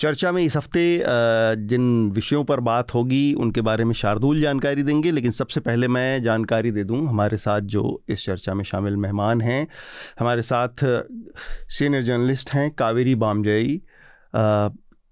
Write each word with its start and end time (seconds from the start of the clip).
चर्चा 0.00 0.30
में 0.32 0.42
इस 0.42 0.56
हफ़्ते 0.56 0.82
जिन 1.68 2.10
विषयों 2.10 2.42
पर 2.44 2.60
बात 2.60 2.94
होगी, 2.94 3.32
उनके 3.34 3.60
बारे 3.60 3.84
में 3.84 3.92
शार्दुल 3.94 4.40
जानकारी 4.40 4.82
देंगे, 4.82 5.10
लेकिन 5.10 5.30
सबसे 5.32 5.60
पहले 5.60 5.88
मैं 5.88 6.22
जानकारी 6.22 6.70
दे 6.70 6.84
दूँ, 6.84 7.06
हमारे 7.08 7.36
साथ 7.36 7.60
जो 7.74 8.02
इस 8.08 8.24
चर्चा 8.26 8.54
में 8.54 8.64
शामिल 8.64 8.96
मेहमान 8.96 9.40
हैं, 9.40 9.66
हमारे 10.20 10.42
साथ 10.42 10.84
सीनियर 11.70 12.02
जर्नलिस्ट 12.02 12.50
हैं 12.50 12.70
कावेरी 12.74 13.14
बामजई 13.16 13.80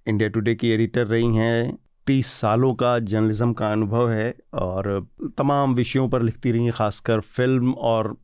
इंडिया 0.06 0.29
टुडे 0.29 0.55
की 0.55 0.70
एडिटर 0.70 1.07
रही 1.07 1.34
हैं, 1.37 1.79
तीस 2.07 2.32
सालों 2.32 2.74
का 2.74 2.98
जर्नलिज्म 3.01 3.52
का 3.52 3.73
अनुभव 3.73 4.10
है, 4.10 4.34
और 4.55 5.07
तमाम 5.38 5.74
विषयों 5.74 6.09
पर 6.09 6.23
लिखती 6.23 6.52
रही 6.52 6.65
हैं, 6.65 6.73
खासकर 6.73 7.20
फ़िल्म 7.20 7.73
और 7.73 8.16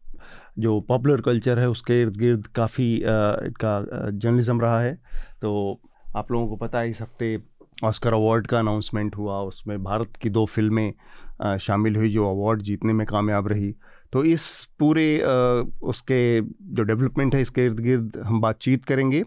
जो 0.59 0.81
पॉपुलर 0.89 1.21
कल्चर 1.21 1.59
है, 1.59 1.69
उसके 1.69 2.01
इर्द 2.03 2.17
गिर्द 2.17 2.47
काफ़ी 2.57 3.01
का 3.05 3.81
जर्नलिज्म 4.11 4.61
रहा 4.61 4.81
है 4.81 4.95
तो 5.43 5.81
आप 6.17 6.31
लोगों 6.33 6.47
को 6.49 6.57
पता 6.57 6.79
है 6.79 6.91
इस 6.91 7.01
हफ़्ते 7.03 7.39
ऑस्कर 7.85 8.13
अवार्ड 8.15 8.47
का 8.47 8.59
अनाउंसमेंट 8.59 9.17
हुआ 9.17 9.41
उसमें 9.43 9.83
भारत 9.85 10.17
की 10.23 10.31
दो 10.31 10.45
फ़िल्में 10.47 11.57
शामिल 11.61 11.97
हुई 11.97 12.11
जो 12.11 12.29
अवार्ड 12.31 12.63
जीतने 12.63 12.93
में 12.93 13.07
कामयाब 13.07 13.49
रही। 13.49 13.75
तो 14.13 14.23
इस 14.25 14.45
पूरे 14.79 15.07
उसके 15.83 16.41
जो 16.41 16.83
डेवलपमेंट 16.83 17.35
है 17.35 17.41
इसके 17.41 17.65
इर्द 17.67 17.81
गिर्द 17.81 18.23
हम 18.25 18.41
बातचीत 18.41 18.85
करेंगे। 18.85 19.25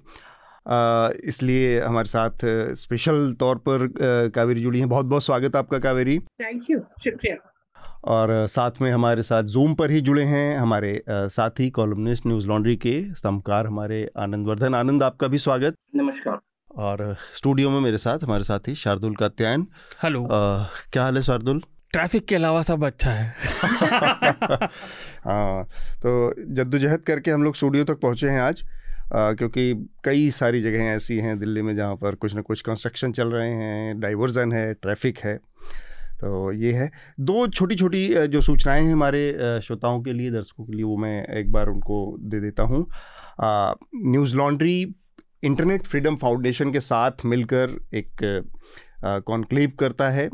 इसलिए 1.30 1.80
हमारे 1.82 2.08
साथ 2.08 2.46
स्पेशल 2.78 3.34
तौर 3.40 3.58
पर 3.68 3.88
कावेरी 4.36 4.62
जुड़ी 4.62 4.80
हैं। 4.80 4.90
बहुत 4.90 5.06
बहुत 5.06 5.24
स्वागत 5.24 5.56
आपका 5.56 5.80
कावेरी। 5.80 6.18
थैंक 6.20 6.70
यू 6.70 6.80
शुक्रिया। 7.04 7.36
और 8.06 8.30
साथ 8.48 8.82
में 8.82 8.92
हमारे 8.92 9.24
साथ 9.24 9.44
जूम 9.54 9.74
पर 9.76 9.92
ही 9.92 10.02
जुड़े 10.02 10.24
हैं 10.24 10.58
हमारे 10.58 11.02
साथी 11.10 11.70
कॉलमनिस्ट 11.70 12.28
न्यूज़ 12.28 12.48
लॉन्ड्री 12.48 12.76
के 12.78 13.00
स्तंभकार 13.16 13.68
हमारे 13.68 14.08
आनंद 14.18 14.48
वर्धन। 14.48 14.76
आनंद 14.76 15.04
आपका 15.04 15.28
भी 15.28 15.38
स्वागत। 15.38 15.76
नमस्कार। 15.96 16.40
और 16.78 17.16
स्टूडियो 17.36 17.70
में 17.70 17.80
मेरे 17.80 17.98
साथ 17.98 18.24
हमारे 18.24 18.44
साथी 18.44 18.76
शार्दुल 18.76 19.16
कात्यायन। 19.16 19.68
हेलो। 20.04 20.28
क्या 20.94 21.04
हाल 21.04 21.16
है 21.16 21.22
शार्दुल? 21.22 21.62
ट्रैफ़िक 21.92 22.26
के 22.26 22.36
अलावा 22.36 22.62
सब 22.62 22.86
अच्छा 22.86 23.12
है। 23.12 23.36
हाँ 25.26 25.64
तो 25.98 26.34
जद्दोजहद 26.54 27.02
करके 27.02 27.32
हम 27.32 27.44
लोग 27.44 27.56
स्टूडियो 27.56 27.84
तक 27.84 28.00
पहुँचे 28.00 28.30
हैं 28.30 28.42
आज 28.42 28.64
आ, 29.16 29.32
क्योंकि 29.34 29.74
कई 30.04 30.30
सारी 30.32 30.62
जगहें 30.62 30.90
ऐसी 30.96 31.18
हैं 31.18 31.38
दिल्ली 31.40 31.62
में 31.62 31.76
जहाँ 31.76 31.96
पर 31.96 32.16
कुछ 32.16 32.36
ना 32.36 32.42
कुछ 32.42 32.62
कंस्ट्रक्शन 32.62 33.12
चल 33.12 33.28
रहे 33.28 33.52
हैं 33.52 34.00
डाइवर्जन 34.00 34.52
है 34.52 34.74
ट्रैफ़िक 34.74 35.20
है। 35.20 35.36
तो 36.22 36.52
ये 36.52 36.72
है। 36.74 36.90
दो 37.20 37.48
छोटी 37.48 37.76
छोटी 37.76 38.28
जो 38.28 38.42
सूचनाएँ 38.42 38.84
हैं 38.84 38.94
हमारे 38.94 39.60
श्रोताओं 39.64 40.02
के 40.02 40.14
लिए 40.14 40.32
दर्शकों 40.32 40.66
के 40.66 40.74
लिए 40.74 40.84
वो 40.84 40.98
मैं 40.98 41.26
एक 41.40 41.52
बार 41.52 41.68
उनको 41.68 42.18
दे 42.22 42.40
देता 42.40 42.64
हूँ। 42.64 42.86
News 44.12 44.36
laundry 44.36 44.94
Internet 45.44 45.84
Freedom 45.84 46.16
Foundation 46.16 46.72
के 46.72 46.80
साथ 46.80 47.26
मिलकर 47.26 47.80
एक 47.94 48.22
कॉन्क्लेव 49.06 49.72
करता 49.80 50.10
है। 50.10 50.30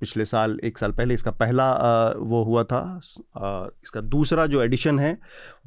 पिछले 0.00 0.24
साल 0.24 0.58
एक 0.64 0.78
साल 0.78 0.92
पहले 0.92 1.14
इसका 1.14 1.30
पहला 1.30 1.64
आ, 1.64 2.12
वो 2.18 2.42
हुआ 2.44 2.64
था 2.64 3.00
आ, 3.36 3.66
इसका 3.84 4.00
दूसरा 4.00 4.46
जो 4.46 4.62
एडिशन 4.62 4.98
है 4.98 5.18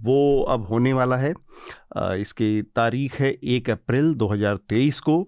वो 0.01 0.41
अब 0.49 0.67
होने 0.67 0.93
वाला 0.93 1.15
है। 1.15 1.33
आ, 1.97 2.13
इसकी 2.13 2.61
तारीख 2.75 3.19
है 3.21 3.31
एक 3.31 3.69
अप्रैल 3.69 4.13
2023 4.13 4.99
को 4.99 5.21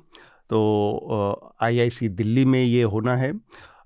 तो 0.50 1.56
आईआईसी 1.62 2.10
दिल्ली 2.10 2.46
में 2.46 2.64
ये 2.64 2.84
होना 2.84 3.16
है। 3.16 3.34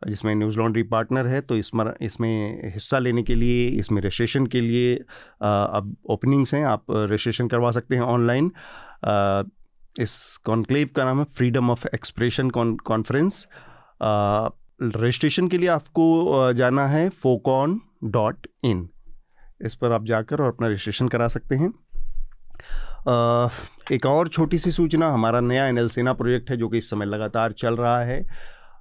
जिसमें 0.08 0.34
न्यूज़ 0.36 0.58
लॉन्ड्री 0.58 0.84
पार्टनर 0.86 1.28
है 1.28 1.42
तो 1.42 1.58
इसमें 1.58 1.86
इसमें 2.02 2.72
हिस्सा 2.74 3.00
लेने 3.00 3.24
के 3.24 3.36
लिए, 3.36 3.68
इसमें 3.70 4.02
रजिस्ट्रेशन 4.02 4.46
के 4.46 4.62
लिए 4.62 4.96
अब 4.96 5.96
ओपनिंग्स 6.10 6.54
हैं, 6.54 6.64
आप 6.66 6.86
रजिस्ट्रेशन 6.92 7.48
करवा 7.48 7.72
सकते 7.72 7.96
हैं 7.96 8.02
ऑनलाइन 8.04 8.52
इस 9.96 10.16
कॉन्क्लेव 10.46 10.90
का 10.96 11.06
नाम 11.06 11.20
है 11.20 11.26
freedom 11.36 11.70
of 11.72 11.86
expression 11.94 12.50
conference 12.50 13.48
registration 14.84 15.48
के 15.48 15.58
लिए 15.58 15.68
आपको 15.70 16.54
जाना 16.54 16.88
है 16.88 17.08
फोकॉन 17.10 17.80
डॉट 18.04 18.48
इन 18.64 18.88
इस 19.62 19.76
पर 19.76 19.92
आप 19.92 20.06
जाकर 20.06 20.42
और 20.42 20.48
अपना 20.48 20.68
रजिस्ट्रेशन 20.68 21.08
करा 21.08 21.28
सकते 21.28 21.56
हैं। 21.56 21.74
एक 23.92 24.06
और 24.06 24.28
छोटी 24.28 24.58
सी 24.60 24.72
सूचना, 24.72 25.08
हमारा 25.10 25.40
नया 25.42 25.68
एन 25.68 25.88
सेना 25.88 26.14
प्रोजेक्ट 26.14 26.50
है, 26.50 26.58
जो 26.58 26.68
कि 26.70 26.78
इस 26.78 26.90
समय 26.90 27.06
लगातार 27.06 27.52
चल 27.54 27.76
रहा 27.76 28.00
है। 28.02 28.26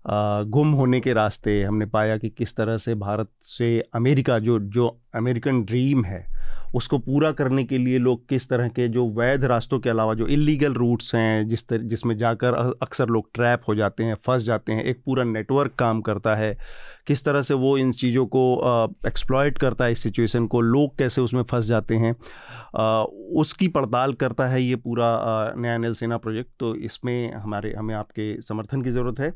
गुम 0.06 0.72
होने 0.72 1.00
के 1.00 1.12
रास्ते 1.12 1.62
हमने 1.62 1.86
पाया 1.86 2.16
कि 2.18 2.28
किस 2.30 2.56
तरह 2.56 2.76
से 2.78 2.94
भारत 2.94 3.28
से 3.42 3.88
अमेरिका, 3.94 4.38
जो 4.38 4.58
जो 4.58 5.00
अमेरिकन 5.14 5.62
ड्रीम 5.62 6.04
है 6.04 6.31
उसको 6.75 6.99
पूरा 6.99 7.31
करने 7.33 7.65
के 7.65 7.78
लिए 7.78 7.99
लोग 7.99 8.28
किस 8.28 8.49
तरह 8.49 8.69
के 8.69 8.88
जो 8.88 9.06
वैध 9.10 9.44
रास्तों 9.44 9.78
के 9.81 9.91
अलावा 9.91 10.15
जो 10.15 10.27
इलीगल 10.27 10.75
रूट्स 10.75 11.15
हैं 11.15 11.49
जिस 11.49 11.66
तरह 11.69 11.83
जिसमें 11.83 12.16
जाकर 12.16 12.55
अक्सर 12.83 13.09
लोग 13.09 13.28
ट्रैप 13.34 13.62
हो 13.69 13.75
जाते 13.75 14.05
हैं 14.05 14.15
फंस 14.27 14.43
जाते 14.43 14.72
हैं 14.72 14.84
एक 14.84 15.03
पूरा 15.06 15.25
नेटवर्क 15.25 15.75
काम 15.75 16.00
करता 16.00 16.34
है 16.37 16.56
किस 17.06 17.25
तरह 17.25 17.43
से 17.43 17.55
वो 17.55 17.77
इन 17.78 17.93
चीज़ों 17.93 18.27
को 18.27 18.44
एक्सप्लॉयट 19.06 19.59
करता 19.59 19.84
है 19.84 19.93
इस 19.93 20.03
सिचुएशन 20.03 20.47
को 20.47 20.60
लोग 20.60 20.97
कैसे 20.99 21.21
उसमें 21.21 21.43
फंस 21.43 21.65
जाते 21.65 21.94
हैं 21.94 22.15
आ, 22.77 23.03
उसकी 23.33 23.69
पड़ताल 23.69 24.12
करता 24.12 24.47
है 24.47 24.62
ये 24.62 24.77
पूरा 24.77 25.06
नया 25.56 25.75
एन 25.75 25.94
सेना 25.94 26.16
प्रोजेक्ट 26.16 26.50
तो 26.60 26.75
इसमें 26.75 27.33
हमारे 27.33 27.72
हमें 27.72 27.94
आपके 27.94 28.41
समर्थन 28.43 28.83
की 28.83 28.91
ज़रूरत 28.91 29.21
है 29.21 29.33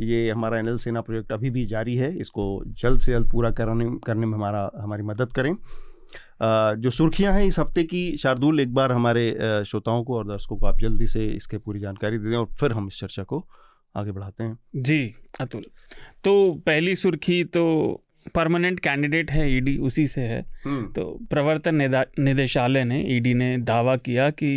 ये 0.00 0.30
हमारा 0.30 0.58
एन 0.58 0.76
सेना 0.76 1.00
प्रोजेक्ट 1.00 1.32
अभी 1.32 1.50
भी 1.50 1.64
जारी 1.66 1.96
है 1.96 2.16
इसको 2.18 2.62
जल्द 2.82 3.00
से 3.00 3.12
जल्द 3.12 3.30
पूरा 3.32 3.50
करने 3.50 3.90
करने 4.06 4.26
में 4.26 4.34
हमारा 4.34 4.70
हमारी 4.76 5.02
मदद 5.02 5.32
करें। 5.32 5.54
जो 6.40 6.90
सुर्खियाँ 6.90 7.32
हैं 7.34 7.44
इस 7.44 7.58
हफ़्ते 7.58 7.82
की 7.84 8.16
शार्दुल 8.16 8.60
एक 8.60 8.72
बार 8.74 8.92
हमारे 8.92 9.24
श्रोताओं 9.66 10.04
को 10.04 10.16
और 10.18 10.26
दर्शकों 10.26 10.56
को 10.56 10.66
आप 10.66 10.78
जल्दी 10.80 11.06
से 11.06 11.26
इसके 11.26 11.58
पूरी 11.58 11.80
जानकारी 11.80 12.18
दे 12.18 12.30
दें 12.30 12.36
और 12.36 12.46
फिर 12.60 12.72
हम 12.72 12.86
इस 12.86 13.00
चर्चा 13.00 13.22
को 13.22 13.46
आगे 13.94 14.12
बढ़ाते 14.12 14.44
हैं 14.44 14.58
जी 14.76 15.14
अतुल 15.40 15.64
तो 16.24 16.34
पहली 16.66 16.94
सुर्खी 16.96 17.42
तो 17.46 17.64
परमानेंट 18.34 18.80
कैंडिडेट 18.80 19.30
है 19.30 19.50
ईडी 19.50 19.76
उसी 19.78 20.06
से 20.06 20.20
है 20.20 20.40
हम्म। 20.66 20.86
तो 20.92 21.04
प्रवर्तन 21.30 21.74
निदेशालय 22.20 22.84
ने 22.84 23.02
ईडी 23.16 23.34
ने 23.34 23.56
दावा 23.64 23.96
किया 23.98 24.28
कि 24.32 24.50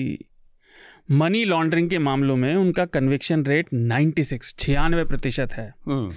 मनी 1.12 1.44
लॉन्ड्रिंग 1.46 1.90
के 1.90 1.98
मामलों 2.00 2.36
में 2.36 2.56
उनका 2.56 2.86
कन्विक्शन 2.88 3.44
रेट 3.46 3.70
96 3.74 4.54
छियानवे 4.60 5.04
प्रतिशत 5.06 5.54
है 5.54 5.68
हम्म। 5.88 6.12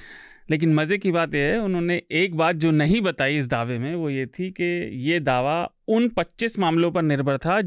लेकिन 0.50 0.74
मज़े 0.74 0.98
की 0.98 1.12
बात 1.12 1.34
यह 1.34 1.52
है 1.52 1.60
उन्होंने 1.60 2.02
एक 2.12 2.36
बात 2.36 2.56
जो 2.56 2.70
नहीं 2.70 3.00
बताई 3.00 3.38
इस 3.38 3.48
दावे 3.48 3.78
में 3.78 3.94
वो 3.94 4.10
ये 4.10 4.26
थी 4.26 4.50
कि 4.50 4.64
ये 5.04 5.20
दावा 5.20 5.56
उन 5.88 6.08
25 6.08 6.58
मामलों 6.58 6.90
पर 6.90 7.02
निर्भर 7.02 7.38
था 7.38 7.60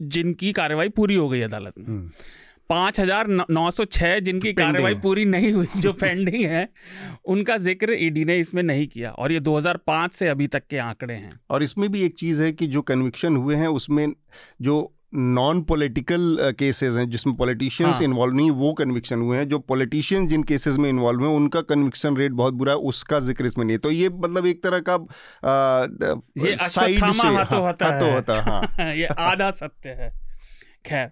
जिनकी 0.00 0.52
कार्रवाई 0.52 0.88
पूरी 0.88 1.14
हो 1.14 1.28
गई 1.28 1.40
अदालत 1.40 1.78
में। 1.78 1.86
हम्म। 1.86 2.10
पाँच 2.68 3.00
हज़ार 3.00 3.26
नौ 3.50 3.70
सौ 3.70 3.84
छः 3.84 4.18
जिनकी 4.18 4.52
कार्रवाई 4.52 4.94
पूरी 4.94 5.24
नहीं 5.24 5.52
हुई 5.52 5.66
जो 5.76 5.92
पेंडिंग 5.92 6.44
है 6.44 6.68
उनका 7.24 7.56
ज़िक्र 7.56 7.96
ईडी 8.00 8.24
ने 8.24 8.38
इसमें 8.38 8.62
नहीं 8.62 8.86
किया 8.86 9.10
और 9.10 9.32
ये 9.32 9.40
2005 9.40 10.12
से 10.12 10.28
अभी 10.28 10.46
तक 10.46 10.62
के 10.70 10.78
आंकड़े 10.78 11.14
हैं। 11.14 11.32
और 11.50 11.62
इसमें 11.62 11.90
भी 11.92 12.02
एक 12.02 12.14
चीज़ 12.14 12.42
है 12.42 12.52
कि 12.52 12.66
जो 12.66 12.82
कन्विक्शन 12.82 13.36
हुए 13.36 13.56
हैं 13.56 13.68
उसमें 13.68 14.14
जो 14.62 14.92
नॉन 15.14 15.62
पॉलिटिकल 15.62 16.36
केसेस 16.58 16.94
हैं 16.96 17.08
जिसमें 17.10 17.34
पॉलिटिशियंस 17.36 17.94
हाँ. 17.94 18.04
इन्वॉल्व 18.04 18.34
नहीं 18.34 18.50
वो 18.52 18.72
कन्विक्शन 18.72 19.20
हुए 19.20 19.36
हैं 19.38 19.48
जो 19.48 19.58
पॉलिटिशियन 19.58 20.26
जिन 20.28 20.42
केसेस 20.42 20.76
में 20.78 20.88
इन्वॉल्व 20.90 21.24
हुए 21.24 21.34
उनका 21.36 21.60
कन्विक्शन 21.64 22.16
रेट 22.16 22.32
बहुत 22.32 22.54
बुरा 22.54 22.72
है 22.72 22.78
उसका 22.90 23.20
ज़िक्र 23.20 23.46
इसमें 23.46 23.64
नहीं 23.64 23.74
है। 23.74 23.78
तो 23.78 23.90
ये 23.90 24.08
मतलब 24.08 24.46
एक 24.46 24.62
तरह 24.64 24.82
का 24.88 24.96
साइड 26.66 27.12
से 27.12 27.28
हाथों 27.28 27.62
होता 27.62 27.86
हाँ, 27.86 28.00
है। 28.00 28.14
होता 28.14 28.40
हाँ 28.42 28.92
ये 28.94 29.06
आधा 29.06 29.50
सत्य 29.50 29.88
है। 30.00 30.10
खैर 30.86 31.10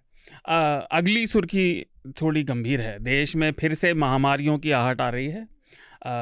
अगली 0.93 1.26
सुर्खी 1.26 1.87
थोड़ी 2.20 2.43
गंभीर 2.43 2.81
है। 2.81 2.99
देश 2.99 3.37
में 3.37 3.50
फिर 3.52 3.75
से 3.75 3.94
महामारियों 3.94 4.58
की 4.58 4.70
आहट 4.72 5.00
आ 5.00 5.08
रही 5.08 5.26
है। 5.26 5.46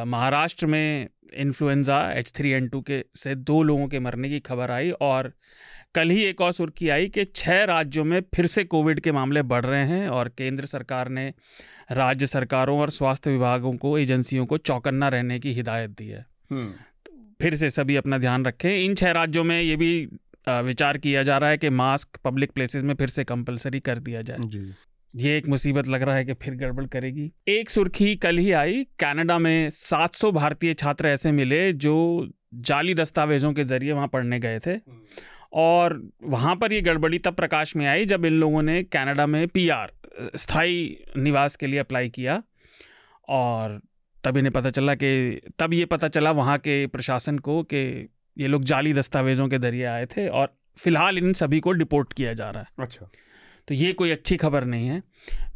महाराष्ट्र 0.07 0.67
में 0.67 1.09
influenza 1.35 2.13
H 2.13 2.33
three 2.33 2.51
N 2.51 2.69
two 2.69 2.81
के 2.81 3.05
से 3.15 3.35
दो 3.35 3.63
लोगों 3.63 3.89
के 3.89 3.99
मरने 3.99 4.29
की 4.29 4.41
खबर 4.41 4.71
आई 4.71 4.91
और 4.91 5.33
कल 5.95 6.11
ही 6.11 6.25
एक 6.25 6.41
और 6.41 6.53
सुर्खी 6.53 6.89
आई 6.89 7.09
कि 7.09 7.25
छह 7.25 7.65
राज्यों 7.65 8.05
में 8.05 8.23
फिर 8.35 8.47
से 8.47 8.65
कोविड 8.65 9.01
के 9.01 9.13
मामले 9.13 9.43
बढ़ 9.43 9.67
रहे 9.67 9.85
हैं 9.85 10.09
और 10.09 10.29
केंद्र 10.29 10.67
सरकार 10.67 11.09
ने 11.09 11.35
राज्य 11.93 12.27
सरकारों 12.27 12.81
और 12.81 12.91
स्वास्थ्य 12.91 13.31
विभागों 13.31 13.73
को 13.73 13.99
एजेंसियों 13.99 14.47
को 14.47 14.59
चौकन्ना 14.59 15.09
रहने 15.09 15.39
की 15.39 15.53
हिदायत 15.53 15.91
दी 15.91 16.07
है। 16.07 16.27
हम्म। 16.51 16.73
फिर 17.41 17.57
से 17.57 17.71
सभी 17.71 17.97
अपना 17.97 18.19
ध्यान 18.19 18.45
रखें। 18.45 18.85
इन 18.85 18.95
छह 18.95 19.11
राज्यों 19.11 19.45
में 19.45 19.61
ये 19.61 19.77
भी 19.77 20.09
विचार 20.49 20.99
किया 20.99 21.23
जा 21.23 21.39
रहा 21.39 21.51
है 21.51 21.59
कि 21.59 21.71
मास्क 21.71 22.09
पब्लिक 22.25 22.53
प्लेसेस 22.53 22.85
में 22.85 22.95
फिर 22.95 23.09
से 23.09 23.25
कंपलसरी 23.25 23.81
कर 23.81 23.99
दिया 23.99 24.23
जाए। 24.23 24.37
जी। 24.41 24.73
ये 25.17 25.39
एक 25.39 25.49
मुसीबत 25.49 25.89
लग 25.89 26.03
रहा 26.03 26.15
है 26.15 26.25
कि 26.25 26.35
फिर 26.35 26.55
गड़बड़ 26.55 26.87
करेगी। 26.87 27.33
एक 27.49 27.71
सुर्खी 27.71 28.17
कल 28.17 28.39
ही 28.39 28.53
आई, 28.53 28.85
कनाडा 28.99 29.39
में 29.39 29.71
700 29.71 30.33
भारतीय 30.33 30.75
छात्र 30.75 31.09
ऐसे 31.09 31.33
मिले 31.33 31.73
जो 31.73 32.29
जाली 32.55 32.95
दस्तावेजों 32.95 33.53
के 33.53 33.65
ज़रिए 33.65 33.93
वहाँ 33.93 34.09
पढ़ने 34.09 34.39
गए 34.39 34.59
थे। 34.59 34.81
और 35.53 36.11
वहाँ 36.23 36.57
पर 36.57 36.73
ये 36.73 36.81
गड़बड़ी 36.81 37.19
तब 37.19 37.35
प्रकाश 37.35 37.77
में 37.77 37.87
आई 37.87 38.07
जब 38.07 38.25
इन 38.25 38.33
लोगों 38.33 38.63
ने 38.63 38.83
कनाडा 38.83 39.27
में 39.27 39.49
पीआर, 39.49 39.93
स्थायी 40.37 41.05
निवास 41.17 41.57
के 41.57 41.67
लिए 41.67 41.79
अप्लाई 41.79 42.09
किया। 42.09 42.43
और 43.29 43.81
तब 44.25 44.37
इन्हें 44.37 44.53
पता 44.53 44.71
चला 44.71 44.95
कि, 44.95 45.41
तब 45.59 45.73
ये 45.73 45.85
पता 45.85 46.09
चला 46.09 46.31
वहाँ 46.31 46.59
के 46.59 46.87
प्रशासन 46.87 47.39
को 47.39 47.63
कि 47.63 48.09
ये 48.39 48.47
लोग 48.47 48.65
जाली 48.65 48.93
दस्तावेज़ों 48.95 49.49
के 49.49 49.59
ज़रिए 49.59 49.85
आए 49.85 50.07
थे 50.07 50.29
और 50.29 50.57
फ़िलहाल 50.77 51.19
इन 51.19 51.33
सभी 51.33 51.61
को 51.61 51.73
डिपोर्ट 51.73 52.13
किया 52.13 52.33
जा 52.33 52.51
रहा 52.51 52.63
है। 52.63 52.69
अच्छा। 52.79 53.11
तो 53.71 53.75
ये 53.75 53.93
कोई 53.93 54.11
अच्छी 54.11 54.37
खबर 54.37 54.65
नहीं 54.65 54.87
है। 54.89 55.03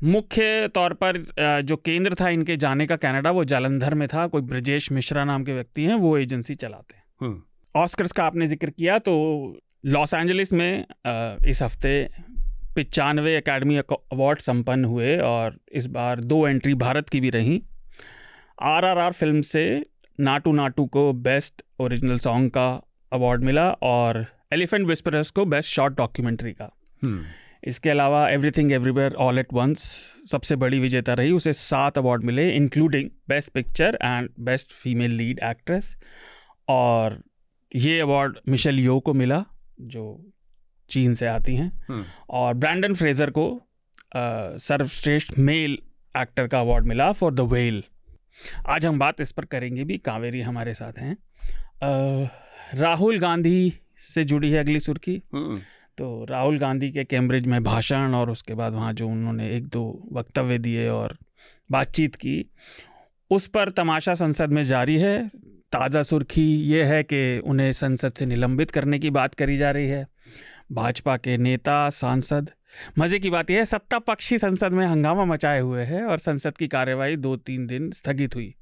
मुख्य 0.05 0.69
तौर 0.75 0.93
पर 0.94 1.16
जो 1.62 1.76
केंद्र 1.78 2.14
था 2.14 2.28
इनके 2.31 2.56
जाने 2.56 2.87
का 2.87 2.96
कनाडा 2.96 3.31
वो 3.31 3.44
जालंधर 3.44 3.94
में 3.94 4.06
था। 4.08 4.26
कोई 4.26 4.43
ब्रजेश 4.43 4.90
मिश्रा 4.93 5.25
नाम 5.25 5.44
के 5.44 5.52
व्यक्ति 5.52 5.84
हैं 5.84 5.94
वो 5.96 6.16
एजेंसी 6.19 6.55
चलाते 6.55 6.96
हैं। 6.96 7.32
ऑस्कर्स। 7.75 8.12
का 8.12 8.25
आपने 8.25 8.46
ज़िक्र 8.46 8.70
किया 8.70 8.99
तो 9.00 9.14
लॉस 9.87 10.14
एंजलिस 10.14 10.52
में 10.52 10.84
इस 11.46 11.62
हफ़्ते 11.62 12.08
पचानवे 12.76 13.37
एकेडमी 13.37 13.76
अवार्ड 13.78 14.40
संपन्न 14.40 14.84
हुए 14.84 15.16
और 15.25 15.58
इस 15.72 15.87
बार 15.90 16.20
दो 16.22 16.46
एंट्री 16.49 16.75
भारत 16.76 17.08
की 17.08 17.20
भी 17.20 17.31
रहीं। 17.31 17.61
आरआरआर 18.64 19.12
फ़िल्म 19.12 19.40
से 19.43 19.64
नाटू 20.19 20.52
नाटू 20.52 20.87
को 20.88 21.12
बेस्ट 21.22 21.62
ओरिजिनल 21.81 22.19
सॉन्ग 22.20 22.50
का 22.50 22.69
अवार्ड 23.12 23.44
मिला 23.44 23.70
और 23.84 24.26
एलिफेंट 24.52 24.87
विस्परस 24.88 25.31
को 25.31 25.44
बेस्ट 25.46 25.75
शॉर्ट 25.75 25.96
डॉक्यूमेंट्री 25.96 26.52
का. 26.52 26.75
इसके 27.64 27.90
अलावा 27.90 28.28
everything 28.31 28.72
everywhere 28.72 29.14
all 29.14 29.38
at 29.38 29.46
once 29.52 29.78
सबसे 30.31 30.56
बड़ी 30.56 30.78
विजेता 30.78 31.14
रही 31.14 31.31
उसे 31.31 31.52
सात 31.52 31.99
अवार्ड 31.99 32.25
मिले 32.25 32.50
including 32.56 33.11
best 33.28 33.52
picture 33.52 33.99
and 34.02 34.31
best 34.40 34.72
female 34.72 35.11
lead 35.11 35.40
actress 35.44 35.96
और 36.69 37.22
ये 37.76 38.00
अवार्ड 38.00 38.38
मिशेल 38.49 38.78
यो 38.78 39.00
को 39.00 39.14
मिला 39.14 39.44
जो 39.81 40.31
चीन 40.90 41.14
से 41.14 41.26
आती 41.26 41.56
हैं। 41.56 41.87
hmm. 41.87 42.05
और 42.31 42.55
ब्रैंडन 42.55 42.94
फ्रेजर 42.94 43.31
को 43.31 43.62
सर्वश्रेष्ठ 44.58 45.38
मेल 45.38 45.78
एक्टर 46.16 46.46
का 46.46 46.61
अवार्ड 46.61 46.84
मिला 46.87 47.12
फॉर 47.12 47.34
द 47.34 47.40
वेल 47.40 47.84
आज 48.66 48.87
हम 48.87 48.99
बात 48.99 49.20
इस 49.20 49.32
पर 49.32 49.44
करेंगे 49.44 49.84
भी 49.84 49.99
कावेरी 49.99 50.40
हमारे 50.40 50.75
साथ 50.75 50.93
हैं। 50.99 51.16
राहुल 52.75 53.19
गांधी 53.19 53.72
से 53.99 54.25
जुड़ी 54.25 54.50
है 54.50 54.58
अगली 54.58 54.81
सुर्खी। 54.81 55.22
हम्म। 55.34 55.61
तो 55.99 56.26
राहुल 56.31 56.58
गांधी 56.58 56.91
के 56.91 57.05
कैम्ब्रिज 57.05 57.46
में 57.46 57.62
भाषण 57.64 58.14
और 58.14 58.31
उसके 58.31 58.55
बाद 58.55 58.73
वहाँ 58.73 58.93
जो 58.93 59.08
उन्होंने 59.08 59.50
एक 59.56 59.67
दो 59.67 60.08
वक्तव्य 60.12 60.58
दिए 60.58 60.88
और 60.88 61.17
बातचीत 61.70 62.14
की, 62.14 62.44
उस 63.31 63.46
पर 63.46 63.69
तमाशा 63.69 64.14
संसद 64.14 64.50
में 64.50 64.62
जारी 64.62 64.99
है। 64.99 65.29
ताज़ा 65.73 66.02
सुर्खी 66.02 66.46
ये 66.62 66.82
है 66.82 67.02
कि 67.02 67.38
उन्हें 67.38 67.73
संसद 67.73 68.12
से 68.12 68.26
निलंबित 68.26 68.70
करने 68.70 68.99
की 68.99 69.11
बात 69.11 69.35
करी 69.35 69.56
जा 69.56 69.70
रही 69.70 69.87
है। 69.87 70.06
भाजपा 70.73 71.17
के 71.17 71.37
नेता, 71.37 71.88
सांसद, 71.88 72.50
मज़े 72.99 73.19
की 73.19 73.31
बात 73.31 73.50
यह 73.50 73.58
है 73.58 73.64
सत्ता 73.64 73.99
पक्ष 73.99 74.35
संसद 74.35 74.73
में 74.73 74.87
हंगामा 74.87 75.25
मचाए 75.25 75.61
हुए 75.61 75.82
है 75.82 76.05
और 76.05 76.19
संसद 76.19 76.56
की 76.56 76.69
कार्यवाही 76.69 77.17
दो 77.17 77.37
तीन 77.37 77.67
दिन 77.67 77.90
स्थगित 77.90 78.35
हुई। 78.35 78.55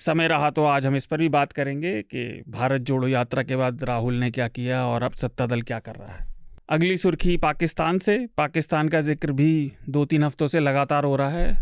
समय 0.00 0.28
रहा 0.28 0.50
तो 0.50 0.64
आज 0.64 0.86
हम 0.86 0.96
इस 0.96 1.06
पर 1.06 1.18
भी 1.18 1.28
बात 1.28 1.52
करेंगे 1.52 2.00
कि 2.02 2.42
भारत 2.48 2.80
जोड़ो 2.80 3.08
यात्रा 3.08 3.42
के 3.42 3.56
बाद 3.56 3.84
राहुल 3.84 4.14
ने 4.14 4.30
क्या 4.30 4.48
किया 4.48 4.84
और 4.86 5.02
अब 5.02 5.12
सत्ता 5.12 5.46
दल 5.46 5.62
क्या 5.62 5.78
कर 5.78 5.94
रहा 5.94 6.14
है। 6.14 6.26
अगली 6.68 6.96
सुर्खी 6.96 7.36
पाकिस्तान 7.36 7.98
से। 7.98 8.16
पाकिस्तान 8.36 8.88
का 8.88 9.00
ज़िक्र 9.00 9.32
भी 9.32 9.72
दो 9.88 10.04
तीन 10.04 10.22
हफ्तों 10.22 10.46
से 10.46 10.60
लगातार 10.60 11.04
हो 11.04 11.16
रहा 11.16 11.28
है। 11.28 11.52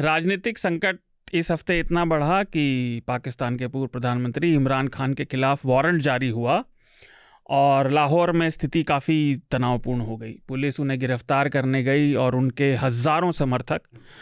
राजनीतिक 0.00 0.58
संकट 0.58 0.98
इस 1.34 1.50
हफ़्ते 1.50 1.78
इतना 1.80 2.04
बढ़ा 2.04 2.42
कि 2.42 3.02
पाकिस्तान 3.08 3.56
के 3.56 3.68
पूर्व 3.68 3.86
प्रधानमंत्री 3.86 4.54
इमरान 4.54 4.88
खान 4.88 5.14
के 5.14 5.24
खिलाफ 5.24 5.66
वारंट 5.66 6.02
जारी 6.02 6.28
हुआ। 6.28 6.64
और 7.46 7.90
लाहौर 7.90 8.32
में 8.32 8.48
स्थिति 8.50 8.82
काफ़ी 8.82 9.36
तनावपूर्ण 9.50 10.00
हो 10.00 10.16
गई। 10.16 10.32
पुलिस 10.48 10.80
उन्हें 10.80 10.98
गिरफ़्तार 11.00 11.48
करने 11.48 11.82
गई 11.82 12.14
और 12.14 12.36
उनके 12.36 12.72
हज़ारों 12.74 13.30
समर्थक, 13.32 13.80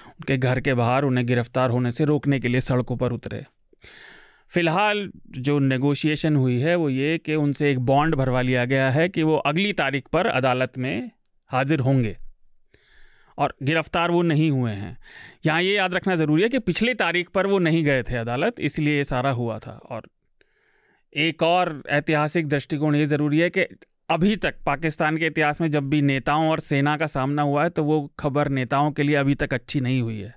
उनके 0.08 0.36
घर 0.36 0.60
के 0.60 0.74
बाहर 0.74 1.04
उन्हें 1.04 1.26
गिरफ़्तार 1.26 1.70
होने 1.70 1.90
से 1.90 2.04
रोकने 2.04 2.40
के 2.40 2.48
लिए 2.48 2.60
सड़कों 2.60 2.96
पर 2.96 3.12
उतरे। 3.12 3.44
फ़िलहाल 4.52 5.08
जो 5.38 5.58
नेगोशिएशन 5.58 6.36
हुई 6.36 6.58
है 6.60 6.74
वो 6.76 6.88
ये 6.88 7.16
कि 7.18 7.34
उनसे 7.34 7.70
एक 7.70 7.78
बॉन्ड 7.78 8.14
भरवा 8.14 8.40
लिया 8.40 8.64
गया 8.64 8.90
है 8.90 9.08
कि 9.08 9.22
वो 9.22 9.36
अगली 9.36 9.72
तारीख 9.72 10.08
पर 10.08 10.26
अदालत 10.26 10.78
में 10.78 11.10
हाजिर 11.50 11.80
होंगे। 11.80 12.16
और 13.38 13.54
गिरफ़्तार 13.62 14.10
वो 14.10 14.20
नहीं 14.22 14.50
हुए 14.50 14.72
हैं। 14.72 14.96
यहाँ 15.46 15.62
ये 15.62 15.74
याद 15.74 15.94
रखना 15.94 16.16
ज़रूरी 16.16 16.42
है 16.42 16.48
कि 16.48 16.58
पिछली 16.58 16.94
तारीख 16.94 17.30
पर 17.30 17.46
वो 17.46 17.58
नहीं 17.58 17.84
गए 17.84 18.02
थे 18.02 18.16
अदालत, 18.16 18.60
इसलिए 18.60 18.96
ये 18.96 19.04
सारा 19.04 19.30
हुआ 19.30 19.58
था। 19.58 19.72
और 19.90 20.06
एक 21.14 21.42
और 21.42 21.82
ऐतिहासिक 21.88 22.48
दृष्टिकोण 22.48 22.94
ये 22.96 23.06
ज़रूरी 23.06 23.38
है 23.38 23.50
कि 23.50 23.60
अभी 24.10 24.36
तक 24.36 24.54
पाकिस्तान 24.66 25.16
के 25.16 25.26
इतिहास 25.26 25.60
में 25.60 25.70
जब 25.70 25.88
भी 25.90 26.00
नेताओं 26.02 26.48
और 26.50 26.60
सेना 26.60 26.96
का 26.96 27.06
सामना 27.06 27.42
हुआ 27.42 27.62
है 27.62 27.70
तो 27.70 27.84
वो 27.84 28.00
खबर 28.18 28.48
नेताओं 28.48 28.90
के 28.92 29.02
लिए 29.02 29.16
अभी 29.16 29.34
तक 29.34 29.54
अच्छी 29.54 29.80
नहीं 29.80 30.00
हुई 30.02 30.18
है। 30.20 30.34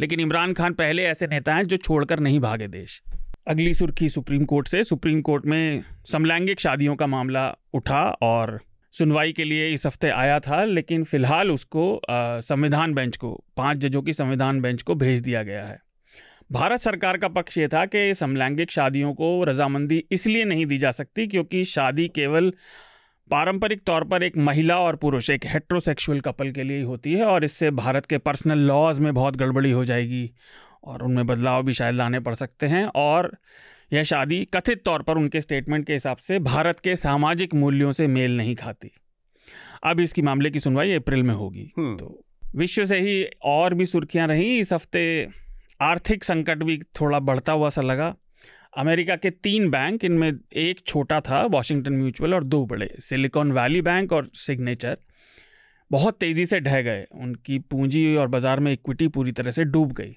लेकिन 0.00 0.20
इमरान 0.20 0.52
खान 0.52 0.72
पहले 0.72 1.04
ऐसे 1.04 1.26
नेता 1.26 1.54
हैं 1.54 1.64
जो 1.64 1.76
छोड़कर 1.76 2.20
नहीं 2.20 2.40
भागे 2.40 2.68
देश। 2.68 3.02
अगली 3.48 3.74
सुर्खी 3.74 4.08
सुप्रीम 4.08 4.44
कोर्ट 4.44 4.68
से। 4.68 4.84
सुप्रीम 4.84 5.20
कोर्ट 5.20 5.46
में 5.46 5.82
समलैंगिक 6.06 6.60
शादियों 6.60 6.96
का 6.96 7.06
मामला 7.06 7.54
उठा 7.74 8.02
और 8.22 8.60
सुनवाई 8.94 9.32
के 9.32 9.44
लिए 9.44 9.68
इस 9.74 9.86
हफ़्ते 9.86 10.08
आया 10.08 10.40
था, 10.40 10.64
लेकिन 10.64 11.04
फ़िलहाल 11.04 11.50
उसको 11.50 12.00
संविधान 12.10 12.94
बेंच 12.94 13.16
को, 13.16 13.44
पाँच 13.56 13.78
जजों 13.78 14.02
की 14.02 14.12
संविधान 14.12 14.60
बेंच 14.60 14.82
को 14.82 14.94
भेज 14.94 15.20
दिया 15.20 15.42
गया 15.42 15.64
है। 15.64 15.78
भारत 16.52 16.80
सरकार 16.80 17.16
का 17.16 17.28
पक्ष 17.28 17.58
ये 17.58 17.68
था 17.68 17.86
कि 17.86 18.14
समलैंगिक 18.14 18.70
शादियों 18.70 19.14
को 19.14 19.44
रजामंदी 19.44 20.04
इसलिए 20.10 20.44
नहीं 20.44 20.66
दी 20.66 20.78
जा 20.78 20.90
सकती 20.90 21.26
क्योंकि 21.26 21.64
शादी 21.64 22.08
केवल 22.08 22.52
पारंपरिक 23.30 23.82
तौर 23.82 24.04
पर 24.04 24.22
एक 24.22 24.36
महिला 24.36 24.78
और 24.78 24.96
पुरुष 24.96 25.30
एक 25.30 25.46
हेट्रोसेक्सुअल 25.46 26.20
कपल 26.20 26.50
के 26.50 26.62
लिए 26.62 26.76
ही 26.76 26.82
होती 26.82 27.12
है 27.12 27.24
और 27.24 27.44
इससे 27.44 27.70
भारत 27.70 28.06
के 28.06 28.18
पर्सनल 28.18 28.58
लॉज 28.58 29.00
में 29.00 29.14
बहुत 29.14 29.36
गड़बड़ी 29.36 29.70
हो 29.70 29.84
जाएगी 29.84 30.30
और 30.84 31.02
उनमें 31.02 31.26
बदलाव 31.26 31.62
भी 31.62 31.72
शायद 31.72 31.94
लाने 31.94 32.20
पड़ 32.20 32.34
सकते 32.34 32.66
हैं 32.66 32.86
और 32.86 33.36
यह 33.92 34.04
शादी 34.04 34.44
कथित 34.54 34.84
तौर 34.84 35.02
पर 35.02 35.16
उनके 35.16 35.40
स्टेटमेंट 35.40 35.86
के 35.86 35.92
हिसाब 35.92 36.16
से 36.16 36.38
भारत 36.38 36.80
के 36.80 36.96
सामाजिक 36.96 37.54
मूल्यों 37.54 37.92
से 37.92 38.06
मेल 38.06 38.36
नहीं 38.36 38.56
खाती। 38.56 38.90
अब 39.84 40.00
इसकी 40.00 40.22
मामले 40.22 40.50
की 40.50 40.60
सुनवाई 40.60 40.92
अप्रैल 40.92 41.22
में 41.22 41.34
होगी। 41.34 41.72
हम्म। 41.78 41.96
तो 41.96 42.24
विश्व 42.56 42.84
से 42.84 43.00
ही 43.00 43.26
और 43.42 43.74
भी 43.74 43.86
सुर्खियाँ 43.86 44.28
रहीं। 44.28 44.58
इस 44.58 44.72
हफ़्ते 44.72 45.28
आर्थिक 45.80 46.24
संकट 46.24 46.62
भी 46.62 46.78
थोड़ा 47.00 47.18
बढ़ता 47.20 47.52
हुआ 47.52 47.68
सा 47.70 47.82
लगा। 47.82 48.14
अमेरिका 48.78 49.16
के 49.16 49.30
तीन 49.30 49.70
बैंक, 49.70 50.04
इनमें 50.04 50.32
एक 50.54 50.80
छोटा 50.86 51.20
था 51.20 51.44
वॉशिंगटन 51.46 51.92
म्यूचुअल 51.92 52.34
और 52.34 52.44
दो 52.44 52.64
बड़े 52.66 52.94
सिलिकॉन 53.00 53.52
वैली 53.52 53.82
बैंक 53.82 54.12
और 54.12 54.30
सिग्नेचर 54.36 54.96
बहुत 55.90 56.18
तेज़ी 56.18 56.46
से 56.46 56.60
ढह 56.60 56.80
गए। 56.82 57.04
उनकी 57.14 57.58
पूंजी 57.60 58.14
और 58.16 58.28
बाज़ार 58.28 58.60
में 58.60 58.72
इक्विटी 58.72 59.08
पूरी 59.08 59.32
तरह 59.32 59.50
से 59.50 59.64
डूब 59.64 59.92
गई। 59.92 60.16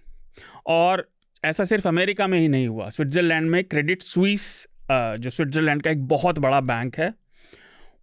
और 0.68 1.08
ऐसा 1.44 1.66
सिर्फ़ 1.66 1.88
अमेरिका 1.88 2.28
में 2.28 2.40
ही 2.40 2.48
नहीं 2.48 2.68
हुआ। 2.68 2.90
स्विट्ज़रलैंड 2.90 3.50
में 3.50 3.64
क्रेडिट 3.64 4.02
स्विस 4.04 4.46
जो 4.92 5.30
स्विट्ज़रलैंड 5.30 5.82
का 5.82 5.92
एक 5.92 6.08
बहुत 6.08 6.40
बड़ा 6.40 6.62
बैंक 6.64 6.98
है, 6.98 7.14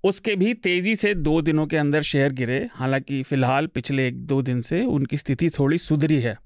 उसके 0.04 0.34
भी 0.36 0.52
तेज़ी 0.56 0.94
से 0.96 1.14
दो 1.14 1.40
दिनों 1.42 1.66
के 1.66 1.76
अंदर 1.76 2.02
शेयर 2.02 2.32
गिरे। 2.32 2.68
हालाँकि 2.74 3.22
फ़िलहाल 3.22 3.66
पिछले 3.66 4.06
एक 4.08 4.16
दो 4.26 4.40
दिन 4.42 4.60
से 4.60 4.84
उनकी 4.84 5.18
स्थिति 5.18 5.50
थोड़ी 5.50 5.78
सुधरी 5.80 6.20
है। 6.20 6.36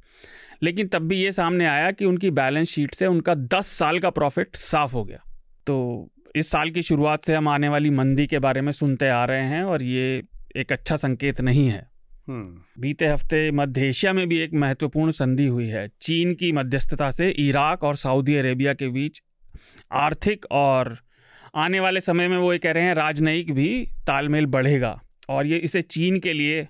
लेकिन 0.63 0.89
तब 0.89 1.03
भी 1.03 1.17
ये 1.17 1.33
सामने 1.33 1.67
आया 1.67 1.91
कि 1.91 2.05
उनकी 2.05 2.31
बैलेंस 2.31 2.69
शीट 2.69 2.95
से 2.95 3.07
उनका 3.07 3.35
दस 3.35 3.67
साल 3.67 3.99
का 3.99 4.11
प्रॉफिट 4.11 4.57
साफ़ 4.57 4.93
हो 4.93 5.05
गया। 5.05 5.19
तो 5.67 6.09
इस 6.37 6.51
साल 6.51 6.71
की 6.71 6.83
शुरुआत 6.83 7.25
से 7.25 7.35
हम 7.35 7.49
आने 7.49 7.69
वाली 7.69 7.91
मंदी 7.91 8.27
के 8.27 8.39
बारे 8.39 8.61
में 8.61 8.73
सुनते 8.73 9.09
आ 9.09 9.25
रहे 9.25 9.45
हैं 9.45 9.63
और 9.63 9.83
ये 9.83 10.23
एक 10.57 10.73
अच्छा 10.73 10.97
संकेत 10.97 11.41
नहीं 11.41 11.69
है। 11.69 11.91
हम्म। 12.29 12.81
बीते 12.81 13.07
हफ़्ते 13.07 13.51
मध्य 13.51 13.89
एशिया 13.89 14.13
में 14.13 14.29
भी 14.29 14.39
एक 14.39 14.55
महत्वपूर्ण 14.55 15.11
संधि 15.11 15.47
हुई 15.47 15.67
है। 15.67 15.89
चीन 16.01 16.35
की 16.35 16.53
मध्यस्थता 16.53 17.11
से 17.11 17.31
इराक 17.31 17.85
और 17.85 17.97
सऊदी 17.97 18.37
अरेबिया 18.37 18.75
के 18.75 18.89
बीच 18.89 19.23
आर्थिक 19.93 20.47
और 20.51 20.99
आने 21.55 21.81
वाले 21.81 22.01
समय 22.01 22.29
में 22.29 22.39
वो 22.39 22.53
ये 22.53 22.59
कह 22.59 22.73
रहे 22.73 22.83
हैं 22.83 22.95
राजनयिक 22.95 23.53
भी 23.53 23.89
तालमेल 24.07 24.47
बढ़ेगा 24.47 25.01
और 25.29 25.47
ये 25.47 25.57
इसे 25.57 25.83
चीन 25.83 26.19
के 26.19 26.33
लिए 26.33 26.69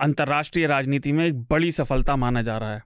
अंतर्राष्ट्रीय 0.00 0.66
राजनीति 0.66 1.12
में 1.12 1.26
एक 1.26 1.34
बड़ी 1.40 1.72
सफलता 1.72 2.16
माना 2.16 2.42
जा 2.42 2.58
रहा 2.58 2.74
है। 2.74 2.82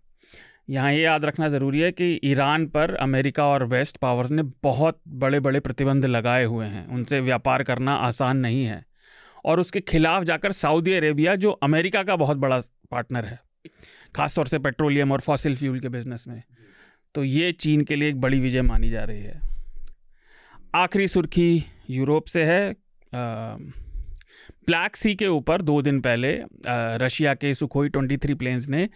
यहाँ 0.69 0.93
ये 0.93 1.03
याद 1.03 1.25
रखना 1.25 1.49
ज़रूरी 1.49 1.81
है 1.81 1.91
कि 1.93 2.21
ईरान 2.25 2.67
पर 2.67 2.95
अमेरिका 2.95 3.47
और 3.47 3.65
वेस्ट 3.65 3.97
पावर्स 3.97 4.31
ने 4.31 4.43
बहुत 4.63 5.01
बड़े 5.09 5.41
बड़े 5.41 5.61
प्रतिबंध 5.61 6.05
लगाए 6.05 6.45
हुए 6.45 6.67
हैं। 6.67 6.87
उनसे 6.89 7.21
व्यापार 7.21 7.63
करना 7.63 7.93
आसान 8.03 8.37
नहीं 8.37 8.65
है। 8.65 8.85
और 9.45 9.61
उसके 9.61 9.81
खिलाफ 9.81 10.25
जाकर 10.25 10.53
सऊदी 10.53 10.93
अरेबिया 10.93 11.35
जो 11.37 11.51
अमेरिका 11.51 12.03
का 12.03 12.17
बहुत 12.17 12.37
बड़ा 12.37 12.61
पार्टनर 12.91 13.25
है 13.25 13.39
ख़ासतौर 14.17 14.47
से 14.47 14.59
पेट्रोलियम 14.59 15.13
और 15.13 15.21
फॉसिल 15.21 15.57
फ्यूल 15.57 15.81
के 15.81 15.89
बिज़नेस 15.89 16.25
में 16.29 16.43
तो 17.15 17.25
ये 17.25 17.51
चीन 17.53 17.85
के 17.85 17.97
लिए 17.97 18.09
एक 18.09 18.21
बड़ी 18.21 18.41
विजय 18.41 18.63
मानी 18.63 18.91
जा 18.91 19.05
रही 19.05 19.23
है। 19.23 19.41
आखिरी 20.75 21.09
सुर्खी 21.09 21.65
यूरोप 21.91 22.27
से 22.27 22.45
है 22.45 22.71
आ, 22.71 23.57
ब्लैक 24.67 24.97
सी 24.97 25.15
के 25.15 25.27
ऊपर 25.29 25.63
दो 25.63 25.81
दिन 25.83 26.01
पहले 26.01 26.33
रशिया 27.05 27.35
के 27.35 27.53
सुखोई 27.55 27.89
ट्वेंटी 27.89 28.17
थ्री 28.17 28.35
प्लेन्स 28.35 28.69
ने 28.69 28.89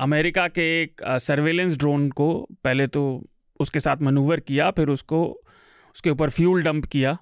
अमेरिका 0.00 0.46
के 0.48 0.62
एक 0.82 1.02
सर्वेलेंस 1.22 1.76
ड्रोन 1.78 2.08
को 2.10 2.28
पहले 2.64 2.86
तो 2.86 3.02
उसके 3.60 3.80
साथ 3.80 4.02
मनूवर 4.02 4.40
किया, 4.40 4.70
फिर 4.70 4.88
उसको, 4.88 5.22
उसके 5.94 6.10
ऊपर 6.10 6.30
फ्यूल 6.30 6.62
डंप 6.62 6.84
किया 6.84 7.16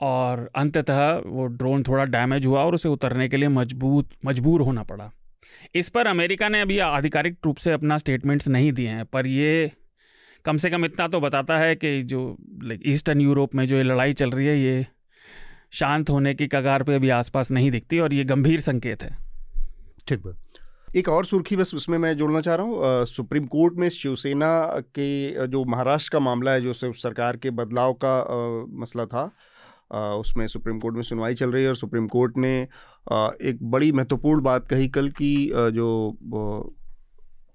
और 0.00 0.48
अंततः 0.56 1.10
वो 1.26 1.46
ड्रोन 1.46 1.82
थोड़ा 1.82 2.04
डैमेज 2.06 2.46
हुआ 2.46 2.62
और 2.64 2.74
उसे 2.74 2.88
उतरने 2.88 3.28
के 3.28 3.36
लिए 3.36 3.48
मज़बूत, 3.48 4.10
मजबूर 4.26 4.60
होना 4.60 4.82
पड़ा। 4.82 5.10
इस 5.74 5.88
पर 5.88 6.06
अमेरिका 6.06 6.48
ने 6.48 6.60
अभी 6.60 6.78
आधिकारिक 6.80 7.36
रूप 7.44 7.56
से 7.56 7.72
अपना 7.72 7.98
स्टेटमेंट्स 7.98 8.48
नहीं 8.48 8.72
दिए 8.72 8.88
हैं, 8.88 9.04
पर 9.04 9.26
ये 9.26 9.70
कम 10.44 10.56
से 10.56 10.70
कम 10.70 10.84
इतना 10.84 11.08
तो 11.08 11.20
बताता 11.20 11.58
है 11.58 11.74
कि 11.76 12.02
जो 12.02 12.36
ईस्टर्न 12.86 13.20
यूरोप 13.20 13.54
में 13.54 13.64
जो 13.66 13.76
ये 13.76 13.82
लड़ाई 13.82 14.12
चल 14.14 14.30
रही 14.30 14.46
है, 14.46 14.58
ये 14.58 14.86
शांत 15.72 16.10
होने 16.10 16.34
की 16.34 16.46
कगार 16.46 16.82
पे 16.82 16.94
अभी 16.94 17.08
आसपास 17.10 17.50
नहीं 17.50 17.70
दिखती 17.70 17.98
और 17.98 18.12
ये 18.14 18.24
गंभीर 18.24 18.60
संकेत 18.60 19.02
है। 19.02 19.16
ठीक 20.08 20.26
है 20.26 20.32
एक 20.96 21.08
और 21.08 21.24
सुर्खी 21.24 21.56
बस 21.56 21.74
उसमें 21.74 21.96
मैं 21.98 22.16
जोड़ना 22.16 22.40
चाह 22.40 22.54
रहा 22.54 22.66
हूँ। 22.66 23.04
सुप्रीम 23.06 23.46
कोर्ट 23.46 23.74
में 23.74 23.88
शिवसेना 23.88 24.50
के 24.98 25.46
जो 25.48 25.64
महाराष्ट्र 25.64 26.12
का 26.12 26.20
मामला 26.20 26.52
है 26.52 26.60
जो 26.60 26.72
सरकार 26.74 27.36
के 27.36 27.50
बदलाव 27.50 27.92
का 28.04 28.18
आ, 28.18 28.66
मसला 28.80 29.06
था 29.06 29.30
आ, 29.92 30.00
उसमें 30.14 30.46
सुप्रीम 30.46 30.78
कोर्ट 30.80 30.96
में 30.96 31.02
सुनवाई 31.02 31.34
चल 31.34 31.52
रही 31.52 31.62
है 31.62 31.68
और 31.68 31.76
सुप्रीम 31.76 32.06
कोर्ट 32.08 32.36
ने 32.36 32.68
आ, 33.12 33.28
एक 33.42 33.58
बड़ी 33.62 33.90
महत्वपूर्ण 33.92 34.42
बात 34.42 34.68
कही 34.68 34.88
कल 34.88 35.08
की 35.10 35.50
आ, 35.50 35.68
जो 35.68 36.74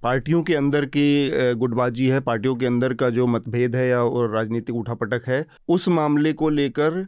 पार्टियों 0.04 0.42
के 0.44 0.56
अंदर 0.56 0.86
की 0.86 1.54
गुटबाजी 1.56 2.08
है 2.08 2.20
पार्टियों 2.22 2.56
के 2.56 2.66
अंदर 2.66 2.94
का 2.94 3.10
जो 3.10 3.28
मतभेद 3.28 3.76
है 3.76 3.88
या 3.88 4.02
और 4.02 4.36
राजनीतिक 4.36 4.76
उठापटक 4.76 5.28
है 5.28 5.46
उस 5.68 5.88
मामले 5.90 6.34
को 6.34 6.50
लेकर 6.50 7.06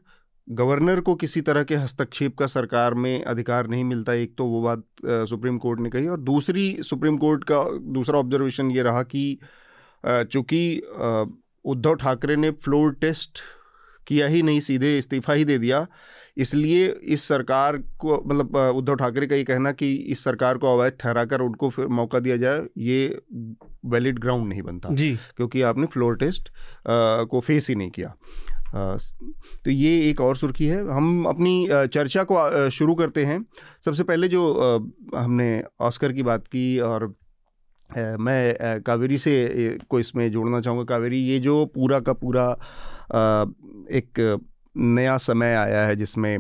गवर्नर 0.52 1.00
को 1.00 1.16
किसी 1.16 1.42
तरह 1.42 1.64
के 1.64 1.76
हस्तक्षेप 1.76 2.38
का 2.38 2.48
सरकार 2.48 2.94
में 2.94 3.24
अधिकार 3.24 3.68
नहीं 3.68 3.84
मिलता 3.84 4.14
एक 4.14 4.36
तो 4.38 4.46
वो 4.46 4.62
बात 4.62 4.84
सुप्रीम 5.06 5.58
कोर्ट 5.58 5.80
ने 5.80 5.90
कही 5.90 6.08
और 6.08 6.20
दूसरी 6.20 6.78
सुप्रीम 6.82 7.18
कोर्ट 7.18 7.44
का 7.44 7.64
दूसरा 7.94 8.20
ऑब्जर्वेशन 8.20 8.72
ये 8.72 8.82
रहा 8.82 9.04
कि 9.04 9.40
चूँकि 10.06 10.82
उद्धव 11.66 11.96
ठाकरे 11.96 12.36
ने 12.36 12.52
फ्लोर 12.52 12.94
टेस्ट 12.94 13.40
किया 14.08 14.28
ही 14.28 14.42
नहीं 14.42 14.60
सीधे 14.60 14.98
इस्तीफा 14.98 15.34
ही 15.34 15.46
दे 15.46 15.58
दिया 15.58 15.88
इसलिए 16.38 16.88
इस 16.88 17.24
सरकार 17.24 17.78
को 17.78 18.24
मतलब 18.28 18.56
उद्धव 18.76 18.96
ठाकरे 18.96 19.28
का 19.28 19.36
ये 19.36 19.44
कहना 19.44 19.72
कि 19.72 19.94
इस 19.96 20.24
सरकार 20.24 20.58
को 20.58 20.78
अवैध 20.78 20.94
ठहराकर 21.00 21.42
उनको 21.42 21.70
फिर 21.70 21.88
मौका 21.88 22.20
दिया 22.20 22.38
जाए 22.38 22.64
ये 22.78 23.22
वैलिड 23.86 24.20
ग्राउंड 24.20 24.48
नहीं 24.48 24.62
बनता। 24.62 24.90
जी। 24.90 25.16
क्योंकि 25.38 25.62
आपने 25.62 25.86
फ्लोर 25.86 26.16
टेस्ट 26.16 26.50
आ, 26.50 27.24
को 27.24 27.40
फेस 27.40 27.70
ही 27.70 27.76
नहीं 27.76 27.92
किया। 27.92 28.16
तो 28.76 29.72
ये 29.72 30.10
एक 30.10 30.22
और 30.22 30.38
सुर्खी 30.38 30.66
है। 30.66 30.80
हम 30.88 31.26
अपनी 31.26 31.68
चर्चा 31.94 32.24
को 32.24 32.70
शुरू 32.70 32.96
करते 32.96 33.26
हैं। 33.26 33.44
सबसे 33.86 34.04
पहले 34.04 34.28
जो 34.28 34.44
हमने 35.16 35.64
ऑस्कर 35.82 36.14
की 36.14 36.24
बात 36.24 36.48
की 36.48 36.80
और 36.80 37.08
मैं 37.92 38.82
कावेरी 38.84 39.18
से 39.18 39.78
को 39.90 40.00
इसमें 40.00 40.30
जोड़ना 40.32 40.60
चाहूँगा। 40.62 40.84
कावेरी, 40.86 41.20
ये 41.20 41.40
जो 41.40 41.66
पूरा 41.66 42.00
का 42.00 42.14
पूरा 42.16 42.52
एक 43.92 44.40
नया 44.76 45.18
समय 45.20 45.56
आया 45.56 45.86
है 45.86 45.96
जिसमें 45.96 46.38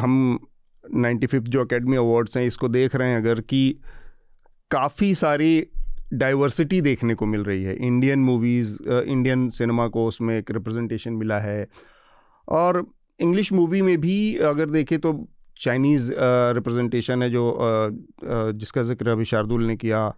हम 0.00 0.38
नाइन्टी 0.84 1.26
फिफ्थ 1.26 1.46
जो 1.46 1.64
अकेडमी 1.64 1.96
अवार्ड्स 1.96 2.36
हैं, 2.36 2.44
इसको 2.46 2.68
देख 2.68 2.96
रहे 2.96 3.10
हैं 3.10 3.16
अगर 3.16 3.40
कि 3.40 3.78
काफ़ी 4.70 5.14
सारी 5.14 5.66
डाइवर्सिटी 6.12 6.80
देखने 6.80 7.14
को 7.14 7.26
मिल 7.26 7.44
रही 7.44 7.62
है। 7.62 7.74
इंडियन 7.76 8.18
मूवीज़ 8.20 8.76
इंडियन 8.84 9.48
सिनेमा 9.50 9.86
को 9.88 10.06
उसमें 10.06 10.36
एक 10.38 10.50
रिप्रेजेंटेशन 10.50 11.12
मिला 11.14 11.38
है। 11.40 11.68
और 12.48 12.84
इंग्लिश 13.20 13.52
मूवी 13.52 13.82
में 13.82 13.96
भी 14.00 14.36
अगर 14.36 14.70
देखें 14.70 14.98
तो 14.98 15.12
चाइनीज़ 15.56 16.10
रिप्रेजेंटेशन 16.54 17.22
है 17.22 17.30
जो 17.30 17.58
जिसका 18.54 18.82
ज़िक्र 18.82 19.08
अभी 19.08 19.24
शार्दुल 19.24 19.64
ने 19.64 19.76
किया। 19.76 20.08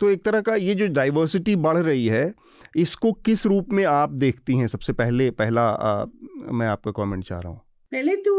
तो 0.00 0.10
एक 0.10 0.24
तरह 0.24 0.40
का 0.40 0.54
ये 0.56 0.74
जो 0.74 0.86
डाइवर्सिटी 0.88 1.56
बढ़ 1.58 1.76
रही 1.76 2.06
है 2.06 2.32
इसको 2.76 3.12
किस 3.26 3.46
रूप 3.46 3.72
में 3.72 3.84
आप 3.84 4.10
देखती 4.10 4.56
हैं? 4.56 4.66
सबसे 4.66 4.92
पहले 4.92 5.30
पहला 5.32 5.62
आ, 5.62 6.04
मैं 6.52 6.66
आपका 6.66 6.90
कमेंट 6.92 7.24
चाह 7.24 7.40
रहा 7.40 7.52
हूँ। 7.52 7.60
पहले 7.92 8.14
तो 8.16 8.32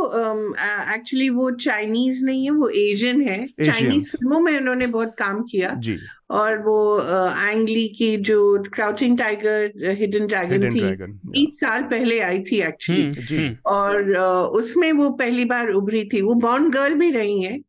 एक्चुअली 0.94 1.28
um, 1.30 1.36
वो 1.36 1.50
चाइनीज़ 1.52 2.24
नहीं 2.26 2.44
है 2.44 2.52
वो 2.52 2.68
एशियन 2.70 3.22
है। 3.22 3.46
चाइनीज़ 3.48 4.10
फ़िल्मों 4.10 4.40
में 4.40 4.58
उन्होंने 4.58 4.88
बहुत 4.88 5.16
काम 5.20 5.42
किया। 5.44 5.70
जी। 5.78 5.98
और 6.30 6.58
वो 6.58 7.00
एंगली 7.02 7.88
uh, 7.88 7.98
की 7.98 8.18
जो 8.18 8.64
क्राउचिंग 8.74 9.18
टाइगर 9.18 9.96
हिडन 10.00 10.28
ड्रैगन 10.28 10.70
थी 10.70 10.82
बीस 11.30 11.60
साल 11.60 11.84
पहले 11.84 12.20
आई 12.20 12.40
थी 12.42 12.62
एक्चुअली 12.62 13.04
हम्म। 13.04 13.56
और 13.66 14.14
uh, 14.14 14.60
उसमें 14.60 14.92
वो 14.92 15.10
पहली 15.10 15.46
बार 15.46 15.72
उभरी 15.72 16.04
थी। 16.14 16.22
वो 16.22 16.34
बॉन्ड 16.46 16.74
गर्ल 16.74 16.94
भी 16.94 17.12
रही 17.12 17.42
है। 17.44 17.60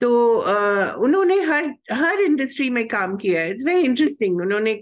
तो 0.00 0.10
uh, 0.38 0.94
उन्होंने 1.04 1.40
हर 1.42 1.70
हर 1.92 2.20
इंडस्ट्री 2.20 2.70
में 2.70 2.86
काम 2.88 3.16
किया 3.16 3.40
है। 3.40 3.50
इट्स 3.50 3.64
वेरी 3.66 3.84
इंटरेस्टिंग 3.84 4.40
उन्होंने 4.40 4.74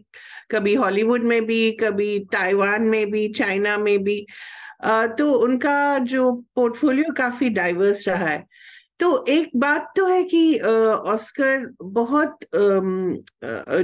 कभी 0.50 0.74
हॉलीवुड 0.74 1.22
में 1.24 1.44
भी 1.46 1.70
कभी 1.72 2.18
ताइवान 2.32 2.82
में 2.82 3.10
भी 3.10 3.28
चाइना 3.28 3.78
में 3.78 3.98
भी। 4.04 4.26
तो 5.18 5.32
उनका 5.34 5.98
जो 5.98 6.32
पोर्टफोलियो 6.54 7.12
काफ़ी 7.14 7.48
डाइवर्स 7.50 8.06
रहा 8.08 8.26
है। 8.26 8.46
तो 9.00 9.24
एक 9.28 9.50
बात 9.56 9.92
तो 9.96 10.06
है 10.06 10.22
कि 10.24 10.58
ऑस्कर 10.58 11.66
बहुत 11.82 12.38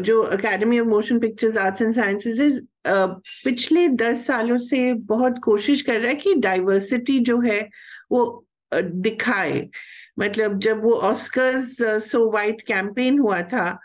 जो 0.03 0.21
academy 0.23 0.79
of 0.81 0.89
motion 0.89 1.19
pictures 1.19 1.57
arts 1.57 1.83
and 1.83 1.95
sciences 1.95 2.61
पिछले 2.87 3.87
दस 3.89 4.27
सालों 4.27 4.57
से 4.59 4.93
बहुत 5.07 5.39
कोशिश 5.45 5.83
कर 5.83 6.01
रहा 6.01 6.09
है 6.09 6.15
कि 6.17 6.35
डाइवर्सिटी 6.35 7.19
जो 7.21 7.41
है 7.41 7.61
वो 8.11 8.45
दिखाए। 8.73 9.69
मतलब 10.19 10.59
जब 10.59 10.83
वो 10.85 10.93
ऑस्कर्स 11.05 11.77
सो 12.05 12.31
वाइट 12.31 12.61
कैंपेन 12.67 13.19
हुआ 13.19 13.41
था 13.53 13.79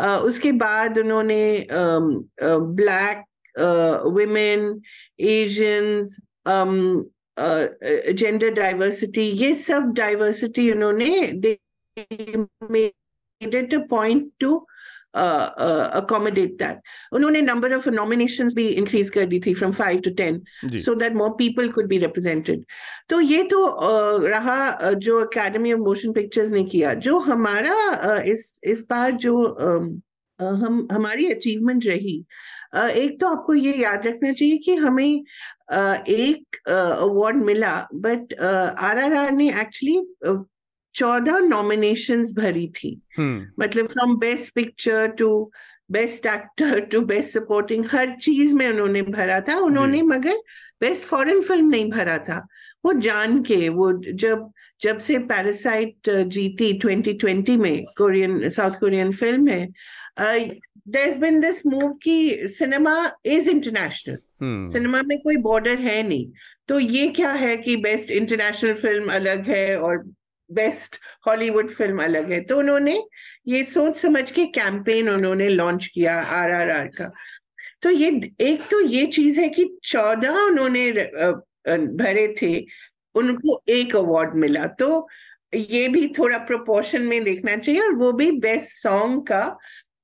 उसके 0.00 0.52
बाद 0.52 0.98
उन्होंने 0.98 1.66
black 2.42 3.24
women 4.06 4.80
Asians 5.20 6.16
gender 7.36 8.50
diversity 8.50 9.22
ये 9.22 9.54
सब 9.56 9.92
डाइवर्सिटी 9.96 10.70
उन्होंने 10.72 11.08
made 12.72 13.74
a 13.74 13.78
point 13.90 14.30
to 14.40 14.56
accommodate 15.14 16.50
that 16.58 16.80
उन्होंने 17.12 17.40
नंबर 17.42 17.74
ऑफ़ 17.76 17.88
नॉमिनेशन 17.90 18.48
भी 18.54 18.66
इंक्रीज 18.68 19.10
कर 19.10 19.24
दी 19.26 19.40
थी 19.46 19.54
from 19.54 19.72
five 19.72 20.00
to 20.00 20.10
ten 20.14 20.40
so 20.78 20.94
that 20.94 21.12
more 21.12 21.30
people 21.38 21.68
could 21.72 21.88
be 21.88 21.98
represented 21.98 22.64
तो 23.10 23.20
ये 23.20 23.42
तो 23.42 23.64
uh, 23.66 24.28
रहा 24.28 24.92
जो 24.92 25.18
अकेडमी 25.24 25.72
ऑफ़ 25.72 25.80
मोशन 25.80 26.12
पिक्चर्स 26.12 26.50
ने 26.50 26.64
किया 26.64 26.94
जो 27.00 27.18
हमारा 27.18 27.74
uh, 28.08 28.20
इस 28.22 28.60
इस 28.64 28.86
बार 28.90 29.10
जो 29.16 29.34
uh, 29.60 30.00
हम 30.40 30.86
हमारी 30.92 31.30
अचीवमेंट 31.32 31.86
रही। 31.86 32.16
एक 32.76 33.16
तो 33.20 33.26
आपको 33.26 33.54
ये 33.54 33.72
याद 33.74 34.06
रखना 34.06 34.32
चाहिए 34.32 34.56
कि 34.56 34.74
हमें 34.74 35.24
एक 36.08 36.56
अवार्ड 36.68 37.42
मिला 37.44 37.74
बट 37.94 38.34
आर 38.34 38.98
आर 38.98 39.14
आर 39.14 39.30
ने 39.32 39.48
एक्चुअली 39.60 40.44
चौदह 40.94 41.38
नॉमिनेशन 41.38 42.22
भरी 42.34 42.66
थी। 42.76 43.00
हम्म। 43.18 43.64
मतलब 43.64 43.86
from 43.86 44.16
best 44.18 44.54
picture 44.54 45.06
to 45.18 45.50
best 45.90 46.26
actor 46.26 46.80
to 46.80 47.00
best 47.00 47.30
supporting 47.30 47.84
हर 47.92 48.14
चीज़ 48.22 48.54
में 48.54 48.68
उन्होंने 48.70 49.02
भरा 49.02 49.40
था। 49.40 49.58
उन्होंने 49.60 50.02
मगर 50.02 50.36
बेस्ट 50.80 51.04
फॉरेन 51.04 51.40
फ़िल्म 51.40 51.68
नहीं 51.68 51.90
भरा 51.90 52.18
था। 52.18 52.46
वो 52.84 52.92
जान 53.00 53.42
के 53.42 53.68
वो 53.68 53.92
जब 54.02 54.50
जब 54.82 54.98
से 54.98 55.18
पैरासाइट 55.30 56.10
जीती 56.26 56.72
2020 56.78 57.56
में 57.56 57.84
कोरियन 57.98 58.48
साउथ 58.48 58.78
कोरियन 58.80 59.10
फ़िल्म 59.12 59.48
है 59.48 59.68
there's 60.88 61.18
been 61.22 61.40
this 61.40 61.58
move 61.72 61.96
कि 62.02 62.48
सिनेमा 62.50 62.94
इज़ 63.24 63.50
इंटरनेशनल 63.50 64.16
सिनेमा 64.72 65.02
में 65.02 65.18
कोई 65.18 65.36
बॉर्डर 65.36 65.78
है 65.78 66.02
नहीं. 66.02 66.26
तो 66.68 66.78
ये 66.78 67.08
क्या 67.08 67.32
है 67.32 67.56
कि 67.56 67.76
बेस्ट 67.76 68.10
इंटरनेशनल 68.10 68.74
फ़िल्म 68.74 69.12
अलग 69.12 69.46
है 69.48 69.76
और 69.78 69.98
बेस्ट 70.50 70.96
हॉलीवुड 71.26 71.70
फ़िल्म 71.70 72.02
अलग 72.02 72.32
है? 72.32 72.40
तो 72.40 72.58
उन्होंने 72.58 72.98
ये 73.48 73.62
सोच 73.64 73.96
समझ 73.96 74.30
के 74.30 74.44
कैंपेन 74.46 75.08
उन्होंने 75.08 75.48
लॉन्च 75.48 75.86
किया 75.94 76.18
आर 76.20 76.50
आर 76.52 76.70
आर 76.70 76.86
का. 76.86 77.10
तो 77.82 77.90
ये 77.90 78.08
एक 78.40 78.62
तो 78.70 78.80
ये 78.80 79.06
चीज़ 79.06 79.40
है 79.40 79.48
कि 79.48 79.64
चौदह 79.84 80.40
उन्होंने 80.40 80.90
भरे 81.96 82.34
थे 82.42 82.54
उनको 83.14 83.60
एक 83.68 83.96
अवार्ड 83.96 84.34
मिला। 84.36 84.66
तो 84.80 85.06
ये 85.54 85.86
भी 85.88 86.06
थोड़ा 86.18 86.38
प्रोपोर्शन 86.46 87.02
में 87.02 87.22
देखना 87.24 87.56
चाहिए 87.56 87.80
और 87.80 87.94
वो 87.94 88.12
भी 88.12 88.30
बेस्ट 88.40 88.82
सॉन्ग 88.82 89.22
का। 89.26 89.44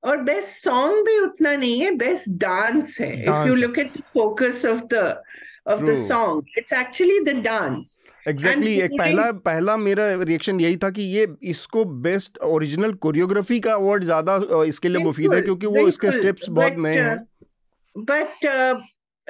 और 0.04 0.16
बेस्ट 0.22 0.64
सॉन्ग 0.64 1.04
भी 1.06 1.18
उतना 1.18 1.54
नहीं 1.56 1.80
है 1.80 1.90
बेस्ट 1.96 2.30
डांस 2.40 2.96
है। 3.00 3.12
If 3.22 3.46
you 3.48 3.54
look 3.54 3.78
at 3.78 3.98
focus 4.14 4.64
of 4.66 4.80
the 4.92 5.22
of 5.68 5.82
the 5.82 5.94
song 6.08 6.58
it's 6.58 6.72
actually 6.72 7.18
the 7.20 7.36
dance 7.44 8.02
exactly 8.28 8.74
exactly, 8.74 8.84
एक 8.84 8.98
पहला 9.00 9.30
पहला 9.44 9.76
मेरा 9.76 10.06
रिएक्शन 10.22 10.60
यही 10.60 10.76
था 10.76 10.90
कि 10.90 11.02
ये 11.02 11.26
इसको 11.44 11.84
बेस्ट 11.84 12.38
ओरिजिनल 12.44 12.92
कोरियोग्राफी 13.04 13.58
का 13.60 13.74
अवार्ड 13.74 14.04
ज़्यादा 14.04 14.62
इसके 14.64 14.88
लिए 14.88 15.02
मुफीद 15.04 15.34
है 15.34 15.40
क्योंकि 15.42 15.66
वो 15.68 15.86
इसके 15.88 16.12
स्टेप्स 16.12 16.48
बहुत 16.50 16.78
नए 16.78 16.96
हैं। 16.96 17.16
बट 17.96 18.46
uh, 18.46 18.80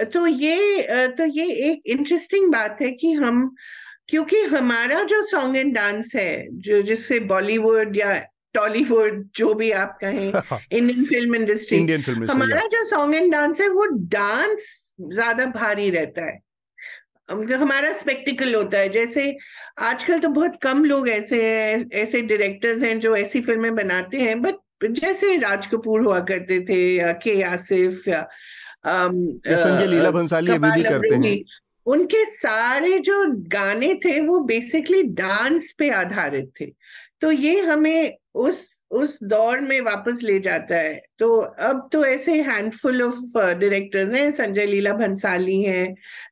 तो 0.05 0.27
ये 0.27 0.83
तो 1.09 1.25
ये 1.25 1.45
एक 1.45 1.83
इंटरेस्टिंग 1.87 2.53
बात 2.53 2.79
है 2.83 2.91
कि 2.91 3.13
हम 3.13 3.55
क्योंकि 4.09 4.41
हमारा 4.43 5.03
जो 5.03 5.23
सॉन्ग 5.23 5.57
एंड 5.57 5.75
डांस 5.75 6.13
है 6.17 6.47
जो 6.51 6.83
जिससे 6.83 7.21
बॉलीवुड 7.21 7.97
या 7.97 8.15
टॉलीवुड 8.55 9.29
जो 9.37 9.55
भी 9.55 9.71
आप 9.71 9.99
कहें 10.01 10.33
Indian 10.73 11.05
film 11.05 11.35
industry 11.35 11.79
Indian 11.79 12.03
film 12.03 12.31
हमारा 12.31 12.61
जो 12.61 12.85
सॉन्ग 12.85 13.15
एंड 13.15 13.33
डांस 13.33 13.61
है 13.61 13.69
वो 13.69 13.87
डांस 13.87 14.93
ज़्यादा 15.13 15.47
भारी 15.47 15.91
रहता 15.91 16.25
है। 16.25 16.39
हमारा 17.55 17.93
स्पेक्टिकल 17.93 18.55
होता 18.55 18.79
है 18.79 18.89
जैसे 18.89 19.37
आजकल 19.79 20.19
तो 20.19 20.29
बहुत 20.29 20.59
कम 20.63 20.85
लोग 20.85 21.09
ऐसे 21.09 21.43
हैं 21.45 21.91
ऐसे 21.93 22.23
डायरेक्टर्स 22.23 22.83
हैं 22.83 22.99
जो 23.01 23.17
ऐसी 23.17 23.41
फ़िल्में 23.41 23.75
बनाते 23.75 24.21
हैं 24.21 24.43
बट 24.43 24.55
जैसे 24.91 25.37
राज 25.37 25.67
कपूर 25.67 26.01
हुआ 26.01 26.21
करते 26.21 26.61
थे 26.61 26.97
या 26.97 27.13
के 27.13 27.43
आसिफ 27.43 28.09
या 28.09 28.29
संजय 28.87 29.87
लीला 29.87 30.11
भंसाली 30.11 30.53
अभी 30.53 30.71
भी 30.73 30.83
करते 30.83 31.15
हैं। 31.17 31.39
उनके 31.87 32.25
सारे 32.31 32.99
जो 32.99 33.25
गाने 33.53 33.95
थे 34.05 34.21
वो 34.21 34.39
बेसिकली 34.45 35.03
डांस 35.19 35.75
पे 35.79 35.91
आधारित 35.91 36.51
थे। 36.61 36.67
तो 37.21 37.31
ये 37.33 37.61
हमें 37.61 38.17
उस 38.35 38.65
उस 38.91 39.19
दौर 39.23 39.61
में 39.61 39.81
वापस 39.81 40.21
ले 40.23 40.39
जाता 40.41 40.77
है। 40.77 41.01
तो 41.19 41.37
अब 41.39 41.89
तो 41.93 42.05
ऐसे 42.05 42.41
हैंडफुल 42.43 43.03
ऑफ़ 43.03 43.39
डायरेक्टर्स 43.39 44.13
हैं। 44.15 44.31
संजय 44.31 44.67
लीला 44.67 44.93
भंसाली 44.93 45.61
हैं 45.63 45.87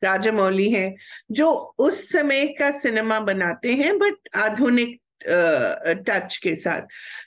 राजामौली 0.04 0.70
हैं 0.70 0.94
जो 1.30 1.50
उस 1.78 2.08
समय 2.12 2.46
का 2.58 2.70
सिनेमा 2.78 3.18
बनाते 3.20 3.72
हैं 3.74 3.98
बट 3.98 4.36
आधुनिक 4.36 5.00
टच 5.26 6.32
uh, 6.32 6.36
के 6.36 6.54
साथ। 6.54 6.82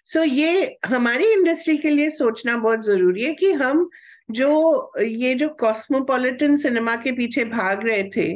सो 0.05 0.19
so 0.19 0.25
ये 0.25 0.77
हमारी 0.85 1.31
इंडस्ट्री 1.33 1.77
के 1.77 1.89
लिए 1.89 2.09
सोचना 2.09 2.57
बहुत 2.57 2.85
ज़रूरी 2.85 3.23
है 3.23 3.33
कि 3.33 3.51
हम 3.53 3.89
जो 4.29 4.91
ये 5.01 5.33
जो 5.35 5.49
कॉस्मोपॉलिटन 5.49 6.55
सिनेमा 6.55 6.95
के 6.95 7.11
पीछे 7.11 7.45
भाग 7.45 7.87
रहे 7.87 8.03
थे 8.17 8.27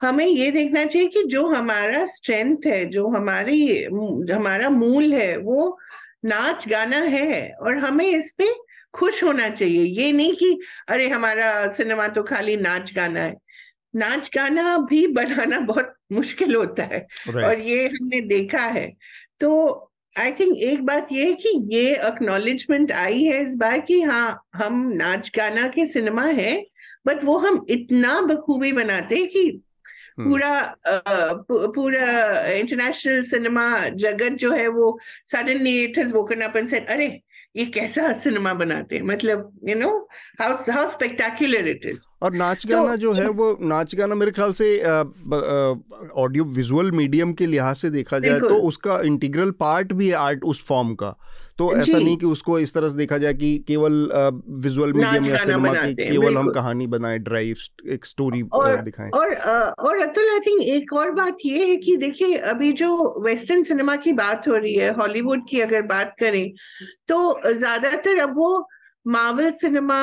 हमें 0.00 0.26
ये 0.26 0.50
देखना 0.50 0.84
चाहिए 0.84 1.08
कि 1.08 1.22
जो 1.24 1.46
हमारा 1.48 2.04
स्ट्रेंथ 2.06 2.66
है 2.66 2.84
जो 2.86 3.08
हमारी 3.08 3.84
हमारा 4.32 4.70
मूल 4.70 5.12
है 5.14 5.36
वो 5.36 5.78
नाच 6.24 6.68
गाना 6.68 6.96
है 6.96 7.50
और 7.62 7.78
हमें 7.78 8.06
इस 8.06 8.32
पे 8.38 8.48
खुश 8.94 9.22
होना 9.24 9.48
चाहिए। 9.48 9.84
ये 9.84 10.12
नहीं 10.12 10.34
कि 10.34 10.58
अरे 10.88 11.08
हमारा 11.08 11.70
सिनेमा 11.72 12.08
तो 12.08 12.22
खाली 12.22 12.56
नाच 12.56 12.92
गाना 12.94 13.20
है। 13.20 13.34
नाच 13.94 14.30
गाना 14.34 14.76
भी 14.78 15.06
बनाना 15.06 15.58
बहुत 15.60 15.94
मुश्किल 16.12 16.54
होता 16.56 16.82
है 16.82 17.06
right. 17.28 17.44
और 17.44 17.60
ये 17.60 17.86
हमने 17.86 18.20
देखा 18.20 18.58
है। 18.58 18.92
तो 19.40 19.91
आई 20.16 20.32
थिंक 20.32 20.56
एक 20.62 20.84
बात 20.84 21.12
ये 21.12 21.24
है 21.24 21.32
कि 21.34 21.50
ये 21.68 21.94
अक्नॉलेजमेंट 22.04 22.90
आई 22.92 23.22
है 23.24 23.42
इस 23.42 23.54
बार 23.56 23.80
कि 23.80 24.00
हाँ 24.02 24.44
हम 24.54 24.82
नाच 24.92 25.30
गाना 25.36 25.66
के 25.68 25.86
सिनेमा 25.86 26.24
है 26.30 26.54
बट 27.06 27.24
वो 27.24 27.36
हम 27.38 27.64
इतना 27.70 28.20
बखूबी 28.22 28.72
बनाते 28.72 29.16
हैं 29.16 29.28
कि 29.28 29.44
हम्म। 30.18 30.28
पूरा 30.28 30.76
पूरा 31.74 32.50
इंटरनेशनल 32.50 33.22
सिनेमा 33.22 33.66
जगत 33.96 34.32
जो 34.38 34.52
है 34.52 34.66
वो 34.68 34.98
suddenly 35.26 35.78
it 35.84 35.98
has 35.98 36.12
woken 36.14 36.40
up 36.40 36.56
and 36.56 36.68
said 36.68 36.86
अरे 36.88 37.08
ये 37.56 37.64
कैसा 37.66 38.12
सिनेमा 38.18 38.52
बनाते 38.54 38.96
हैं? 38.96 39.02
मतलब 39.02 39.50
you 39.68 39.74
know 39.76 39.88
how 40.40 40.54
how 40.72 40.88
spectacular 40.90 41.68
it 41.68 41.86
is 41.86 42.06
और 42.22 42.32
नाच 42.34 42.66
गाना 42.66 42.90
तो, 42.90 42.96
जो 42.96 43.12
है 43.12 43.28
वो 43.30 43.56
नाच 43.62 43.94
गाना 43.94 44.14
मेरे 44.14 44.32
ख्याल 44.32 44.52
से 44.52 44.68
ऑडियो 44.82 46.44
विजुअल 46.54 46.90
मीडियम 46.92 47.32
के 47.32 47.46
लिहाज 47.46 47.76
से 47.76 47.90
देखा 47.90 48.18
जाए 48.18 48.40
तो 48.40 48.56
उसका 48.68 49.00
इंटीग्रल 49.04 49.50
पार्ट 49.60 49.92
भी 49.92 50.08
है 50.08 50.14
आर्ट 50.16 50.44
उस 50.44 50.64
फॉर्म 50.68 50.94
का। 50.94 51.14
तो 51.58 51.72
ऐसा 51.76 51.98
नहीं 51.98 52.16
कि 52.16 52.26
उसको 52.26 52.58
इस 52.58 52.72
तरह 52.74 52.88
से 52.88 52.96
देखा 52.96 53.18
जाए 53.18 53.34
कि 53.34 53.52
केवल 53.68 53.94
विजुअल 54.62 54.92
मीडियम 54.92 55.24
या 55.24 55.36
सिनेमा 55.36 55.72
की 55.74 55.94
केवल 55.94 56.36
हम 56.36 56.50
कहानी 56.52 56.86
बनाए 56.86 57.18
ड्राइव 57.20 57.56
एक 57.92 58.06
स्टोरी 58.06 58.42
दिखाएँ। 58.84 59.10
और 59.10 59.34
और 59.80 60.02
अतुल 60.02 60.30
आई 60.30 60.40
थिंक 60.40 60.62
एक 60.74 60.92
और 60.92 61.10
बात 61.12 61.36
ये 61.46 61.66
है 61.66 61.76
कि 61.76 61.96
देखिए 61.96 62.36
अभी 62.52 62.72
जो 62.74 63.22
वेस्टर्न 63.24 63.62
सिनेमा 63.62 63.96
की 63.96 64.12
बात 64.14 64.48
हो 64.48 64.54
रही 64.54 64.74
है 64.74 64.92
हॉलीवुड 64.94 65.48
की 65.50 65.60
अगर 65.60 65.82
बात 65.88 66.14
करें 66.20 66.52
तो 67.08 67.18
ज़्यादातर 67.48 68.18
अब 68.18 68.36
वो 68.36 68.68
मार्वल 69.06 69.50
सिनेमा 69.60 70.02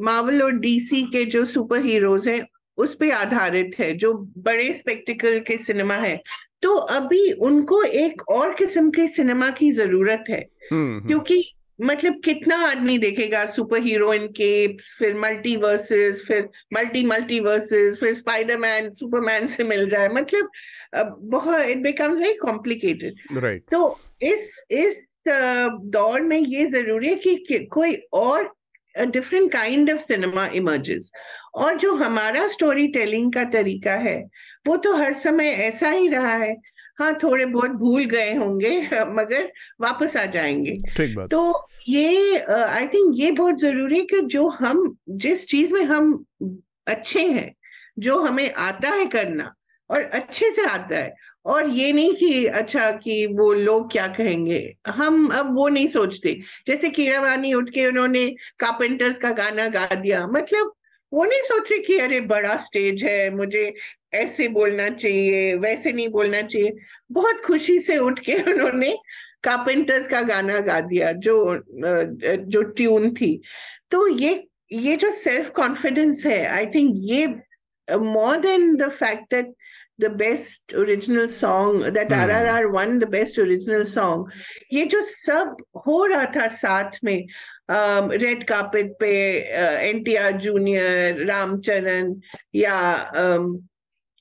मार्वल 0.00 0.42
और 0.42 0.52
डीसी 0.58 1.02
के 1.12 1.24
जो 1.26 1.44
सुपर 1.46 1.84
हीरोज 1.84 2.28
हैं 2.28 2.40
उस 2.78 2.94
पे 2.94 3.10
आधारित 3.12 3.78
है 3.78 3.92
जो 3.96 4.12
बड़े 4.46 4.72
स्पेक्टिकल 4.74 5.38
के 5.40 5.56
सिनेमा 5.58 5.94
है। 5.96 6.20
तो 6.62 6.74
अभी 6.74 7.30
उनको 7.42 7.82
एक 7.82 8.22
और 8.30 8.52
किस्म 8.54 8.90
के 8.90 9.06
सिनेमा 9.08 9.48
की 9.50 9.70
ज़रूरत 9.72 10.24
है। 10.30 10.40
क्योंकि 10.72 11.52
मतलब 11.80 12.20
कितना 12.24 12.56
आदमी 12.56 12.98
देखेगा 12.98 13.46
सुपर 13.46 13.82
हीरो 13.82 14.14
इन 14.14 14.26
केप्स 14.26 14.96
फिर 14.98 15.14
मल्टी 15.14 15.56
वर्सेस 15.56 16.24
फिर 16.28 16.48
मल्टी 16.74 17.04
मल्टी 17.06 17.40
वर्सेस 17.40 17.98
फिर 18.00 18.14
स्पाइडरमैन 18.14 18.90
सुपरमैन 18.90 19.46
से 19.46 19.64
मिल 19.64 19.88
रहा 19.88 20.02
है। 20.02 20.14
मतलब 20.14 20.48
बहुत 21.20 21.60
it 21.60 21.78
becomes 21.78 22.20
very 22.20 22.34
complicated 22.34 23.38
right 23.38 23.62
तो 23.72 24.00
इस 24.22 24.64
इस 24.70 25.04
दौर 25.84 26.20
में 26.20 26.38
ये 26.38 26.66
ज़रूरी 26.66 27.08
है 27.08 27.14
कि 27.14 27.68
कोई 27.72 27.94
और 28.12 28.54
different 29.06 29.52
kind 29.52 29.90
of 29.90 30.00
cinema 30.00 30.46
emerges 30.46 31.10
और 31.54 31.76
जो 31.76 31.94
हमारा 31.94 32.48
स्टोरी 32.48 32.88
टेलिंग 32.88 33.32
का 33.32 33.44
तरीका 33.44 33.94
है 33.94 34.24
वो 34.66 34.76
तो 34.76 34.96
हर 34.96 35.12
समय 35.12 35.48
ऐसा 35.48 35.90
ही 35.90 36.08
रहा 36.08 36.34
है 36.34 36.56
हाँ 36.98 37.12
थोड़े 37.22 37.46
बहुत 37.46 37.70
भूल 37.70 38.04
गए 38.04 38.34
होंगे 38.34 38.78
मगर 39.08 39.50
वापस 39.80 40.16
आ 40.16 40.24
जाएँगे। 40.26 40.72
ठीक 40.96 41.16
बात। 41.16 41.30
तो 41.30 41.68
ये 41.88 42.38
आई 42.38 42.86
थिंक 42.86 43.14
ये 43.16 43.30
बहुत 43.32 43.60
ज़रूरी 43.60 43.98
है 43.98 44.04
कि 44.04 44.20
जो 44.26 44.48
हम 44.48 44.96
जिस 45.08 45.46
चीज़ 45.46 45.74
में 45.74 45.82
हम 45.84 46.24
अच्छे 46.86 47.26
हैं 47.28 47.52
जो 47.98 48.18
हमें 48.20 48.52
आता 48.54 48.90
है 48.90 49.06
करना 49.06 49.52
और 49.90 50.02
अच्छे 50.02 50.50
से 50.50 50.64
आता 50.66 50.96
है 50.96 51.14
और 51.46 51.68
ये 51.70 51.92
नहीं 51.92 52.12
कि 52.14 52.46
अच्छा 52.46 52.90
कि 52.92 53.26
वो 53.26 53.52
लोग 53.52 53.90
क्या 53.92 54.06
कहेंगे 54.08 54.58
हम 54.88 55.26
अब 55.28 55.54
वो 55.56 55.68
नहीं 55.68 55.88
सोचते। 55.88 56.32
जैसे 56.66 56.88
कीरावानी 56.90 57.52
उठ 57.54 57.70
के 57.70 57.86
उन्होंने 57.86 58.26
कारपेंटर्स 58.60 59.18
का 59.18 59.30
गाना 59.32 59.66
गा 59.68 59.86
दिया 59.94 60.26
मतलब 60.26 60.72
वो 61.12 61.24
नहीं 61.24 61.42
सोच 61.42 61.72
कि 61.86 61.98
अरे 61.98 62.20
बड़ा 62.20 62.56
स्टेज 62.56 63.04
है, 63.04 63.30
मुझे 63.30 63.72
ऐसे 64.14 64.48
बोलना 64.48 64.88
चाहिए, 64.88 65.54
वैसे 65.54 65.92
नहीं 65.92 66.08
बोलना 66.08 66.42
चाहिए। 66.42 66.72
बहुत 67.12 67.40
खुशी 67.44 67.78
से 67.80 67.98
उठ 67.98 68.18
के 68.18 68.34
उन्होंने 68.52 68.92
कार्पेंटर्स 69.42 70.08
का 70.08 70.22
गाना 70.22 70.60
गा 70.60 70.80
दिया, 70.80 71.12
जो 71.12 71.62
जो 72.46 72.62
ट्यून 72.62 73.12
थी। 73.14 73.40
तो 73.90 74.06
ये 74.08 74.46
ये 74.72 74.96
जो 74.96 75.10
सेल्फ 75.10 75.50
कॉन्फिडेंस 75.50 76.24
है 76.26 76.46
आई 76.46 76.66
थिंक 76.66 76.94
ये 76.96 77.26
more 77.88 78.36
than 78.36 78.74
the 78.76 78.88
fact 78.90 79.34
that 79.34 79.54
the 79.98 80.10
best 80.10 80.72
original 80.74 81.28
song 81.28 81.80
that 81.80 82.08
hmm. 82.08 82.14
RRR 82.14 82.72
won 82.72 82.98
the 82.98 83.06
best 83.06 83.38
original 83.38 83.84
song 83.86 84.30
ये 84.72 84.84
जो 84.86 85.00
सब 85.02 85.56
हो 85.86 86.04
रहा 86.06 86.24
था 86.36 86.46
साथ 86.54 86.98
में 87.04 87.26
रेड 87.70 88.38
um, 88.38 88.48
कार्पेट 88.48 88.96
पे 89.00 89.12
N 89.88 90.02
T 90.04 90.14
R 90.16 90.36
junior 90.38 91.24
Ramcharan 91.26 92.14
या 92.54 92.76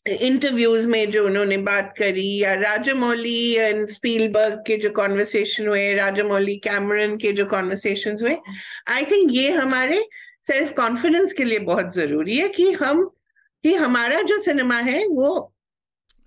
इंटरव्यूज़ 0.06 0.84
um, 0.84 0.92
में 0.92 1.12
जो 1.12 1.26
उन्होंने 1.26 1.58
बात 1.58 1.94
करी 1.98 2.28
या 2.44 2.54
राजामौली 2.54 3.54
एंड 3.56 3.88
स्पीलबर्ग 3.90 4.64
के 4.68 4.78
जो 4.78 4.90
कॉन्वर्सेशन 4.96 5.68
हुए 5.68 5.94
राजामौली 5.96 6.56
कैमरन 6.64 7.18
के 7.18 7.32
जो 7.34 7.46
कॉन्वर्सेशन 7.46 8.18
हुए 8.22 8.38
आई 8.94 9.06
थिंक 9.12 9.32
ये 9.34 9.52
हमारे 9.52 10.06
सेल्फ 10.48 10.74
कॉन्फिडेंस 10.78 11.34
के 11.34 11.44
लिए 11.44 11.60
बहुत 11.68 11.94
ज़रूरी 11.96 12.38
है 12.38 12.48
कि 12.50 12.72
हम 12.74 13.04
कि 13.64 13.74
हमारा 13.76 14.22
जो 14.22 14.38
सिनेमा 14.40 14.78
है 14.88 15.06
वो 15.08 15.30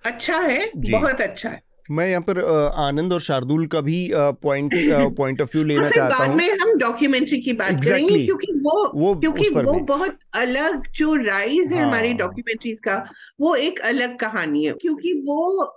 अच्छा 0.04 0.38
है 0.38 0.70
बहुत 0.76 1.20
अच्छा 1.20 1.48
है 1.48 1.62
मैं 1.90 2.08
यहाँ 2.08 2.20
पर 2.22 2.38
आनंद 2.78 3.12
और 3.12 3.20
शार्दुल 3.20 3.66
का 3.66 3.80
भी 3.80 3.98
पॉइंट 4.14 4.72
पॉइंट 5.16 5.40
ऑफ़ 5.40 5.50
व्यू 5.54 5.64
लेना 5.64 5.88
चाहता 5.90 6.16
हूँ 6.16 6.34
में 6.36 6.48
हम 6.50 6.76
डॉक्यूमेंट्री 6.78 7.40
की 7.40 7.52
बात 7.52 7.70
exactly. 7.70 7.88
करेंगे 7.88 8.24
क्योंकि 8.24 8.52
वो, 8.52 8.90
वो 8.94 9.14
क्योंकि 9.14 9.48
वो 9.50 9.78
बहुत 9.86 10.18
अलग 10.34 10.82
जो 10.96 11.14
राइज 11.14 11.72
है 11.72 11.78
हाँ. 11.78 11.86
हमारी 11.86 12.12
डॉक्यूमेंट्रीज 12.12 12.80
का 12.80 13.04
वो 13.40 13.54
एक 13.56 13.80
अलग 13.80 14.16
कहानी 14.18 14.64
है 14.64 14.72
क्योंकि 14.72 15.12
वो 15.26 15.74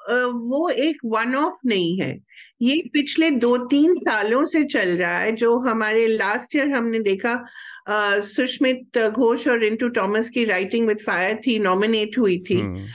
वो 0.50 0.70
एक 0.70 0.98
वन 1.06 1.36
ऑफ़ 1.36 1.60
नहीं 1.66 1.98
है 2.00 2.18
ये 2.62 2.82
पिछले 2.94 3.30
दो 3.40 3.58
तीन 3.68 3.96
सालों 4.00 4.44
से 4.46 4.64
चल 4.64 4.90
रहा 4.98 5.18
है 5.18 5.32
जो 5.36 5.58
हमारे 5.60 6.08
लास्ट 6.08 6.56
ईयर 6.56 6.72
हमने 6.72 7.00
देखा 7.00 7.44
सुष्मित 7.90 8.98
घोष 9.08 9.48
और 9.48 9.64
इंटू 9.64 9.88
टॉमस 9.90 10.30
की 10.30 10.44
राइटिंग 10.46 10.88
विद 10.88 11.00
फायर 11.06 11.40
थी 11.48 11.58
नॉमिनेट 11.60 12.18
हुई 12.18 12.38
थी 12.50 12.60
hmm. 12.62 12.86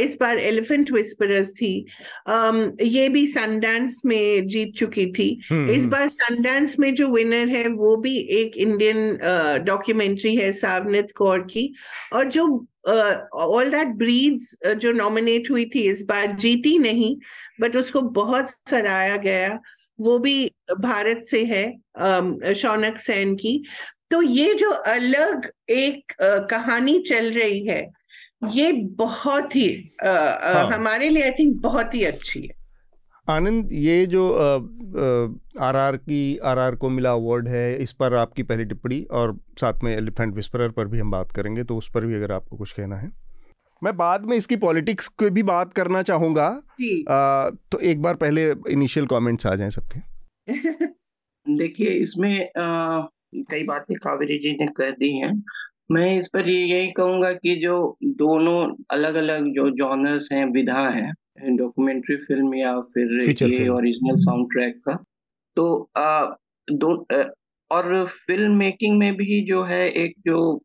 इस 0.00 0.16
बार 0.20 0.38
एलिफेंट 0.38 0.90
विस्परर्स 0.92 1.50
थी। 1.52 1.74
ये 2.82 3.08
भी 3.08 3.26
सनडांस 3.26 4.00
में 4.04 4.46
जीत 4.46 4.74
चुकी 4.74 5.06
थी। 5.12 5.28
हम्म, 5.50 5.70
इस 5.70 5.80
हम्म। 5.80 5.90
बार 5.90 6.08
सनडांस 6.08 6.78
में 6.78 6.92
जो 6.94 7.08
विनर 7.08 7.48
है 7.48 7.66
वो 7.68 7.96
भी 7.96 8.16
एक 8.38 8.56
इंडियन 8.56 9.18
डॉक्यूमेंट्री 9.64 10.34
है 10.36 10.52
सावनित 10.52 11.12
कौर 11.16 11.38
की। 11.50 11.72
और 12.12 12.28
जो 12.28 12.46
ऑल 13.34 13.70
दैट 13.70 13.88
ब्रीड्स 13.96 14.56
जो 14.76 14.92
नॉमिनेट 14.92 15.50
हुई 15.50 15.64
थी 15.74 15.80
इस 15.90 16.02
बार 16.02 16.36
जीती 16.36 16.78
नहीं 16.78 17.16
बट 17.60 17.76
उसको 17.76 18.00
बहुत 18.00 18.50
सराहा 18.70 19.16
गया। 19.16 19.58
वो 20.00 20.18
भी 20.18 20.50
भारत 20.80 21.22
से 21.24 21.42
है 21.44 22.54
शौनक 22.54 22.98
सेन 22.98 23.34
की। 23.36 23.62
तो 24.10 24.20
ये 24.22 24.54
जो 24.54 24.70
अलग 24.70 25.50
एक 25.70 26.12
कहानी 26.50 26.98
चल 27.00 27.30
रही 27.30 27.64
है 27.66 27.82
ये 28.50 28.72
बहुत 28.72 29.56
ही 29.56 29.94
आ, 30.04 30.08
हाँ. 30.08 30.70
हमारे 30.70 31.08
लिए 31.08 31.22
आई 31.22 31.30
थिंक 31.30 31.60
बहुत 31.62 31.94
ही 31.94 32.04
अच्छी 32.04 32.40
है। 32.40 32.62
आनंद 33.28 33.68
ये 33.72 34.06
जो 34.06 34.32
आर 35.60 35.76
आर 35.76 35.96
की 35.96 36.38
आर 36.38 36.58
आर 36.58 36.74
को 36.74 36.88
मिला 36.88 37.12
अवार्ड 37.12 37.48
है 37.48 37.78
इस 37.78 37.92
पर 37.92 38.14
आपकी 38.14 38.42
पहली 38.42 38.64
टिप्पणी 38.64 39.02
और 39.02 39.38
साथ 39.60 39.74
में 39.84 39.96
एलिफेंट 39.96 40.34
विस्परर 40.34 40.68
पर 40.68 40.86
भी 40.86 40.98
हम 40.98 41.10
बात 41.10 41.32
करेंगे 41.32 41.64
तो 41.64 41.76
उस 41.76 41.90
पर 41.90 42.04
भी 42.04 42.14
अगर 42.14 42.32
आपको 42.32 42.56
कुछ 42.56 42.72
कहना 42.72 42.96
है। 42.96 43.12
मैं 43.84 43.96
बाद 43.96 44.26
में 44.26 44.36
इसकी 44.36 44.56
पॉलिटिक्स 44.56 45.08
की 45.08 45.30
भी 45.30 45.42
बात 45.42 45.72
करना 45.72 46.02
चाहूँगा। 46.02 46.62
तो 47.72 47.78
एक 47.78 48.02
बार 48.02 48.14
पहले 48.14 48.50
इनिशियल 48.50 49.06
कमेंट्स 49.06 49.46
आ 49.46 49.54
जाएँ 49.54 49.70
सबके। 49.70 50.00
देखिए 51.56 51.90
इसमें 51.90 52.40
आ, 52.44 53.00
कई 53.34 53.64
बातें 53.64 53.96
कावेरी 53.96 54.38
जी 54.38 54.52
ने 54.60 54.66
कह 54.66 54.90
दी 54.90 55.18
हैं। 55.18 55.42
मैं 55.92 56.18
इस 56.18 56.28
पर 56.28 56.48
यही 56.48 56.90
कहूँगा 56.90 57.32
कि 57.32 57.54
जो 57.56 57.96
दोनों 58.04 58.74
अलग 58.90 59.14
अलग 59.14 59.44
जो 59.54 59.70
जॉनर्स 59.70 60.28
हैं 60.32 60.44
विधा 60.46 60.88
हैं 60.88 61.12
डॉक्यूमेंट्री 61.56 62.16
फ़िल्म 62.16 62.54
या 62.54 62.80
फिर 62.80 63.20
ये 63.28 63.68
ओरिजिनल 63.68 64.16
साउंड 64.16 64.46
ट्रैक 64.52 64.80
का 64.88 65.04
तो 65.56 65.90
आ, 65.96 66.26
दो 66.70 67.06
आ, 67.12 67.22
और 67.70 68.06
फ़िल्म 68.06 68.52
मेकिंग 68.56 68.98
में 68.98 69.14
भी 69.16 69.44
जो 69.44 69.62
है 69.62 69.90
एक 69.90 70.14
जो 70.18 70.64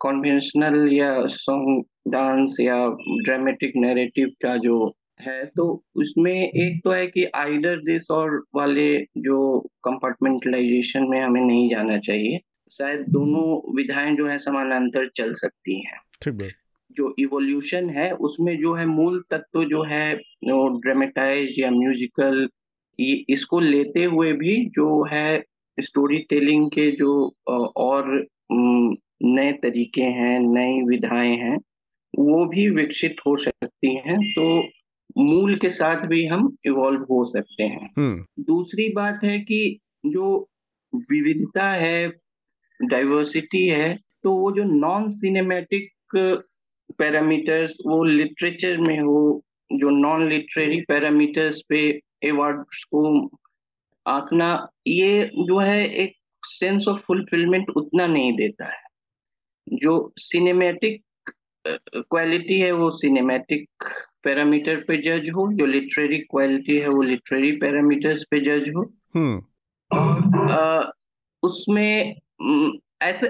कॉन्वेंशनल 0.00 0.92
या 0.92 1.26
सॉन्ग 1.26 1.84
डांस 2.08 2.56
या 2.60 2.88
ड्रामेटिक 3.24 3.72
नैरेटिव 3.76 4.28
का 4.42 4.56
जो 4.56 4.94
है 5.22 5.46
तो 5.46 5.84
उसमें 5.94 6.34
एक 6.34 6.80
तो 6.84 6.90
है 6.90 7.06
कि 7.06 7.24
आइडर 7.24 7.76
दिस 7.76 8.10
और 8.10 8.44
वाले 8.54 8.98
जो 9.00 9.68
कंपार्टमेंटलाइजेशन 9.84 11.04
में 11.04 11.20
हमें 11.20 11.40
नहीं 11.40 11.68
जाना 11.70 11.98
चाहिए। 11.98 12.38
शायद 12.72 13.00
दोनों 13.08 13.76
विधाएँ 13.76 14.16
जो 14.16 14.26
है 14.26 14.38
समानांतर 14.38 15.08
चल 15.08 15.34
सकती 15.34 15.86
हैं। 15.86 16.00
ठीक 16.22 16.42
है 16.42 16.60
जो 16.92 17.14
इवोल्यूशन 17.18 17.90
है 17.90 18.12
उसमें 18.12 18.58
जो 18.58 18.74
है 18.74 18.86
मूल 18.86 19.24
तत्व 19.30 19.64
जो 19.64 19.82
है 19.82 20.14
ड्रामेटाइज 20.80 21.54
या 21.58 21.70
म्यूजिकल 21.70 22.48
ये 23.00 23.24
इसको 23.28 23.60
लेते 23.60 24.04
हुए 24.04 24.32
भी 24.32 24.68
जो 24.68 25.04
है 25.04 25.44
स्टोरी 25.80 26.18
टेलिंग 26.18 26.70
के 26.70 26.90
जो 26.90 27.34
और 27.76 28.26
नए 29.22 29.52
तरीके 29.52 30.02
हैं 30.02 30.40
नई 30.40 30.82
विधाएँ 30.82 31.36
हैं 31.36 31.56
वो 32.18 32.46
भी 32.46 32.70
विकसित 32.70 33.16
हो 33.26 33.36
सकती 33.36 33.96
हैं 33.96 34.32
तो 34.32 34.64
मूल 35.18 35.56
के 35.56 35.70
साथ 35.70 36.06
भी 36.06 36.26
हम 36.26 36.56
इवॉल्व 36.66 37.00
हो 37.00 37.24
सकते 37.24 37.62
हैं। 37.62 37.90
हम्म। 37.98 38.42
दूसरी 38.44 38.92
बात 38.92 39.20
है 39.24 39.38
कि 39.38 39.78
जो 40.06 40.48
विविधता 40.94 41.70
है 41.70 42.12
डाइवर्सिटी 42.82 43.66
है 43.68 43.94
तो 44.22 44.32
वो 44.32 44.50
जो 44.52 44.64
नॉन 44.64 45.08
सिनेमैटिक 45.10 46.16
पैरामीटर्स 46.98 47.76
वो 47.86 48.02
लिटरेचर 48.04 48.76
में 48.78 48.98
हो 49.00 49.20
जो 49.70 49.90
नॉन 49.90 50.28
लिटरेरी 50.28 50.80
पैरामीटर्स 50.80 51.60
पे 51.68 51.90
अवार्ड्स 52.30 52.84
को 52.84 53.02
आंकना 54.06 54.50
ये 54.86 55.24
जो 55.38 55.58
है 55.58 55.86
एक 56.04 56.14
सेंस 56.42 56.88
ऑफ़ 56.88 57.00
फुलफिलमेंट 57.00 57.70
उतना 57.70 58.06
नहीं 58.06 58.32
देता 58.36 58.66
है 58.66 59.76
जो 59.80 59.92
सिनेमैटिक 60.18 61.02
क्वालिटी 61.64 62.60
है 62.60 62.70
वो 62.72 62.90
सिनेमैटिक 62.90 63.84
पैरामीटर 64.24 64.76
पे 64.88 64.96
जज 64.98 65.28
हो 65.30 65.50
जो 65.52 65.66
लिटरेरी 65.66 66.18
क्वालिटी 66.20 66.78
है 66.78 66.88
वो 66.88 67.02
लिटरेरी 67.02 67.52
पैरामीटर्स 67.52 68.24
पे 68.30 68.40
जज 68.40 68.68
हो 68.76 68.82
हम्म। 69.14 70.48
और 70.48 70.92
उसमें 71.42 72.16
ऐसे 73.02 73.26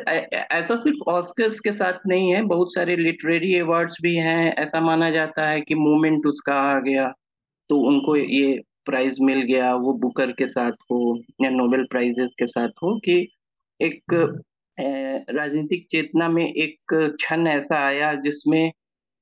ऐसा 0.53 0.77
सिर्फ़ 0.77 1.11
ऑस्कर्स 1.11 1.59
के 1.61 1.73
साथ 1.73 1.99
नहीं 2.07 2.33
है 2.35 2.43
बहुत 2.45 2.75
सारे 2.75 2.97
लिटरेरी 2.97 3.55
अवार्ड्स 3.59 3.97
भी 4.03 4.15
हैं। 4.17 4.55
ऐसा 4.55 4.81
माना 4.81 5.11
जाता 5.11 5.49
है 5.49 5.61
कि 5.61 5.75
मूवमेंट 5.75 6.27
उसका 6.27 6.55
आ 6.55 6.79
गया 6.81 7.07
तो 7.71 7.77
उनको 7.89 8.17
ये 8.17 8.61
प्राइज 8.87 9.17
मिल 9.23 9.43
गया 9.43 9.75
वो 9.77 9.93
बुकर 9.99 10.33
के 10.33 10.47
साथ 10.47 10.73
हो 10.93 11.01
या 11.43 11.51
नोबेल 11.51 11.85
प्राइजेस 11.91 12.31
के 12.39 12.47
साथ 12.47 12.69
हो 12.83 12.99
कि 13.07 13.17
एक 13.81 14.15
राजनीतिक 15.31 15.87
चेतना 15.91 16.29
में 16.29 16.45
एक 16.47 16.95
क्षण 16.95 17.47
ऐसा 17.49 17.79
आया 17.87 18.15
जिसमें 18.25 18.73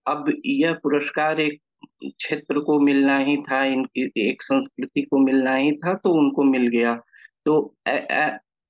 अब 0.06 0.32
यह 0.46 0.72
पुरस्कार 0.82 1.40
एक 1.40 1.60
क्षेत्र 2.04 2.60
को 2.60 2.78
मिलना 2.80 3.18
ही 3.18 3.36
था 3.42 3.64
इनकी 3.66 4.10
एक 4.30 4.42
संस्कृति 4.42 5.02
को 5.02 5.18
मिलना 5.18 5.54
ही 5.56 5.72
था 5.76 5.94
तो 5.94 6.10
उनको 6.14 6.44
मिल 6.44 6.68
गया। 6.68 6.94
तो 7.46 7.74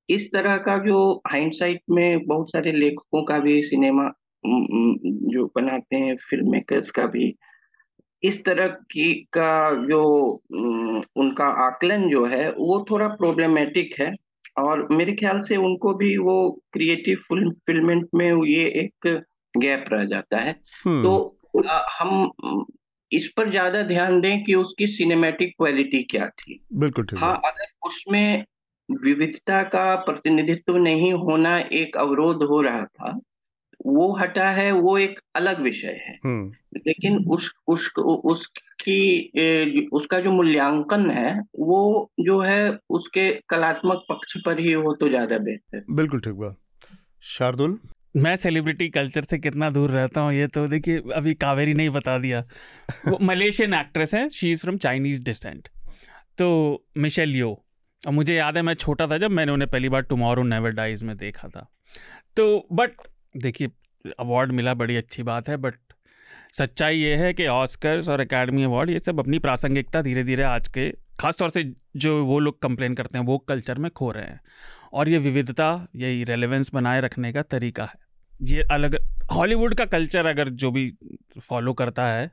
इस 0.09 0.29
तरह 0.33 0.57
का 0.57 0.77
जो 0.79 1.23
हाइंडसाइट 1.27 1.81
में 1.91 2.27
बहुत 2.27 2.51
सारे 2.51 2.73
लेखकों 2.73 3.23
का 3.25 3.39
भी 3.39 3.63
सिनेमा 3.63 4.11
जो 4.45 5.45
बनाते 5.57 5.97
हैं 5.97 6.17
फ़िल्म 6.31 6.51
मेकर्स 6.51 6.91
का 6.91 7.07
भी 7.07 7.35
इस 8.23 8.45
तरह 8.45 8.67
की 8.67 9.13
का 9.33 9.71
जो 9.87 10.03
उनका 11.17 11.47
आकलन 11.67 12.09
जो 12.11 12.25
है 12.27 12.51
वो 12.53 12.85
थोड़ा 12.91 13.09
प्रॉब्लमेटिक 13.09 13.95
है। 14.01 14.13
और 14.59 14.87
मेरे 14.93 15.13
ख्याल 15.13 15.41
से 15.41 15.57
उनको 15.57 15.93
भी 15.95 16.17
वो 16.19 16.37
क्रिएटिव 16.73 17.19
फिल्मेंट 17.29 18.09
में 18.15 18.27
ये 18.47 18.65
एक 18.81 19.07
गैप 19.55 19.85
रह 19.93 20.05
जाता 20.05 20.39
है। 20.39 20.53
तो 20.85 21.39
आ, 21.69 21.79
हम 22.01 22.65
इस 23.11 23.29
पर 23.37 23.51
ज़्यादा 23.51 23.83
ध्यान 23.83 24.21
दें 24.21 24.45
कि 24.45 24.55
उसकी 24.55 24.87
सिनेमैटिक 24.87 25.55
क्वालिटी 25.59 26.03
क्या 26.03 26.27
थी। 26.29 26.61
बिल्कुल 26.75 27.07
हाँ 27.17 27.35
अगर 27.45 27.67
उसमें 27.87 28.45
विविधता 28.89 29.63
का 29.63 29.95
प्रतिनिधित्व 29.97 30.77
नहीं 30.77 31.13
होना 31.13 31.59
एक 31.59 31.97
अवरोध 31.97 32.43
हो 32.43 32.61
रहा 32.63 32.85
था 32.85 33.19
वो 33.87 34.17
हटा 34.17 34.51
है 34.51 34.71
वो 34.73 34.97
एक 34.99 35.21
अलग 35.35 35.61
विषय 35.61 36.01
है। 36.07 36.19
हम्म। 36.25 36.81
लेकिन 36.87 37.17
उस 37.31 37.53
उस 37.69 37.91
उसकी 37.99 39.89
उसका 39.93 40.21
जो 40.21 40.31
मूल्यांकन 40.31 41.11
है 41.11 41.41
वो 41.59 42.11
जो 42.21 42.41
है 42.41 42.79
उसके 42.91 43.31
कलात्मक 43.49 44.05
पक्ष 44.09 44.37
पर 44.47 44.61
ही 44.61 44.73
हो 44.73 44.95
तो 44.95 45.09
ज़्यादा 45.09 45.39
बेहतर। 45.39 45.85
बिल्कुल 45.91 46.21
ठीक 46.21 46.33
बात। 46.33 46.57
शार्दुल? 47.23 47.79
मैं 48.17 48.37
सेलिब्रिटी 48.37 48.89
कल्चर 48.89 49.23
से 49.23 49.39
कितना 49.39 49.71
दूर 49.71 49.91
रहता 49.91 50.21
हूँ 50.21 50.33
ये 50.33 50.47
तो 50.47 50.67
देखिए 50.69 51.03
अभी 51.15 51.35
कावेरी 51.35 51.75
नहीं 51.75 51.91
बता 51.91 52.19
दिया। 52.19 52.45
वो 53.09 53.19
मलेशियन 53.23 53.75
एक्ट्रेस 53.75 54.15
है 54.15 54.29
she 54.31 54.53
is 54.53 54.61
from 54.61 54.77
Chinese 54.77 55.23
descent 55.23 55.69
तो 56.39 56.85
मिशेल 56.97 57.37
यो 57.37 57.65
और 58.09 58.15
मुझे 58.15 58.35
याद 58.35 58.57
है, 58.57 58.63
मैं 58.63 58.75
छोटा 58.75 59.07
था 59.07 59.19
जब 59.19 59.31
मैंने 59.31 59.53
उन्हें 59.53 59.71
पहली 59.71 59.89
बार 59.89 60.03
टुमारो 60.03 60.43
नेवर 60.43 60.71
डाइज 60.71 61.03
में 61.03 61.17
देखा 61.17 61.49
था। 61.49 61.67
तो 62.37 62.67
बट 62.73 62.91
देखिए 63.37 63.69
अवार्ड 64.21 64.53
मिला, 64.53 64.75
बड़ी 64.75 64.97
अच्छी 64.97 65.23
बात 65.23 65.49
है 65.49 65.57
बट 65.57 65.75
सच्चाई 66.53 66.99
ये 66.99 67.17
है 67.17 67.33
कि 67.35 67.47
ऑस्कर्स 67.47 68.09
और 68.09 68.21
एकेडमी 68.21 68.63
अवार्ड 68.63 68.91
ये 68.91 68.99
सब 68.99 69.21
अपनी 69.21 69.39
प्रासंगिकता 69.39 70.03
धीरे 70.03 70.25
धीरे 70.25 70.43
आज 70.43 70.69
के, 70.69 70.91
खासतौर 71.21 71.51
से 71.51 71.73
जो 71.97 72.25
वो 72.25 72.39
लोग 72.39 72.63
कंप्लेन 72.63 72.95
करते 72.95 73.19
हैं, 73.19 73.25
वो 73.25 73.39
कल्चर 73.39 73.79
में 73.79 73.91
खो 73.91 74.11
रहे 74.11 74.25
हैं। 74.25 74.41
और 74.93 75.09
ये 75.09 75.19
विविधता, 75.19 75.89
ये 75.97 76.25
रेलेवेंस 76.25 76.71
बनाए 76.75 77.01
रखने 77.01 77.33
का 77.33 77.43
तरीका 77.43 77.85
है। 77.85 78.08
ये 78.41 78.63
अलग 78.71 78.97
हॉलीवुड 79.33 79.75
का 79.75 79.85
कल्चर 79.87 80.27
अगर 80.27 80.49
जो 80.51 80.71
भी 80.71 80.91
फॉलो 81.41 81.73
करता 81.73 82.07
है 82.07 82.31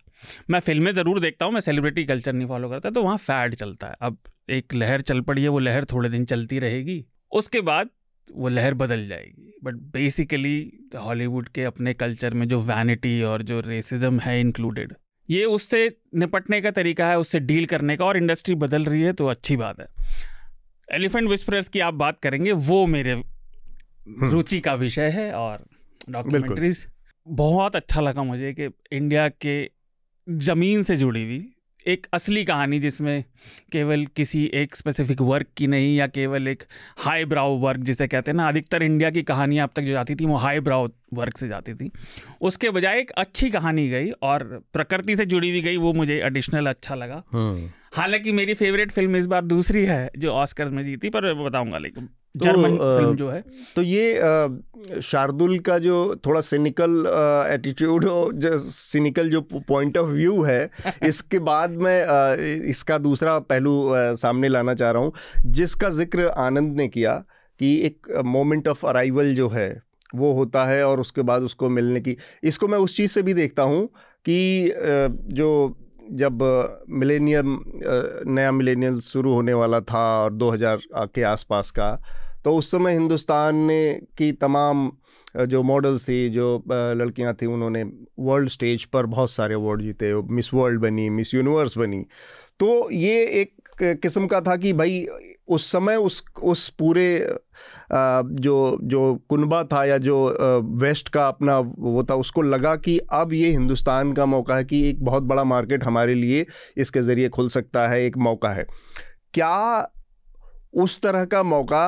मैं 0.50 0.60
फ़िल्में 0.60 0.92
ज़रूर 0.94 1.20
देखता 1.20 1.46
हूँ 1.46 1.54
मैं 1.54 1.62
सेलिब्रिटी 1.62 2.06
कल्चर 2.06 2.34
नहीं 2.34 2.48
फॉलो 2.48 2.70
करता 2.70 2.90
तो 2.90 3.04
वहाँ 3.04 3.18
फैड 3.18 3.56
चलता 3.56 3.88
है। 3.88 3.96
अब 4.02 4.18
एक 4.50 4.74
लहर 4.74 5.02
चल 5.02 5.22
पड़ी 5.22 5.44
है 5.44 5.50
वो 5.50 5.60
लहर 5.60 5.86
थोड़े 5.86 6.10
दिन 6.10 6.26
चलती 6.26 6.60
रहेगी 6.60 7.04
उसके 7.32 7.62
बाद 7.62 7.90
वो 8.30 8.50
लहर 8.50 8.74
बदल 8.74 9.08
जाएगी। 9.08 9.54
बट 9.64 9.76
बेसिकली 9.94 10.72
हॉलीवुड 10.98 11.50
के 11.50 11.64
अपने 11.64 11.94
कल्चर 11.94 12.34
में 12.34 12.48
जो 12.48 12.62
वैनिटी 12.62 13.22
और 13.24 13.42
जो 13.42 13.60
रेसिज्म 13.60 14.20
है 14.20 14.40
इंक्लूडेड 14.40 14.94
ये 15.30 15.44
उससे 15.48 15.88
निपटने 16.16 16.62
का 16.62 16.72
तरीका 16.72 17.08
है 17.08 17.20
उससे 17.20 17.40
डील 17.42 17.66
करने 17.66 17.98
का 17.98 18.06
और 18.06 18.18
इंडस्ट्री 18.18 18.56
बदल 18.56 18.84
रही 18.86 19.02
है 19.02 19.14
तो 19.14 19.28
अच्छी 19.28 19.56
बात 19.58 19.80
है। 19.80 19.88
एलिफेंट 20.88 21.30
विस्परर्स 21.30 21.68
की 21.68 21.80
आप 21.80 21.94
बात 21.96 22.20
करेंगे 22.20 22.52
वो 22.52 22.86
मेरे 22.88 23.12
हम्म। 23.12 24.30
रुचि 24.32 24.60
का 24.60 24.74
विषय 24.76 25.10
है 25.10 25.32
और 25.34 25.66
डॉक्यूमेंट्रीज 26.10 26.88
बहुत 27.28 27.76
अच्छा 27.76 28.02
लगा 28.02 28.24
मुझे 28.24 28.54
कि 28.54 28.70
इंडिया 28.92 29.30
के 29.30 29.72
ज़मीन 30.30 30.84
से 30.84 30.98
जुड़ी 30.98 31.24
हुई 31.24 31.52
एक 31.88 32.08
असली 32.14 32.46
कहानी 32.46 32.80
जिसमें 32.80 33.24
केवल 33.72 34.06
किसी 34.06 34.52
एक 34.54 34.76
स्पेसिफिक 34.76 35.22
वर्क 35.22 35.48
की 35.58 35.68
नहीं 35.68 35.98
या 35.98 36.08
केवल 36.08 36.48
एक 36.48 36.64
हाई 36.98 37.26
ब्राउ 37.26 37.58
वर्क 37.58 37.80
जिसे 37.80 38.08
कहते 38.08 38.32
हैं 38.32 38.36
ना 38.36 38.48
अधिकतर 38.48 38.84
इंडिया 38.84 39.10
की 39.10 39.24
कहानियाँ 39.24 39.68
अब 39.68 39.74
तक 39.76 39.82
जो 39.82 39.92
जाती 39.92 40.16
थी 40.16 40.26
वो 40.26 40.36
हाई 40.36 40.60
ब्राउ 40.60 40.88
वर्क 41.14 41.38
से 41.38 41.48
जाती 41.48 41.74
थी। 41.74 41.92
उसके 42.42 42.70
बजाय 42.70 43.00
एक 43.00 43.12
अच्छी 43.12 43.50
कहानी 43.50 43.90
गई 43.90 44.12
और 44.12 44.64
प्रकृति 44.74 45.16
से 45.16 45.26
जुड़ी 45.26 45.50
हुई 45.50 45.62
गई 45.62 45.78
वो 45.78 45.94
मुझे 45.94 46.22
एडिशनल 46.24 46.68
अच्छा 46.68 46.96
लगा। 46.96 47.24
हम्म। 47.32 47.70
हालाँकि 47.94 48.32
मेरी 48.32 48.54
फेवरेट 48.54 48.92
फ़िल्म 48.92 49.16
इस 49.16 49.26
बार 49.26 49.42
दूसरी 49.42 49.86
है 49.86 50.12
जो 50.18 50.32
ऑस्कर 50.32 50.66
में 50.66 50.84
जीती 50.84 51.10
पर 51.10 51.34
बताऊँगा 51.34 51.78
लेकिन 51.78 52.10
तो, 52.38 52.98
फ़िल्म 52.98 53.16
जो 53.16 53.30
है। 53.30 53.44
तो 53.76 53.82
ये 53.82 55.02
शार्दुल 55.02 55.60
का 55.60 55.78
जो 55.80 56.16
थोड़ा 56.26 56.42
सिनिकल 56.42 57.06
एटीट्यूड 57.54 58.06
जो 58.34 58.58
सिनिकल 58.60 59.30
जो 59.30 59.42
पॉइंट 59.42 59.98
ऑफ़ 59.98 60.08
व्यू 60.08 60.42
है 60.44 60.70
इसके 61.04 61.40
बाद 61.40 61.76
मैं 61.78 62.36
इसका 62.70 62.98
दूसरा 62.98 63.40
पहलू 63.40 63.90
सामने 63.94 64.48
लाना 64.48 64.74
चाह 64.74 64.92
रहा 64.92 65.04
हूँ 65.04 65.14
जिसका 65.46 65.90
ज़िक्र 65.90 66.28
आनंद 66.28 66.76
ने 66.78 66.88
किया 66.88 67.24
कि 67.60 67.76
एक 67.82 68.22
मोमेंट 68.26 68.68
ऑफ़ 68.68 68.86
अराइवल 68.88 69.34
जो 69.36 69.50
है 69.50 69.82
वो 70.16 70.34
होता 70.34 70.66
है 70.66 70.84
और 70.88 71.00
उसके 71.00 71.22
बाद 71.22 71.42
उसको 71.42 71.70
मिलने 71.70 72.02
की। 72.02 72.18
इसको 72.44 72.68
मैं 72.68 72.78
उस 72.78 72.98
चीज़ 72.98 73.12
से 73.12 73.22
भी 73.22 73.34
देखता 73.34 73.64
हूँ 73.64 73.86
कि 74.26 74.72
जो 75.34 75.78
जब 76.12 76.40
मिलेनियम 76.90 77.60
नया 78.28 78.52
मिलेनियल 78.52 79.00
शुरू 79.00 79.34
होने 79.34 79.54
वाला 79.54 79.80
था 79.80 80.24
और 80.24 80.34
2000 80.34 80.82
के 80.96 81.24
आसपास 81.24 81.72
का 81.72 81.90
तो 82.46 82.56
उस 82.56 82.70
समय 82.72 82.94
हिंदुस्तान 82.94 83.56
ने 83.68 83.82
की 84.18 84.32
तमाम 84.32 84.92
जो 85.48 85.62
मॉडल्स 85.64 86.04
थी, 86.04 86.30
जो 86.30 86.64
लड़कियाँ 86.70 87.34
थी, 87.34 87.46
उन्होंने 87.46 87.84
वर्ल्ड 88.20 88.50
स्टेज 88.50 88.84
पर 88.86 89.06
बहुत 89.06 89.30
सारे 89.30 89.56
अवार्ड 89.56 89.82
जीते। 89.82 90.14
मिस 90.34 90.54
वर्ल्ड 90.54 90.82
बनी 90.82 91.10
मिस 91.10 91.34
यूनिवर्स 91.34 91.78
बनी। 91.78 92.06
तो 92.60 92.90
ये 92.92 93.24
एक 93.42 94.00
किस्म 94.02 94.28
का 94.28 94.42
था 94.42 94.56
कि 94.58 94.74
भाई, 94.74 95.06
उस 95.48 95.72
समय 95.72 95.96
उस 95.96 96.24
उस 96.44 96.68
पूरे 96.70 97.08
जो 97.92 98.78
जो 98.84 99.02
कुनबा 99.30 99.64
था 99.64 99.84
या 99.86 99.98
जो 99.98 100.16
वेस्ट 100.80 101.10
का 101.10 101.28
अपना 101.28 101.58
वो 101.60 102.04
था, 102.04 102.16
उसको 102.16 102.42
लगा 102.42 102.76
कि 102.78 102.98
अब 103.14 103.34
ये 103.34 103.52
हिंदुस्तान 103.52 104.14
का 104.14 104.26
मौका 104.26 104.56
है 104.56 104.66
कि 104.66 104.88
एक 104.90 105.04
बहुत 105.06 105.24
बड़ा 105.24 105.44
मार्केट 105.44 105.84
हमारे 105.84 106.14
लिए 106.14 106.46
इसके 106.78 107.02
ज़रिए 107.02 107.30
खुल 107.30 107.50
सकता 107.50 107.88
है, 107.88 108.04
एक 108.06 108.18
मौका 108.20 108.50
है। 108.50 108.66
क्या 109.34 109.92
उस 110.74 111.02
तरह 111.02 111.26
का 111.26 111.44
मौका 111.44 111.86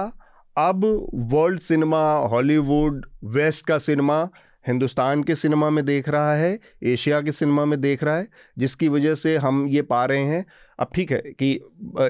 अब 0.57 0.85
वर्ल्ड 1.13 1.59
सिनेमा 1.59 2.01
हॉलीवुड 2.29 3.05
वेस्ट 3.23 3.65
का 3.65 3.77
सिनेमा 3.77 4.29
हिंदुस्तान 4.67 5.23
के 5.23 5.35
सिनेमा 5.35 5.69
में 5.69 5.83
देख 5.85 6.07
रहा 6.09 6.33
है 6.35 6.59
एशिया 6.83 7.19
के 7.21 7.31
सिनेमा 7.31 7.65
में 7.65 7.79
देख 7.81 8.03
रहा 8.03 8.15
है, 8.17 8.27
जिसकी 8.57 8.87
वजह 8.87 9.15
से 9.15 9.35
हम 9.37 9.67
ये 9.67 9.81
पा 9.81 10.03
रहे 10.05 10.23
हैं। 10.23 10.45
अब 10.79 10.87
ठीक 10.95 11.11
है 11.11 11.21
कि 11.39 11.51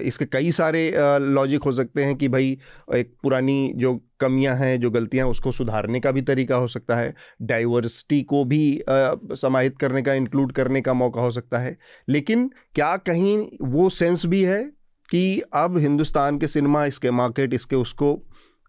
इसके 0.06 0.26
कई 0.26 0.52
सारे 0.52 0.92
लॉजिक 0.98 1.64
हो 1.64 1.72
सकते 1.72 2.04
हैं 2.04 2.16
कि 2.16 2.28
भाई, 2.28 2.58
एक 2.96 3.14
पुरानी 3.24 3.74
जो 3.76 3.96
कमियाँ 4.20 4.56
हैं, 4.56 4.80
जो 4.80 4.92
गलतियाँ, 4.92 5.28
उसको 5.28 5.52
सुधारने 5.52 6.00
का 6.00 6.12
भी 6.12 6.22
तरीका 6.22 6.56
हो 6.56 6.68
सकता 6.68 6.96
है 6.96 7.14
डाइवर्सिटी 7.42 8.22
को 8.24 8.44
भी 8.46 8.82
समाहित 8.90 9.78
करने 9.78 10.02
का 10.02 10.14
इंक्लूड 10.14 10.52
करने 10.52 10.82
का 10.82 10.94
मौका 10.94 11.22
हो 11.22 11.32
सकता 11.32 11.58
है। 11.58 11.78
लेकिन 12.10 12.50
क्या 12.76 12.96
कहीं 12.98 13.38
वो 13.62 13.90
सेंस 13.90 14.26
भी 14.26 14.42
है 14.44 14.64
कि 15.10 15.42
अब 15.56 15.78
हिंदुस्तान 15.78 16.38
के 16.38 16.48
सिनेमा 16.48 16.86
इसके 16.86 17.12
मार्केट 17.12 17.54
इसके 17.54 17.76
उसको 17.76 18.14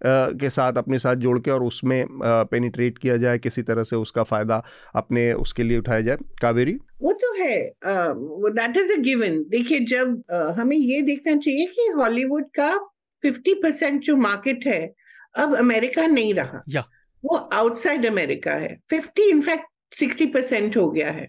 के 0.07 0.51
साथ 0.51 0.73
अपने 0.73 0.99
साथ 0.99 1.17
जोड़ 1.17 1.39
के 1.39 1.51
और 1.51 1.63
उसमें 1.63 2.05
पेनिट्रेट 2.23 2.99
किया 2.99 3.17
जाए 3.17 3.39
किसी 3.39 3.63
तरह 3.63 3.83
से 3.83 3.97
उसका 3.97 4.23
फ़ायदा 4.23 4.65
अपने 4.95 5.33
उसके 5.33 5.63
लिए 5.63 5.79
उठाया 5.79 6.01
जाए। 6.01 6.17
कावेरी? 6.43 6.79
वो 7.01 7.13
तो 7.13 7.33
है। 7.43 7.73
दैट 8.53 8.77
इज़ 8.77 8.93
अ 8.93 8.97
गिवन 8.97 9.45
देखिए 9.49 9.81
जब 9.81 10.23
uh, 10.35 10.61
हमें 10.61 10.77
ये 10.77 11.03
देखना 11.03 11.37
चाहिए 11.37 11.67
कि 11.67 11.93
हॉलीवुड 11.97 12.45
का 12.45 12.89
50 13.27 13.55
परसेंट 13.55 14.01
जो 14.01 14.17
मार्केट 14.17 14.67
है 14.67 14.95
अब 15.37 15.57
अमेरिका 15.57 16.07
नहीं 16.07 16.35
रहा। 16.35 16.63
या। 16.69 16.89
वो 17.25 17.37
आउटसाइड 17.37 18.07
अमेरिका 18.07 18.53
है। 18.53 18.81
50 18.93 19.21
इनफैक्ट 19.21 19.65
60 19.95 20.27
परसेंट 20.35 20.77
हो 20.77 20.91
गया 20.91 21.11
है। 21.11 21.29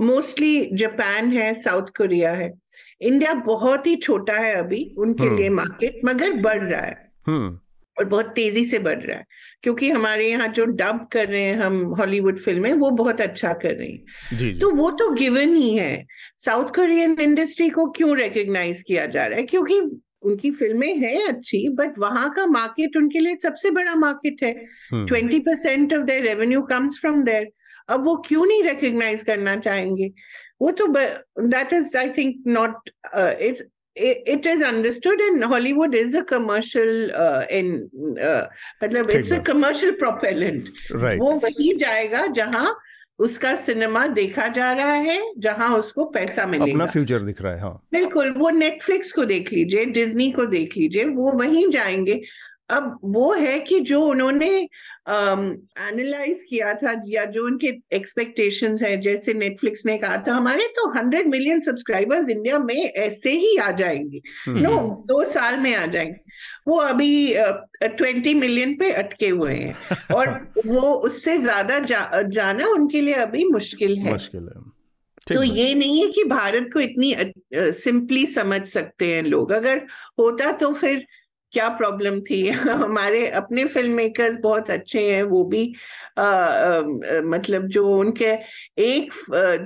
मोस्टली 0.00 0.70
जापान 0.72 1.32
है 1.32 1.54
साउथ 1.54 1.82
कोरिया 1.82 2.32
है। 2.32 2.54
इंडिया 3.00 3.34
बहुत 3.34 3.86
ही 3.86 3.96
छोटा 3.96 4.32
है 4.32 4.54
अभी 4.54 4.94
उनके 4.98 5.36
लिए 5.36 5.48
मार्केट 5.48 6.00
मगर 6.04 6.32
बढ़ 6.32 6.62
रहा 6.62 6.80
है। 6.80 7.12
हम्म। 7.26 7.60
और 7.98 8.04
बहुत 8.04 8.26
तेज़ी 8.34 8.64
से 8.64 8.78
बढ़ 8.78 8.98
रहा 8.98 9.16
है। 9.18 9.24
क्योंकि 9.62 9.90
हमारे 9.90 10.28
यहाँ 10.28 10.48
जो 10.48 10.64
डब 10.64 11.06
कर 11.12 11.28
रहे 11.28 11.42
हैं 11.42 11.56
हम 11.56 11.82
हॉलीवुड 11.98 12.38
फ़िल्में 12.38 12.72
वो 12.74 12.90
बहुत 12.92 13.20
अच्छा 13.20 13.52
कर 13.54 13.74
रही 13.74 13.90
हैं। 13.90 14.36
जी, 14.38 14.52
तो 14.52 14.70
वो 14.70 14.90
तो 14.92 15.08
गिवन 15.12 15.54
ही 15.54 15.74
है। 15.76 16.04
साउथ 16.38 16.74
कोरियन 16.76 17.16
इंडस्ट्री 17.20 17.68
को 17.68 17.86
क्यों 17.90 18.16
रिकग्नाइज 18.16 18.82
किया 18.82 19.06
जा 19.06 19.26
रहा 19.26 19.38
है? 19.38 19.44
क्योंकि 19.44 19.80
उनकी 20.22 20.50
फ़िल्में 20.50 20.94
हैं 20.98 21.26
अच्छी 21.28 21.68
बट 21.74 21.98
वहाँ 21.98 22.28
का 22.30 22.46
मार्केट 22.46 22.96
उनके 22.96 23.18
लिए 23.18 23.36
सबसे 23.36 23.70
बड़ा 23.70 23.94
मार्केट 23.96 24.42
है। 24.44 24.52
Twenty 25.06 25.38
percent 25.40 25.94
of 25.94 26.02
their 26.02 26.22
revenue 26.22 26.62
comes 26.62 26.98
from 27.00 27.22
there 27.24 27.48
अब 27.88 28.04
वो 28.04 28.16
क्यों 28.28 28.46
नहीं 28.46 28.62
रिकग्नाइज 28.62 29.22
करना 29.22 29.56
चाहेंगे? 29.56 30.10
वो 30.62 30.70
तो 30.70 30.86
that 30.88 31.72
is 31.72 31.96
I 31.96 32.08
think 32.08 32.42
not 32.46 32.90
it's 33.16 33.62
it 33.96 34.46
is 34.46 34.62
understood 34.62 35.20
and 35.20 35.44
Hollywood 35.44 35.94
is 35.94 36.14
a 36.14 36.22
commercial 36.22 37.10
uh, 37.14 37.44
in 37.50 37.90
uh, 38.22 38.46
मतलब 38.82 39.06
it's 39.10 39.30
a 39.30 39.40
commercial 39.40 39.92
propellant. 39.92 40.68
Right. 40.90 41.18
वो 41.18 41.32
वही 41.44 41.74
जाएगा 41.74 42.26
जहाँ 42.26 42.76
उसका 43.18 43.54
सिनेमा 43.56 44.06
देखा 44.06 44.48
जा 44.48 44.72
रहा 44.72 44.92
है 44.92 45.32
जहाँ 45.38 45.76
उसको 45.78 46.04
पैसा 46.04 46.46
मिलेगा। 46.46 46.72
अपना 46.72 46.86
फ्यूचर 46.86 47.18
दिख 47.18 47.42
रहा 47.42 47.52
है 47.52 47.60
हाँ। 47.60 47.82
बिल्कुल 47.92 48.30
वो 48.30 48.50
नेटफ्लिक्स 48.50 49.12
को 49.12 49.24
देख 49.24 49.52
लीजिए 49.52 49.84
डिज्नी 49.84 50.30
को 50.30 50.46
देख 50.46 50.76
लीजिए 50.76 51.04
वो 51.04 51.32
वहीं 51.32 51.70
जाएँगे। 51.70 52.22
अब 52.70 52.98
वो 53.04 53.32
है 53.34 53.58
कि 53.60 53.80
जो 53.80 54.02
उन्होंने 54.02 54.68
एनालाइज 55.08 56.38
um, 56.38 56.44
किया 56.48 56.74
था 56.74 57.02
या 57.06 57.24
जो 57.24 57.44
उनके 57.44 57.72
एक्सपेक्टेशंस 57.92 58.82
है 58.82 59.00
जैसे 59.00 59.34
नेटफ्लिक्स 59.34 59.86
ने 59.86 59.98
कहा 59.98 60.24
था 60.28 60.32
हमारे 60.32 60.66
तो 60.66 60.98
हंड्रेड 60.98 61.26
मिलियन 61.26 61.60
सब्सक्राइबर्स 61.60 62.28
इंडिया 62.28 62.58
में 62.58 62.74
ऐसे 62.74 63.30
ही 63.30 63.56
आ 63.56 63.70
जाएँगे. 63.70 64.20
No 64.48 64.76
hmm. 64.76 64.90
दो 64.90 65.24
साल 65.24 65.60
में 65.60 65.74
आ 65.76 65.86
जाएँगे। 65.86 66.20
वो 66.68 66.76
अभी 66.76 67.34
ट्वेंटी 67.84 68.34
uh, 68.34 68.40
मिलियन 68.40 68.74
पे 68.74 68.90
अटके 68.92 69.28
हुए 69.28 69.54
हैं। 69.54 69.76
और 70.14 70.52
वो 70.66 70.80
उससे 70.80 71.38
ज़्यादा 71.38 71.78
जा, 71.78 72.22
जाना 72.22 72.66
उनके 72.66 73.00
लिए 73.00 73.14
अभी 73.14 73.44
मुश्किल 73.44 73.98
है। 73.98 74.12
मुश्किल 74.12 74.40
है। 74.40 74.76
तो 75.36 75.42
ये 75.42 75.74
नहीं 75.74 76.06
है 76.06 76.12
कि 76.12 76.24
भारत 76.24 76.70
को 76.72 76.80
इतनी 76.80 77.14
सिंपली 77.54 78.24
uh, 78.24 78.32
समझ 78.32 78.66
सकते 78.66 79.14
हैं 79.14 79.22
लोग। 79.22 79.52
अगर 79.52 79.86
होता 80.18 80.52
तो 80.52 80.72
फिर 80.72 81.06
क्या 81.52 81.68
प्रॉब्लम 81.68 82.20
थी? 82.20 82.46
हमारे 82.50 83.26
अपने 83.30 83.64
फ़िल्म 83.64 83.92
मेकर्स 83.92 84.38
बहुत 84.42 84.70
अच्छे 84.70 85.00
हैं 85.12 85.22
वो 85.22 85.44
भी 85.44 85.62
आ, 86.18 86.22
आ, 86.22 86.80
मतलब 87.24 87.66
जो 87.68 87.86
उनके 87.98 88.32
एक 88.82 89.12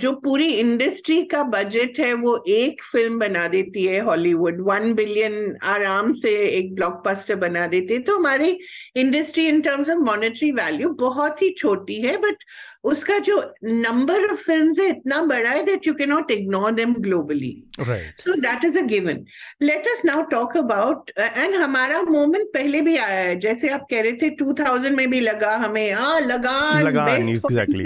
जो 0.00 0.12
पूरी 0.20 0.46
इंडस्ट्री 0.54 1.22
का 1.22 1.42
बजट 1.42 1.98
है 2.00 2.12
वो 2.14 2.36
एक 2.48 2.82
फ़िल्म 2.92 3.18
बना 3.18 3.46
देती 3.48 3.84
है 3.84 4.00
हॉलीवुड 4.00 4.60
वन 4.60 4.92
बिलियन 4.94 5.56
आराम 5.64 6.12
से 6.12 6.30
एक 6.48 6.74
ब्लॉकबस्टर 6.74 7.34
बना 7.36 7.66
देती 7.66 7.94
है। 7.94 8.00
तो 8.00 8.16
हमारी 8.16 8.58
industry 8.96 9.46
in 9.48 9.60
terms 9.60 9.90
of 9.90 9.98
monetary 9.98 10.50
value 10.52 10.88
बहुत 11.00 11.42
ही 11.42 11.50
छोटी 11.58 12.00
है 12.00 12.16
बट 12.16 12.44
उसका 12.84 13.18
जो 13.18 13.36
नंबर 13.64 14.24
ऑफ़ 14.30 14.38
फ़िल्म 14.40 14.82
है 14.82 14.88
इतना 14.88 15.20
बड़ा 15.22 15.50
है 15.50 15.64
that 15.64 15.86
you 15.86 15.94
can 15.94 16.08
not 16.08 16.30
ignore 16.30 16.72
them 16.72 16.94
globally 17.00 17.52
so 17.80 18.34
that 18.40 18.64
is 18.64 18.78
a 18.78 18.82
given 18.86 19.24
let 19.62 19.86
us 19.86 20.02
now 20.04 20.22
talk 20.30 20.56
about 20.56 21.10
and 21.18 21.54
हमारा 21.54 22.02
मोमेंट 22.02 22.48
पहले 22.54 22.80
भी 22.80 22.96
आया 22.96 23.20
है 23.20 23.38
जैसे 23.40 23.68
आप 23.68 23.86
कह 23.90 24.00
रहे 24.00 24.12
थे 24.12 24.30
2000 24.36 24.96
में 24.96 25.08
भी 25.10 25.20
लगा 25.20 25.54
हमें 25.56 25.90
आ 25.92 26.18
लगान 26.18 26.82
लगान 26.82 27.34
exactly. 27.34 27.84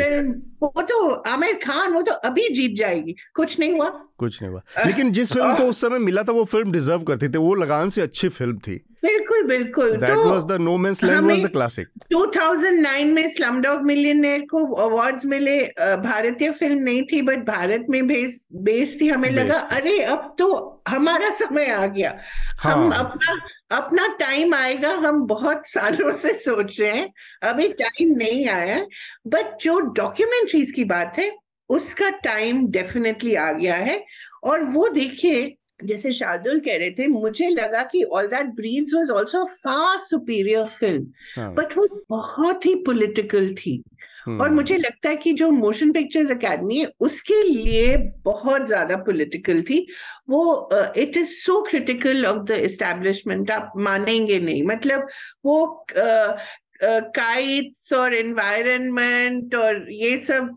वो 0.67 0.83
तो 0.83 1.11
आमिर 1.33 1.55
खान 1.65 1.93
वो 1.93 2.03
तो 2.03 2.13
अभी 2.29 2.49
जीत 2.55 2.75
जाएगी। 2.77 3.15
कुछ 3.35 3.59
नहीं 3.61 3.73
हुआ। 3.73 3.89
कुछ 4.19 4.43
नहीं 4.43 4.53
हुआ। 4.53 4.85
लेकिन 4.87 5.13
जिस 5.13 5.33
फ़िल्म 5.33 5.55
को 5.57 5.63
उस 5.63 5.81
समय 5.81 5.99
मिला 5.99 6.23
था 6.23 6.33
वो 6.33 6.45
फ़िल्म 6.45 6.73
डिजर्व 6.73 7.03
करती 7.03 7.29
थी। 7.29 7.39
वो 7.39 7.55
लगान 7.55 7.89
से 7.89 8.01
अच्छी 8.01 8.29
फ़िल्म 8.29 8.59
थी। 8.59 8.75
बिल्कुल 9.05 9.43
बिल्कुल। 9.43 9.91
That 9.97 10.11
तो 10.11 10.25
was 10.25 10.45
the 10.51 10.59
No 10.59 10.77
Man's 10.83 11.03
Land 11.03 11.31
was 11.31 11.41
the 11.43 11.51
classic. 11.57 11.89
2009 12.13 13.13
में 13.15 13.29
स्लम 13.31 13.61
डॉग 13.61 13.83
मिलियनेयर 13.83 14.41
को 14.51 14.65
अवार्ड्स 14.85 15.27
मिले। 15.27 15.59
भारतीय 16.05 16.51
फ़िल्म 16.51 16.79
नहीं 16.79 17.03
थी 17.13 17.23
बट 17.23 17.45
भारत 17.47 17.87
में 17.91 18.07
बेस 18.07 18.47
बेस 18.69 18.99
थी। 19.01 19.09
हमें 19.09 19.31
लगा 19.31 19.59
अरे 19.79 19.99
अब 20.01 20.35
तो 20.39 20.49
हमारा 20.89 21.31
समय 21.35 21.67
आ 21.67 21.85
गया। 21.87 22.17
हाँ. 22.59 22.75
हम 22.75 22.91
अपना 22.91 23.37
अपना 23.75 24.07
टाइम 24.21 24.55
आएगा 24.55 24.91
हम 24.99 25.21
बहुत 25.27 25.67
सालों 25.67 26.17
से 26.17 26.35
सोच 26.39 26.81
रहे 26.81 26.93
हैं। 26.93 27.13
अभी 27.43 27.69
टाइम 27.75 28.15
नहीं 28.17 28.47
आया 28.49 28.79
बट 29.27 29.59
जो 29.63 29.79
डॉक्यूमेंट्रीज 29.95 30.73
की 30.73 30.85
बात 30.85 31.19
है 31.19 31.31
उसका 31.71 32.09
टाइम 32.25 32.67
डेफिनेटली 32.71 33.35
आ 33.35 33.51
गया 33.53 33.75
है। 33.75 34.03
और 34.45 34.65
वो 34.65 34.89
देखिए 34.89 35.55
जैसे 35.85 36.13
शार्दुल 36.13 36.61
कह 36.61 36.77
रहे 36.79 36.91
थे 36.91 37.07
मुझे 37.07 37.49
लगा 37.49 37.83
कि 37.83 38.03
All 38.05 38.27
That 38.27 38.47
Breathes 38.57 38.95
was 38.95 39.11
also 39.11 39.45
far 39.47 39.99
superior 40.01 40.67
film 40.71 41.55
but 41.55 41.77
वो 41.79 41.87
बहुत 42.11 42.67
ही 42.67 42.75
पॉलिटिकल 42.87 43.53
थी। 43.55 43.83
और 44.27 44.41
हम्म। 44.41 44.55
मुझे 44.55 44.77
लगता 44.77 45.09
है 45.09 45.17
कि 45.17 45.33
जो 45.35 45.51
मोशन 45.53 45.93
पिक्चर्स 45.93 46.31
एकेडमी 46.31 46.79
है 46.79 46.91
उसके 47.03 47.43
लिए 47.43 47.97
बहुत 48.25 48.67
ज़्यादा 48.67 48.97
पॉलिटिकल 49.05 49.63
थी 49.63 49.87
वो 50.31 50.43
it 50.97 51.17
is 51.17 51.33
so 51.37 51.61
critical 51.63 52.27
of 52.27 52.43
the 52.45 52.59
establishment 52.63 53.51
आप 53.51 53.73
मानेंगे 53.79 54.39
नहीं 54.41 54.63
मतलब 54.65 55.09
वो 55.45 55.63
uh, 55.99 56.39
काइट्स 56.83 57.93
और 57.93 58.15
एनवायरनमेंट 58.15 59.55
और 59.55 59.87
ये 59.93 60.17
सब 60.21 60.57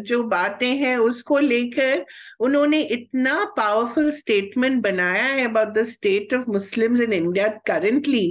जो 0.00 0.22
बातें 0.24 0.68
हैं 0.76 0.96
उसको 0.98 1.38
लेकर 1.38 2.04
उन्होंने 2.40 2.80
इतना 2.88 3.44
पावरफुल 3.56 4.10
स्टेटमेंट 4.12 4.82
बनाया 4.82 5.24
है 5.24 5.44
about 5.44 5.72
the 5.74 5.84
state 5.86 6.34
of 6.34 6.50
Muslims 6.50 7.00
in 7.00 7.12
India 7.12 7.48
currently 7.66 8.26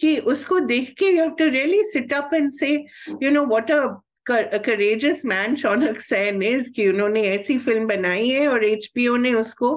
कि 0.00 0.16
उसको 0.32 0.60
देख 0.60 0.94
के 0.98 1.10
you 1.10 1.20
have 1.20 1.30
to 1.38 1.48
really 1.50 1.82
sit 1.92 2.12
up 2.12 2.34
and 2.34 2.50
say 2.52 2.74
you 3.22 3.30
know 3.30 3.44
what 3.46 3.70
a 3.70 3.84
courageous 4.26 5.24
man 5.26 5.54
Shaunak 5.56 5.98
Sen 6.00 6.42
is 6.42 6.70
कि 6.76 6.86
उन्होंने 6.88 7.22
ऐसी 7.28 7.56
फ़िल्म 7.58 7.86
बनाई 7.86 8.28
है 8.28 8.46
और 8.48 8.64
एचपीओ 8.64 9.16
ने 9.16 9.32
उसको 9.34 9.70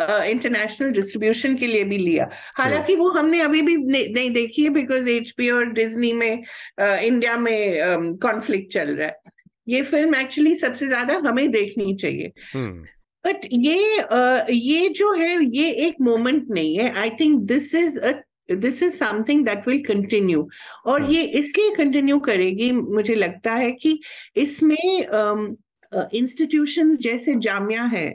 इंटरनेशनल 0.00 0.88
uh, 0.88 0.94
डिस्ट्रीब्यूशन 0.94 1.56
के 1.56 1.66
लिए 1.66 1.84
भी 1.84 1.98
लिया। 1.98 2.28
हालाँकि 2.56 2.94
वो 2.96 3.08
हमने 3.10 3.40
अभी 3.40 3.62
भी 3.62 3.76
नहीं 3.76 4.30
देखी 4.30 4.62
है 4.64 4.70
बिकॉज़ 4.70 5.08
एचपीओ 5.10 5.56
और 5.56 5.72
डिज्नी 5.72 6.12
में 6.12 6.42
इंडिया 6.80 7.36
में 7.36 8.16
कॉन्फ्लिक्ट 8.22 8.66
um, 8.66 8.72
चल 8.74 8.94
रहा 8.94 9.08
है। 9.08 9.16
ये 9.68 9.82
फ़िल्म 9.82 10.14
एक्चुअली 10.14 10.54
सबसे 10.54 10.86
ज़्यादा 10.86 11.20
हमें 11.28 11.50
देखनी 11.50 11.94
चाहिए। 11.94 12.32
But 12.56 13.36
hmm. 13.36 13.48
ये 13.52 14.54
ये 14.54 14.88
जो 14.88 15.12
है 15.12 15.36
ये 15.56 15.70
एक 15.86 15.96
मोमेंट 16.00 16.46
नहीं 16.50 16.76
है। 16.78 16.90
I 17.00 17.10
think 17.20 17.40
this 17.48 17.74
is 17.74 17.98
a 18.00 18.12
this 18.56 18.82
is 18.82 18.96
something 18.96 19.44
that 19.46 19.68
will 19.68 19.82
continue 19.84 20.48
और। 20.86 21.10
ये 21.12 21.22
इसलिए 21.40 21.74
कंटिन्यू 21.74 22.18
करेगी 22.18 22.72
मुझे 22.72 23.14
लगता 23.14 23.54
है 23.54 23.70
कि 23.72 23.98
इसमें 24.36 24.76
इंस्टीट्यूशंस 25.94 26.90
um, 26.90 26.96
uh, 26.96 27.02
जैसे 27.02 27.34
जामिया 27.38 27.82
है 27.84 28.08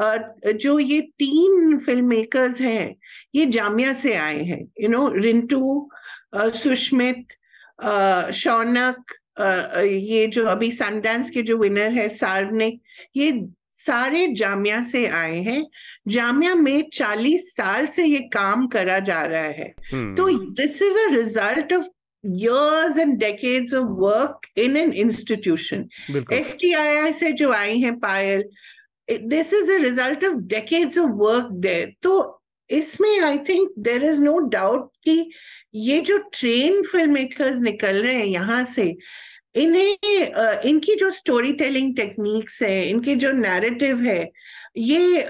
uh, 0.00 0.52
जो 0.52 0.78
ये 0.78 1.00
तीन 1.18 1.78
फ़िल्म 1.78 2.06
मेकर्स 2.06 2.60
हैं 2.60 2.94
ये 3.34 3.46
जामिया 3.46 3.92
से 3.92 4.14
आए 4.14 4.42
हैं 4.42 4.64
यू 4.80 4.88
नो 4.88 5.08
रिंटू 5.08 5.88
सुष्मित 6.34 7.36
शौनक 8.34 9.12
ये 9.40 10.26
जो 10.26 10.44
अभी 10.46 10.70
सनडांस 10.72 11.30
के 11.30 11.42
जो 11.42 11.56
विनर 11.56 11.92
है 11.92 12.08
सार्वनिक 12.08 12.80
ये 13.16 13.30
सारे 13.86 14.26
जामिया 14.36 14.82
से 14.92 15.06
आए 15.06 15.40
हैं 15.42 15.62
जामिया 16.08 16.54
में 16.54 16.88
40 16.94 17.50
साल 17.56 17.86
से 17.96 18.04
ये 18.04 18.20
काम 18.32 18.66
करा 18.76 18.98
जा 19.10 19.22
रहा 19.22 19.52
है. 19.60 19.74
तो 19.92 20.28
this 20.62 20.82
is 20.82 20.98
a 20.98 21.10
result 21.16 21.72
of 21.72 21.86
years 22.24 22.96
and 22.96 23.18
decades 23.20 23.72
of 23.72 23.90
work 23.98 24.46
in 24.56 24.76
an 24.76 24.92
institution. 25.02 25.84
FTII 26.36 27.12
से 27.14 27.30
जो 27.40 27.52
आई 27.52 27.78
हैं 27.80 27.98
पायल 28.00 28.42
this 29.32 29.52
is 29.52 29.68
a 29.68 29.78
result 29.82 30.24
of 30.28 30.40
decades 30.52 30.96
of 30.96 31.12
work 31.20 31.52
there. 31.66 31.86
तो 32.02 32.14
इसमें 32.70 33.20
I 33.24 33.38
think 33.48 33.68
there 33.78 34.04
is 34.04 34.20
no 34.22 34.38
doubt 34.54 34.90
कि 35.04 35.30
ये 35.74 36.00
जो 36.08 36.18
ट्रेन 36.32 36.82
फ़िल्म 36.82 37.12
मेकर्स 37.12 37.60
निकल 37.62 38.02
रहे 38.02 38.14
हैं 38.14 38.26
यहाँ 38.26 38.64
से 38.74 38.94
इन्हें 39.56 40.62
इनकी 40.68 40.94
जो 40.96 41.10
स्टोरी 41.10 41.52
टेलिंग 41.54 41.94
टेक्निक्स 41.96 42.62
है 42.62 42.88
इनके 42.88 43.14
जो 43.16 43.32
नैरेटिव 43.32 44.00
है 44.02 44.20
ये 44.76 45.26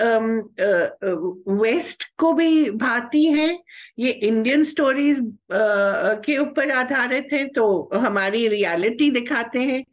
वेस्ट 1.56 2.04
को 2.18 2.32
भी 2.32 2.70
भाती 2.72 3.24
है। 3.24 3.48
ये 3.98 4.10
इंडियन 4.10 4.64
स्टोरीज 4.64 5.20
के 5.52 6.36
ऊपर 6.38 6.70
आधारित 6.70 7.28
है 7.32 7.46
तो 7.48 7.66
हमारी 7.94 8.46
रियलिटी 8.48 9.10
दिखाते 9.10 9.60
हैं। 9.60 9.84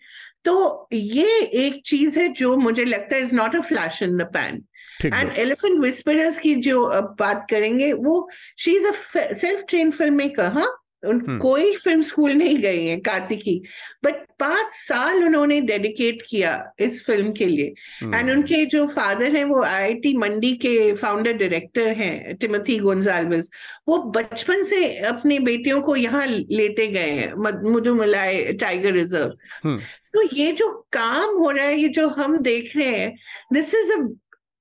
तो 0.45 0.89
ये 0.93 1.39
एक 1.65 1.81
चीज़ 1.85 2.19
है 2.19 2.27
जो 2.33 2.55
मुझे 2.57 2.85
लगता 2.85 3.15
है 3.15 3.21
is 3.21 3.33
not 3.35 3.55
a 3.55 3.59
flash 3.61 4.01
in 4.03 4.17
the 4.17 4.29
pan 4.33 4.63
and 5.05 5.31
Elephant 5.39 5.79
Whisperers 5.81 6.37
की 6.39 6.55
जो 6.67 6.85
बात 7.19 7.45
करेंगे 7.49 7.91
वो 7.93 8.29
she 8.59 8.75
is 8.77 8.87
a 8.87 8.91
self 9.33 9.63
train 9.69 9.91
filmmaker 10.15 10.51
हाँ? 10.53 10.67
हम्म। 11.03 11.37
कोई 11.39 11.75
फ़िल्म 11.75 12.01
स्कूल 12.01 12.31
नहीं 12.33 12.57
गए 12.57 12.81
हैं 12.81 12.99
कार्तिकी 13.01 13.61
बट 14.03 14.25
पाँच 14.39 14.73
साल 14.75 15.23
उन्होंने 15.23 15.59
डेडिकेट 15.61 16.21
किया 16.29 16.53
इस 16.79 17.03
फ़िल्म 17.05 17.31
के 17.31 17.45
लिए 17.45 17.65
एंड 18.03 18.13
हम्म। 18.13 18.31
उनके 18.31 18.63
जो 18.65 18.85
फादर 18.87 19.35
हैं 19.35 19.43
वो 19.45 19.61
आईआईटी 19.63 20.15
मंडी 20.17 20.53
के 20.57 20.93
फाउंडर 20.93 21.33
डायरेक्टर 21.33 21.87
हैं 21.93 22.35
टिमथी 22.37 22.77
गोन्जाल्विस 22.79 23.49
वो 23.87 23.97
बचपन 24.11 24.63
से 24.63 24.85
अपने 25.05 25.39
बेटियों 25.41 25.81
को 25.81 25.95
यहाँ 25.95 26.25
लेते 26.27 26.87
गए 26.87 27.11
हैं 27.11 27.33
मुदुमलाई 27.63 28.43
टाइगर 28.55 28.93
रिज़र्व 28.93 29.77
तो 30.13 30.21
ये 30.33 30.51
जो 30.53 30.69
काम 30.93 31.37
हो 31.37 31.49
रहा 31.51 31.65
है 31.65 31.79
ये 31.79 31.87
जो 31.89 32.07
हम 32.13 32.37
देख 32.41 32.71
रहे 32.75 32.87
हैं 32.89 33.13
this 33.53 33.73
is 33.75 33.91
a 33.91 34.01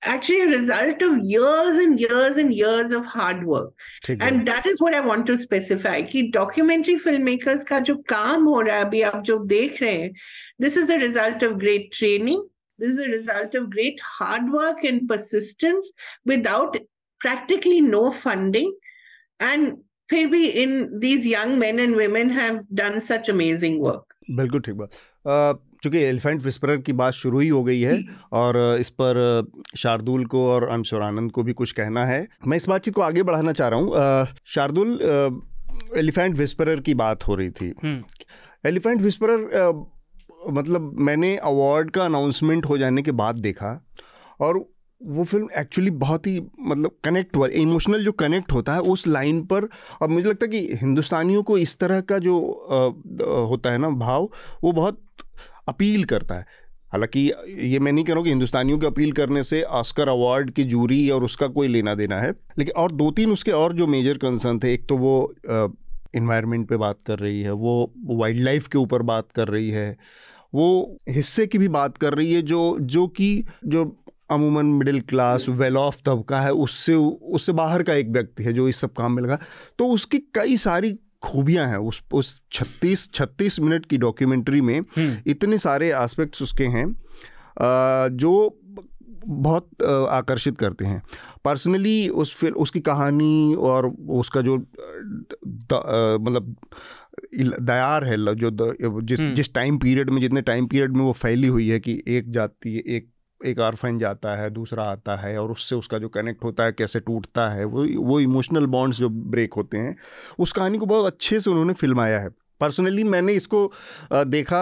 actually 0.03 0.41
a 0.41 0.47
result 0.47 1.01
of 1.01 1.17
years 1.19 1.77
and 1.83 1.99
years 1.99 2.37
and 2.37 2.53
years 2.53 2.91
of 2.91 3.05
hard 3.05 3.45
work 3.45 3.73
and 4.25 4.47
that 4.47 4.65
is 4.65 4.79
what 4.79 4.93
i 4.93 4.99
want 4.99 5.25
to 5.25 5.37
specify 5.37 6.01
कि 6.01 6.21
documentary 6.31 6.95
filmmakers 7.05 7.63
का 7.63 7.79
जो 7.89 7.95
काम 8.09 8.43
हो 8.49 8.61
रहा 8.61 8.75
है 8.75 8.85
अभी 8.85 9.01
आप 9.01 9.23
जो 9.29 9.37
देख 9.55 9.81
रहे 9.81 9.95
हैं 10.01 10.13
this 10.59 10.77
is 10.77 10.87
the 10.87 10.99
result 10.99 11.43
of 11.43 11.57
great 11.57 11.91
training 11.91 12.45
this 12.79 12.91
is 12.91 12.99
a 12.99 13.09
result 13.09 13.55
of 13.55 13.69
great 13.71 13.99
hard 13.99 14.51
work 14.51 14.83
and 14.91 15.07
persistence 15.09 15.91
without 16.25 16.77
practically 17.25 17.81
no 17.81 18.11
funding 18.11 18.71
and 19.39 19.77
फिर 20.11 20.27
भी 20.31 20.43
in 20.63 20.99
these 20.99 21.25
young 21.25 21.57
men 21.59 21.79
and 21.79 21.95
women 21.95 22.29
have 22.29 22.59
done 22.73 23.01
such 23.01 23.29
amazing 23.29 23.79
work 23.79 24.13
बिल्कुल 24.29 24.61
ठीक 24.61 24.75
बात 24.75 25.59
चूँकि 25.82 25.98
elephant 25.98 26.42
whisperer 26.42 26.76
की 26.76 26.92
बात 26.92 27.12
शुरू 27.12 27.38
ही 27.38 27.48
हो 27.48 27.62
गई 27.64 27.80
है 27.80 28.02
और 28.32 28.56
इस 28.80 28.90
पर 28.90 29.50
शार्दुल 29.76 30.24
को 30.24 30.46
और 30.50 30.68
अंशोर 30.68 31.02
आनंद 31.02 31.32
को 31.32 31.42
भी 31.42 31.52
कुछ 31.52 31.72
कहना 31.72 32.04
है। 32.06 32.26
मैं 32.46 32.56
इस 32.56 32.68
बातचीत 32.68 32.94
को 32.94 33.00
आगे 33.00 33.22
बढ़ाना 33.22 33.52
चाह 33.52 33.68
रहा 33.68 33.80
हूँ। 33.80 34.36
शार्दुल 34.46 34.98
एलिफेंट 35.96 36.36
विस्परर 36.36 36.80
की 36.80 36.94
बात 36.94 37.26
हो 37.28 37.34
रही 37.34 37.50
थी। 37.50 37.66
एलिफेंट 38.64 38.94
हम्म। 38.94 39.04
विस्परर 39.04 39.72
मतलब 40.50 40.94
मैंने 40.98 41.36
अवार्ड 41.36 41.90
का 41.90 42.04
अनाउंसमेंट 42.04 42.66
हो 42.66 42.78
जाने 42.78 43.02
के 43.02 43.12
बाद 43.12 43.40
देखा 43.40 43.80
और 44.40 44.64
वो 45.00 45.24
फ़िल्म 45.24 45.48
एक्चुअली 45.58 45.90
बहुत 45.90 46.26
ही 46.26 46.40
मतलब 46.60 46.90
कनेक्ट 47.04 47.36
हुआ 47.36 47.46
इमोशनल 47.48 48.04
जो 48.04 48.12
कनेक्ट 48.12 48.52
होता 48.52 48.74
है 48.74 48.80
उस 48.80 49.06
लाइन 49.06 49.40
पर। 49.42 49.68
और 50.02 50.08
मुझे 50.08 50.28
लगता 50.28 50.46
है 50.46 50.50
कि 50.50 50.78
हिंदुस्तानियों 50.80 51.42
को 51.42 51.58
इस 51.58 51.78
तरह 51.78 52.00
का 52.00 52.18
जो 52.18 52.40
आ, 52.40 53.24
होता 53.48 53.70
है 53.70 53.78
ना 53.78 53.88
भाव 53.88 54.28
वो 54.64 54.72
बहुत 54.72 55.00
अपील 55.66 56.04
करता 56.04 56.34
है। 56.34 56.46
हालाँकि 56.92 57.20
ये 57.48 57.78
मैं 57.78 57.92
नहीं 57.92 58.04
कह 58.04 58.12
रहा 58.12 58.18
हूँ 58.18 58.24
कि 58.24 58.30
हिंदुस्तानियों 58.30 58.78
की 58.78 58.86
अपील 58.86 59.12
करने 59.12 59.42
से 59.42 59.62
ऑस्कर 59.62 60.08
अवार्ड 60.08 60.50
की 60.50 60.64
जूरी 60.64 61.08
और 61.10 61.24
उसका 61.24 61.46
कोई 61.48 61.68
लेना 61.68 61.94
देना 61.94 62.20
है, 62.20 62.30
लेकिन 62.58 62.74
और 62.76 62.92
दो 62.92 63.10
तीन 63.10 63.32
उसके 63.32 63.50
और 63.52 63.72
जो 63.72 63.86
मेजर 63.86 64.18
कंसर्न 64.18 64.58
थे, 64.58 64.72
एक 64.74 64.86
तो 64.88 64.96
वो 64.96 65.34
इन्वायरमेंट 66.14 66.68
पे 66.68 66.76
बात 66.76 66.98
कर 67.06 67.18
रही 67.18 67.40
है, 67.42 67.52
वो 67.52 67.92
वाइल्ड 68.06 68.40
लाइफ 68.40 68.66
के 68.68 68.78
ऊपर 68.78 69.02
बात 69.02 69.28
कर 69.32 69.48
रही 69.48 69.70
है, 69.70 69.96
वो 70.54 70.98
हिस्से 71.08 71.46
की 71.46 71.58
भी 71.58 71.68
बात 71.70 71.96
कर 71.98 72.14
रही 72.14 72.32
है 72.34 72.42
जो 72.42 72.76
जो 72.80 73.06
कि, 73.08 73.44
जो 73.66 73.84
अमूमन 74.30 74.66
मिडिल 74.66 75.00
क्लास 75.00 75.48
वेल 75.48 75.76
ऑफ़ 75.76 75.96
तबका 76.06 76.40
है, 76.40 76.52
उससे 76.52 76.94
उससे 76.94 77.52
बाहर 77.52 77.82
का 77.82 77.94
एक 77.94 78.08
व्यक्ति 78.08 78.44
है 78.44 78.52
जो 78.52 78.68
इस 78.68 78.80
सब 78.80 78.92
काम 78.92 79.12
में 79.12 79.22
लगा। 79.22 79.38
तो 79.78 79.88
उसकी 79.88 80.18
कई 80.34 80.56
सारी 80.56 80.94
खूबियाँ 81.22 81.66
हैं 81.68 81.76
उस 81.76 82.02
उस 82.12 82.40
छत्तीस 82.52 83.08
छत्तीस 83.14 83.60
मिनट 83.60 83.86
की 83.86 83.98
डॉक्यूमेंट्री 83.98 84.60
में 84.60 84.78
हम्म। 84.78 85.16
इतने 85.26 85.58
सारे 85.58 85.92
एस्पेक्ट्स 85.94 86.42
उसके 86.42 86.64
हैं 86.66 86.86
जो 88.16 88.32
बहुत 89.26 89.82
आकर्षित 89.82 90.58
करते 90.58 90.84
हैं 90.84 91.02
पर्सनली 91.44 92.08
उस 92.08 92.34
फिर 92.36 92.52
उसकी 92.52 92.80
कहानी 92.80 93.54
और 93.54 93.86
उसका 94.12 94.40
जो 94.40 94.56
मतलब 96.18 96.56
दयार 97.62 98.04
है 98.04 98.16
जो 98.34 98.50
द, 98.50 98.76
जिस 99.02 99.20
हम्म। 99.20 99.34
जिस 99.34 99.52
टाइम 99.54 99.78
पीरियड 99.78 100.10
में 100.10 100.20
जितने 100.20 100.42
टाइम 100.42 100.66
पीरियड 100.66 100.92
में 100.92 101.02
वो 101.04 101.12
फैली 101.12 101.48
हुई 101.48 101.68
है 101.68 101.80
कि 101.80 102.02
एक 102.08 102.30
जाति 102.30 102.82
एक 102.86 103.08
एक 103.46 103.60
आरफाइन 103.60 103.98
जाता 103.98 104.34
है 104.36 104.50
दूसरा 104.50 104.84
आता 104.84 105.16
है 105.16 105.38
और 105.38 105.50
उससे 105.50 105.76
उसका 105.76 105.98
जो 105.98 106.08
कनेक्ट 106.08 106.44
होता 106.44 106.64
है 106.64 106.72
कैसे 106.72 107.00
टूटता 107.00 107.48
है 107.48 107.64
वो 107.64 107.86
वो 108.04 108.20
इमोशनल 108.20 108.66
बॉन्ड्स 108.66 108.98
जो 108.98 109.08
ब्रेक 109.08 109.54
होते 109.54 109.78
हैं 109.78 109.96
उस 110.38 110.52
कहानी 110.52 110.78
को 110.78 110.86
बहुत 110.86 111.12
अच्छे 111.12 111.40
से 111.40 111.50
उन्होंने 111.50 111.72
फिल्माया 111.72 112.18
है। 112.20 112.28
पर्सनली 112.60 113.04
मैंने 113.04 113.32
इसको 113.32 113.72
देखा 114.12 114.60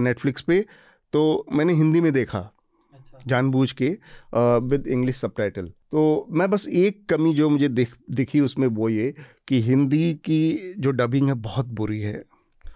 नेटफ्लिक्स 0.00 0.42
पे 0.42 0.64
तो 1.12 1.46
मैंने 1.52 1.72
हिंदी 1.72 2.00
में 2.00 2.12
देखा 2.12 2.38
अच्छा। 2.38 3.20
जानबूझ 3.26 3.72
के 3.72 3.88
विद 4.68 4.86
इंग्लिश 4.86 5.16
सब 5.16 5.34
तो 5.90 6.28
मैं 6.30 6.50
बस 6.50 6.66
एक 6.68 7.04
कमी 7.08 7.34
जो 7.34 7.48
मुझे 7.50 7.68
दिख 7.68 7.94
दिखी 8.10 8.40
उसमें 8.40 8.66
वो 8.68 8.88
ये 8.88 9.14
कि 9.48 9.60
हिंदी 9.60 10.14
की 10.14 10.74
जो 10.78 10.90
डबिंग 10.90 11.28
है 11.28 11.34
बहुत 11.34 11.66
बुरी 11.66 12.00
है। 12.00 12.22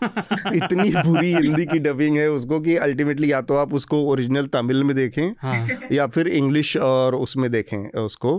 इतनी 0.03 0.91
बुरी 0.93 1.33
हिंदी 1.35 1.65
की 1.67 1.79
डबिंग 1.79 2.17
है 2.19 2.29
उसको 2.31 2.61
कि 2.61 2.77
अल्टीमेटली 2.79 3.31
या 3.33 3.41
तो 3.43 3.55
आप 3.55 3.73
उसको 3.75 4.03
ओरिजिनल 4.05 4.47
तमिल 4.47 4.85
में 4.85 4.95
देखें 4.97 5.29
हाँ। 5.43 5.79
या 5.93 6.07
फिर 6.09 6.29
इंग्लिश 6.31 6.77
और 6.83 7.15
उसमें 7.15 7.51
देखें 7.51 7.79
उसको 7.99 8.39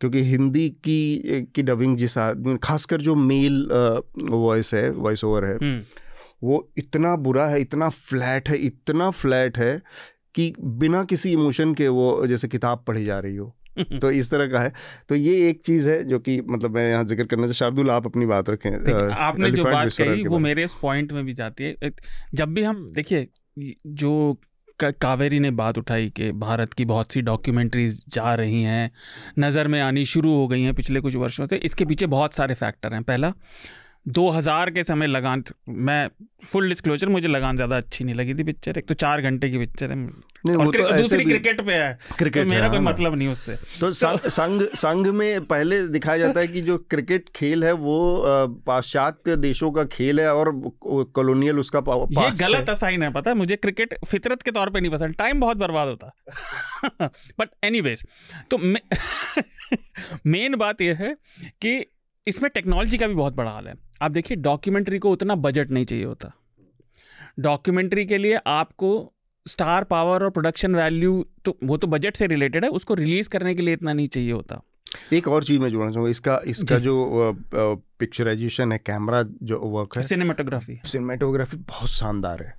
क्योंकि 0.00 0.22
हिंदी 0.24 0.68
की 0.84 1.46
की 1.54 1.62
डबिंग 1.62 1.96
जिस 1.96 2.14
खासकर 2.62 3.00
जो 3.00 3.14
मेल 3.24 3.66
वॉइस 4.22 4.74
है 4.74 4.88
वॉइस 4.90 5.24
ओवर 5.24 5.44
है 5.44 5.56
हम्म। 5.56 5.82
वो 6.42 6.68
इतना 6.78 7.14
बुरा 7.18 7.46
है 7.46 7.60
इतना 7.60 7.88
फ्लैट 7.88 8.48
है 8.48 8.56
इतना 8.58 9.10
फ्लैट 9.12 9.58
है 9.58 9.80
कि 10.34 10.52
बिना 10.60 11.02
किसी 11.04 11.32
इमोशन 11.32 11.74
के 11.74 11.88
वो 11.90 12.26
जैसे 12.26 12.48
किताब 12.48 12.84
पढ़ी 12.86 13.04
जा 13.04 13.18
रही 13.18 13.36
हो 13.36 13.54
तो 14.00 14.10
इस 14.12 14.30
तरह 14.30 14.46
का 14.46 14.60
है। 14.60 14.72
तो 15.08 15.14
ये 15.14 15.48
एक 15.48 15.60
चीज़ 15.66 15.88
है 15.90 16.02
जो 16.04 16.18
कि 16.18 16.40
मतलब 16.42 16.74
मैं 16.74 16.88
यहाँ 16.90 17.04
ज़िक्र 17.04 17.24
करना 17.24 17.42
चाहिए 17.42 17.54
शार्दुल 17.54 17.90
आप 17.90 18.06
अपनी 18.06 18.26
बात 18.26 18.50
रखें 18.50 18.70
आपने 19.10 19.50
जो 19.50 19.64
बात 19.64 19.92
कही 19.92 20.26
वो 20.26 20.38
मेरे 20.40 20.64
इस 20.64 20.74
पॉइंट 20.82 21.12
में 21.12 21.24
भी 21.24 21.34
जाती 21.34 21.64
है। 21.64 21.90
जब 22.34 22.54
भी 22.54 22.62
हम 22.62 22.90
देखिए 22.94 23.26
जो 23.86 24.40
कावेरी 24.78 25.38
ने 25.40 25.50
बात 25.52 25.78
उठाई 25.78 26.08
कि 26.10 26.30
भारत 26.34 26.72
की 26.72 26.84
बहुत 26.84 27.12
सी 27.12 27.20
डॉक्यूमेंट्रीज 27.22 28.04
जा 28.08 28.34
रही 28.34 28.62
हैं 28.62 28.90
नज़र 29.38 29.68
में 29.68 29.80
आनी 29.80 30.04
शुरू 30.06 30.34
हो 30.34 30.46
गई 30.48 30.62
हैं 30.62 30.74
पिछले 30.74 31.00
कुछ 31.00 31.16
वर्षों 31.16 31.46
से 31.46 31.56
इसके 31.58 31.84
पीछे 31.84 32.06
बहुत 32.08 32.34
सारे 32.34 32.54
फैक्टर 32.54 32.94
हैं। 32.94 33.02
पहला 33.02 33.32
2000 34.06 34.70
के 34.70 34.82
समय 34.84 35.06
लगान 35.06 35.42
मैं 35.68 36.08
फुल 36.44 36.68
डिस्क्लोजर 36.68 37.08
मुझे 37.08 37.28
लगान 37.28 37.56
ज़्यादा 37.56 37.76
अच्छी 37.76 38.04
नहीं 38.04 38.14
लगी 38.14 38.34
थी 38.34 38.44
पिक्चर 38.44 38.78
एक 38.78 38.86
तो 38.88 38.94
चार 38.94 39.20
घंटे 39.22 39.50
की 39.50 39.58
पिक्चर 39.58 39.90
है। 39.90 39.96
नहीं 39.96 40.56
वो 40.56 40.70
तो 40.72 40.96
दूसरी 40.96 41.24
क्रिकेट 41.24 41.60
पे 41.60 41.74
है। 41.74 41.98
क्रिकेट 42.18 42.44
तो 42.44 42.50
मेरा 42.50 42.68
कोई 42.68 42.76
हाँ, 42.76 42.84
मतलब 42.84 43.14
नहीं 43.14 43.28
उससे। 43.28 43.56
तो 43.80 43.92
संघ 43.92 44.62
संघ 44.76 45.06
में 45.06 45.44
पहले 45.44 45.82
दिखाया 45.88 46.18
जाता 46.18 46.40
है 46.40 46.48
कि 46.48 46.60
जो 46.60 46.76
क्रिकेट 46.90 47.28
खेल 47.34 47.64
है 47.64 47.72
वो 47.72 47.98
पाश्चात्य 48.66 49.36
देशों 49.36 49.70
का 49.72 49.84
खेल 49.84 50.20
है 50.20 50.34
और 50.34 50.52
कॉलोनियल 50.86 51.58
उसका 51.58 51.78
ये 52.12 52.30
गलत 52.38 52.70
साइन 52.70 53.02
है 53.02 53.12
पता 53.12 53.30
है? 53.30 53.36
मुझे 53.36 53.56
क्रिकेट 53.56 53.94
फितरत 54.06 54.42
के 54.42 54.50
तौर 54.50 54.70
पे 54.70 54.80
नहीं 54.80 54.92
पसंद। 54.92 55.14
टाइम 55.14 55.40
बहुत 55.40 55.56
बर्बाद 55.56 55.88
होता। 55.88 57.06
बट 57.40 57.48
एनीवेज 57.64 58.04
तो 58.50 58.58
मेन 60.26 60.54
बात 60.64 60.80
यह 60.80 60.96
है 61.00 61.14
कि 61.62 61.78
इसमें 62.26 62.50
टेक्नोलॉजी 62.54 62.98
का 62.98 63.06
भी 63.06 63.14
बहुत 63.14 63.34
बड़ा 63.34 63.50
हाल 63.50 63.68
है। 63.68 63.74
आप 64.02 64.10
देखिए 64.10 64.36
डॉक्यूमेंट्री 64.38 64.98
को 64.98 65.10
उतना 65.10 65.34
बजट 65.36 65.70
नहीं 65.70 65.84
चाहिए 65.84 66.04
होता। 66.04 66.32
डॉक्यूमेंट्री 67.38 68.04
के 68.06 68.18
लिए 68.18 68.38
आपको 68.48 68.90
स्टार 69.46 69.84
पावर 69.84 70.22
और 70.24 70.30
प्रोडक्शन 70.30 70.74
वैल्यू 70.74 71.24
तो 71.44 71.56
वो 71.64 71.76
तो 71.76 71.86
बजट 71.86 72.16
से 72.16 72.26
रिलेटेड 72.26 72.64
है 72.64 72.70
उसको 72.70 72.94
रिलीज़ 72.94 73.28
करने 73.28 73.54
के 73.54 73.62
लिए 73.62 73.74
इतना 73.74 73.92
नहीं 73.92 74.08
चाहिए 74.08 74.32
होता। 74.32 74.60
एक 75.12 75.28
और 75.28 75.44
चीज़ 75.44 75.60
मैं 75.60 75.70
जोड़ना 75.70 75.90
चाहूँगा 75.92 76.10
इसका 76.10 76.40
इसका 76.46 76.78
जो। 76.78 77.32
पिक्चराइजेशन 77.54 78.72
है 78.72 78.78
कैमरा 78.78 79.22
जो 79.22 79.58
वर्क 79.68 79.96
है 79.96 80.02
सिनेमाटोग्राफी 80.02 80.80
सिनेमाटोग्राफी 80.86 81.56
बहुत 81.56 81.90
शानदार 81.90 82.42
है। 82.42 82.54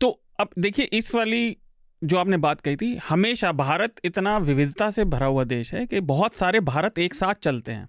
तो 0.00 0.08
अब 0.40 0.48
देखिए 0.58 0.84
इस 0.92 1.14
वाली 1.14 1.56
जो 2.02 2.16
आपने 2.16 2.36
बात 2.36 2.60
कही 2.60 2.76
थी 2.76 2.94
हमेशा 3.08 3.52
भारत 3.52 4.00
इतना 4.04 4.36
विविधता 4.40 4.90
से 4.90 5.04
भरा 5.04 5.26
हुआ 5.26 5.44
देश 5.44 5.72
है 5.74 5.86
कि 5.86 6.00
बहुत 6.02 6.36
सारे 6.36 6.60
भारत 6.62 6.98
एक 6.98 7.14
साथ 7.14 7.34
चलते 7.42 7.72
हैं। 7.72 7.88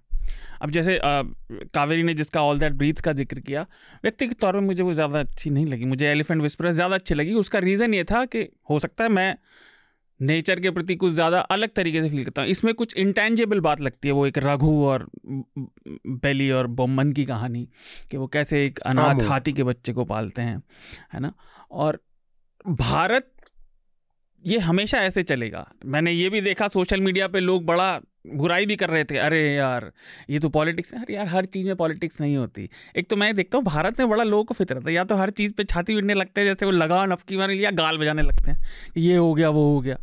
अब 0.62 0.70
जैसे 0.70 0.98
कावेरी 1.04 2.02
ने 2.02 2.14
जिसका 2.14 2.42
ऑल 2.42 2.58
दैट 2.58 2.72
ब्रीथ 2.74 3.00
का 3.04 3.12
ज़िक्र 3.12 3.40
किया 3.40 3.66
व्यक्तिगत 4.04 4.40
तौर 4.40 4.52
पर 4.52 4.60
मुझे 4.62 4.82
वो 4.82 4.92
ज़्यादा 4.94 5.20
अच्छी 5.20 5.50
नहीं 5.50 5.66
लगी। 5.66 5.84
मुझे 5.84 6.06
एलिफेंट 6.06 6.42
विस्पर 6.42 6.70
ज़्यादा 6.70 6.94
अच्छी 6.94 7.14
लगी। 7.14 7.34
उसका 7.36 7.58
रीज़न 7.60 7.94
ये 7.94 8.04
था 8.04 8.24
कि 8.26 8.48
हो 8.70 8.78
सकता 8.78 9.04
है 9.04 9.10
मैं 9.10 9.36
नेचर 10.20 10.60
के 10.60 10.70
प्रति 10.70 10.94
कुछ 10.96 11.12
ज़्यादा 11.12 11.38
अलग 11.52 11.70
तरीके 11.76 12.02
से 12.02 12.08
फील 12.10 12.24
करता 12.24 12.42
हूँ। 12.42 12.50
इसमें 12.50 12.72
कुछ 12.74 12.94
इंटेंजेबल 12.96 13.60
बात 13.60 13.80
लगती 13.80 14.08
है 14.08 14.14
वो 14.14 14.26
एक 14.26 14.38
रघु 14.38 14.72
और 14.86 15.06
बेली 15.26 16.50
और 16.52 16.66
बोमन 16.72 17.12
की 17.12 17.24
कहानी 17.24 17.66
कि 18.10 18.16
वो 18.16 18.26
कैसे 18.28 18.64
एक 18.66 18.78
अनाथ 18.80 19.22
हाथी 19.28 19.52
के 19.52 19.62
बच्चे 19.64 19.92
को 19.92 20.04
पालते 20.04 20.42
हैं 20.42 20.62
है 21.12 21.20
ना? 21.20 21.32
और 21.70 22.00
भारत 22.64 23.30
ये 24.44 24.58
हमेशा 24.60 24.98
ऐसे 25.00 25.22
चलेगा। 25.22 25.66
मैंने 25.86 26.12
ये 26.12 26.28
भी 26.30 26.40
देखा 26.40 26.68
सोशल 26.68 27.00
मीडिया 27.00 27.28
पे 27.28 27.40
लोग 27.40 27.64
बड़ा 27.66 28.00
बुराई 28.26 28.66
भी 28.66 28.76
कर 28.76 28.90
रहे 28.90 29.04
थे। 29.04 29.16
अरे 29.16 29.54
यार, 29.54 29.92
ये 30.30 30.38
तो 30.38 30.48
पॉलिटिक्स 30.48 30.94
है। 30.94 31.00
अरे 31.00 31.14
यार, 31.14 31.26
हर 31.26 31.44
चीज़ 31.44 31.66
में 31.66 31.76
पॉलिटिक्स 31.76 32.20
नहीं 32.20 32.36
होती। 32.36 32.70
एक 32.96 33.08
तो 33.08 33.16
मैं 33.16 33.34
देखता 33.36 33.58
हूँ, 33.58 33.64
भारत 33.64 34.00
में 34.00 34.08
बड़ा 34.08 34.24
लोगों 34.24 34.44
को 34.44 34.54
फितरत 34.54 34.86
है। 34.86 34.92
या 34.92 35.04
तो 35.04 35.14
हर 35.14 35.30
चीज़ 35.30 35.52
पे 35.52 35.64
छाती 35.64 35.94
बिड़ने 35.94 36.14
लगते 36.14 36.40
हैं, 36.40 36.48
जैसे 36.48 36.66
वो 36.66 36.72
लगा 36.72 37.06
नफकी 37.06 37.36
मार 37.36 37.50
लिया 37.50 37.70
गाल 37.70 37.98
बजाने 37.98 38.22
लगते 38.22 38.50
हैं 38.50 38.64
ये 38.96 39.16
हो 39.16 39.34
गया, 39.34 39.50
वो 39.50 39.74
हो 39.74 39.80
गया। 39.80 39.98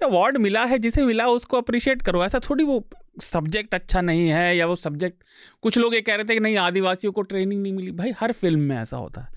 तो 0.00 0.06
अवार्ड 0.06 0.36
मिला 0.36 0.64
है, 0.64 0.78
जिसे 0.78 1.04
मिला 1.04 1.26
उसको 1.26 1.56
अप्रिशिएट 1.56 2.02
करो। 2.02 2.24
ऐसा 2.24 2.38
थोड़ी 2.38 2.64
वो 2.64 2.88
सब्जेक्ट 3.22 3.74
अच्छा 3.74 4.00
नहीं 4.00 4.28
है 4.28 4.56
या 4.56 4.66
वो 4.66 4.76
सब्जेक्ट 4.76 5.22
कुछ 5.62 5.78
लोग 5.78 5.94
ये 5.94 6.00
कह 6.00 6.14
रहे 6.14 6.24
थे 6.24 6.34
कि 6.34 6.40
नहीं, 6.40 6.56
आदिवासियों 6.56 7.12
को 7.12 7.22
ट्रेनिंग 7.22 7.62
नहीं 7.62 7.72
मिली। 7.72 7.90
भाई, 7.90 8.12
हर 8.20 8.32
फ़िल्म 8.32 8.60
में 8.60 8.76
ऐसा 8.76 8.96
होता 8.96 9.20
है। 9.20 9.28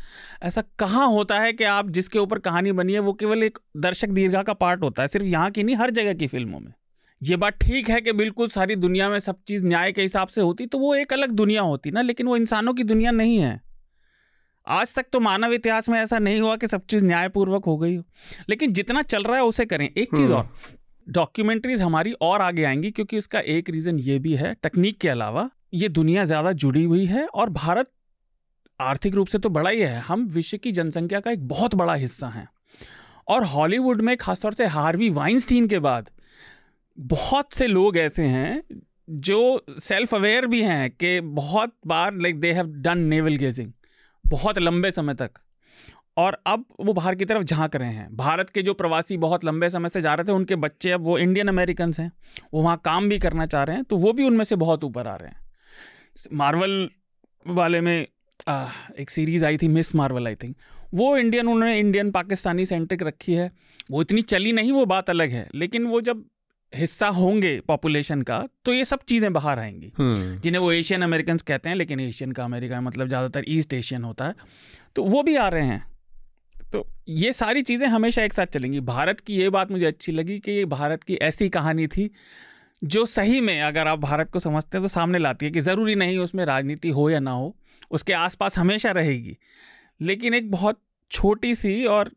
ऐसा 0.43 0.63
कहाँ 0.79 1.07
होता 1.07 1.39
है 1.39 1.53
कि 1.53 1.63
आप 1.63 1.89
जिसके 1.89 2.19
ऊपर 2.19 2.39
कहानी 2.39 2.71
बनी 2.71 2.93
है, 2.93 2.99
वो 2.99 3.13
केवल 3.13 3.43
एक 3.43 3.59
दर्शक 3.77 4.07
दीर्घा 4.07 4.43
का 4.43 4.53
पार्ट 4.53 4.81
होता 4.81 5.01
है। 5.01 5.07
सिर्फ़ 5.07 5.25
यहाँ 5.25 5.51
की 5.51 5.63
नहीं, 5.63 5.75
हर 5.75 5.91
जगह 5.91 6.13
की 6.13 6.27
फ़िल्मों 6.27 6.59
में। 6.59 6.73
ये 7.21 7.35
बात 7.35 7.53
ठीक 7.53 7.89
है 7.89 7.99
कि 8.01 8.11
बिल्कुल 8.11 8.49
सारी 8.49 8.75
दुनिया 8.75 9.09
में 9.09 9.19
सब 9.19 9.37
चीज़ 9.47 9.65
न्याय 9.65 9.91
के 9.91 10.01
हिसाब 10.01 10.27
से 10.27 10.41
होती 10.41 10.65
तो 10.65 10.79
वो 10.79 10.93
एक 10.95 11.13
अलग 11.13 11.29
दुनिया 11.29 11.61
होती 11.61 11.91
ना 11.91 12.01
लेकिन 12.01 12.27
वो 12.27 12.35
इंसानों 12.37 12.73
की 12.73 12.83
दुनिया 12.83 13.11
नहीं 13.11 13.37
है। 13.37 13.59
आज 14.67 14.93
तक 14.95 15.05
तो 15.13 15.19
मानव 15.19 15.53
इतिहास 15.53 15.89
में 15.89 15.99
ऐसा 15.99 16.19
नहीं 16.19 16.39
हुआ 16.41 16.55
कि 16.55 16.67
सब 16.67 16.85
चीज़ 16.85 17.05
न्यायपूर्वक 17.05 17.65
हो 17.65 17.77
गई 17.77 17.95
हो। 17.95 18.03
लेकिन 18.49 18.73
जितना 18.73 19.01
चल 19.01 19.23
रहा 19.23 19.35
है 19.35 19.43
उसे 19.43 19.65
करें। 19.65 19.85
एक 19.87 20.09
चीज़ 20.09 20.21
हम्म। 20.21 20.33
और 20.33 20.49
डॉक्यूमेंट्रीज 21.07 21.81
हमारी 21.81 22.11
और 22.21 22.41
आगे 22.41 22.63
आएँगी 22.63 22.91
क्योंकि 22.91 23.17
इसका 23.17 23.39
एक 23.39 23.69
रीज़न 23.69 23.99
ये 23.99 24.17
भी 24.19 24.35
है 24.35 24.53
तकनीक 24.63 24.97
के 24.97 25.09
अलावा 25.09 25.49
ये 25.73 25.89
दुनिया 25.89 26.25
ज़्यादा 26.25 26.51
जुड़ी 26.53 26.83
हुई 26.83 27.05
है 27.05 27.25
और 27.25 27.49
भारत 27.49 27.89
आर्थिक 28.79 29.15
रूप 29.15 29.27
से 29.27 29.39
तो 29.39 29.49
बड़ा 29.49 29.69
ही 29.69 29.79
है। 29.79 29.99
हम 29.99 30.25
विश्व 30.27 30.57
की 30.57 30.71
जनसंख्या 30.71 31.19
का 31.19 31.31
एक 31.31 31.47
बहुत 31.47 31.75
बड़ा 31.75 31.93
हिस्सा 31.93 32.27
हैं। 32.27 32.47
और 33.27 33.43
हॉलीवुड 33.45 34.01
में 34.01 34.15
खासतौर 34.17 34.53
से 34.53 34.65
हार्वी 34.65 35.09
वाइनस्टीन 35.09 35.67
के 35.67 35.79
बाद 35.79 36.09
बहुत 36.99 37.53
से 37.53 37.67
लोग 37.67 37.97
ऐसे 37.97 38.23
हैं 38.23 38.63
जो 39.09 39.65
सेल्फ 39.79 40.15
अवेयर 40.15 40.45
भी 40.47 40.61
हैं 40.61 40.89
कि 40.91 41.19
बहुत 41.21 41.73
बार 41.87 42.15
like 42.15 42.39
they 42.39 42.51
have 42.51 42.67
done 42.67 42.97
navel 42.97 43.35
gazing 43.35 43.71
बहुत 44.25 44.59
लंबे 44.59 44.91
समय 44.91 45.13
तक। 45.13 45.31
और 46.17 46.37
अब 46.47 46.65
वो 46.79 46.93
बाहर 46.93 47.15
की 47.15 47.25
तरफ़ 47.25 47.43
झाँक 47.43 47.75
रहे 47.75 47.91
हैं। 47.93 48.15
भारत 48.15 48.49
के 48.49 48.61
जो 48.61 48.73
प्रवासी 48.73 49.17
बहुत 49.17 49.45
लंबे 49.45 49.69
समय 49.69 49.89
से 49.89 50.01
जा 50.01 50.13
रहे 50.13 50.27
थे 50.27 50.31
उनके 50.31 50.55
बच्चे 50.55 50.91
अब 50.91 51.01
वो 51.01 51.17
इंडियन 51.17 51.47
अमेरिकन 51.47 51.93
हैं। 51.99 52.11
वो 52.53 52.61
वहाँ 52.61 52.81
काम 52.85 53.09
भी 53.09 53.19
करना 53.19 53.45
चाह 53.45 53.63
रहे 53.63 53.75
हैं 53.75 53.85
तो 53.85 53.97
वो 53.97 54.13
भी 54.13 54.23
उनमें 54.23 54.45
से 54.45 54.55
बहुत 54.55 54.83
ऊपर 54.83 55.07
आ 55.07 55.15
रहे 55.15 55.29
हैं। 55.29 55.37
मार्वल 56.33 56.89
वाले 57.45 57.81
में 57.81 58.07
आ, 58.47 58.67
एक 58.99 59.09
सीरीज़ 59.09 59.45
आई 59.45 59.57
थी 59.57 59.67
मिस 59.67 59.95
मार्वल 59.95 60.27
आई 60.27 60.35
थिंक 60.35 60.55
वो 60.93 61.17
इंडियन 61.17 61.47
उन्होंने 61.47 61.79
इंडियन 61.79 62.11
पाकिस्तानी 62.11 62.65
सेंट्रिक 62.65 63.03
रखी 63.03 63.33
है। 63.33 63.51
वो 63.91 64.01
इतनी 64.01 64.21
चली 64.21 64.51
नहीं 64.51 64.71
वो 64.71 64.85
बात 64.85 65.09
अलग 65.09 65.29
है। 65.29 65.49
लेकिन 65.55 65.85
वो 65.85 66.01
जब 66.01 66.25
हिस्सा 66.73 67.07
होंगे 67.09 67.59
पॉपुलेशन 67.67 68.21
का 68.21 68.43
तो 68.65 68.73
ये 68.73 68.85
सब 68.85 68.99
चीज़ें 69.03 69.31
बाहर 69.33 69.59
आएँगी। 69.59 69.91
हम्म। 69.97 70.39
जिन्हें 70.41 70.61
वो 70.61 70.71
एशियन 70.71 71.01
अमेरिकन 71.01 71.37
कहते 71.47 71.69
हैं 71.69 71.75
लेकिन 71.75 71.99
एशियन 71.99 72.31
का 72.31 72.43
अमेरिका 72.45 72.81
मतलब 72.81 73.07
ज़्यादातर 73.07 73.45
ईस्ट 73.49 73.73
एशियन 73.73 74.03
होता 74.03 74.25
है 74.25 74.35
तो 74.95 75.03
वो 75.05 75.23
भी 75.23 75.35
आ 75.35 75.47
रहे 75.49 75.65
हैं। 75.65 75.85
तो 76.71 76.85
ये 77.09 77.31
सारी 77.33 77.61
चीज़ें 77.61 77.87
हमेशा 77.87 78.23
एक 78.23 78.33
साथ 78.33 78.45
चलेंगी। 78.45 78.79
भारत 78.81 79.19
की 79.19 79.35
ये 79.35 79.49
बात 79.49 79.71
मुझे 79.71 79.85
अच्छी 79.85 80.11
लगी 80.11 80.39
कि 80.39 80.51
ये 80.51 80.65
भारत 80.67 81.03
की 81.03 81.15
ऐसी 81.23 81.49
कहानी 81.49 81.87
थी 81.87 82.09
जो 82.81 83.05
सही 83.07 83.39
में 83.41 83.61
अगर 83.61 83.87
आप 83.87 83.99
भारत 83.99 84.29
को 84.31 84.39
समझते 84.39 84.77
हैं 84.77 84.83
तो 84.83 84.89
सामने 84.89 85.19
लाती 85.19 85.45
है 85.45 85.51
कि 85.51 85.61
ज़रूरी 85.61 85.95
नहीं 85.95 86.17
उसमें 86.19 86.43
राजनीति 86.45 86.89
हो 86.89 87.09
या 87.09 87.19
ना 87.19 87.31
हो 87.31 87.55
उसके 87.91 88.13
आसपास 88.13 88.57
हमेशा 88.57 88.91
रहेगी। 88.91 89.37
लेकिन 90.01 90.33
एक 90.33 90.51
बहुत 90.51 90.81
छोटी 91.11 91.53
सी 91.55 91.83
और 91.87 92.11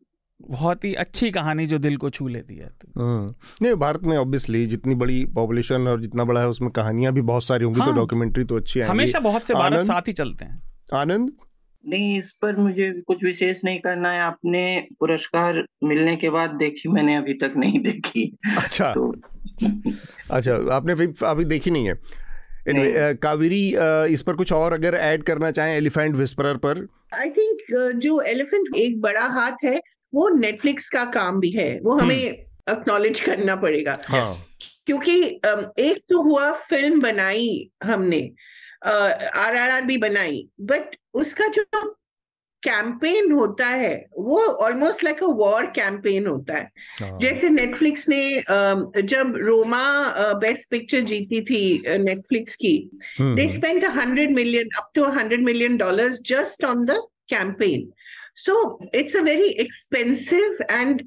बहुत 0.49 0.85
ही 0.85 0.95
अच्छी 0.95 1.31
कहानी 1.31 1.67
जो 1.67 1.79
दिल 1.79 1.97
को 1.97 2.11
छू 2.11 2.29
लेती 2.29 2.57
है। 2.57 2.71
हम्म। 2.99 3.35
नहीं 3.63 3.75
भारत 3.75 4.01
में 4.03 4.17
ऑब्वियसली 4.17 4.67
जितनी 4.67 4.95
बड़ी 4.95 5.25
पॉपुलेशन 5.25 5.89
और 5.89 6.01
जितना 6.01 6.25
बड़ा 6.25 6.41
है 6.41 6.49
उसमें 6.49 6.71
कहानियाँ 6.71 7.13
भी 7.13 7.21
बहुत 7.21 7.45
सारी 7.45 7.65
होंगी 7.65 7.79
तो 7.79 7.85
हाँ, 7.85 7.95
तो 7.95 8.01
डॉक्यूमेंट्री 8.01 8.45
तो 8.45 8.57
अच्छी 8.57 8.81
आएँगी। 8.81 8.91
हमेशा 8.91 9.21
बहुत 9.21 9.43
से 9.43 9.55
भारत 9.55 9.87
साथ 9.87 10.03
ही 10.09 10.13
चलते 10.13 10.45
हैं। 10.45 10.63
आनंद? 10.95 11.33
नहीं 11.89 12.19
इस 12.19 12.33
पर 12.43 12.57
मुझे 12.57 13.03
कुछ 13.07 13.25
विशेष 13.25 13.65
नहीं 13.65 13.79
करना 13.79 14.13
है। 14.13 14.21
आपने 14.21 14.87
पुरस्कार 15.01 15.65
मिलने 15.85 16.17
के 16.17 16.31
बाद 16.31 16.51
देखी 16.51 16.89
मैंने 16.89 17.17
अभी 17.17 17.35
तक 17.35 17.53
नहीं 17.57 17.81
देखी। 17.81 18.39
अच्छा। 18.59 18.93
तो 18.93 19.15
अच्छा 20.31 20.75
आपने 20.75 20.93
अभी 21.27 21.45
देखी 21.45 21.71
नहीं 21.71 21.89
है? 21.89 21.95
Anyway, 22.69 22.89
uh, 22.89 23.19
कावेरी 23.19 23.73
uh, 23.73 24.07
इस 24.07 24.23
पर 24.23 24.33
कुछ 24.33 24.53
और 24.53 24.73
अगर 24.73 24.95
ऐड 24.95 25.23
करना 25.23 25.51
चाहें 25.51 25.77
एलिफेंट 25.77 26.17
विस्परर 26.17 26.57
पर? 26.57 26.87
आई 27.15 27.31
थिंक 27.31 27.79
uh, 27.81 27.99
जो 27.99 28.21
एलिफेंट 28.21 28.77
एक 28.77 29.01
बड़ा 29.01 29.27
हाथ 29.27 29.53
है 29.65 29.81
वो 30.13 30.29
नेटफ्लिक्स 30.29 30.89
का 30.91 31.05
काम 31.11 31.41
भी 31.41 31.51
है 31.51 31.71
वो 31.81 31.99
हमें 31.99 32.17
एक्नॉलेज 32.17 33.21
हम्म। 33.21 33.27
करना 33.27 33.57
पड़ेगा 33.57 33.99
हाँ. 34.07 34.37
क्योंकि 34.87 35.21
एक 35.81 36.03
तो 36.09 36.23
हुआ 36.23 36.51
फ़िल्म 36.53 37.01
बनाई 37.01 37.71
हमने 37.85 38.21
आर 38.85 39.57
आर 39.57 39.71
आर 39.71 39.83
भी 39.83 39.97
बनाई 39.99 40.47
बट 40.61 40.97
उसका 41.15 41.47
जो 41.49 41.65
कैंपेन 42.63 43.31
होता 43.33 43.67
है 43.67 43.95
वो 44.19 44.41
almost 44.65 45.05
like 45.05 45.23
a 45.25 45.27
war 45.37 45.67
campaign 45.77 46.27
होता 46.27 46.57
है 46.57 46.71
हाँ। 47.01 47.19
जैसे 47.21 47.49
नेटफ्लिक्स 47.51 48.09
ने 48.09 48.23
जब 49.03 49.33
रोमा 49.37 49.85
बेस्ट 50.41 50.71
पिक्चर 50.71 51.01
जीती 51.03 51.41
थी 51.43 51.63
नेटफ्लिक्स 51.99 52.57
की 52.57 52.75
they 53.21 53.49
spend 53.49 53.85
hundred 53.97 54.35
million 54.35 54.69
up 54.79 54.91
to 54.95 55.05
hundred 55.11 55.45
million 55.45 55.77
dollars 55.77 56.21
just 56.27 56.65
on 56.65 56.85
the 56.85 57.01
campaign 57.29 57.91
So 58.41 58.79
it's 58.93 59.15
a 59.15 59.23
very 59.23 59.51
expensive 59.65 60.61
and 60.69 61.03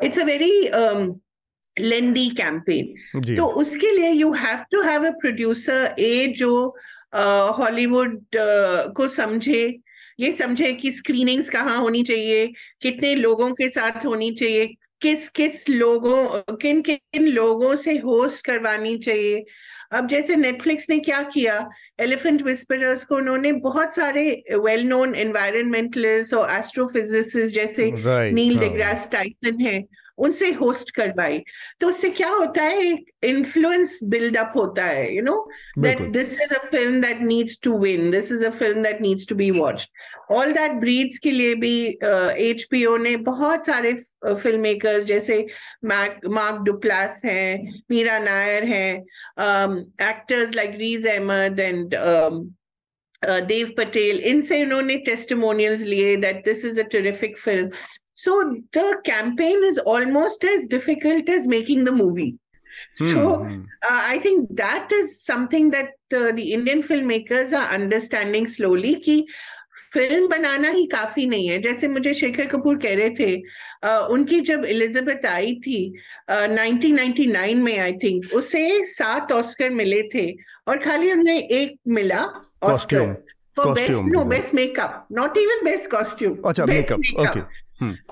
it's 0.00 0.18
a 0.18 0.24
very 0.24 0.54
um, 0.70 1.20
lengthy 1.80 2.28
campaign 2.36 3.34
तो 3.36 3.46
उसके 3.60 3.90
लिए 3.90 4.10
you 4.10 4.32
have 4.32 4.64
to 4.72 4.80
have 4.82 5.06
a 5.06 5.10
producer 5.20 5.94
a 5.98 6.26
जो 6.38 6.52
Hollywood 7.58 8.18
uh, 8.36 8.86
uh, 8.86 8.92
को 8.96 9.08
समझे 9.08 9.62
ये 10.20 10.32
समझे 10.32 10.72
कि 10.72 10.92
screenings 10.92 11.48
कहाँ 11.50 11.78
होनी 11.78 12.02
चाहिए 12.02 12.46
कितने 12.82 13.14
लोगों 13.14 13.50
के 13.52 13.68
साथ 13.68 14.04
होनी 14.06 14.30
चाहिए 14.30 14.66
किस 15.02 15.28
किस 15.38 15.68
लोगों 15.68 16.56
किन 16.56 16.82
किन 16.82 17.26
लोगों 17.28 17.74
से 17.76 17.96
होस्ट 17.98 18.44
करवानी 18.46 18.96
चाहिए 18.98 19.44
अब 19.92 20.06
जैसे 20.06 20.36
नेटफ्लिक्स 20.36 20.86
ने 20.90 20.98
क्या 20.98 21.22
किया? 21.22 21.70
एलिफेंट 22.00 22.42
विस्परर्स 22.42 23.04
को 23.04 23.16
उन्होंने 23.16 23.52
बहुत 23.52 23.94
सारे 23.94 24.44
वेल 24.52 24.84
नोन 24.84 25.14
एनवायरमेंटलिस्ट 25.14 26.34
और 26.34 26.50
एस्ट्रोफिजिस 26.50 27.36
जैसे 27.36 27.90
right, 27.90 28.32
नील 28.32 28.58
डिग्रास 28.58 29.08
टाइसन 29.12 29.60
है 29.60 30.01
उनसे 30.18 30.50
होस्ट 30.52 30.90
करवाई। 30.96 31.42
तो 31.80 31.88
उससे 31.88 32.10
क्या 32.10 32.28
होता 32.30 32.62
है 32.62 32.80
एक 32.82 33.10
इन्फ्लुएंस 33.24 33.98
बिल्डअप 34.04 34.52
होता 34.56 34.84
है 34.84 35.14
you 35.16 35.22
know 35.22 35.36
that 35.78 36.00
this 36.12 36.40
is 36.42 36.54
a 36.54 36.58
film 36.70 37.00
that 37.00 37.20
needs 37.22 37.58
to 37.62 37.78
win 37.78 38.10
this 38.10 38.32
is 38.32 38.44
a 38.44 38.50
film 38.50 38.82
that 38.82 39.00
needs 39.00 39.26
to 39.28 39.34
be 39.34 39.50
watched 39.50 40.32
all 40.32 40.52
that 40.52 40.72
breeds 40.80 41.18
के 41.18 41.30
लिए 41.30 41.54
भी 41.54 41.74
एच 41.86 42.66
uh, 42.72 42.98
ने 43.00 43.16
बहुत 43.24 43.66
सारे 43.66 43.92
फ़िल्म 44.24 44.56
uh, 44.56 44.62
मेकर्स 44.62 45.04
जैसे 45.04 45.46
मार्क 45.84 46.62
डुप्लास 46.64 47.20
हैं 47.24 47.82
मीरा 47.90 48.18
नायर 48.18 48.64
हैं 48.64 48.94
actors 50.08 50.54
like 50.54 50.76
Riz 50.78 51.06
Ahmed 51.06 51.60
and 51.60 51.94
Dev 53.22 53.72
Patel 53.78 54.18
इनसे 54.26 54.62
उन्होंने 54.62 54.96
टेस्टिमोनियल्स 55.06 55.80
लिए 55.82 56.16
that 56.16 56.44
this 56.44 56.64
is 56.64 56.80
a 56.80 56.84
terrific 56.92 57.38
film 57.38 57.70
So 58.14 58.56
the 58.72 59.00
campaign 59.04 59.64
is 59.64 59.78
almost 59.78 60.44
as 60.44 60.66
difficult 60.66 61.28
as 61.28 61.48
making 61.48 61.84
the 61.84 61.92
movie. 61.92 62.36
So 62.92 63.38
hmm. 63.38 63.62
uh, 63.82 64.02
I 64.14 64.18
think 64.18 64.56
that 64.56 64.90
is 64.92 65.22
something 65.22 65.70
that 65.70 65.90
uh, 66.14 66.32
the 66.32 66.52
Indian 66.52 66.82
filmmakers 66.82 67.52
are 67.52 67.74
understanding 67.74 68.46
slowly 68.46 68.94
कि 69.04 69.24
film 69.94 70.28
बनाना 70.28 70.68
ही 70.70 70.84
काफ़ी 70.92 71.26
नहीं 71.26 71.48
है 71.48 71.58
जैसे 71.62 71.88
मुझे 71.88 72.12
शेखर 72.14 72.46
कपूर 72.48 72.76
कह 72.84 72.94
रहे 72.96 73.10
थे 73.18 73.42
आ, 73.84 73.98
उनकी 74.14 74.40
जब 74.48 74.64
एलिजाबेथ 74.64 75.26
आई 75.26 75.54
थी 75.66 75.80
आ, 76.30 76.46
1999 76.46 77.54
में 77.64 77.78
आई 77.78 77.92
थिंक 78.02 78.32
उसे 78.34 78.84
सात 78.92 79.32
ऑस्कर 79.32 79.70
मिले 79.80 80.02
थे 80.14 80.26
और 80.68 80.78
खाली 80.84 81.12
उन्हें 81.12 81.38
एक 81.38 81.76
मिला 81.96 82.22
Oscar 82.72 83.12
for 83.56 83.72
best 83.74 84.12
no 84.14 84.24
best 84.32 84.54
makeup 84.54 85.06
not 85.18 85.36
even 85.38 85.64
best 85.64 85.90
costume 85.90 86.36
अच्छा 86.50 86.66
मेकअप 86.66 87.20
ओके 87.20 87.40
Hmm. 87.40 87.61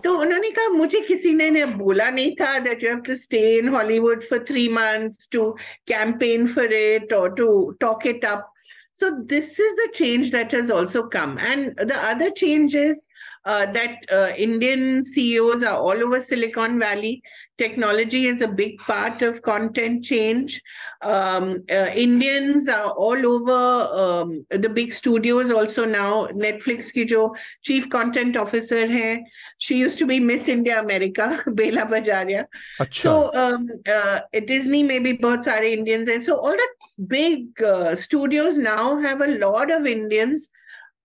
तो 0.04 0.18
उन्होंने 0.18 0.50
कहा 0.50 0.70
मुझे 0.70 1.00
किसी 1.00 1.34
ने, 1.34 1.50
ने 1.50 1.66
बोला 1.66 2.10
नहीं 2.10 2.36
था 2.41 2.58
that 2.60 2.84
you 2.84 2.89
have 2.89 3.00
to 3.00 3.16
stay 3.16 3.58
in 3.58 3.70
Hollywood 3.70 4.24
for 4.24 4.46
three 4.48 4.68
months 4.70 5.30
to 5.32 5.52
campaign 5.88 6.48
for 6.48 6.74
it 6.74 7.14
और 7.14 7.34
to 7.36 7.48
talk 7.80 8.08
it 8.08 8.26
up 8.26 8.52
So 8.98 9.08
this 9.30 9.60
is 9.60 9.76
the 9.76 9.89
change 9.93 10.32
that 10.32 10.54
has 10.54 10.72
also 10.72 11.00
come. 11.14 11.38
And 11.38 11.76
the 11.76 11.98
other 12.02 12.32
change 12.32 12.76
is 12.76 13.08
uh, 13.43 13.66
that 13.74 13.98
uh, 14.10 14.30
Indian 14.38 15.04
CEOs 15.04 15.64
are 15.64 15.76
all 15.76 16.02
over 16.02 16.22
Silicon 16.22 16.80
Valley 16.80 17.22
technology 17.61 18.21
is 18.27 18.41
a 18.41 18.49
big 18.49 18.79
part 18.79 19.23
of 19.29 19.43
content 19.43 20.05
change. 20.05 20.61
Um, 21.03 21.63
uh, 21.71 21.91
Indians 21.95 22.69
are 22.69 22.91
all 22.91 23.27
over 23.33 23.61
um, 24.03 24.47
the 24.51 24.69
big 24.69 24.95
studios 24.95 25.51
also 25.51 25.85
now. 25.85 26.27
Netflix 26.45 26.93
ki 26.93 27.05
jo 27.15 27.25
chief 27.71 27.89
content 27.97 28.37
officer 28.45 28.87
hai, 28.95 29.25
she 29.59 29.79
used 29.79 29.99
to 29.99 30.07
be 30.13 30.21
Miss 30.31 30.49
India 30.49 30.81
America, 30.81 31.29
Bela 31.61 31.87
Bajaria. 31.95 32.47
Achha. 32.81 33.03
So 33.03 33.35
um, 33.35 33.69
uh, 33.97 34.21
Disney 34.53 34.83
maybe 34.83 35.13
both 35.13 35.47
are 35.57 35.63
Indians. 35.63 36.09
And 36.09 36.23
so 36.23 36.37
all 36.37 36.63
the 36.63 36.69
big 37.07 37.63
uh, 37.63 37.95
studios 37.97 38.59
now 38.59 38.99
have 39.01 39.21
a 39.21 39.35
lot 39.47 39.71
of 39.71 39.87
Indians 39.87 40.49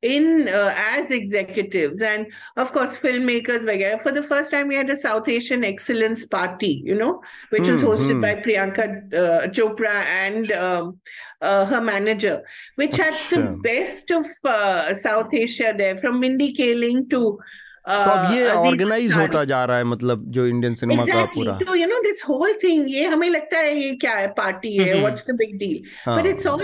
in 0.02 0.48
uh, 0.50 0.74
as 0.76 1.10
executives 1.10 2.02
and 2.02 2.28
of 2.58 2.72
course 2.72 2.98
filmmakers 2.98 3.64
vagara. 3.64 4.02
for 4.02 4.12
the 4.12 4.22
first 4.22 4.52
time 4.52 4.68
we 4.68 4.76
had 4.76 4.90
a 4.90 4.98
south 4.98 5.28
asian 5.28 5.64
excellence 5.64 6.26
party 6.26 6.82
you 6.86 6.94
know 6.94 7.22
which 7.50 7.64
mm, 7.64 7.72
was 7.72 7.82
hosted 7.82 8.18
mm. 8.18 8.22
by 8.22 8.36
priyanka 8.36 8.86
uh, 9.14 9.48
chopra 9.48 10.04
and 10.24 10.52
um, 10.52 11.00
uh, 11.42 11.66
her 11.66 11.82
manager 11.82 12.44
which 12.76 12.98
had 12.98 13.14
the 13.32 13.58
best 13.64 14.12
of 14.12 14.26
uh, 14.44 14.94
south 14.94 15.34
asia 15.34 15.74
there 15.76 15.98
from 15.98 16.20
mindy 16.20 16.54
kaling 16.54 17.10
to 17.10 17.40
तो 17.88 18.12
अब 18.12 18.34
ये 18.34 18.46
organise 18.50 19.14
होता 19.14 19.44
जा 19.46 19.64
रहा 19.66 19.78
है 19.78 19.84
मतलब 19.86 20.24
जो 20.36 20.46
Indian 20.48 20.74
cinema 20.76 21.04
exactly. 21.04 21.46
का 21.46 21.52
पूरा। 21.52 21.58
तो 21.60 21.76
you 21.76 21.88
know 21.88 22.00
this 22.04 22.24
whole 22.30 22.54
thing 22.64 22.86
ये 22.90 23.04
हमें 23.06 23.28
लगता 23.30 23.58
है 23.58 23.76
ये 23.82 23.92
क्या 23.96 24.14
है 24.14 24.28
पार्टी 24.38 24.76
है 24.78 25.00
what's 25.00 25.26
the 25.28 25.36
big 25.36 25.58
deal 25.58 25.80
but 26.08 26.28
it's 26.28 26.48
all 26.48 26.64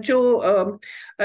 जो 0.00 0.18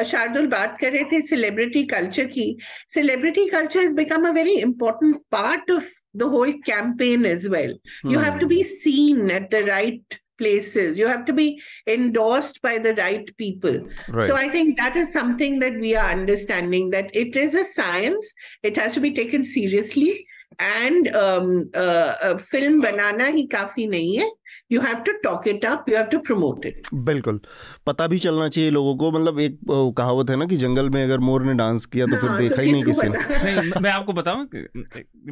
शार्दुल 0.04 0.48
बात 0.48 0.78
कर 0.82 0.92
रहे 0.92 1.04
थे 1.12 1.22
सेलिब्रिटी 1.28 1.84
कल्चर 1.88 2.26
की 2.36 2.46
celebrity 2.94 3.46
culture 3.50 3.80
is 3.80 3.96
become 3.96 4.28
a 4.30 4.32
very 4.34 4.56
important 4.60 5.16
part 5.32 5.72
of 5.72 5.90
the 6.18 6.32
whole 6.34 6.52
campaign 6.66 7.26
as 7.26 7.48
well 7.48 7.78
you 8.06 8.20
have 8.20 8.38
to 8.40 8.48
be 8.48 8.64
seen 8.74 9.32
at 9.32 9.50
the 9.52 9.66
right 9.68 10.22
places. 10.42 10.98
You 10.98 11.08
have 11.14 11.26
to 11.30 11.34
be 11.34 11.48
endorsed 11.96 12.62
by 12.68 12.76
the 12.80 12.94
right 12.96 13.32
people. 13.38 13.80
Right. 14.10 14.28
So 14.28 14.36
I 14.36 14.50
think 14.50 14.78
that 14.78 14.96
is 14.96 15.14
something 15.14 15.60
that 15.60 15.80
we 15.86 15.96
are 15.96 16.10
understanding 16.10 16.90
that 16.98 17.16
it 17.24 17.36
is 17.46 17.56
a 17.56 17.64
science. 17.64 18.34
It 18.64 18.78
has 18.84 18.94
to 18.96 19.02
be 19.08 19.12
taken 19.22 19.46
seriously. 19.46 20.26
And 20.60 21.08
um, 21.16 21.70
uh, 21.74 22.14
uh, 22.28 22.38
film 22.38 22.82
banana 22.82 23.32
hi 23.32 23.46
kafi 23.56 23.88
nahi 23.96 24.20
hai. 24.22 24.30
You 24.72 24.82
have 24.82 24.96
to 25.06 25.12
talk 25.24 25.48
it 25.48 25.66
up 25.66 25.86
you 25.90 25.96
have 25.96 26.06
to 26.06 26.18
promote 26.20 26.66
it 26.66 26.88
बिल्कुल। 27.10 27.40
पता 27.88 28.08
भी 28.08 28.18
चलना 28.20 28.48
चाहिए 28.48 28.70
लोगों 28.70 28.96
को 28.96 29.12
मतलब 29.12 29.40
एक 29.40 29.58
कहावत 29.98 30.30
है 30.30 30.36
ना 30.36 30.46
कि 30.46 30.58
जंगल 30.58 30.90
में 30.90 31.04
अगर 31.04 31.20
मोर 31.22 31.44
ने 31.44 31.54
डांस 31.54 31.86
किया 31.86 32.06
तो 32.06 32.18
फिर 32.18 32.30
हाँ, 32.30 32.40
देखा 32.40 32.56
तो 32.56 32.62
ही 32.62 32.72
नहीं 32.72 32.84
किसी 32.84 33.10
ने। 33.10 33.18
नहीं 33.18 33.82
मैं 33.82 33.92
आपको 33.92 34.14
बताऊँ 34.14 34.48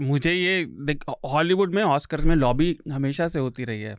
मुझे 0.07 0.33
ये 0.33 0.97
हॉलीवुड 1.25 1.73
में 1.75 1.83
ऑस्कर्स 1.83 2.25
में 2.25 2.35
लॉबी 2.35 2.77
हमेशा 2.91 3.27
से 3.27 3.39
होती 3.39 3.65
रही 3.65 3.81
है। 3.81 3.95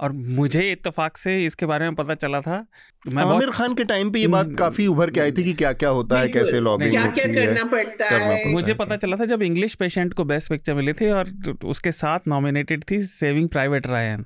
और 0.00 0.12
मुझे 0.12 0.70
इत्तेफाक 0.72 1.16
से 1.16 1.44
इसके 1.44 1.66
बारे 1.66 1.84
में 1.84 1.94
पता 1.94 2.14
चला 2.16 2.40
था। 2.40 2.64
मैं 3.04 3.22
आमिर 3.24 3.50
खान 3.50 3.74
के 3.74 3.84
टाइम 3.84 4.10
पे 4.10 4.18
ये 4.18 4.26
बात 4.26 4.46
हम्म, 4.46 4.56
काफ़ी 4.56 4.86
उभर 4.86 5.10
के 5.10 5.20
आई 5.20 5.32
थी 5.32 5.44
कि 5.44 5.52
क्या 5.54 5.72
क्या 5.72 5.88
होता 5.90 6.18
है 6.20 6.28
कैसे 6.28 6.60
लॉबी 6.60 6.90
क्या 6.90 7.06
क्या 7.08 7.26
करना 7.26 7.64
पड़ता 7.70 8.08
है। 8.14 8.52
मुझे 8.52 8.74
पता 8.74 8.96
चला 8.96 9.16
था 9.16 9.24
जब 9.26 9.42
इंग्लिश 9.42 9.74
पेशेंट 9.74 10.14
को 10.14 10.24
बेस्ट 10.24 10.48
पिक्चर 10.48 10.74
मिली 10.74 10.92
थी 10.92 11.10
और 11.10 11.32
उसके 11.64 11.92
साथ 11.92 12.28
नॉमिनेटेड 12.28 12.84
थी 12.90 13.02
सेविंग 13.06 13.48
प्राइवेट 13.48 13.86
रायन 13.86 14.24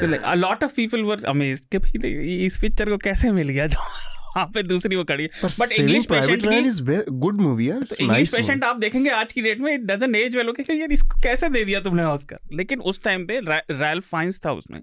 तो 0.00 0.06
like 0.06 0.22
a 0.22 0.34
lot 0.34 0.64
of 0.64 0.74
people 0.76 1.02
were 1.02 1.24
amazed 1.24 1.64
कि 1.64 1.78
भाई 1.78 2.10
इस 2.46 2.58
पिक्चर 2.60 2.90
को 2.90 2.96
कैसे 2.96 3.30
मिल 3.30 3.48
गया? 3.48 3.66
जो 3.66 3.78
वहाँ 4.36 4.46
पे 4.46 4.62
दूसरी 4.62 4.96
वो 4.96 5.04
कड़ी 5.04 5.26
but 5.26 5.72
English 5.72 6.06
Patient 6.06 6.44
is 6.44 6.82
good 7.10 7.40
movie 7.40 7.70
यार. 7.70 7.84
इंग्लिश 8.00 8.34
पेशेंट 8.34 8.64
आप 8.64 8.76
देखेंगे 8.76 9.10
आज 9.10 9.32
की 9.32 9.42
डेट 9.42 9.60
में 9.60 9.74
it 9.74 9.80
doesn't 9.80 10.16
age 10.16 10.36
well 10.36 10.48
okay 10.48 10.78
यार 10.78 10.92
इसको 10.92 11.20
कैसे 11.20 11.48
दे 11.48 11.64
दिया 11.64 11.80
तुमने 11.80 12.04
ऑस्कर 12.04 12.38
लेकिन 12.52 12.80
उस 12.80 13.02
टाइम 13.02 13.26
पे 13.26 13.40
रैल्फ 13.70 14.08
फाइंस 14.08 14.40
था 14.46 14.52
उसमें। 14.52 14.80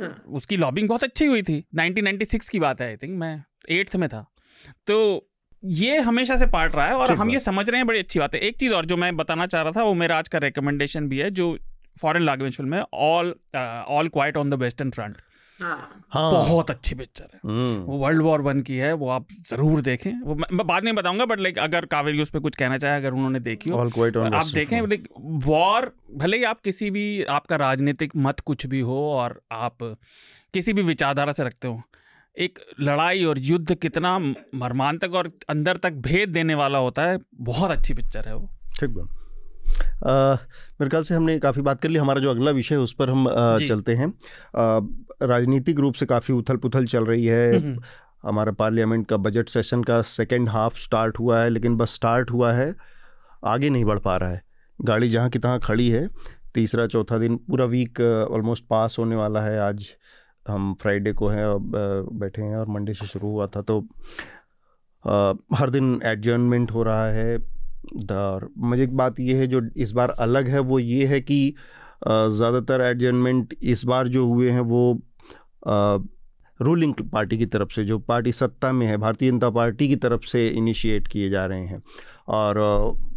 हाँ। 0.00 0.24
उसकी 0.28 0.56
लॉबिंग 0.56 0.88
बहुत 0.88 1.04
अच्छी 1.04 1.26
हुई 1.26 1.42
थी। 1.42 1.64
1996 1.76 2.48
की 2.48 2.58
बात 2.58 2.80
है 2.80 2.88
आई 2.88 2.96
थिंक 2.96 3.18
मैं 3.18 3.44
एट्थ 3.70 3.96
में 3.96 4.08
था। 4.08 4.26
तो 4.86 5.28
ये 5.64 5.98
हमेशा 5.98 6.36
से 6.36 6.46
पार्ट 6.46 6.74
रहा 6.74 6.86
है 6.86 6.94
और 6.94 7.10
हम 7.10 7.30
ये 7.30 7.40
समझ 7.40 7.70
रहे 7.70 7.78
हैं 7.78 7.86
बड़ी 7.86 7.98
अच्छी 7.98 8.18
बात 8.18 8.34
है। 8.34 8.40
एक 8.40 8.58
चीज़ 8.58 8.72
और 8.72 8.86
जो 8.86 8.96
मैं 8.96 9.16
बताना 9.16 9.46
चाह 9.46 9.62
रहा 9.62 9.72
था 9.72 9.82
वो 9.82 9.94
मेरा 9.94 10.18
आज 10.18 10.28
का 10.28 10.38
रिकमेंडेशन 10.38 11.08
भी 11.08 11.18
है 11.18 11.30
जो 11.30 11.58
फॉरेन 11.98 12.22
लैंग्वेज 12.22 12.56
फ़िल्म 12.56 12.74
है 12.74 12.84
All 12.94 13.34
All 13.88 14.08
Quiet 14.08 14.36
on 14.36 14.50
the 14.50 14.54
Western 14.54 14.90
Front 14.90 15.16
हाँ। 15.60 16.32
बहुत 16.32 16.70
अच्छी 16.70 16.94
पिक्चर 16.94 17.28
है। 17.34 17.40
हम्म। 17.44 17.80
वो 17.82 17.96
वर्ल्ड 17.98 18.22
वॉर 18.22 18.40
वन 18.40 18.60
की 18.62 18.76
है 18.76 18.92
वो 18.92 19.08
आप 19.08 19.26
ज़रूर 19.50 19.80
देखें। 19.80 20.20
वो 20.20 20.34
मैं 20.34 20.66
बाद 20.66 20.84
में 20.84 20.94
बताऊँगा 20.94 21.24
बट 21.24 21.40
लाइक 21.40 21.58
अगर 21.58 21.84
कावेरी 21.84 22.22
उस 22.22 22.30
पर 22.30 22.38
कुछ 22.38 22.56
कहना 22.56 22.78
चाहे 22.78 22.96
अगर 22.96 23.12
उन्होंने 23.12 23.40
देखी 23.40 23.70
हो 23.70 23.78
आप 23.78 24.50
देखें 24.54 24.80
लाइक 24.80 25.08
वॉर 25.46 25.90
भले 26.14 26.36
ही 26.36 26.44
आप 26.44 26.60
किसी 26.60 26.90
भी 26.90 27.22
आपका 27.30 27.56
राजनीतिक 27.56 28.16
मत 28.16 28.40
कुछ 28.40 28.66
भी 28.66 28.80
हो 28.80 29.02
और 29.12 29.40
आप 29.52 29.76
किसी 30.54 30.72
भी 30.72 30.82
विचारधारा 30.82 31.32
से 31.32 31.44
रखते 31.44 31.68
हो 31.68 31.82
एक 32.36 32.58
लड़ाई 32.80 33.24
और 33.24 33.38
युद्ध 33.38 33.74
कितना 33.74 34.18
मर्मांतक 34.18 35.14
और 35.14 35.32
अंदर 35.48 35.76
तक 35.76 35.92
भेद 36.02 36.28
देने 36.28 36.54
वाला 36.54 36.78
होता 36.78 37.02
है 37.02 37.18
बहुत 37.34 37.70
अच्छी 37.70 37.94
पिक्चर 37.94 38.28
है 38.28 38.36
वो। 38.36 38.48
ठीक 38.80 38.90
बात। 38.90 39.17
मेरे 40.04 40.88
ख्याल 40.88 41.02
से 41.02 41.14
हमने 41.14 41.38
काफ़ी 41.38 41.62
बात 41.62 41.80
कर 41.80 41.88
ली। 41.88 41.98
हमारा 41.98 42.20
जो 42.20 42.30
अगला 42.30 42.50
विषय 42.50 42.74
है 42.74 42.80
उस 42.80 42.92
पर 42.92 43.10
हम 43.10 43.28
आ, 43.28 43.56
चलते 43.58 43.94
हैं। 43.94 44.12
राजनीतिक 45.24 45.78
रूप 45.78 45.94
से 45.94 46.06
काफ़ी 46.06 46.34
उथल 46.34 46.56
पुथल 46.56 46.86
चल 46.86 47.04
रही 47.04 47.26
है। 47.26 47.56
हम्म, 47.56 47.66
हम्म। 47.66 47.82
हमारा 48.22 48.52
पार्लियामेंट 48.52 49.06
का 49.08 49.16
बजट 49.16 49.48
सेशन 49.48 49.82
का 49.82 50.00
सेकेंड 50.02 50.48
हाफ़ 50.48 50.78
स्टार्ट 50.78 51.18
हुआ 51.18 51.40
है 51.40 51.50
लेकिन 51.50 51.76
बस 51.76 51.94
स्टार्ट 51.94 52.30
हुआ 52.30 52.52
है 52.52 52.74
आगे 53.46 53.70
नहीं 53.70 53.84
बढ़ 53.84 53.98
पा 53.98 54.16
रहा 54.16 54.30
है। 54.30 54.42
गाड़ी 54.78 55.08
जहाँ 55.08 55.28
की 55.28 55.38
तहाँ 55.38 55.58
खड़ी 55.60 55.88
है 55.90 56.08
तीसरा 56.54 56.86
चौथा 56.86 57.18
दिन 57.18 57.36
पूरा 57.48 57.64
वीक 57.66 58.00
ऑलमोस्ट 58.32 58.64
पास 58.64 58.96
होने 58.98 59.16
वाला 59.16 59.40
है। 59.42 59.58
आज 59.60 59.88
हम 60.46 60.74
फ्राइडे 60.74 61.12
को 61.12 61.28
हैं 61.28 61.46
बैठे 62.18 62.42
हैं 62.42 62.56
और 62.56 62.68
मंडे 62.68 62.94
से 62.94 63.06
शुरू 63.06 63.28
हुआ 63.28 63.46
था 63.46 63.62
तो 63.62 63.80
आ, 65.04 65.32
हर 65.54 65.70
दिन 65.70 66.00
एडजर्नमेंट 66.04 66.70
हो 66.72 66.82
रहा 66.82 67.06
है। 67.06 67.38
और 68.12 68.48
मुझे 68.58 68.82
एक 68.82 68.96
बात 68.96 69.20
ये 69.20 69.34
है 69.34 69.46
जो 69.46 69.60
इस 69.76 69.92
बार 69.92 70.10
अलग 70.20 70.48
है, 70.48 70.58
वो 70.60 70.78
ये 70.78 71.06
है 71.06 71.20
कि 71.20 71.54
ज़्यादातर 72.04 72.80
एडजमेंट 72.82 73.54
इस 73.62 73.84
बार 73.84 74.08
जो 74.08 74.26
हुए 74.26 74.50
हैं 74.50 74.60
वो 74.62 75.00
रूलिंग 76.60 76.94
पार्टी 77.12 77.36
की 77.38 77.46
तरफ़ 77.46 77.72
से, 77.72 77.84
जो 77.84 77.98
पार्टी 77.98 78.32
सत्ता 78.32 78.70
में 78.72 78.86
है, 78.86 78.96
भारतीय 78.96 79.30
जनता 79.30 79.50
पार्टी 79.50 79.88
की 79.88 79.96
तरफ़ 79.96 80.24
से 80.26 80.46
इनिशिएट 80.48 81.06
किए 81.08 81.28
जा 81.30 81.44
रहे 81.46 81.66
हैं। 81.66 81.82
और 82.28 82.58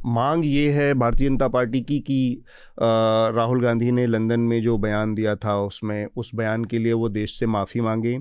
मांग 0.07 0.45
ये 0.45 0.71
है 0.71 0.93
भारतीय 0.93 1.29
जनता 1.29 1.47
पार्टी 1.47 1.81
की 1.81 1.99
कि 1.99 2.43
राहुल 2.79 3.61
गांधी 3.61 3.91
ने 3.91 4.05
लंदन 4.07 4.39
में 4.41 4.61
जो 4.63 4.77
बयान 4.77 5.13
दिया 5.15 5.35
था, 5.35 5.57
उसमें, 5.57 6.05
उस 6.07 6.31
बयान 6.35 6.65
के 6.65 6.79
लिए 6.79 6.93
वो 6.93 7.09
देश 7.09 7.37
से 7.39 7.45
माफ़ी 7.47 7.81
मांगे। 7.81 8.17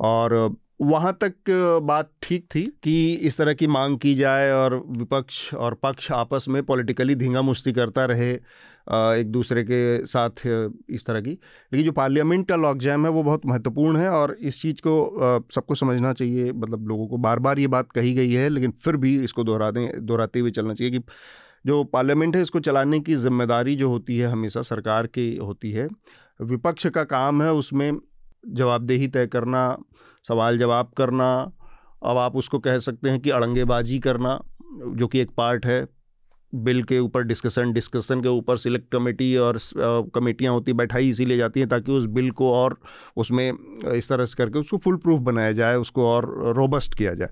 और 0.00 0.56
वहाँ 0.80 1.12
तक 1.22 1.50
बात 1.84 2.10
ठीक 2.22 2.44
थी 2.54 2.62
कि 2.84 3.12
इस 3.14 3.36
तरह 3.38 3.54
की 3.54 3.66
मांग 3.66 3.98
की 3.98 4.14
जाए 4.14 4.50
और 4.52 4.74
विपक्ष 4.88 5.52
और 5.54 5.74
पक्ष 5.74 6.10
आपस 6.12 6.46
में 6.48 6.62
पॉलिटिकली 6.62 7.14
धींगा 7.14 7.42
मुश्ती 7.42 7.72
करता 7.72 8.04
रहे 8.04 8.30
एक 8.30 9.26
दूसरे 9.26 9.62
के 9.64 10.06
साथ 10.06 10.46
इस 10.46 11.04
तरह 11.06 11.20
की। 11.20 11.30
लेकिन 11.30 11.84
जो 11.84 11.92
पार्लियामेंट 11.92 12.46
का 12.48 12.56
लॉक 12.56 12.78
जैम 12.78 13.04
है 13.06 13.10
वो 13.12 13.22
बहुत 13.22 13.46
महत्वपूर्ण 13.46 13.96
है 13.96 14.08
और 14.10 14.36
इस 14.40 14.62
चीज़ 14.62 14.80
को 14.86 15.44
सबको 15.54 15.74
समझना 15.74 16.12
चाहिए। 16.12 16.52
मतलब 16.52 16.88
लोगों 16.88 17.06
को 17.08 17.16
बार 17.18 17.38
बार 17.38 17.58
ये 17.58 17.66
बात 17.66 17.92
कही 17.92 18.14
गई 18.14 18.32
है, 18.32 18.48
लेकिन 18.48 18.70
फिर 18.84 18.96
भी 18.96 19.16
इसको 19.24 19.44
दोहरा 19.44 19.70
दें 19.70 20.06
दोहराते 20.06 20.40
हुए 20.40 20.50
चलना 20.50 20.74
चाहिए 20.74 20.98
कि 20.98 21.04
जो 21.66 21.82
पार्लियामेंट 21.84 22.36
है 22.36 22.42
इसको 22.42 22.60
चलाने 22.60 23.00
की 23.00 23.14
ज़िम्मेदारी 23.16 23.74
जो 23.76 23.88
होती 23.88 24.18
है 24.18 24.28
हमेशा 24.28 24.62
सरकार 24.64 25.06
की 25.08 25.34
होती 25.36 25.72
है। 25.72 25.88
विपक्ष 26.40 26.86
का 26.86 27.04
काम 27.06 27.42
है 27.42 27.52
उसमें 27.52 27.92
जवाबदेही 28.48 29.08
तय 29.08 29.26
करना 29.26 29.76
सवाल 30.24 30.58
जवाब 30.58 30.90
करना, 30.96 31.30
अब 32.02 32.16
आप 32.16 32.36
उसको 32.36 32.58
कह 32.58 32.78
सकते 32.78 33.10
हैं 33.10 33.20
कि 33.20 33.30
अड़ंगेबाजी 33.30 33.98
करना, 33.98 34.40
जो 34.94 35.06
कि 35.06 35.20
एक 35.20 35.30
पार्ट 35.30 35.66
है। 35.66 35.86
बिल 36.52 36.82
के 36.82 36.98
ऊपर 36.98 37.22
डिस्कशन 37.22 37.72
डिस्कशन 37.72 38.20
के 38.20 38.28
ऊपर 38.28 38.56
सिलेक्ट 38.56 38.90
कमेटी 38.92 39.36
और 39.36 39.58
कमेटियाँ 40.14 40.52
होती, 40.52 40.72
बैठाई 40.72 41.08
इसीलिए 41.08 41.36
जाती 41.36 41.60
हैं 41.60 41.68
ताकि 41.68 41.92
उस 41.92 42.04
बिल 42.04 42.30
को 42.30 42.52
और 42.52 42.78
उसमें 43.16 43.52
इस 43.92 44.08
तरह 44.08 44.24
से 44.24 44.34
करके 44.38 44.58
उसको 44.58 44.76
फुल 44.76 44.96
प्रूफ 44.96 45.20
बनाया 45.20 45.52
जाए, 45.52 45.76
उसको 45.76 46.06
और 46.06 46.54
रोबस्ट 46.56 46.94
किया 46.94 47.14
जाए। 47.14 47.28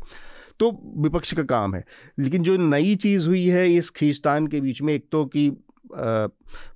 तो 0.61 0.71
विपक्ष 0.97 1.33
का 1.33 1.43
काम 1.43 1.75
है। 1.75 1.85
लेकिन 2.19 2.43
जो 2.43 2.57
नई 2.57 2.95
चीज़ 2.95 3.29
हुई 3.29 3.45
है 3.47 3.69
इस 3.73 3.91
खींचतान 3.91 4.47
के 4.47 4.61
बीच 4.61 4.83
में, 4.83 4.93
एक 4.95 5.09
तो 5.13 5.25
कि 5.27 5.51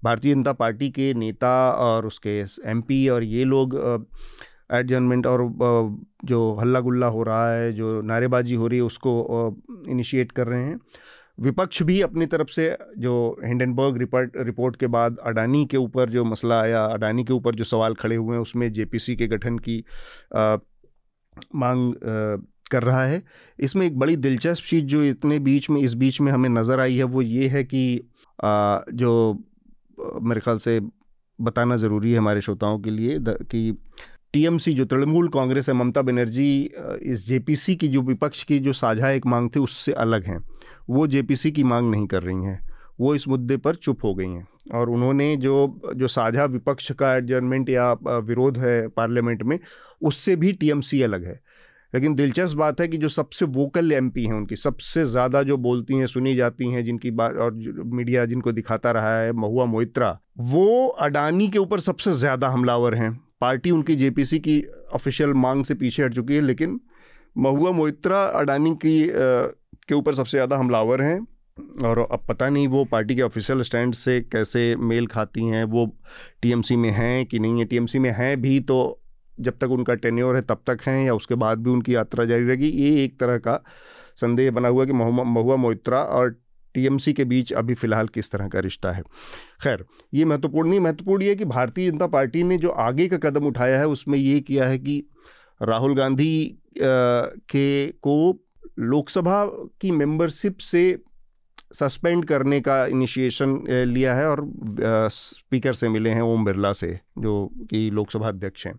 भारतीय 0.04 0.34
जनता 0.34 0.52
पार्टी 0.52 0.90
के 0.90 1.12
नेता 1.14 1.70
और 1.70 2.06
उसके 2.06 2.38
एमपी 2.70 3.08
और 3.08 3.24
ये 3.24 3.44
लोग 3.44 3.74
एडजमेंट 4.72 5.26
और 5.26 5.42
जो 6.24 6.40
हल्ला 6.60 6.80
गुल्ला 6.80 7.06
हो 7.06 7.22
रहा 7.22 7.50
है 7.52 7.72
जो 7.72 8.00
नारेबाजी 8.02 8.54
हो 8.54 8.66
रही 8.66 8.78
है 8.78 8.84
उसको 8.84 9.14
इनिशिएट 9.88 10.32
कर 10.32 10.46
रहे 10.46 10.62
हैं। 10.64 10.78
विपक्ष 11.40 11.82
भी 11.82 12.00
अपनी 12.00 12.26
तरफ़ 12.26 12.48
से 12.48 12.76
जो 12.98 13.12
हिंडनबर्ग 13.44 13.96
रिपोर्ट 13.98 14.32
रिपोर्ट 14.36 14.76
के 14.76 14.86
बाद 14.86 15.16
अडानी 15.26 15.64
के 15.66 15.76
ऊपर 15.76 16.10
जो 16.10 16.24
मसला 16.24 16.60
आया 16.60 16.84
अडानी 16.84 17.24
के 17.24 17.32
ऊपर 17.32 17.54
जो 17.54 17.64
सवाल 17.64 17.94
खड़े 17.94 18.16
हुए 18.16 18.34
हैं 18.34 18.42
उसमें 18.42 18.72
जेपीसी 18.72 19.16
के 19.16 19.26
गठन 19.26 19.58
की 19.58 19.84
आ, 20.36 20.56
मांग 21.54 21.92
आ, 21.94 22.36
कर 22.70 22.82
रहा 22.82 23.04
है। 23.04 23.22
इसमें 23.58 23.86
एक 23.86 23.98
बड़ी 23.98 24.16
दिलचस्प 24.16 24.64
चीज़ 24.64 24.84
जो 24.84 25.02
इतने 25.04 25.38
बीच 25.38 25.70
में 25.70 25.80
इस 25.80 25.94
बीच 25.94 26.20
में 26.20 26.32
हमें 26.32 26.48
नज़र 26.48 26.80
आई 26.80 26.96
है 26.96 27.04
वो 27.04 27.22
ये 27.22 27.48
है 27.48 27.64
कि 27.64 27.82
आ, 28.44 28.80
जो 28.92 29.44
मेरे 30.22 30.40
ख्याल 30.40 30.56
से 30.56 30.80
बताना 31.38 31.76
ज़रूरी 31.76 32.12
है 32.12 32.18
हमारे 32.18 32.40
श्रोताओं 32.40 32.78
के 32.78 32.90
लिए 32.90 33.18
कि 33.20 33.60
टीएमसी, 34.34 34.72
जो 34.74 34.84
तृणमूल 34.84 35.28
कांग्रेस 35.28 35.68
है, 35.68 35.74
ममता 35.74 36.02
बनर्जी 36.02 36.70
इस 37.02 37.26
जेपीसी 37.26 37.76
की 37.76 37.88
जो 37.88 38.02
विपक्ष 38.02 38.42
की 38.44 38.58
जो 38.58 38.72
साझा 38.72 39.10
एक 39.10 39.26
मांग 39.26 39.50
थी, 39.56 39.60
उससे 39.60 39.92
अलग 39.92 40.24
हैं। 40.24 40.38
वो 40.90 41.06
जेपीसी 41.06 41.50
की 41.50 41.64
मांग 41.64 41.90
नहीं 41.90 42.06
कर 42.06 42.22
रही 42.22 42.44
हैं। 42.44 42.60
वो 43.00 43.14
इस 43.14 43.28
मुद्दे 43.28 43.56
पर 43.56 43.74
चुप 43.74 44.04
हो 44.04 44.14
गई 44.14 44.28
हैं। 44.28 44.46
और 44.74 44.90
उन्होंने 44.90 45.36
जो 45.36 45.80
जो 45.96 46.08
साझा 46.08 46.44
विपक्ष 46.44 46.90
का 46.92 47.14
एडजर्नमेंट 47.16 47.70
या 47.70 47.92
विरोध 48.02 48.58
है 48.58 48.88
पार्लियामेंट 48.88 49.42
में, 49.42 49.58
उससे 50.02 50.36
भी 50.36 50.52
टीएमसी 50.52 51.02
अलग 51.02 51.24
है। 51.24 51.40
लेकिन 51.92 52.14
दिलचस्प 52.14 52.56
बात 52.56 52.80
है 52.80 52.86
कि 52.88 52.96
जो 52.96 53.08
सबसे 53.08 53.44
वोकल 53.46 53.92
एमपी 53.92 54.24
हैं 54.24 54.34
उनकी, 54.34 54.56
सबसे 54.56 55.04
ज़्यादा 55.04 55.42
जो 55.42 55.56
बोलती 55.56 55.96
हैं, 55.96 56.06
सुनी 56.06 56.34
जाती 56.34 56.70
हैं, 56.70 56.84
जिनकी 56.84 57.10
बात 57.10 57.34
और 57.36 57.54
मीडिया 57.84 58.24
जिनको 58.24 58.52
दिखाता 58.52 58.90
रहा 58.90 59.18
है, 59.20 59.32
महुआ 59.32 59.64
मोइत्रा, 59.64 60.18
वो 60.38 60.86
अडानी 60.86 61.48
के 61.48 61.58
ऊपर 61.58 61.80
सबसे 61.80 62.12
ज़्यादा 62.12 62.48
हमलावर 62.48 62.94
हैं। 62.94 63.12
पार्टी 63.42 63.70
उनकी 63.70 63.96
जेपीसी 63.96 64.38
की 64.38 64.62
ऑफिशियल 64.94 65.32
मांग 65.36 65.64
से 65.64 65.74
पीछे 65.74 66.02
हट 66.04 66.14
चुकी 66.14 66.34
है, 66.34 66.40
लेकिन 66.42 66.80
महुआ 67.36 67.70
मोइत्रा 67.72 68.24
अडानी 68.40 68.70
की 68.76 68.98
के 69.88 69.94
ऊपर 69.94 70.14
सबसे 70.14 70.36
ज़्यादा 70.36 70.56
हमलावर 70.56 71.02
हैं। 71.02 71.20
और 71.84 71.98
अब 72.00 72.24
पता 72.28 72.48
नहीं 72.48 72.66
वो 72.68 72.84
पार्टी 72.84 73.14
के 73.16 73.22
ऑफिशियल 73.22 73.62
स्टैंड 73.62 73.94
से 73.94 74.20
कैसे 74.22 74.64
मेल 74.78 75.06
खाती 75.06 75.44
हैं, 75.44 75.64
वो 75.64 75.86
टीएमसी 76.42 76.76
में 76.76 76.90
हैं 76.90 77.26
कि 77.26 77.38
नहीं 77.38 77.58
है। 77.58 77.64
टीएमसी 77.64 77.98
में 77.98 78.10
हैं 78.10 78.40
भी 78.42 78.58
तो 78.62 78.78
जब 79.38 79.58
तक 79.60 79.70
उनका 79.70 79.94
टेन्योर 79.96 80.36
है 80.36 80.42
तब 80.42 80.62
तक 80.66 80.82
हैं, 80.86 81.04
या 81.04 81.14
उसके 81.14 81.34
बाद 81.36 81.58
भी 81.58 81.70
उनकी 81.70 81.94
यात्रा 81.94 82.24
जारी 82.24 82.44
रहेगी, 82.44 82.68
ये 82.68 83.04
एक 83.04 83.18
तरह 83.20 83.38
का 83.38 83.60
संदेह 84.16 84.50
बना 84.50 84.68
हुआ 84.68 84.84
कि 84.84 84.92
महुआ 84.92 85.56
मोइत्रा 85.56 86.02
और 86.04 86.34
टीएमसी 86.74 87.12
के 87.12 87.24
बीच 87.24 87.52
अभी 87.52 87.74
फ़िलहाल 87.74 88.08
किस 88.08 88.30
तरह 88.30 88.48
का 88.48 88.60
रिश्ता 88.60 88.92
है? 88.92 89.02
खैर, 89.62 89.84
ये 90.14 90.24
महत्वपूर्ण 90.24 90.68
नहीं, 90.68 90.80
महत्वपूर्ण 90.80 91.22
ये 91.22 91.34
कि 91.34 91.44
भारतीय 91.44 91.90
जनता 91.90 92.06
पार्टी 92.06 92.42
ने 92.42 92.58
जो 92.58 92.70
आगे 92.80 93.08
का 93.08 93.16
कदम 93.20 93.46
उठाया 93.46 93.78
है, 93.78 93.86
उसमें 93.88 94.18
ये 94.18 94.40
किया 94.40 94.68
है 94.68 94.78
कि 94.78 95.02
राहुल 95.60 95.94
गांधी 95.94 96.58
के, 96.78 97.86
को 97.86 98.38
लोकसभा 98.78 99.44
की 99.80 99.90
मेंबरशिप 99.90 100.58
से 100.58 100.98
सस्पेंड 101.74 102.24
करने 102.24 102.60
का 102.60 102.84
इनिशिएशन 102.86 103.58
लिया 103.88 104.14
है 104.14 104.28
और 104.28 104.44
स्पीकर 105.10 105.72
से 105.72 105.88
मिले 105.88 106.10
हैं 106.10 106.22
ओम 106.22 106.44
बिरला 106.44 106.72
से, 106.72 106.98
जो 107.18 107.50
कि 107.70 107.88
लोकसभा 107.90 108.28
अध्यक्ष 108.28 108.66
हैं। 108.66 108.74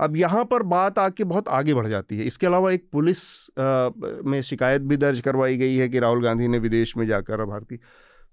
अब 0.00 0.16
यहाँ 0.16 0.44
पर 0.44 0.62
बात 0.62 0.98
आके 0.98 1.24
बहुत 1.24 1.48
आगे 1.48 1.74
बढ़ 1.74 1.86
जाती 1.86 2.18
है। 2.18 2.24
इसके 2.24 2.46
अलावा 2.46 2.72
एक 2.72 2.88
पुलिस 2.92 3.50
आ, 3.58 3.90
में 4.24 4.42
शिकायत 4.42 4.82
भी 4.82 4.96
दर्ज 4.96 5.20
करवाई 5.20 5.56
गई 5.56 5.76
है 5.76 5.88
कि 5.88 5.98
राहुल 5.98 6.22
गांधी 6.22 6.48
ने 6.48 6.58
विदेश 6.58 6.96
में 6.96 7.06
जाकर 7.06 7.44
भारतीय 7.44 7.78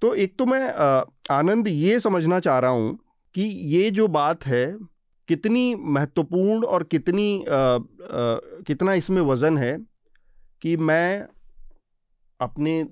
तो 0.02 0.14
एक 0.16 0.38
तो 0.40 0.46
मैं 0.46 0.74
आ, 0.74 1.04
आनंद 1.32 1.68
ये 1.68 2.00
समझना 2.00 2.40
चाह 2.40 2.60
रहा 2.60 2.72
हूँ 2.72 3.00
कि 3.34 3.42
ये 3.42 3.92
जो 3.92 4.08
बात 4.08 4.46
है 4.46 4.78
कितनी 5.28 5.76
महत्वपूर्ण 5.76 6.64
और 6.64 6.84
कितनी 6.84 7.44
आ, 7.44 7.56
आ, 7.56 7.80
कितना 8.68 8.94
इसमें 8.94 9.22
वज़न 9.22 9.58
है 9.58 9.78
कि 10.62 10.78
मैं 10.78 11.28
अपने 12.40 12.88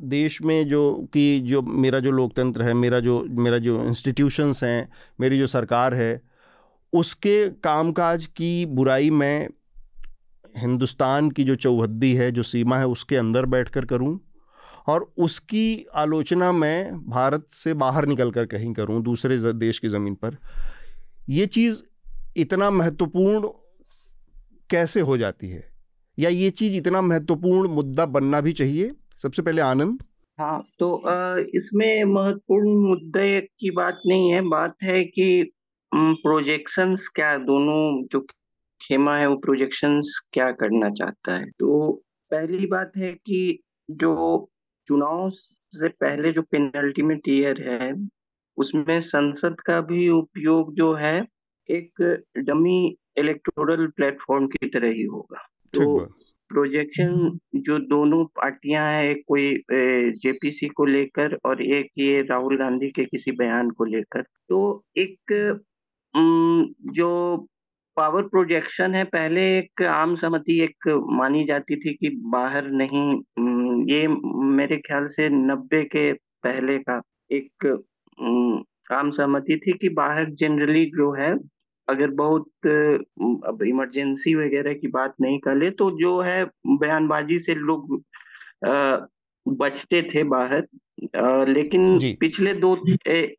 देश 0.00 0.42
में 0.42 0.68
जो 0.68 1.08
कि 1.12 1.40
जो 1.40 1.62
मेरा 1.62 1.98
जो 1.98 2.10
लोकतंत्र 2.10 2.62
है 2.62 2.74
मेरा 2.74 3.00
जो 3.00 3.26
मेरा 3.30 3.58
जो 3.58 3.84
इंस्टीट्यूशंस 3.84 4.62
हैं 4.64 4.92
मेरी 5.20 5.38
जो 5.38 5.46
सरकार 5.46 5.94
है 5.94 6.31
उसके 6.92 7.48
कामकाज 7.64 8.26
की 8.26 8.66
बुराई 8.66 9.10
मैं 9.10 9.48
हिंदुस्तान 10.56 11.30
की 11.30 11.44
जो 11.44 11.54
चौहद्दी 11.56 12.12
है, 12.14 12.30
जो 12.32 12.42
सीमा 12.42 12.78
है, 12.78 12.86
उसके 12.86 13.16
अंदर 13.16 13.46
बैठकर 13.46 13.84
करूँ 13.84 14.18
और 14.86 15.12
उसकी 15.18 15.86
आलोचना 15.94 16.50
मैं 16.52 16.94
भारत 17.00 17.46
से 17.50 17.74
बाहर 17.74 18.06
निकल 18.06 18.30
कर 18.30 18.46
कहीं 18.46 18.72
करूँ, 18.74 19.02
दूसरे 19.02 19.38
देश 19.54 19.78
की 19.78 19.88
ज़मीन 19.88 20.14
पर, 20.14 20.36
ये 21.28 21.46
चीज़ 21.46 21.82
इतना 22.36 22.70
महत्वपूर्ण 22.70 23.48
कैसे 24.70 25.00
हो 25.00 25.16
जाती 25.18 25.48
है? 25.48 25.64
या 26.18 26.30
ये 26.30 26.50
चीज़ 26.50 26.76
इतना 26.76 27.00
महत्वपूर्ण 27.02 27.68
मुद्दा 27.68 28.06
बनना 28.08 28.40
भी 28.40 28.52
चाहिए? 28.52 28.90
सबसे 29.22 29.42
पहले 29.42 29.62
आनंद। 29.62 30.02
हाँ 30.38 30.60
तो 30.78 31.02
इसमें 31.56 32.04
महत्वपूर्ण 32.04 32.76
मुद्दे 32.88 33.40
की 33.40 33.70
बात 33.70 34.00
नहीं 34.06 34.30
है, 34.32 34.40
बात 34.40 34.74
है 34.82 35.02
कि 35.04 35.52
प्रोजेक्शंस 35.92 37.06
क्या 37.14 37.36
दोनों 37.38 38.06
जो 38.12 38.20
खेमा 38.80 39.16
है 39.16 39.26
वो 39.26 39.36
प्रोजेक्शंस 39.36 40.20
क्या 40.32 40.50
करना 40.52 40.88
चाहता 40.90 41.34
है? 41.34 41.44
तो 41.50 41.92
पहली 42.30 42.66
बात 42.66 42.92
है 42.96 43.12
कि 43.12 43.58
जो 43.88 44.48
चुनाव 44.88 45.30
से 45.30 45.88
पहले 45.88 46.32
जो 46.32 46.42
पेनल्टीमेट 46.42 47.28
ईयर 47.28 47.60
है 47.68 47.92
उसमें 48.56 49.00
संसद 49.00 49.60
का 49.60 49.80
भी 49.80 50.08
उपयोग 50.08 50.74
जो 50.74 50.92
है 50.94 51.16
एक 51.68 52.02
डमी 52.38 52.96
इलेक्टोरल 53.18 53.86
प्लेटफॉर्म 53.86 54.46
की 54.46 54.68
तरह 54.68 54.88
ही 54.88 55.02
होगा। 55.04 55.46
तो 55.74 55.98
प्रोजेक्शन 56.50 57.38
जो 57.56 57.78
दोनों 57.78 58.24
पार्टियाँ 58.36 58.86
हैं 58.92 59.14
कोई 59.28 59.52
जेपीसी 60.22 60.68
को 60.68 60.84
लेकर 60.84 61.38
और 61.46 61.62
एक 61.62 61.90
ये 61.98 62.22
राहुल 62.22 62.58
गांधी 62.58 62.90
के 62.90 63.04
किसी 63.04 63.32
बयान 63.32 63.70
को 63.70 63.84
लेकर 63.84 64.22
तो 64.22 64.82
एक 64.96 65.60
जो 66.14 67.36
पावर 67.96 68.22
प्रोजेक्शन 68.28 68.94
है, 68.94 69.04
पहले 69.04 69.42
एक 69.58 69.82
आम 69.84 70.14
सहमति 70.16 70.58
एक 70.64 70.88
मानी 71.12 71.44
जाती 71.44 71.76
थी 71.80 71.92
कि 71.94 72.08
बाहर 72.32 72.70
नहीं 72.72 73.12
ये 73.92 74.06
मेरे 74.56 74.76
ख्याल 74.86 75.06
से 75.16 75.28
नब्बे 75.30 75.82
के 75.96 76.12
पहले 76.44 76.78
का 76.80 77.00
एक 77.30 77.66
आम 78.92 79.10
सहमति 79.10 79.56
थी 79.66 79.72
कि 79.78 79.88
बाहर 79.90 80.30
जनरली 80.40 80.84
जो 80.96 81.12
है, 81.14 81.32
अगर 81.88 82.10
बहुत 82.14 82.46
अब 82.66 83.62
इमरजेंसी 83.68 84.34
वगैरह 84.34 84.74
की 84.74 84.88
बात 84.90 85.14
नहीं 85.20 85.38
कर 85.40 85.56
ले 85.56 85.70
तो 85.80 85.90
जो 86.00 86.18
है 86.20 86.44
बयानबाजी 86.68 87.38
से 87.40 87.54
लोग 87.56 88.00
बचते 89.46 90.02
थे 90.14 90.22
बाहर। 90.26 90.66
आ, 91.16 91.44
लेकिन 91.44 91.98
पिछले 92.20 92.54
दो 92.54 92.76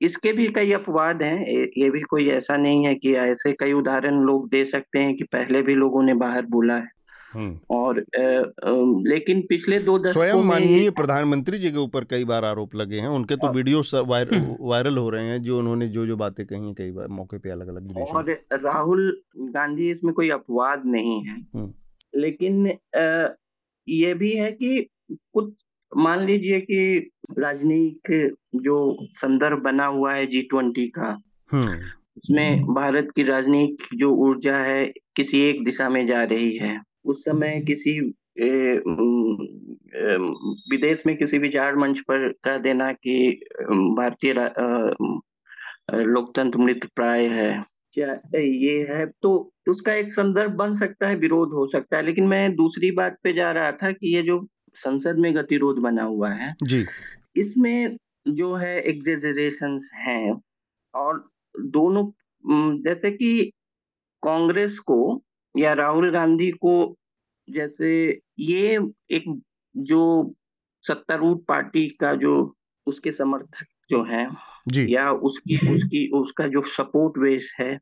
इसके 0.02 0.34
भी 0.34 0.48
कई 0.48 0.72
अपवाद 0.72 1.24
हैं 1.24 1.48
ये 1.78 1.90
भी 1.90 2.02
कोई 2.02 2.30
ऐसा 2.30 2.58
नहीं 2.58 2.86
है 2.86 2.96
कि 2.96 3.14
ऐसे 3.14 3.54
कई 3.54 3.74
उदाहरण 3.74 4.22
लोग 4.22 4.50
दे 4.50 4.66
सकते 4.66 5.00
हैं 5.00 5.16
कि 5.16 5.24
पहले 5.24 5.62
भी 5.62 5.76
लोगों 5.76 6.04
ने 6.04 6.14
बाहर 6.14 6.46
बोला 6.46 6.76
है। 6.76 7.04
और 7.70 8.06
लेकिन 9.08 9.42
पिछले 9.42 9.80
दो 9.80 9.98
स्वयं 10.06 10.44
माननीय 10.44 10.90
प्रधानमंत्री 10.90 11.58
जी 11.58 11.72
के 11.72 11.78
ऊपर 11.78 12.04
कई 12.04 12.26
बार 12.26 12.46
आरोप 12.46 12.76
लगे 12.76 12.96
हैं 12.96 13.08
उनके 13.08 13.36
तो 13.36 13.52
वीडियो 13.54 13.82
वायर, 14.06 14.56
वायरल 14.62 14.98
हो 14.98 15.10
रहे 15.10 15.26
हैं 15.26 15.42
जो 15.42 15.60
उन्होंने 15.60 15.88
जो 15.88 16.06
जो 16.08 16.18
बातें 16.18 16.46
कही 16.46 16.66
हैं 16.66 16.74
कई 16.74 16.92
बार 16.92 17.08
मौके 17.08 17.38
पे 17.38 17.50
अलग 17.50 17.68
अलग 17.68 17.98
और 17.98 18.32
राहुल 18.54 19.22
गांधी 19.38 19.92
इसमें 19.92 20.14
कोई 20.14 20.30
अपवाद 20.30 20.84
नहीं 20.86 21.24
है। 21.24 21.38
लेकिन 22.16 22.68
ये 23.88 24.14
भी 24.14 24.32
है 24.32 24.52
कि 24.52 24.90
कुछ 25.12 25.54
मान 25.98 26.20
लीजिए 26.20 26.60
कि 26.60 27.10
राजनीतिक 27.40 28.36
जो 28.56 28.98
संदर्भ 29.02 29.60
बना 29.60 29.86
हुआ 29.86 30.14
है 30.14 30.26
जी 30.28 30.42
ट्वेंटी 30.42 30.88
का 30.88 31.22
हम्म। 31.52 31.76
उसमें 32.18 32.64
भारत 32.64 33.08
की 33.16 33.24
राजनीतिक 33.24 34.00
जो 34.00 34.12
ऊर्जा 34.12 34.58
है 34.58 34.94
किसी 35.16 35.42
एक 35.42 35.64
दिशा 35.66 35.90
में 35.90 36.08
जा 36.08 36.24
रही 36.24 36.58
है। 36.58 36.82
उस 37.06 37.22
समय 37.22 37.64
किसी 37.68 38.00
विदेश 40.72 41.04
में 41.08 41.18
किसी 41.18 41.38
विचार 41.38 41.76
मंच 41.76 42.00
पर 42.00 42.34
कह 42.44 42.58
देना 42.58 42.92
कि 42.92 43.42
भारतीय 43.72 44.34
लोकतंत्र 45.94 46.60
मृत 46.60 46.86
प्राय 46.96 47.26
है। 47.28 47.66
क्या 47.94 48.14
ये 48.40 48.88
है? 48.90 49.06
तो 49.06 49.54
उसका 49.70 49.94
एक 49.94 50.12
संदर्भ 50.12 50.52
बन 50.52 50.76
सकता 50.76 51.08
है 51.08 51.16
विरोध 51.16 51.50
हो 51.50 51.68
सकता 51.68 51.98
है 51.98 52.06
लेकिन 52.06 52.28
मैं 52.28 52.56
दूसरी 52.56 52.92
बात 52.92 53.18
पे 53.24 53.34
जा 53.34 53.52
रहा 53.52 53.72
था 53.72 53.92
कि 53.92 54.16
ये 54.16 54.22
जो 54.22 54.48
संसद 54.76 55.16
में 55.18 55.36
गतिरोध 55.36 55.78
बना 55.78 56.04
हुआ 56.04 56.30
है 56.30 56.56
जी। 56.64 56.86
इसमें 57.36 57.98
जो 58.28 58.56
है 58.56 58.80
एग्जेजरेशन 58.82 59.80
हैं 59.94 60.42
और 60.94 61.30
दोनों 61.56 62.12
जैसे 62.84 63.12
कि 63.12 63.52
कांग्रेस 64.24 64.80
को 64.80 65.24
या 65.58 65.74
राहुल 65.74 66.12
गांधी 66.12 66.52
को 66.52 66.96
जैसे 67.50 68.22
ये 68.40 68.80
एक 69.12 69.42
जो 69.76 70.34
सत्तारूढ़ 70.84 71.38
पार्टी 71.48 71.88
का 72.00 72.14
जो 72.16 72.56
उसके 72.88 73.12
समर्थक 73.12 73.66
जो 73.90 74.04
है 74.04 74.28
जी। 74.68 74.96
या 74.96 75.12
उसकी 75.12 75.58
उसकी 75.74 76.08
उसका 76.14 76.48
जो 76.48 76.62
सपोर्ट 76.62 77.18
बेस 77.20 77.56
है 77.60 77.80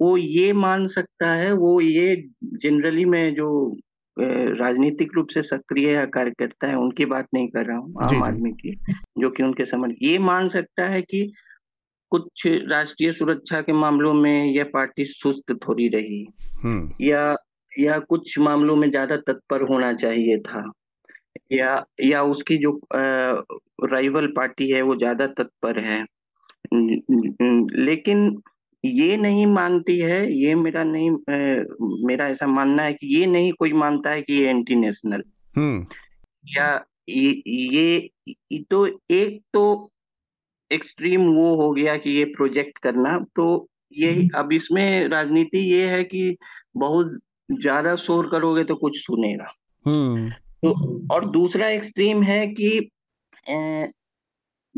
वो 0.00 0.16
ये 0.16 0.52
मान 0.52 0.86
सकता 0.88 1.32
है 1.32 1.52
वो 1.52 1.80
ये 1.80 2.16
जनरली 2.44 3.04
में 3.04 3.34
जो 3.34 3.76
राजनीतिक 4.20 5.12
रूप 5.16 5.28
से 5.34 5.42
सक्रिय 5.42 5.90
या 5.92 6.04
कार्यकर्ता 6.06 6.66
है 6.66 6.76
उनकी 6.76 7.04
बात 7.06 7.26
नहीं 7.34 7.48
कर 7.48 7.66
रहा 7.66 7.76
हूँ 7.78 8.04
आम 8.04 8.22
आदमी 8.22 8.50
की 8.52 8.74
जो 9.18 9.30
कि 9.30 9.42
उनके 9.42 9.64
समझ 9.66 9.90
ये 10.02 10.18
मान 10.20 10.48
सकता 10.48 10.86
है 10.88 11.02
कि 11.02 11.30
कुछ 12.12 12.46
राष्ट्रीय 12.70 13.12
सुरक्षा 13.12 13.60
के 13.62 13.72
मामलों 13.74 14.14
में 14.14 14.44
यह 14.46 14.70
पार्टी 14.74 15.04
सुस्त 15.06 15.52
थोड़ी 15.68 15.88
रही। 15.88 16.26
हम्म। 16.62 16.92
या 17.00 17.36
या 17.72 17.98
कुछ 18.00 18.38
मामलों 18.38 18.76
में 18.76 18.90
ज़्यादा 18.90 19.16
तत्पर 19.18 19.62
होना 19.62 19.92
चाहिए 19.94 20.38
था 20.40 20.62
या 21.52 21.84
या 22.04 22.22
उसकी 22.24 22.56
जो 22.58 22.80
राइवल 23.86 24.26
पार्टी 24.36 24.70
है 24.72 24.82
वो 24.82 24.96
ज़्यादा 24.96 25.26
तत्पर 25.38 25.80
है। 25.80 26.04
लेकिन 27.78 28.30
ये 28.90 29.16
नहीं 29.16 29.46
मानती 29.46 29.98
है 29.98 30.20
ये 30.32 30.54
मेरा 30.54 30.84
नहीं 30.84 31.10
मेरा 32.06 32.28
ऐसा 32.28 32.46
मानना 32.46 32.82
है 32.82 32.92
कि 32.92 33.06
ये 33.16 33.26
नहीं 33.26 33.52
कोई 33.52 33.72
मानता 33.72 34.10
है 34.10 34.22
कि 34.22 34.34
ये 34.34 34.48
एंटी 34.48 34.74
नेशनल 34.74 35.22
हम्म। 35.56 35.86
या 36.46 36.84
ये, 37.08 37.42
ये 37.46 38.10
तो 38.70 38.86
एक 39.10 39.40
तो 39.52 39.90
एक्सट्रीम 40.70 41.26
वो 41.26 41.54
हो 41.56 41.72
गया 41.72 41.96
कि 41.96 42.10
ये 42.10 42.24
प्रोजेक्ट 42.24 42.78
करना 42.78 43.18
तो 43.36 43.68
ये 43.92 44.12
हम्म। 44.12 44.28
अब 44.34 44.52
इसमें 44.52 45.08
राजनीति 45.08 45.58
ये 45.58 45.86
है 45.86 46.04
कि 46.04 46.36
बहुत 46.76 47.06
ज़्यादा 47.50 47.96
शोर 47.96 48.28
करोगे 48.30 48.64
तो 48.64 48.74
कुछ 48.74 48.98
सुनेगा 48.98 49.52
हम्म। 49.86 50.30
तो 50.30 51.14
और 51.14 51.30
दूसरा 51.30 51.68
एक्सट्रीम 51.68 52.22
है 52.22 52.46
कि 52.46 52.90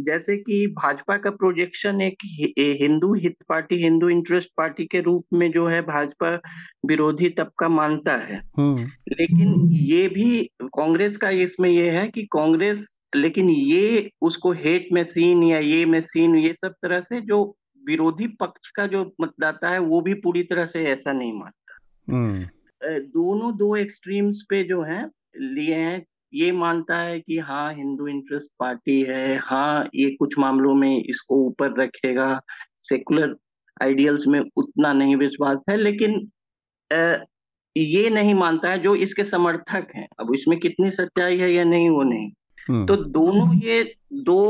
जैसे 0.01 0.37
कि 0.39 0.67
भाजपा 0.73 1.17
का 1.17 1.31
प्रोजेक्शन 1.33 2.01
एक 2.01 2.23
हिंदू 2.81 3.13
हित 3.15 3.37
पार्टी 3.49 3.77
हिंदू 3.77 4.09
इंटरेस्ट 4.09 4.51
पार्टी 4.57 4.85
के 4.87 5.01
रूप 5.01 5.25
में 5.33 5.51
जो 5.51 5.67
है 5.67 5.81
भाजपा 5.83 6.35
विरोधी 6.87 7.29
तबका 7.39 7.69
मानता 7.71 8.17
है 8.19 8.41
हम्म। 8.59 8.85
लेकिन 9.11 9.67
ये 9.71 10.07
भी 10.09 10.43
कांग्रेस 10.77 11.17
का 11.17 11.31
इसमें 11.41 11.71
ये 11.71 11.91
है 11.91 12.07
कि 12.09 12.23
कांग्रेस 12.33 12.87
लेकिन 13.17 13.49
ये 13.51 14.11
उसको 14.23 14.53
हेट 14.55 14.89
मशीन 14.93 15.43
या 15.43 15.59
ये 15.59 15.85
मशीन 15.89 16.37
ये 16.37 16.53
सब 16.55 16.75
तरह 16.83 17.01
से 17.01 17.21
जो 17.23 17.45
विरोधी 17.83 18.27
पक्ष 18.41 18.71
का 18.71 18.87
जो 18.87 19.05
मतदाता 19.21 19.71
है 19.71 19.79
वो 19.81 20.01
भी 20.01 20.15
पूरी 20.21 20.43
तरह 20.43 20.67
से 20.67 20.85
ऐसा 20.87 21.13
नहीं 21.13 21.33
मानता 21.33 21.79
हम्म। 22.09 22.99
दोनों 23.09 23.57
दो 23.57 23.75
एक्सट्रीम्स 23.77 24.43
पे 24.51 24.63
जो 24.65 24.83
है 24.83 25.05
लिए 25.37 25.75
हैं 25.75 26.01
ये 26.33 26.51
मानता 26.53 26.99
है 26.99 27.19
कि 27.21 27.39
हाँ 27.39 27.73
हिंदू 27.75 28.07
इंटरेस्ट 28.07 28.51
पार्टी 28.59 29.01
है 29.03 29.37
हाँ 29.39 29.89
ये 29.95 30.11
कुछ 30.11 30.39
मामलों 30.39 30.75
में 30.75 30.91
इसको 31.01 31.37
ऊपर 31.47 31.81
रखेगा 31.81 32.41
सेकुलर 32.83 33.37
आइडियल्स 33.83 34.27
में 34.27 34.41
उतना 34.41 34.93
नहीं 34.93 35.17
विश्वास 35.17 35.59
है 35.71 35.77
लेकिन 35.77 36.15
आ, 36.91 37.17
ये 37.77 38.09
नहीं 38.11 38.35
मानता 38.35 38.71
है 38.71 38.79
जो 38.79 38.95
इसके 38.97 39.25
समर्थक 39.25 39.89
हैं 39.97 40.07
अब 40.21 40.35
इसमें 40.35 40.59
कितनी 40.61 40.91
सच्चाई 40.91 41.39
है 41.39 41.53
या 41.53 41.65
नहीं 41.65 41.89
वो 41.91 42.03
नहीं 42.03 42.31
हम्म। 42.69 42.87
तो 42.87 42.97
दोनों 42.97 43.55
ये 43.57 43.83
दो 44.23 44.41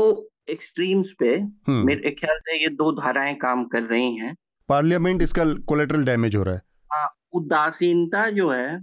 एक्सट्रीम्स 0.49 1.11
पे 1.19 1.35
हम्म। 1.35 1.85
मेरे 1.85 2.11
ख्याल 2.11 2.37
से 2.39 2.61
ये 2.61 2.67
दो 2.75 2.91
धाराएँ 2.91 3.35
काम 3.35 3.63
कर 3.65 3.83
रही 3.83 4.15
हैं 4.15 4.35
पार्लियामेंट 4.69 5.21
इसका 5.21 5.45
कोलेट्रल 5.67 6.05
डैमेज 6.05 6.35
हो 6.35 6.43
रहा 6.43 6.55
है 6.55 6.61
हाँ 6.91 7.07
उदासीनता 7.33 8.29
जो 8.29 8.49
है 8.49 8.79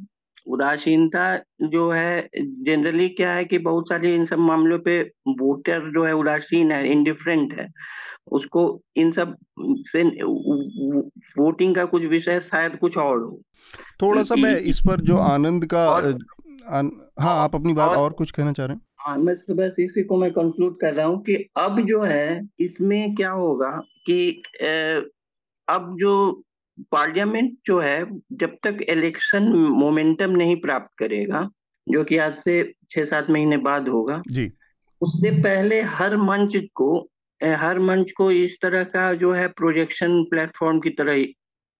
उदासीनता 0.48 1.24
जो 1.62 1.90
है 1.90 2.28
जनरली 2.36 3.08
क्या 3.08 3.32
है 3.32 3.44
कि 3.44 3.58
बहुत 3.58 3.88
सारे 3.88 4.14
इन 4.14 4.24
सब 4.24 4.38
मामलों 4.38 4.78
पे 4.78 5.00
वोटर 5.28 5.90
जो 5.92 6.04
है 6.04 6.12
उदासीन 6.12 6.72
है 6.72 6.90
इंडिफरेंट 6.92 7.52
है। 7.60 7.68
उसको 8.32 8.62
इन 8.96 9.12
सबसे 9.12 10.02
वोटिंग 11.38 11.74
का 11.74 11.84
कुछ 11.84 12.02
विषय 12.04 12.40
शायद 12.40 12.76
कुछ 12.76 12.96
और 12.98 13.18
हो। 13.18 13.40
थोड़ा 14.02 14.22
सा 14.22 14.34
मैं 14.36 14.56
इस 14.56 14.80
पर 14.80 15.00
जो 15.00 15.16
आनंद 15.16 15.66
का 15.66 15.88
और, 15.90 16.18
आन, 16.68 16.90
हाँ 17.20 17.36
आप 17.44 17.54
अपनी 17.54 17.72
बात 17.72 17.88
और, 17.88 17.96
और 17.96 18.12
कुछ 18.12 18.30
कहना 18.30 18.52
चाह 18.52 18.66
रहे 18.66 18.74
हैं? 18.74 18.82
हाँ 19.00 19.16
मैं 19.18 19.34
बस 19.50 19.76
इसी 19.78 20.02
को 20.02 20.16
मैं 20.16 20.30
कंक्लूड 20.32 20.78
कर 20.80 20.94
रहा 20.94 21.06
हूँ 21.06 21.22
कि 21.22 21.34
अब 21.56 21.80
जो 21.86 22.02
है 22.02 22.48
इसमें 22.60 23.14
क्या 23.14 23.30
होगा 23.30 23.70
कि 24.06 24.42
अब 25.68 25.96
जो 26.00 26.42
पार्लियामेंट 26.92 27.56
जो 27.66 27.80
है 27.80 28.04
जब 28.32 28.56
तक 28.62 28.78
इलेक्शन 28.88 29.48
मोमेंटम 29.52 30.30
नहीं 30.30 30.56
प्राप्त 30.56 30.98
करेगा 30.98 31.48
जो 31.86 32.04
कि 32.04 32.18
आज 32.18 32.36
से 32.36 32.62
छह 32.90 33.04
सात 33.04 33.30
महीने 33.30 33.56
बाद 33.56 33.88
होगा 33.88 34.22
जी। 34.28 34.50
उससे 35.00 35.30
पहले 35.42 35.80
हर 35.82 36.16
मंच 36.16 36.56
को 36.74 37.08
हर 37.40 37.78
मंच 37.78 38.10
को 38.10 38.30
इस 38.30 38.56
तरह 38.62 38.84
का 38.84 39.12
जो 39.14 39.32
है 39.32 39.48
प्रोजेक्शन 39.48 40.22
प्लेटफॉर्म 40.24 40.80
की 40.80 40.90
तरह 40.90 41.24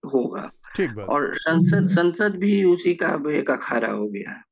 होगा। 0.04 0.50
ठीक 0.76 0.90
बात। 0.90 1.08
और 1.08 1.34
संसद 1.36 1.88
संसद 1.88 2.36
भी 2.36 2.62
उसी 2.64 2.94
का 2.94 3.08
एक 3.30 3.50
अखाड़ा 3.50 3.88
हो 3.88 4.08
गया 4.08 4.30
है। 4.30 4.42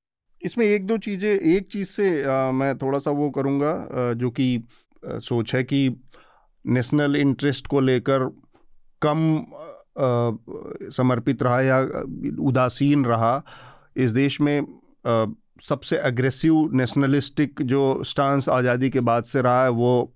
इसमें 0.43 0.67
एक 0.67 0.87
दो 0.87 0.99
चीज़ें 0.99 1.31
एक 1.31 1.67
चीज़ 1.67 1.89
से 1.89 2.23
आ, 2.25 2.51
मैं 2.51 2.77
थोड़ा 2.79 2.99
सा 2.99 3.11
वो 3.11 3.31
करूँगा 3.31 4.13
जो 4.15 4.31
कि 4.31 4.63
सोच 5.05 5.55
है 5.55 5.63
कि 5.65 5.89
नेशनल 6.65 7.17
इंटरेस्ट 7.17 7.67
को 7.67 7.81
लेकर 7.81 8.25
कम 9.03 9.19
समर्पित 9.99 11.43
रहा 11.43 11.61
या 11.61 11.81
उदासीन 12.41 13.05
रहा 13.05 13.43
इस 13.97 14.11
देश 14.11 14.41
में 14.41 14.61
आ, 15.07 15.27
सबसे 15.63 15.97
अग्रेसिव 15.97 16.71
नेशनलिस्टिक 16.73 17.63
जो 17.63 18.03
स्टांस 18.05 18.49
आज़ादी 18.49 18.91
के 18.91 19.01
बाद 19.01 19.25
से 19.25 19.43
रहा 19.43 19.65
है 19.65 19.71
वो 19.71 20.13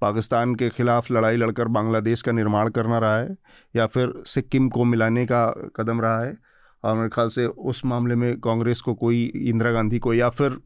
पाकिस्तान 0.00 0.54
के 0.54 0.68
ख़िलाफ़ 0.68 1.12
लड़ाई 1.12 1.36
लड़कर 1.36 1.68
बांग्लादेश 1.68 2.22
का 2.22 2.32
निर्माण 2.32 2.68
करना 2.68 2.98
रहा 2.98 3.16
है 3.16 3.36
या 3.76 3.86
फिर 3.86 4.12
सिक्किम 4.26 4.68
को 4.68 4.84
मिलाने 4.84 5.26
का 5.26 5.72
कदम 5.76 6.00
रहा 6.00 6.24
है। 6.24 6.36
और 6.84 6.96
मेरे 6.96 7.08
ख्याल 7.08 7.28
से 7.28 7.46
उस 7.46 7.84
मामले 7.84 8.14
में 8.14 8.40
कांग्रेस 8.40 8.80
को 8.80 8.94
कोई 8.94 9.24
इंदिरा 9.24 9.72
गांधी 9.72 9.98
को 9.98 10.14
या 10.14 10.28
फिर 10.30 10.58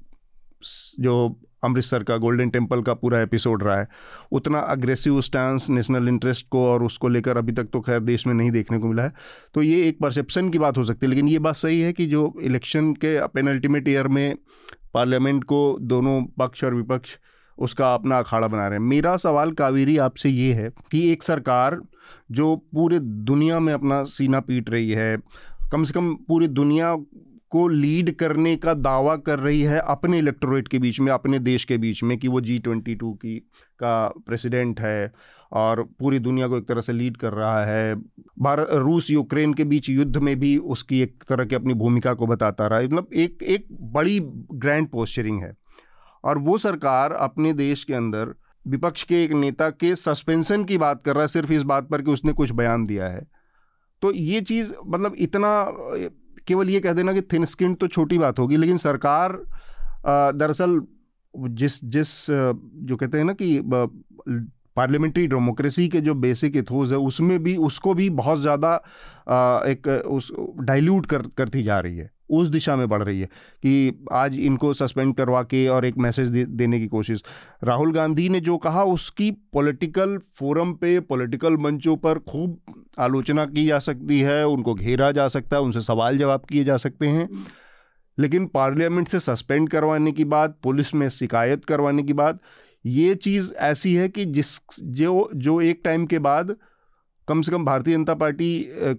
जो 1.00 1.40
अमृतसर 1.64 2.02
का 2.02 2.16
गोल्डन 2.16 2.50
टेंपल 2.50 2.82
का 2.82 2.94
पूरा 2.94 3.20
एपिसोड 3.20 3.62
रहा 3.62 3.78
है। 3.78 3.88
उतना 4.32 4.58
अग्रेसिव 4.60 5.20
स्टांस 5.20 5.68
नेशनल 5.70 6.08
इंटरेस्ट 6.08 6.46
को 6.50 6.64
और 6.64 6.84
उसको 6.84 7.08
लेकर 7.08 7.38
अभी 7.38 7.52
तक 7.52 7.68
तो 7.72 7.80
खैर 7.80 8.00
देश 8.00 8.26
में 8.26 8.34
नहीं 8.34 8.50
देखने 8.50 8.78
को 8.78 8.88
मिला 8.88 9.02
है। 9.02 9.12
तो 9.54 9.62
ये 9.62 9.82
एक 9.88 9.98
परसेप्शन 10.00 10.50
की 10.50 10.58
बात 10.58 10.76
हो 10.76 10.84
सकती 10.84 11.06
है, 11.06 11.10
लेकिन 11.10 11.28
ये 11.28 11.38
बात 11.38 11.56
सही 11.56 11.80
है 11.80 11.92
कि 11.92 12.06
जो 12.06 12.32
इलेक्शन 12.42 12.92
के 12.94 13.18
पेन 13.26 13.48
अल्टीमेट 13.48 13.88
ईयर 13.88 14.08
में 14.08 14.36
पार्लियामेंट 14.94 15.44
को 15.44 15.78
दोनों 15.82 16.22
पक्ष 16.38 16.64
और 16.64 16.74
विपक्ष 16.74 17.16
उसका 17.58 17.94
अपना 17.94 18.18
अखाड़ा 18.18 18.46
बना 18.46 18.66
रहे 18.68 18.78
हैं। 18.78 18.86
मेरा 18.86 19.16
सवाल 19.16 19.50
कावेरी 19.52 19.96
आपसे 19.98 20.28
ये 20.28 20.52
है 20.52 20.70
कि 20.90 21.08
एक 21.12 21.22
सरकार 21.22 21.80
जो 22.30 22.54
पूरे 22.74 22.98
दुनिया 23.00 23.58
में 23.60 23.72
अपना 23.72 24.02
सीना 24.04 24.40
पीट 24.40 24.70
रही 24.70 24.90
है, 24.90 25.16
कम 25.72 25.84
से 25.84 25.92
कम 25.92 26.14
पूरी 26.28 26.48
दुनिया 26.48 26.94
को 27.54 27.68
लीड 27.68 28.14
करने 28.16 28.56
का 28.56 28.74
दावा 28.74 29.16
कर 29.16 29.38
रही 29.38 29.60
है 29.62 29.80
अपने 29.80 30.18
इलेक्टोरेट 30.18 30.68
के 30.68 30.78
बीच 30.78 31.00
में, 31.00 31.12
अपने 31.12 31.38
देश 31.38 31.64
के 31.64 31.78
बीच 31.78 32.02
में 32.02 32.18
कि 32.18 32.28
वो 32.28 32.40
जी 32.40 32.58
ट्वेंटी 32.58 32.94
टू 32.94 33.12
की, 33.12 33.38
का 33.80 34.14
प्रेसिडेंट 34.26 34.80
है 34.80 35.12
और 35.52 35.82
पूरी 35.82 36.18
दुनिया 36.18 36.48
को 36.48 36.58
एक 36.58 36.68
तरह 36.68 36.80
से 36.80 36.92
लीड 36.92 37.16
कर 37.16 37.32
रहा 37.32 37.64
है। 37.64 37.94
भारत 38.38 38.68
रूस 38.72 39.10
यूक्रेन 39.10 39.54
के 39.54 39.64
बीच 39.64 39.88
युद्ध 39.88 40.16
में 40.16 40.38
भी 40.40 40.56
उसकी 40.56 41.00
एक 41.00 41.24
तरह 41.28 41.44
की 41.44 41.54
अपनी 41.54 41.74
भूमिका 41.74 42.14
को 42.14 42.26
बताता 42.26 42.66
रहा 42.66 42.78
है। 42.78 42.86
मतलब 42.86 43.08
एक 43.14 43.42
एक 43.42 43.66
बड़ी 43.82 44.20
ग्रैंड 44.54 44.88
पोस्चरिंग 44.88 45.42
है। 45.42 45.54
और 46.24 46.38
वो 46.38 46.58
सरकार 46.58 47.12
अपने 47.12 47.52
देश 47.52 47.84
के 47.84 47.94
अंदर 47.94 48.34
विपक्ष 48.68 49.02
के 49.02 49.22
एक 49.24 49.32
नेता 49.32 49.70
के 49.70 49.94
सस्पेंशन 49.96 50.64
की 50.64 50.78
बात 50.78 51.02
कर 51.04 51.14
रहा 51.14 51.22
है, 51.22 51.28
सिर्फ़ 51.28 51.52
इस 51.52 51.62
बात 51.62 51.88
पर 51.88 52.02
कि 52.02 52.10
उसने 52.10 52.32
कुछ 52.32 52.50
बयान 52.50 52.86
दिया 52.86 53.08
है। 53.08 53.26
तो 54.02 54.12
ये 54.12 54.40
चीज़ 54.40 54.72
मतलब 54.86 55.14
इतना 55.18 55.50
केवल 56.46 56.70
ये 56.70 56.80
कह 56.80 56.92
देना 56.92 57.12
कि 57.12 57.22
थिन 57.22 57.44
स्किन 57.44 57.74
तो 57.74 57.88
छोटी 57.88 58.18
बात 58.18 58.38
होगी, 58.38 58.56
लेकिन 58.56 58.76
सरकार 58.78 59.38
दरअसल 60.06 60.80
जिस 61.34 61.84
जिस 61.84 62.10
जो 62.30 62.96
कहते 62.96 63.18
हैं 63.18 63.24
ना 63.24 63.32
कि 63.32 63.60
पार्लियामेंट्री 64.76 65.26
डेमोक्रेसी 65.26 65.88
के 65.88 66.00
जो 66.00 66.14
बेसिक 66.14 66.56
इथोज 66.56 66.92
है, 66.92 66.98
उसमें 66.98 67.42
भी, 67.42 67.56
उसको 67.56 67.94
भी 67.94 68.08
बहुत 68.12 68.40
ज़्यादा 68.40 68.74
एक, 69.66 69.88
उस, 70.06 70.30
डाइल्यूट 70.60 71.06
कर, 71.06 71.22
करती 71.36 71.62
जा 71.62 71.78
रही 71.80 71.96
है। 71.96 72.10
उस 72.30 72.48
दिशा 72.48 72.76
में 72.76 72.88
बढ़ 72.88 73.02
रही 73.02 73.20
है 73.20 73.26
कि 73.62 74.04
आज 74.12 74.38
इनको 74.38 74.74
सस्पेंड 74.74 75.16
करवा 75.16 75.42
के 75.42 75.68
और 75.68 75.84
एक 75.84 75.98
मैसेज 75.98 76.28
दे, 76.28 76.44
देने 76.44 76.80
की 76.80 76.86
कोशिश। 76.86 77.24
राहुल 77.64 77.92
गांधी 77.92 78.28
ने 78.28 78.40
जो 78.40 78.56
कहा 78.56 78.84
उसकी 78.84 79.30
पॉलिटिकल 79.30 80.18
फोरम 80.18 80.72
पे 80.72 81.00
पॉलिटिकल 81.00 81.56
मंचों 81.56 81.96
पर 81.96 82.18
खूब 82.18 82.60
आलोचना 82.98 83.44
की 83.44 83.66
जा 83.66 83.78
सकती 83.78 84.20
है 84.20 84.46
उनको 84.46 84.74
घेरा 84.74 85.12
जा 85.12 85.28
सकता 85.28 85.56
है 85.56 85.62
उनसे 85.62 85.80
सवाल 85.80 86.18
जवाब 86.18 86.44
किए 86.48 86.64
जा 86.64 86.76
सकते 86.76 87.06
हैं। 87.06 87.44
लेकिन 88.18 88.46
पार्लियामेंट 88.46 89.08
से 89.08 89.20
सस्पेंड 89.20 89.68
करवाने 89.68 90.12
की 90.12 90.24
बात 90.24 90.58
पुलिस 90.62 90.94
में 90.94 91.08
शिकायत 91.08 91.64
करवाने 91.64 92.02
की 92.02 92.12
बात 92.12 92.38
ये 92.86 93.14
चीज़ 93.14 93.52
ऐसी 93.52 93.94
है 93.94 94.08
कि 94.08 94.24
जिस 94.24 94.60
जो 94.82 95.30
जो 95.34 95.60
एक 95.60 95.80
टाइम 95.84 96.06
के 96.06 96.18
बाद 96.18 96.56
कम 97.28 97.42
से 97.42 97.52
कम 97.52 97.64
भारतीय 97.64 97.94
जनता 97.94 98.14
पार्टी 98.14 98.50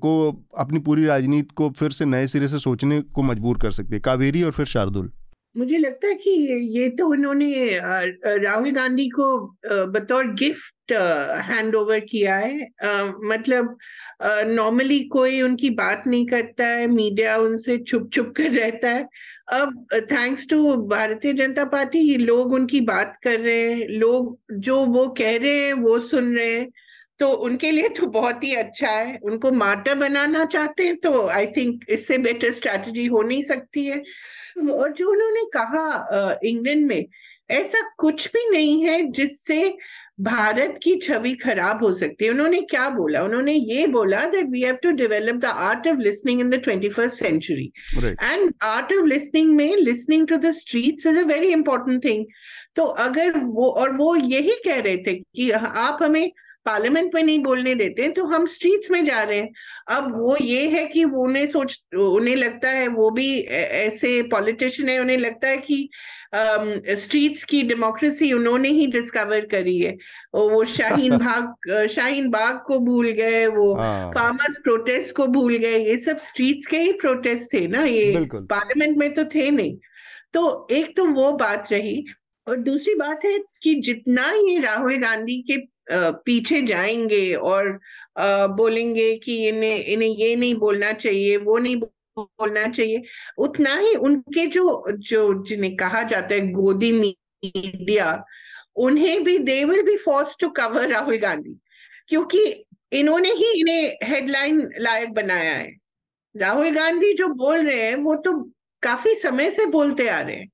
को 0.01 0.13
अपनी 0.57 0.79
पूरी 0.79 1.05
राजनीति 1.05 1.53
को 1.55 1.69
फिर 1.79 1.91
से 1.91 2.05
नए 2.05 2.27
सिरे 2.27 2.47
से 2.47 2.59
सोचने 2.59 3.01
को 3.03 3.23
मजबूर 3.23 3.57
कर 3.61 3.71
सकती 3.71 3.93
है, 3.93 3.99
कावेरी 3.99 4.43
और 4.43 4.51
फिर 4.51 4.65
शार्दुल। 4.67 5.11
मुझे 5.55 5.77
लगता 5.77 6.07
है 6.07 6.13
कि 6.15 6.31
ये 6.77 6.87
तो 6.89 7.07
उन्होंने 7.07 7.79
राहुल 7.79 8.71
गांधी 8.71 9.07
को 9.09 9.37
बतौर 9.65 10.27
गिफ्ट 10.33 10.93
हैंड 11.43 11.75
ओवर 11.75 11.99
किया 12.09 12.35
है। 12.35 12.67
मतलब 13.25 13.77
नॉर्मली 14.47 14.99
कोई 15.09 15.41
उनकी 15.41 15.69
बात 15.71 16.03
नहीं 16.07 16.25
करता 16.27 16.67
है 16.67 16.87
मीडिया 16.87 17.37
उनसे 17.37 17.77
छुप 17.79 18.09
छुप 18.13 18.33
कर 18.37 18.51
रहता 18.51 18.89
है। 18.89 19.07
अब 19.53 19.85
thanks 20.11 20.47
to 20.49 20.75
Bharatiya 20.87 21.33
Janata 21.33 21.65
party 21.67 22.15
लोग 22.17 22.53
उनकी 22.53 22.81
बात 22.83 23.15
कर 23.23 23.39
रहे 23.39 23.71
हैं, 23.71 23.87
लोग 23.89 24.37
जो 24.51 24.83
वो 24.85 25.07
कह 25.17 25.37
रहे 25.37 25.59
हैं, 25.59 25.73
वो 25.73 25.99
सुन 26.01 26.35
रहे 26.35 26.51
हैं। 26.51 26.69
तो 27.19 27.27
उनके 27.45 27.71
लिए 27.71 27.89
तो 27.89 28.07
बहुत 28.09 28.43
ही 28.43 28.53
अच्छा 28.55 28.89
है। 28.89 29.17
उनको 29.23 29.51
मार्टर 29.53 29.95
बनाना 29.95 30.45
चाहते 30.45 30.85
हैं 30.85 30.95
तो 30.99 31.27
आई 31.27 31.45
थिंक 31.57 31.85
इससे 31.89 32.17
बेटर 32.19 32.51
स्ट्रैटेजी 32.53 33.05
हो 33.05 33.21
नहीं 33.21 33.43
सकती 33.43 33.85
है। 33.85 34.01
और 34.71 34.93
जो 34.93 35.09
उन्होंने 35.11 35.43
कहा 35.55 36.39
इंग्लैंड 36.45 36.85
में 36.87 37.05
ऐसा 37.51 37.81
कुछ 37.99 38.27
भी 38.33 38.49
नहीं 38.51 38.85
है 38.85 39.01
जिससे 39.11 39.77
भारत 40.21 40.77
की 40.83 40.95
छवि 41.03 41.33
खराब 41.35 41.83
हो 41.83 41.91
सकती 41.93 42.25
है। 42.25 42.31
उन्होंने 42.31 42.59
क्या 42.61 42.89
बोला? 42.89 43.23
उन्होंने 43.23 43.53
ये 43.53 43.87
बोला 43.87 44.23
that 44.25 44.45
we 44.51 44.61
have 44.61 44.75
to 44.83 44.91
develop 44.91 45.35
the 45.35 45.45
art 45.45 45.87
of 45.87 45.97
listening 45.99 46.41
in 46.41 46.49
the 46.49 46.59
twenty 46.63 46.89
first 46.89 47.19
century 47.19 47.71
and 47.97 48.53
art 48.63 48.93
of 48.93 49.05
listening 49.05 49.55
में 49.55 49.75
listening 49.77 50.27
to 50.27 50.37
the 50.37 50.51
streets 50.59 51.05
is 51.07 51.19
a 51.19 51.23
very 51.27 51.51
important 51.53 52.03
thing 52.05 52.25
तो 52.75 52.83
अगर 53.03 53.37
वो 53.39 53.69
और 53.71 53.95
वो 53.97 54.15
यही 54.15 54.55
कह 54.65 54.79
रहे 54.79 54.97
थे 54.97 55.15
कि 55.15 55.49
आप 55.51 56.03
हमें 56.03 56.31
पार्लियामेंट 56.65 57.15
में 57.15 57.21
नहीं 57.23 57.39
बोलने 57.39 57.75
देते 57.75 58.07
तो 58.09 58.25
हम 58.25 58.45
स्ट्रीट्स 58.45 58.91
में 58.91 59.03
जा 59.05 59.21
रहे 59.23 59.39
हैं। 59.39 59.49
अब 59.87 60.11
वो 60.17 60.35
ये 60.41 60.67
है 60.69 60.85
कि 60.85 61.05
वो 61.05 61.23
उन्हें 61.23 61.47
सोच 61.47 61.79
उन्हें 61.97 62.35
लगता 62.35 62.69
है 62.69 62.87
वो 62.87 63.09
भी 63.11 63.39
ऐसे 63.39 64.21
पॉलिटिशियन 64.31 64.89
है 64.89 64.99
उन्हें 64.99 65.17
लगता 65.17 65.47
है 65.47 65.57
कि 65.57 65.89
स्ट्रीट्स 66.35 67.43
की 67.43 67.61
डेमोक्रेसी 67.63 68.31
उन्होंने 68.33 68.69
ही 68.69 68.87
डिस्कवर 68.87 69.45
करी 69.45 69.77
है। 69.79 69.91
वो 70.35 70.63
शाहीन 70.65 71.17
बाग 71.17 71.87
शाहीन 71.87 72.29
बाग 72.29 72.59
को 72.67 72.79
भूल 72.79 73.07
गए 73.11 73.45
वो 73.47 73.73
फार्मर्स 74.15 74.57
हाँ। 74.57 74.61
प्रोटेस्ट 74.63 75.15
को 75.15 75.27
भूल 75.27 75.55
गए 75.57 75.77
ये 75.79 75.97
सब 75.97 76.17
स्ट्रीट्स 76.17 76.67
के 76.67 76.77
ही 76.77 76.91
प्रोटेस्ट 76.91 77.53
थे 77.53 77.67
ना 77.67 77.83
ये 77.83 78.11
पार्लियामेंट 78.25 78.97
में 78.97 79.13
तो 79.13 79.23
थे 79.25 79.49
नहीं। 79.51 79.77
तो 80.33 80.67
एक 80.71 80.95
तो 80.97 81.05
वो 81.05 81.31
बात 81.31 81.71
रही 81.71 82.05
और 82.47 82.57
दूसरी 82.57 82.95
बात 82.95 83.25
है 83.25 83.37
कि 83.63 83.73
जितना 83.75 84.23
ये 84.31 84.59
राहुल 84.59 84.97
गांधी 84.97 85.41
के 85.41 85.57
पीछे 85.87 86.61
जाएँगे 86.63 87.33
और 87.35 87.71
बोलेंगे 88.55 89.13
कि 89.17 89.37
इन्हें 89.47 89.77
इन्हें 89.77 90.09
ये 90.09 90.35
नहीं 90.35 90.55
बोलना 90.55 90.91
चाहिए, 90.93 91.37
वो 91.37 91.57
नहीं 91.57 91.75
बोलना 92.17 92.67
चाहिए। 92.67 93.01
उतना 93.37 93.75
ही 93.77 93.95
उनके 93.97 94.45
जो 94.47 94.85
जो 94.91 95.43
जिन्हें 95.43 95.75
कहा 95.75 96.03
जाता 96.03 96.35
है 96.35 96.51
गोदी 96.51 96.91
मीडिया, 96.91 98.23
उन्हें 98.77 99.23
भी 99.23 99.37
they 99.39 99.63
will 99.65 99.81
be 99.83 99.95
force 99.97 100.35
to 100.39 100.49
cover 100.51 100.87
Rahul 100.89 101.17
Gandhi, 101.19 101.57
क्योंकि 102.07 102.43
इन्होंने 102.91 103.29
ही 103.31 103.51
इन्हें 103.59 103.97
हेडलाइन 104.03 104.61
लायक 104.79 105.13
बनाया 105.13 105.53
है। 105.53 105.71
राहुल 106.35 106.69
गांधी 106.71 107.13
जो 107.13 107.27
बोल 107.29 107.65
रहे 107.67 107.81
हैं, 107.81 107.95
वो 107.95 108.15
तो 108.15 108.33
काफ़ी 108.83 109.15
समय 109.15 109.51
से 109.51 109.65
बोलते 109.67 110.07
आ 110.09 110.19
रहे 110.21 110.35
हैं। 110.35 110.49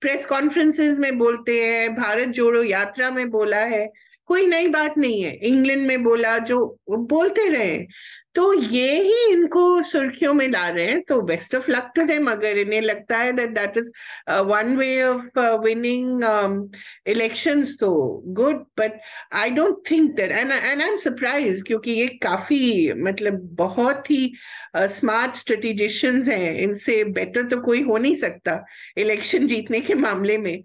प्रेस 0.00 0.26
कॉन्फ्रेंसेस 0.26 0.98
में 0.98 1.18
बोलते 1.18 1.62
हैं, 1.64 1.94
भारत 1.96 2.28
जोड़ो 2.30 2.62
यात्रा 2.62 3.10
में 3.10 3.28
बोला 3.30 3.60
है। 3.66 3.86
कोई 4.28 4.46
नई 4.46 4.68
बात 4.68 4.98
नहीं 4.98 5.22
है। 5.22 5.32
इंग्लैंड 5.48 5.86
में 5.86 6.02
बोला, 6.04 6.36
जो 6.38 6.78
बोलते 6.90 7.48
रहे 7.48 7.78
तो 8.34 8.52
ये 8.54 8.94
ही 9.02 9.32
इनको 9.32 9.82
सुर्खियों 9.82 10.32
में 10.34 10.46
ला 10.48 10.66
रहे 10.68 10.86
हैं। 10.86 11.00
तो 11.08 11.20
best 11.22 11.54
of 11.54 11.70
luck 11.70 11.90
to 11.96 12.04
them 12.04 12.30
अगर 12.30 12.58
इन्हें 12.58 12.80
लगता 12.80 13.18
है 13.18 13.32
that 13.32 13.50
that 13.50 13.76
is 13.78 13.90
one 14.46 14.76
way 14.76 15.02
of 15.02 15.38
winning 15.64 16.22
elections 17.08 17.76
तो 17.80 17.90
good 18.38 18.64
but 18.78 18.98
I 19.42 19.50
don't 19.50 19.82
think 19.90 20.10
that 20.16 20.32
and 20.32 20.50
and 20.52 20.82
I 20.82 20.88
am 20.88 20.96
surprise 20.96 21.62
क्योंकि 21.66 21.92
ये 21.92 22.06
काफ़ी 22.22 22.92
मतलब 23.02 23.38
बहुत 23.54 24.10
ही 24.10 24.32
स्मार्ट 24.76 25.30
uh, 25.30 25.38
स्ट्रेटिजिशियंस 25.38 26.28
हैं 26.28 26.54
इनसे 26.58 27.02
बेटर 27.14 27.42
तो 27.48 27.60
कोई 27.60 27.82
हो 27.82 27.96
नहीं 27.98 28.14
सकता 28.14 28.64
इलेक्शन 28.98 29.46
जीतने 29.46 29.80
के 29.80 29.94
मामले 29.94 30.38
में। 30.38 30.62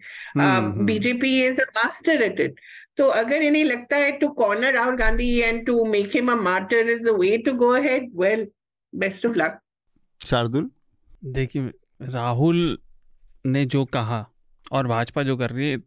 BJP 0.85 1.31
is 1.45 1.61
a 1.61 1.65
master 1.75 2.21
at 2.21 2.39
it 2.39 2.59
तो 2.97 3.05
अगर 3.15 3.41
इन्हें 3.41 3.63
लगता 3.63 3.97
है 3.97 4.11
to 4.11 4.27
corner 4.35 4.73
Rahul 4.73 4.95
Gandhi 4.95 5.29
and 5.39 5.65
to 5.65 5.85
make 5.85 6.15
him 6.15 6.31
a 6.31 6.35
martyr 6.35 6.89
is 6.89 7.05
the 7.05 7.15
way 7.19 7.37
to 7.37 7.53
go 7.53 7.69
ahead 7.73 8.09
well 8.15 8.47
best 8.93 9.25
of 9.25 9.37
luck 9.37 9.59
Shardul? 10.19 10.69
देखिए 11.25 11.71
राहुल 12.09 12.77
ने 13.45 13.65
जो 13.65 13.85
कहा 13.85 14.25
और 14.71 14.87
भाजपा 14.87 15.23
जो 15.23 15.37
कर 15.37 15.49
रही 15.49 15.69
है 15.71 15.77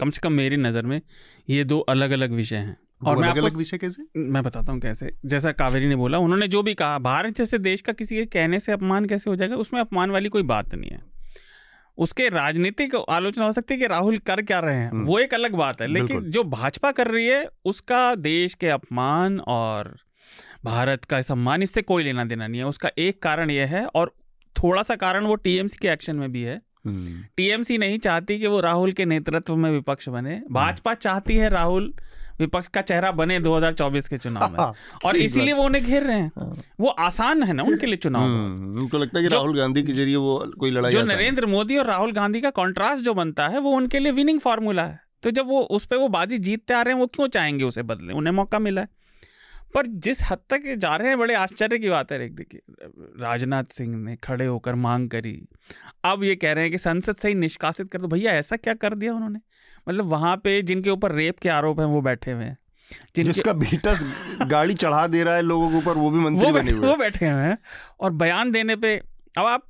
कम 0.00 0.10
से 0.10 0.20
कम 0.22 0.32
मेरी 0.32 0.56
नज़र 0.56 0.86
में 0.86 1.00
ये 1.48 1.64
दो 1.64 1.78
अलग 1.88 2.10
अलग 2.10 2.32
विषय 2.32 2.56
हैं। 2.56 2.76
और 3.02 3.18
मैं 3.18 3.28
अलग 3.28 3.56
विषय 3.56 3.78
कैसे? 3.78 4.02
मैं 4.16 4.42
बताता 4.42 4.72
हूँ 4.72 4.80
कैसे। 4.80 5.12
जैसा 5.26 5.52
कावेरी 5.52 5.86
ने 5.88 5.96
बोला 5.96 6.18
उन्होंने 6.18 6.48
जो 6.48 6.62
भी 6.62 6.74
कहा 6.74 6.98
भारत 6.98 7.36
जैसे 7.36 7.58
देश 7.58 7.80
का 7.80 7.92
किसी 7.92 8.16
के 8.16 8.24
कहने 8.24 8.60
से 8.60 8.72
अपमान 8.72 9.04
कैसे 9.04 9.30
हो 9.30 9.36
जाएगा 9.36 9.56
उसमें 9.56 9.80
अपमान 9.80 10.10
वाली 10.10 10.28
कोई 10.28 10.42
बात 10.42 10.74
नहीं 10.74 10.90
है। 10.90 11.00
उसके 11.98 12.28
राजनीतिक 12.28 12.94
आलोचना 12.94 13.44
हो 13.44 13.52
सकती 13.52 13.74
है 13.74 13.80
कि 13.80 13.86
राहुल 13.86 14.18
कर 14.18 14.42
क्या 14.42 14.58
रहे 14.58 14.74
हैं 14.74 14.90
हम्म। 14.90 15.04
वो 15.04 15.18
एक 15.18 15.34
अलग 15.34 15.54
बात 15.54 15.82
है। 15.82 15.88
लेकिन 15.88 16.20
जो 16.20 16.44
भाजपा 16.44 16.92
कर 16.92 17.06
रही 17.06 17.26
है 17.26 17.48
उसका 17.64 18.14
देश 18.14 18.54
के 18.54 18.68
अपमान 18.68 19.40
और 19.40 19.96
भारत 20.64 21.04
का 21.04 21.22
सम्मान 21.22 21.62
इससे 21.62 21.82
कोई 21.82 22.04
लेना 22.04 22.24
देना 22.24 22.46
नहीं 22.46 22.60
है। 22.60 22.66
उसका 22.66 22.90
एक 22.98 23.22
कारण 23.22 23.50
यह 23.50 23.66
है 23.66 23.86
और 23.86 24.14
थोड़ा 24.56 24.82
सा 24.82 24.96
कारण 24.96 25.24
वो 25.24 25.34
टीएमसी 25.34 25.78
के 25.82 25.88
एक्शन 25.88 26.16
में 26.16 26.32
भी 26.32 26.42
है। 26.42 26.60
TMC 27.36 27.74
hmm. 27.74 27.84
नहीं 27.84 27.98
चाहती 27.98 28.38
कि 28.38 28.46
वो 28.46 28.60
राहुल 28.60 28.92
के 28.92 29.04
नेतृत्व 29.04 29.56
में 29.56 29.70
विपक्ष 29.70 30.08
बने। 30.08 30.42
भाजपा 30.50 30.94
चाहती 30.94 31.36
है 31.36 31.48
राहुल 31.48 31.94
विपक्ष 32.40 32.68
का 32.68 32.82
चेहरा 32.82 33.10
बने 33.12 33.38
2024 33.40 34.08
के 34.08 34.18
चुनाव 34.18 34.52
में। 34.52 34.58
और 35.08 35.16
इसीलिए 35.16 35.52
वो 35.52 35.64
उन्हें 35.64 35.84
घेर 35.84 36.02
रहे 36.02 36.18
हैं। 36.18 36.30
हाँ। 36.36 36.62
वो 36.80 36.88
आसान 36.88 37.42
है 37.42 37.52
ना 37.52 37.62
उनके 37.62 37.86
लिए 37.86 37.96
चुनाव 37.96 38.22
हम्म, 38.22 38.78
उनको 38.80 38.98
लगता 38.98 39.18
है 39.18 39.24
कि 39.24 39.28
राहुल 39.28 39.56
गांधी 39.58 39.82
के 39.82 39.92
ज़रिए 39.92 40.16
वो 40.16 40.52
कोई 40.60 40.70
लड़ाई 40.70 40.92
जो 40.92 41.02
नरेंद्र 41.02 41.46
मोदी 41.46 41.76
और 41.76 41.86
राहुल 41.86 42.12
गांधी 42.12 42.40
का 42.40 42.50
कॉन्ट्रास्ट 42.50 43.04
जो 43.04 43.14
बनता 43.14 43.48
है 43.48 43.60
वो 43.60 43.70
उनके 43.70 43.98
लिए 43.98 44.12
विनिंग 44.12 44.40
फार्मूला 44.40 44.84
है। 44.84 45.00
तो 45.22 45.30
जब 45.30 45.46
वो 45.46 45.60
उस 45.60 45.84
पर 45.86 45.96
वो 45.96 46.08
बाजी 46.08 46.38
जीतते 46.38 46.74
आ 46.74 46.82
रहे 46.82 46.94
हैं 46.94 47.00
वो 47.00 47.06
क्यों 47.06 47.28
चाहेंगे 47.28 47.64
उसे 47.64 47.82
बदले? 47.82 48.12
उन्हें 48.12 48.34
मौका 48.34 48.58
मिला 48.58 48.80
है। 48.80 48.88
पर 49.74 49.86
जिस 49.86 50.22
हद 50.22 50.38
तक 50.50 50.62
जा 50.78 50.96
रहे 50.96 51.08
हैं 51.08 51.18
बड़े 51.18 51.34
आश्चर्य 51.34 51.78
की 51.78 51.90
बात 51.90 52.12
है 52.12 52.28
देखिए 52.28 52.60
राजनाथ 53.20 53.64
सिंह 53.64 53.96
ने 53.96 54.16
खड़े 54.16 54.46
होकर 54.46 54.74
मांग 54.74 55.10
करी। 55.10 55.48
अब 56.04 56.24
ये 56.24 56.36
कह 56.36 56.52
रहे 56.52 56.64
हैं 56.64 56.72
कि 56.72 56.78
संसद 56.78 57.16
से 57.16 57.28
ही 57.28 57.34
निष्कासित 57.34 57.90
कर 57.90 57.98
दो। 57.98 58.08
भैया 58.08 58.32
ऐसा 58.32 58.56
क्या 58.56 58.74
कर 58.74 58.94
दिया 58.94 59.14
उन्होंने? 59.14 59.38
मतलब 59.88 60.06
वहाँ 60.06 60.36
पे 60.36 60.60
जिनके 60.62 60.90
ऊपर 60.90 61.12
रेप 61.12 61.38
के 61.38 61.48
आरोप 61.48 61.80
हैं 61.80 61.86
वो 61.86 62.00
बैठे 62.00 62.32
हुए 62.32 62.44
हैं। 62.44 62.56
जिसका 63.16 63.52
बीटस 63.52 64.04
गाड़ी 64.42 64.74
चढ़ा 64.74 65.06
दे 65.06 65.22
रहा 65.24 65.34
है 65.34 65.42
लोगों 65.42 65.70
के 65.70 65.76
ऊपर 65.76 65.98
वो 65.98 66.10
भी 66.10 66.18
मंत्री 66.18 66.46
वो 66.46 66.52
बने 66.52 66.70
हुए 66.70 66.88
वो 66.88 66.96
बैठे 66.96 67.28
हुए 67.28 67.42
हैं 67.42 67.58
और 68.00 68.12
बयान 68.12 68.50
देने 68.52 68.76
पे 68.76 68.96
अब 69.38 69.46
आप 69.46 69.66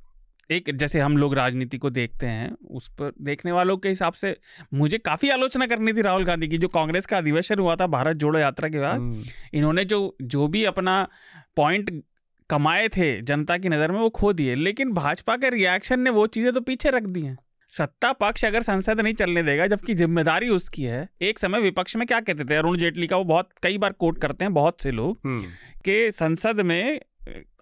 एक 0.49 0.69
जैसे 0.77 0.99
हम 0.99 1.17
लोग 1.17 1.33
राजनीति 1.35 1.77
को 1.77 1.89
देखते 1.89 2.27
हैं 2.27 2.51
उस 2.69 2.87
पर 2.99 3.11
देखने 3.21 3.51
वालों 3.51 3.77
के 3.77 3.89
हिसाब 3.89 4.13
से 4.13 4.35
मुझे 4.73 4.97
काफ़ी 4.97 5.29
आलोचना 5.29 5.65
करनी 5.65 5.93
थी 5.93 6.01
राहुल 6.01 6.25
गांधी 6.25 6.47
की 6.47 6.57
जो 6.57 6.67
कांग्रेस 6.67 7.05
का 7.05 7.17
अधिवेशन 7.17 7.59
हुआ 7.59 7.75
था 7.75 7.87
भारत 7.87 8.17
जोड़ो 8.17 8.39
यात्रा 8.39 8.69
के 8.69 8.79
बाद 8.79 8.95
हम्म। 8.95 9.23
इन्होंने 9.53 9.85
जो 9.85 9.99
जो 10.21 10.47
भी 10.47 10.63
अपना 10.65 11.07
पॉइंट 11.55 12.03
कमाए 12.49 12.87
थे 12.87 13.21
जनता 13.21 13.57
की 13.57 13.69
नज़र 13.69 13.91
में 13.91 13.99
वो 13.99 14.09
खो 14.09 14.33
दिए। 14.33 14.55
लेकिन 14.55 14.91
भाजपा 14.93 15.35
के 15.37 15.49
रिएक्शन 15.49 15.99
ने 15.99 16.09
वो 16.09 16.25
चीज़ें 16.27 16.51
तो 16.53 16.61
पीछे 16.61 16.89
रख 16.89 17.03
दी 17.03 17.21
हैं। 17.21 17.37
सत्ता 17.71 18.11
पक्ष 18.13 18.45
अगर 18.45 18.61
संसद 18.61 19.01
नहीं 19.01 19.13
चलने 19.13 19.43
देगा 19.43 19.67
जबकि 19.67 19.93
ज़िम्मेदारी 19.93 20.49
उसकी 20.49 20.83
है 20.83 21.07
एक 21.21 21.39
समय 21.39 21.61
विपक्ष 21.61 21.95
में 21.95 22.05
क्या 22.07 22.19
कहते 22.19 22.45
थे? 22.45 22.55
अरुण 22.55 22.77
जेटली 22.77 23.07
का 23.07 23.17
वो 23.17 23.23
बहुत 23.23 23.49
कई 23.63 23.77
बार 23.77 23.91
कोट 23.93 24.17
करते 24.17 24.45
हैं 24.45 24.53
बहुत 24.53 24.81
से 24.81 24.91
लोग 24.91 25.17
के 25.27 26.05
कि 26.05 26.11
संसद 26.11 26.61
में 26.61 26.99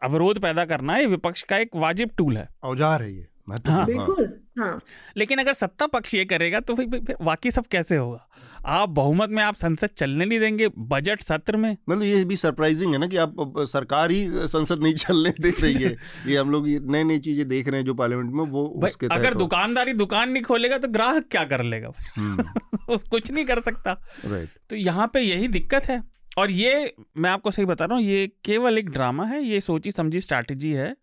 अवरोध 0.04 0.40
पैदा 0.40 0.66
करना 0.66 0.98
ये 0.98 1.06
विपक्ष 1.06 1.44
का 1.44 1.58
एक 1.58 1.76
वाजिब 1.76 2.12
टूल 2.18 2.38
है। 2.38 2.48
औज़ार 2.64 3.02
है 3.04 3.14
ये। 3.14 3.28
बिल्कुल 3.58 4.40
हाँ। 4.60 4.82
लेकिन 5.18 5.40
अगर 5.40 5.54
सत्ता 5.54 5.86
पक्ष 5.86 6.16
ये 6.16 6.26
करेगा 6.26 6.60
तो 6.60 6.76
फिर 6.76 7.16
वाकई 7.22 7.52
सब 7.52 7.66
कैसे 7.68 7.96
होगा? 7.96 8.28
आप 8.66 8.90
बहुमत 8.90 9.30
में 9.30 9.44
आप 9.44 9.56
संसद 9.56 9.90
चलने 9.98 10.26
नहीं 10.26 10.40
देंगे 10.40 10.68
बजट 10.78 11.22
सत्र 11.22 11.58
में? 11.58 11.78
मतलब 11.90 12.04
ये 12.04 12.26
भी 12.26 12.36
सरप्राइजिंग 12.36 12.94
है 12.94 13.00
ना 13.00 13.08
कि 13.08 13.18
आप 13.18 13.36
सरकार 13.58 14.12
ही 14.12 14.28
संसद 14.30 14.84
नहीं 14.84 14.94
चलने 14.94 15.34
दे 15.42 15.50
रही 15.50 15.74
है। 15.74 15.96
ये 16.28 16.38
हम 16.38 16.52
लोग 16.52 16.68
नई 16.68 17.04
नई 17.04 17.20
चीज़ें 17.20 17.48
देख 17.48 17.68
रहे 17.68 17.80
हैं 17.80 17.86
जो 17.86 17.94
पार्लियामेंट 17.94 18.34
में 18.34 18.44
वो 18.44 18.66
उसके 18.66 19.08
अगर 19.08 19.34
दुकानदारी 19.34 19.94
दुकान 19.94 20.30
नहीं 20.30 20.44
खोलेगा 20.44 20.78
तो 20.78 20.88
ग्राहक 20.88 21.26
क्या 21.32 21.46
कर 21.46 21.64
लेगा? 21.64 21.92
हम्म। 22.16 22.44
कुछ 22.98 23.32
नहीं 23.32 23.46
कर 23.46 23.60
सकता। 23.60 24.02
राइट 24.26 24.50
तो 24.70 24.76
यहाँ 24.76 25.08
पे 25.14 25.20
यही 25.20 25.48
दिक्कत 25.48 25.84
है। 25.84 26.20
और 26.38 26.52
ये 26.52 26.94
मैं 27.18 27.30
आपको 27.30 27.52
सही 27.52 27.66
बता 27.66 27.86
रहा 27.86 27.98
हूँ 27.98 28.06
ये 28.06 28.32
केवल 28.46 28.78
एक 28.78 28.90
ड्रामा 28.90 29.26
है 29.26 29.44
ये 29.44 29.62
सोची 29.62 29.92
समझी 29.92 30.22
स्ट्रैटेजी 30.22 30.72
है। 30.72 30.96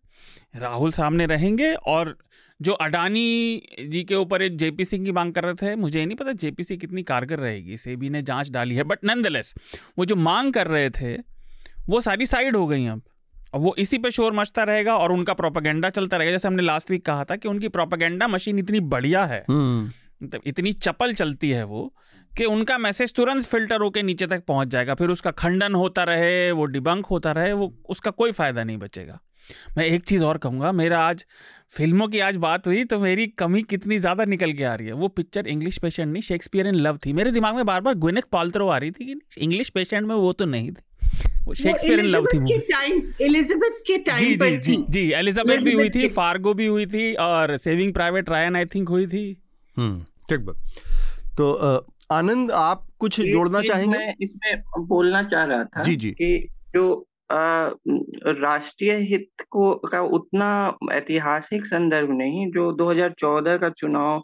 राहुल 0.55 0.91
सामने 0.91 1.25
रहेंगे 1.25 1.73
और 1.73 2.17
जो 2.59 2.73
अडानी 2.73 3.61
जी 3.81 4.03
के 4.03 4.15
ऊपर 4.15 4.41
एक 4.41 4.57
जेपी 4.57 4.85
सिंह 4.85 5.03
की 5.05 5.11
मांग 5.11 5.33
कर 5.33 5.43
रहे 5.43 5.53
थे 5.53 5.75
मुझे 5.75 6.05
नहीं 6.05 6.17
पता 6.17 6.31
जेपीसी 6.33 6.77
कितनी 6.77 7.03
कारगर 7.03 7.39
रहेगी। 7.39 7.77
सेबी 7.77 8.09
ने 8.09 8.21
जाँच 8.21 8.49
डाली 8.51 8.75
है 8.75 8.83
बट 8.83 9.05
नंदलेस 9.05 9.53
वो 9.99 10.05
जो 10.05 10.15
मांग 10.15 10.53
कर 10.53 10.67
रहे 10.67 10.89
थे 10.89 11.13
वो 11.89 12.01
सारी 12.01 12.25
साइड 12.25 12.55
हो 12.55 12.65
गई 12.67 12.85
अब। 12.87 13.01
और 13.53 13.59
वो 13.61 13.73
इसी 13.77 13.97
पे 13.97 14.11
शोर 14.11 14.33
मचता 14.33 14.63
रहेगा 14.63 14.95
और 14.97 15.11
उनका 15.11 15.33
प्रोपागेंडा 15.33 15.89
चलता 15.89 16.17
रहेगा। 16.17 16.31
जैसे 16.31 16.47
हमने 16.47 16.63
लास्ट 16.63 16.91
वीक 16.91 17.05
कहा 17.05 17.23
था 17.23 17.35
कि 17.35 17.47
उनकी 17.47 17.67
प्रोपागेंडा 17.67 18.27
मशीन 18.27 18.59
इतनी 18.59 18.79
बढ़िया 18.87 19.25
है 19.25 19.43
हम्म। 19.49 19.91
मतलब 20.23 20.41
इतनी 20.45 20.71
चपल 20.73 21.13
चलती 21.13 21.49
है 21.49 21.63
वो 21.63 21.93
कि 22.31 22.45
उनका 22.45 22.77
मैसेज 22.77 23.13
तुरंत 23.13 23.45
फ़िल्टर 23.45 23.81
होकर 23.81 24.03
नीचे 24.03 24.27
तक 24.27 24.43
पहुँच 24.45 24.67
जाएगा। 24.67 24.95
फिर 24.95 25.09
उसका 25.09 25.31
खंडन 25.31 25.75
होता 25.75 26.03
रहे 26.03 26.51
वो 26.51 26.65
डिबंक 26.65 27.05
होता 27.05 27.31
रहे 27.31 27.53
वो 27.53 27.73
उसका 27.89 28.11
कोई 28.11 28.31
फ़ायदा 28.31 28.63
नहीं 28.63 28.77
बचेगा। 28.77 29.19
मैं 29.77 29.85
एक 29.85 30.03
चीज़ 30.03 30.23
और 30.23 30.37
कहूँगा 30.37 30.71
मेरा 30.73 30.99
आज 30.99 31.25
फ़िल्मों 31.69 32.07
की 32.07 32.19
आज 32.19 32.37
बात 32.37 32.67
हुई 32.67 32.83
तो 32.85 32.99
मेरी 32.99 33.27
कमी 33.37 33.61
कितनी 33.65 33.97
ज़्यादा 33.99 34.25
निकल 34.25 34.53
के 34.53 34.63
आ 34.63 34.73
रही 34.75 34.87
है। 34.87 34.93
वो 34.93 35.07
पिक्चर 35.09 35.47
इंग्लिश 35.47 35.77
पेशेंट 35.77 36.11
नहीं 36.11 36.21
शेक्सपियर 36.23 36.67
इन 36.67 36.75
लव 36.75 36.97
थी। 37.05 37.13
मेरे 37.13 37.31
दिमाग 37.31 37.55
में 37.55 37.65
बार 37.65 37.81
बार 37.81 37.93
ग्विनेथ 37.95 38.29
पाल्त्रो 38.31 38.67
आ 38.67 38.77
रही 38.77 38.91
थी 38.91 39.05
कि 39.05 39.41
इंग्लिश 39.41 39.69
पेशेंट 39.69 40.07
में 40.07 40.15
वो 40.15 40.31
तो 40.33 40.45
नहीं 40.45 40.71
थी। 40.71 40.83
वो 41.45 41.53
शेक्सपियर 41.53 41.99
इन 41.99 42.05
लव 42.05 42.25
थी 42.25 42.37
एलिजाबेथ 43.25 43.79
के 43.87 43.97
टाइम 43.99 44.17
जी 44.19 44.35
जी 44.35 44.57
जी 44.57 44.75
जी 44.89 45.09
एलिजाबेथ 45.11 45.57
भी 45.57 45.73
हुई 45.73 45.89
थी 45.89 46.07
फार्गो 46.09 46.53
भी 46.53 46.65
हुई 46.65 46.85
थी 46.85 47.13
और 47.15 47.55
Saving 47.57 47.93
Private 47.93 48.29
Ryan 48.29 48.55
I 48.55 48.65
think 48.65 48.89
हुई 48.89 49.07
थी। 49.07 49.25
हम्म 49.77 49.99
ठीक 50.29 50.39
बात। 50.39 50.55
तो 51.37 51.53
आनंद 52.11 52.51
आप 52.51 52.85
कुछ 52.99 53.19
जोड़ना 53.21 53.61
चाहेंगे? 53.61 54.13
इसमें 54.21 54.61
बोलना 54.87 55.23
चाह 55.23 55.43
रहा 55.43 55.63
था 55.65 55.83
जी 55.83 55.95
जी। 55.95 56.11
कि 56.11 56.47
जो 56.75 57.06
राष्ट्रीय 57.29 58.91
हित 58.91 59.29
को 59.49 59.73
का 59.75 60.01
उतना 60.01 60.49
ऐतिहासिक 60.91 61.65
संदर्भ 61.65 62.09
नहीं 62.11 62.51
जो 62.51 62.71
2014 62.73 63.57
का 63.57 63.69
चुनाव 63.69 64.23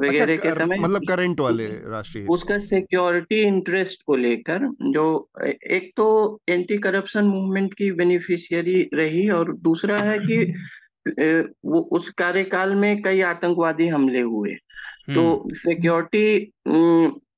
वगैरह 0.00 0.36
अच्छा, 0.36 0.42
के 0.42 0.52
समय 0.52 0.78
मतलब 0.78 1.02
करंट 1.08 1.40
वाले 1.40 1.66
राष्ट्रीय 1.90 2.24
उसका 2.28 2.58
सिक्योरिटी 2.58 3.40
इंटरेस्ट 3.42 4.02
को 4.06 4.16
लेकर 4.16 4.68
जो 4.92 5.30
एक 5.46 5.92
तो 5.96 6.06
एंटी 6.48 6.78
करप्शन 6.78 7.24
मूवमेंट 7.24 7.74
की 7.74 7.90
बेनिफिशियरी 7.92 8.90
रही 8.94 9.28
और 9.30 9.52
दूसरा 9.58 9.98
है 9.98 10.18
कि 10.18 10.44
वो 11.64 11.80
उस 11.92 12.08
कार्यकाल 12.08 12.74
में 12.74 13.02
कई 13.02 13.20
आतंकवादी 13.20 13.86
हमले 13.88 14.20
हुए। 14.20 14.54
तो 15.14 15.48
सिक्योरिटी 15.54 16.52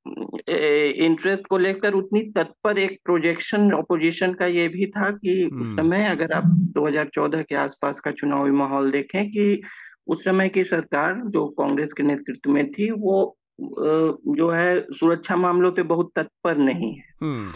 इंटरेस्ट 0.06 1.46
को 1.46 1.58
लेकर 1.58 1.94
उतनी 1.94 2.20
तत्पर 2.30 2.78
एक 2.78 2.98
प्रोजेक्शन 3.04 3.72
ऑपोजिशन 3.72 4.32
का 4.34 4.46
ये 4.46 4.66
भी 4.68 4.86
था 4.86 5.10
कि 5.10 5.44
उस 5.44 5.52
हम्म। 5.52 5.76
समय 5.76 6.04
अगर 6.06 6.32
आप 6.32 6.44
2014 6.76 7.42
के 7.42 7.54
आसपास 7.54 8.00
का 8.00 8.10
चुनावी 8.10 8.50
माहौल 8.50 8.90
देखें 8.90 9.30
कि 9.30 9.62
उस 10.06 10.24
समय 10.24 10.48
की 10.48 10.64
सरकार 10.64 11.20
जो 11.26 11.46
कांग्रेस 11.58 11.92
के 11.92 12.02
नेतृत्व 12.02 12.50
में 12.50 12.70
थी 12.70 12.90
वो 12.90 13.18
जो 13.60 14.50
है 14.50 14.80
सुरक्षा 14.90 15.36
मामलों 15.36 15.72
पे 15.72 15.82
बहुत 15.84 16.12
तत्पर 16.16 16.56
नहीं 16.58 16.94
है 16.94 17.14
हम्म। 17.22 17.52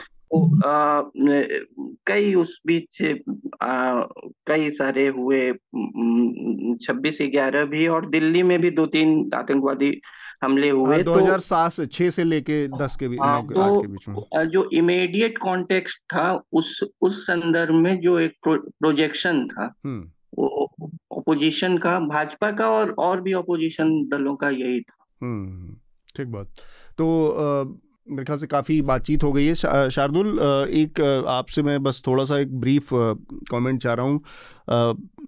कई 2.07 2.35
उस 2.35 2.61
बीच 2.67 2.99
कई 4.47 4.71
सारे 4.71 5.07
हुए 5.09 5.41
छब्बीस 6.87 7.19
ग्यारह 7.23 7.65
भी 7.65 7.87
और 7.87 8.09
दिल्ली 8.11 8.43
में 8.43 8.59
भी 8.61 8.71
दो 8.71 8.87
तीन 8.87 9.31
आतंकवादी 9.35 9.91
हमले 10.45 10.71
हुए 10.71 11.03
दो 11.03 11.15
हज़ार 11.15 11.41
सात 11.41 11.73
से 11.73 11.87
छह 11.87 12.11
से 12.11 12.25
लेके 12.25 12.67
दस 12.69 12.97
के, 12.97 13.07
हाँ, 13.07 13.43
तो, 13.43 13.81
के 13.81 13.87
बीच 13.87 14.09
में। 14.09 14.49
जो 14.49 14.69
इमीडिएट 14.73 15.39
कॉन्टेक्स्ट 15.39 15.99
था 16.15 16.33
उस 16.53 16.81
उस 17.01 17.23
संदर्भ 17.27 17.75
में 17.75 18.01
जो 18.01 18.19
एक 18.19 18.33
प्रो, 18.43 18.57
प्रोजेक्शन 18.57 19.47
था 19.49 19.73
हम्म। 19.85 20.11
वो 20.39 20.71
ओपोजिशन 21.11 21.79
का 21.79 21.99
भाजपा 22.01 22.51
का 22.51 22.69
और 22.71 22.95
और 22.99 23.21
भी 23.21 23.33
ओपोजिशन 23.35 23.91
दलों 24.09 24.35
का 24.37 24.49
यही 24.51 24.81
था। 24.81 25.05
हम्म, 25.23 25.75
ठीक 26.17 26.29
बात। 26.29 26.63
तो 26.99 27.07
आ, 27.31 27.65
मेरे 28.11 28.25
ख्याल 28.25 28.39
से 28.39 28.47
काफ़ी 28.47 28.81
बातचीत 28.83 29.23
हो 29.23 29.33
गई 29.33 29.45
है। 29.47 29.55
शार्दुल 29.91 30.39
एक 30.71 31.01
आपसे 31.29 31.63
मैं 31.63 31.83
बस 31.83 32.03
थोड़ा 32.07 32.25
सा 32.25 32.39
एक 32.39 32.61
ब्रीफ 32.61 32.89
कमेंट 33.51 33.81
चाह 33.83 33.95
रहा 33.95 34.07
हूँ। 34.07 34.21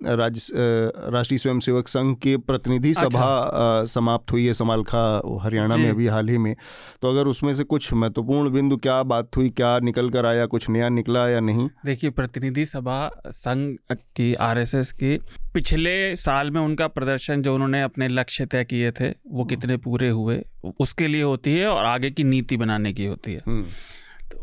राज्य 0.05 0.65
राष्ट्रीय 1.11 1.39
स्वयंसेवक 1.39 1.89
संघ 1.89 2.15
के 2.19 2.37
प्रतिनिधि 2.39 2.91
अच्छा। 2.91 3.03
सभा 3.03 3.85
समाप्त 3.87 4.33
हुई 4.33 4.47
है 4.47 4.53
समालखा 4.55 5.05
हरियाणा 5.43 5.77
में 5.77 5.89
अभी 5.91 6.07
हाल 6.07 6.29
ही 6.29 6.39
में 6.39 6.55
तो 7.03 7.11
अगर 7.11 7.27
उसमें 7.27 7.55
से 7.55 7.65
कुछ 7.65 7.93
महत्वपूर्ण 7.95 8.51
बिंदु 8.51 8.77
क्या 8.79 9.03
बात 9.05 9.37
हुई 9.37 9.51
क्या 9.53 9.79
निकल 9.81 10.11
कर 10.11 10.27
आया 10.27 10.47
कुछ 10.47 10.69
नया 10.71 10.89
निकला 10.91 11.29
या 11.29 11.41
नहीं 11.41 11.69
देखिए 11.87 12.11
प्रतिनिधि 12.13 12.67
सभा 12.67 12.99
संघ 13.27 13.77
की 13.93 14.33
आरएसएस 14.43 14.93
की 14.93 15.19
पिछले 15.55 15.95
साल 16.17 16.51
में 16.51 16.61
उनका 16.61 16.87
प्रदर्शन 16.89 17.43
जो 17.43 17.55
उन्होंने 17.55 17.83
अपने 17.83 18.09
लक्ष्य 18.09 18.47
तय 18.47 18.65
किए 18.65 18.91
थे 18.91 19.09
वो 19.09 19.43
हम्म। 19.43 19.49
कितने 19.49 19.77
पूरे 19.79 20.09
हुए 20.11 20.43
उसके 20.81 21.09
लिए 21.09 21.23
होती 21.23 21.55
है 21.55 21.69
और 21.69 21.85
आगे 21.85 22.11
की 22.11 22.25
नीति 22.25 22.57
बनाने 22.57 22.93
की 22.93 23.07
होती 23.07 23.33
है 23.33 23.43
हम्म। 23.47 23.65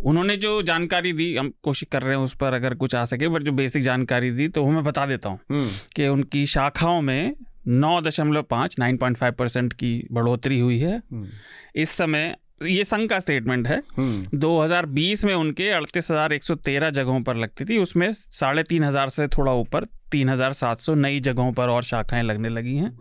उन्होंने 0.03 0.35
जो 0.37 0.61
जानकारी 0.61 1.13
दी 1.13 1.35
हम 1.35 1.51
कोशिश 1.63 1.87
कर 1.91 2.01
रहे 2.01 2.15
हैं 2.15 2.23
उस 2.23 2.33
पर 2.35 2.53
अगर 2.53 2.73
कुछ 2.75 2.95
आ 2.95 3.05
सके 3.05 3.27
बट 3.27 3.43
जो 3.43 3.51
बेसिक 3.51 3.83
जानकारी 3.83 4.31
दी 4.31 4.47
तो 4.47 4.63
वो 4.63 4.71
मैं 4.71 4.83
बता 4.83 5.05
देता 5.05 5.29
हूँ 5.29 5.39
हम्म। 5.51 5.69
कि 5.95 6.07
उनकी 6.07 6.45
शाखाओं 6.45 7.01
में 7.01 7.35
नौ 7.67 7.99
दशमलव 8.01 8.43
पाँच 8.49 8.79
नाइन 8.79 8.97
पॉइंट 8.97 9.17
फाइव 9.17 9.33
परसेंट 9.33 9.73
की 9.73 9.91
बढ़ोतरी 10.11 10.59
हुई 10.59 10.79
है 10.79 10.97
हम्म। 10.97 11.27
इस 11.75 11.89
समय 11.91 12.35
ये 12.63 12.83
संघ 12.83 13.09
का 13.09 13.19
स्टेटमेंट 13.19 13.67
है 13.67 13.81
2020 13.97 15.23
हम्म। 15.23 15.27
में 15.27 15.33
उनके 15.35 15.69
अड़तीस 15.69 16.11
हज़ार 16.11 16.33
एक 16.33 16.43
सौ 16.43 16.55
तेरह 16.57 16.89
जगहों 16.89 17.21
पर 17.21 17.35
लगती 17.35 17.65
थी 17.65 17.77
उसमें 17.77 18.11
साढ़े 18.11 18.63
तीन 18.63 18.83
हज़ार 18.83 19.09
से 19.09 19.27
थोड़ा 19.27 19.53
ऊपर 19.53 19.85
तीन 20.11 20.29
हज़ार 20.29 20.53
सात 20.53 20.79
सौ 20.79 20.95
नई 20.95 21.19
जगहों 21.19 21.51
पर 21.53 21.69
और 21.69 21.83
शाखाएँ 21.83 22.23
लगने 22.23 22.49
लगी 22.49 22.75
हैं 22.75 22.97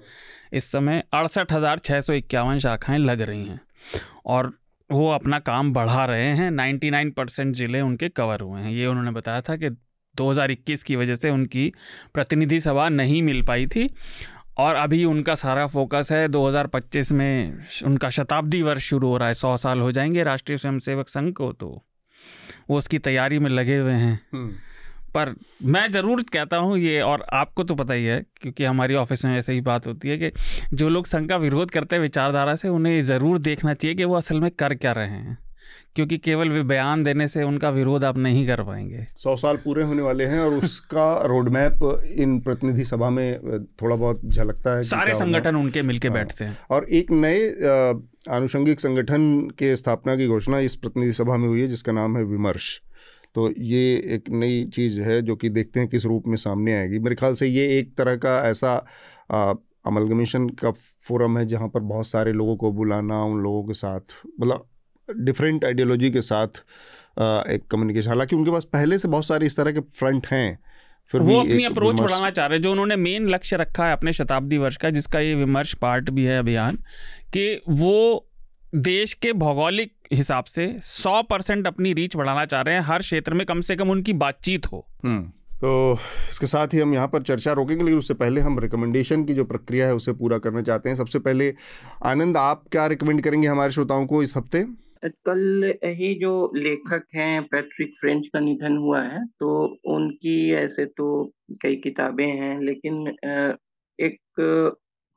इस 0.53 0.71
समय 0.73 1.03
अड़सठ 1.15 1.53
हज़ार 1.53 1.79
छः 1.79 2.01
सौ 2.01 2.13
इक्यावन 2.13 2.59
शाखाएँ 2.59 2.99
लग 2.99 3.21
रही 3.21 3.45
हैं 3.45 3.61
और 4.27 4.53
वो 4.91 5.11
अपना 5.11 5.39
काम 5.39 5.73
बढ़ा 5.73 6.05
रहे 6.05 6.27
हैं 6.27 6.51
99 6.51 7.13
परसेंट 7.17 7.55
ज़िले 7.57 7.81
उनके 7.81 8.09
कवर 8.09 8.41
हुए 8.41 8.61
हैं। 8.61 8.71
ये 8.71 8.87
उन्होंने 8.87 9.11
बताया 9.11 9.41
था 9.41 9.57
कि 9.57 9.71
2021 10.15 10.83
की 10.83 10.97
वजह 10.97 11.15
से 11.15 11.31
उनकी 11.31 11.73
प्रतिनिधि 12.15 12.61
सभा 12.61 12.89
नहीं 12.89 13.23
मिल 13.23 13.43
पाई 13.43 13.67
थी 13.67 13.89
और 14.59 14.75
अभी 14.75 15.05
उनका 15.05 15.35
सारा 15.35 15.67
फोकस 15.67 16.09
है। 16.13 16.27
2025 16.29 17.13
में 17.13 17.63
उनका 17.85 18.11
शताब्दी 18.11 18.63
वर्ष 18.63 18.83
शुरू 18.83 19.09
हो 19.09 19.17
रहा 19.17 19.29
है, 19.29 19.35
सौ 19.35 19.57
साल 19.57 19.81
हो 19.81 19.93
जाएँगे 19.93 20.23
राष्ट्रीय 20.23 20.59
स्वयंसेवक 20.59 21.09
संघ 21.09 21.33
को 21.35 21.53
तो 21.53 21.83
वो 22.71 22.79
उसकी 22.79 22.99
तैयारी 22.99 23.39
में 23.39 23.51
लगे 23.51 23.77
हुए 23.77 23.93
हैं। 23.93 24.21
हम्म। 24.33 24.53
पर 25.15 25.35
मैं 25.65 25.91
ज़रूर 25.93 26.23
कहता 26.33 26.57
हूँ 26.57 26.79
ये 26.79 27.01
और 27.01 27.27
आपको 27.33 27.65
तो 27.65 27.75
पता 27.75 27.95
ही 27.95 28.05
है 28.05 28.21
क्योंकि 28.41 28.65
हमारी 28.65 28.95
ऑफ़िस 28.95 29.25
में 29.25 29.37
ऐसे 29.39 29.53
ही 29.53 29.61
बात 29.61 29.87
होती 29.87 30.09
है 30.09 30.19
कि 30.19 30.31
जो 30.77 30.89
लोग 30.89 31.07
संघ 31.07 31.29
का 31.29 31.37
विरोध 31.37 31.71
करते 31.71 31.97
हैं 31.97 32.03
विचारधारा 32.03 32.57
से 32.57 32.69
उन्हें 32.69 33.01
ज़रूर 33.05 33.39
देखना 33.41 33.75
चाहिए 33.75 33.97
कि 33.97 34.05
वो 34.05 34.15
असल 34.15 34.41
में 34.41 34.51
कर 34.51 34.75
क्या 34.75 34.93
रहे 34.93 35.09
हैं। 35.09 35.39
क्योंकि 35.95 36.17
केवल 36.19 36.49
वे 36.49 36.63
बयान 36.63 37.03
देने 37.05 37.27
से 37.29 37.43
उनका 37.43 37.71
विरोध 37.71 38.05
आप 38.05 38.17
नहीं 38.19 38.47
कर 38.47 38.63
पाएँगे। 38.63 39.07
सौ 39.17 39.37
साल 39.37 39.57
पूरे 39.57 39.83
होने 39.83 40.03
वाले 40.03 40.25
हैं 40.25 40.41
और 40.41 40.55
उसका 40.55 41.05
रोड 41.27 41.49
मैप 41.49 41.81
इन 42.17 42.39
प्रतिनिधि 42.41 42.85
सभा 42.85 43.11
में 43.11 43.65
थोड़ा 43.83 43.97
बहुत 43.97 44.21
झलकता 44.27 44.77
है 44.77 44.83
सारे 44.83 45.15
संगठन 45.15 45.57
उनके 45.57 45.83
मिलके 45.83 46.09
हाँ। 46.09 46.17
बैठते 46.17 46.45
हैं। 46.45 46.57
और 46.71 46.87
एक 46.91 47.11
नए 47.11 47.49
आनुषंगिक 48.31 48.81
संगठन 48.81 49.51
के 49.59 49.75
स्थापना 49.77 50.17
की 50.17 50.27
घोषणा 50.27 50.59
इस 50.61 50.75
प्रतिनिधि 50.75 51.13
सभा 51.13 51.37
में 51.37 51.49
हुई 51.49 51.61
है 51.61 51.67
जिसका 51.67 51.93
नाम 51.93 52.17
है 52.17 52.25
विमर्श। 52.25 52.81
तो 53.35 53.55
ये 53.59 53.97
एक 54.15 54.31
नई 54.31 54.65
चीज़ 54.65 55.01
है 55.01 55.23
जो 55.23 55.37
कि 55.37 55.49
देखते 55.49 55.81
हैं 55.81 55.89
किस 55.89 56.05
रूप 56.05 56.27
में 56.27 56.37
सामने 56.37 56.75
आएगी। 56.75 56.99
मेरे 56.99 57.17
ख्याल 57.17 57.35
से 57.35 57.47
ये 57.47 57.79
एक 57.79 57.97
तरह 57.97 58.17
का 58.17 58.49
ऐसा 58.49 58.87
अमलगमेशन 59.87 60.49
का 60.49 60.71
फोरम 61.01 61.39
है 61.39 61.47
जहाँ 61.47 61.69
पर 61.69 61.81
बहुत 61.81 62.07
सारे 62.07 62.33
लोगों 62.33 62.57
को 62.57 62.73
बुलाना 62.73 63.25
उन 63.25 63.41
लोगों 63.41 63.65
के 63.65 63.75
साथ 63.75 64.01
मतलब 64.41 64.69
डिफरेंट 65.21 65.65
आइडियोलॉजी 65.65 66.11
के 66.11 66.21
साथ 66.21 66.49
आ, 67.19 67.43
एक 67.49 67.67
कम्युनिकेशन 67.71 68.09
हालाँकि 68.09 68.37
उनके 68.37 68.51
पास 68.51 68.65
पहले 68.65 68.99
से 68.99 69.09
बहुत 69.09 69.27
सारे 69.27 69.47
इस 69.47 69.57
तरह 69.57 69.73
के 69.73 69.81
फ्रंट 69.81 70.27
हैं 70.27 70.59
फिर 71.13 71.21
वो 71.21 71.41
अपनी 71.41 71.65
अप्रोच 71.65 72.01
बढ़ाना 72.01 72.31
चाह 72.31 72.47
रहे 72.47 72.57
हैं 72.57 72.63
जो 72.63 72.73
उन्होंने 72.73 72.97
मेन 72.97 73.29
लक्ष्य 73.29 73.57
रखा 73.57 73.87
है 73.87 73.93
अपने 73.93 74.13
शताब्दी 74.13 74.59
वर्ष 74.59 74.77
का 74.77 74.91
जिसका 74.91 75.21
ये 75.21 75.35
विमर्श 75.35 75.75
पार्ट 75.75 76.11
भी 76.11 76.25
है 76.25 76.39
अभियान 76.39 76.77
कि 77.33 77.61
वो 77.69 78.29
देश 78.75 79.13
के 79.15 79.33
भौगोलिक 79.33 79.93
हिसाब 80.13 80.45
से 80.45 80.67
100 80.83 81.23
परसेंट 81.23 81.67
अपनी 81.67 81.93
रीच 81.93 82.17
बढ़ाना 82.17 82.45
चाह 82.45 82.61
रहे 82.61 82.75
हैं। 82.75 82.83
हर 82.83 83.01
क्षेत्र 83.01 83.35
में 83.35 83.47
कम 83.47 83.61
से 83.61 83.77
कम 83.77 83.91
उनकी 83.91 84.13
बातचीत 84.13 84.67
हो। 84.67 84.87
हम्म, 85.05 85.23
तो 85.61 85.99
इसके 86.31 86.47
साथ 86.47 86.69
ही 86.75 86.79
हम 86.79 86.95
यहाँ 86.95 87.09
पर 87.09 87.23
चर्चा 87.23 87.53
रोकेंगे 87.53 87.85
लेकिन 87.85 87.99
उससे 87.99 88.15
पहले 88.15 88.41
हम 88.41 88.59
रिकमेंडेशन 88.59 89.25
की 89.25 89.35
जो 89.35 89.45
प्रक्रिया 89.45 89.87
है 89.87 89.95
उसे 89.95 90.13
पूरा 90.13 90.39
करना 90.39 90.63
चाहते 90.63 90.89
हैं। 90.89 90.97
सबसे 90.97 91.19
पहले 91.19 91.55
आनंद 92.05 92.37
आप 92.37 92.65
क्या 92.73 92.87
रिकमेंड 92.87 93.23
करेंगे 93.23 93.49
हमारे 93.49 93.73
श्रोताओं 93.73 94.07
को 94.07 94.23
इस 94.23 94.37
हफ़्ते? 94.37 94.65
कल 95.05 95.75
ही 95.85 96.15
जो 96.15 96.53
लेखक 96.57 97.03
हैं 97.15 97.43
पैट्रिक 97.43 97.95
फ्रेंच 98.01 98.27
का 98.27 98.41
निधन 98.41 98.77
हुआ 98.77 99.03
है 99.03 99.25
तो 99.27 99.79
उनकी 99.87 100.53
ऐसे 100.53 100.85
तो 100.87 101.33
कई 101.63 101.77
किताबें 101.77 102.27
हैं 102.27 102.61
लेकिन 102.61 103.17
एक 103.99 104.19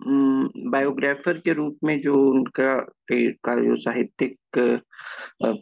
बायोग्राफर 0.01 1.33
के 1.33 1.53
रूप 1.53 1.77
में 1.83 1.99
जो 2.01 2.13
उनका 2.31 2.73
का 3.11 3.55
जो 3.63 3.75
साहित्यिक 3.75 4.37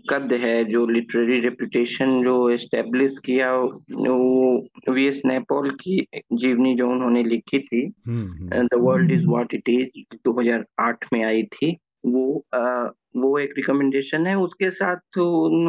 कद 0.10 0.34
है 0.34 0.64
जो 0.66 0.88
लिटरेरी 0.88 1.40
रेपुटेशन 1.40 2.24
जो 2.24 2.50
एस्टेब्लिश 2.50 3.18
किया 3.26 3.54
वो 3.56 4.94
वी 4.94 5.06
एस 5.08 5.22
नेपोल 5.26 5.70
की 5.70 6.08
जीवनी 6.34 6.76
जो 6.76 6.90
उन्होंने 6.90 7.24
लिखी 7.24 7.60
थी 7.60 7.94
The 8.10 8.70
World 8.74 9.12
Is 9.12 9.28
What 9.28 9.54
It 9.54 9.70
Is 9.70 10.18
2008 10.28 11.06
में 11.14 11.24
आई 11.24 11.44
थी 11.44 11.78
वो 12.06 12.46
आ, 12.56 12.84
वो 13.16 13.40
एक 13.40 13.54
रिकमेंडेशन 13.58 14.26
है। 14.28 14.36
उसके 14.38 14.72
साथ 14.72 15.18
उन, 15.18 15.68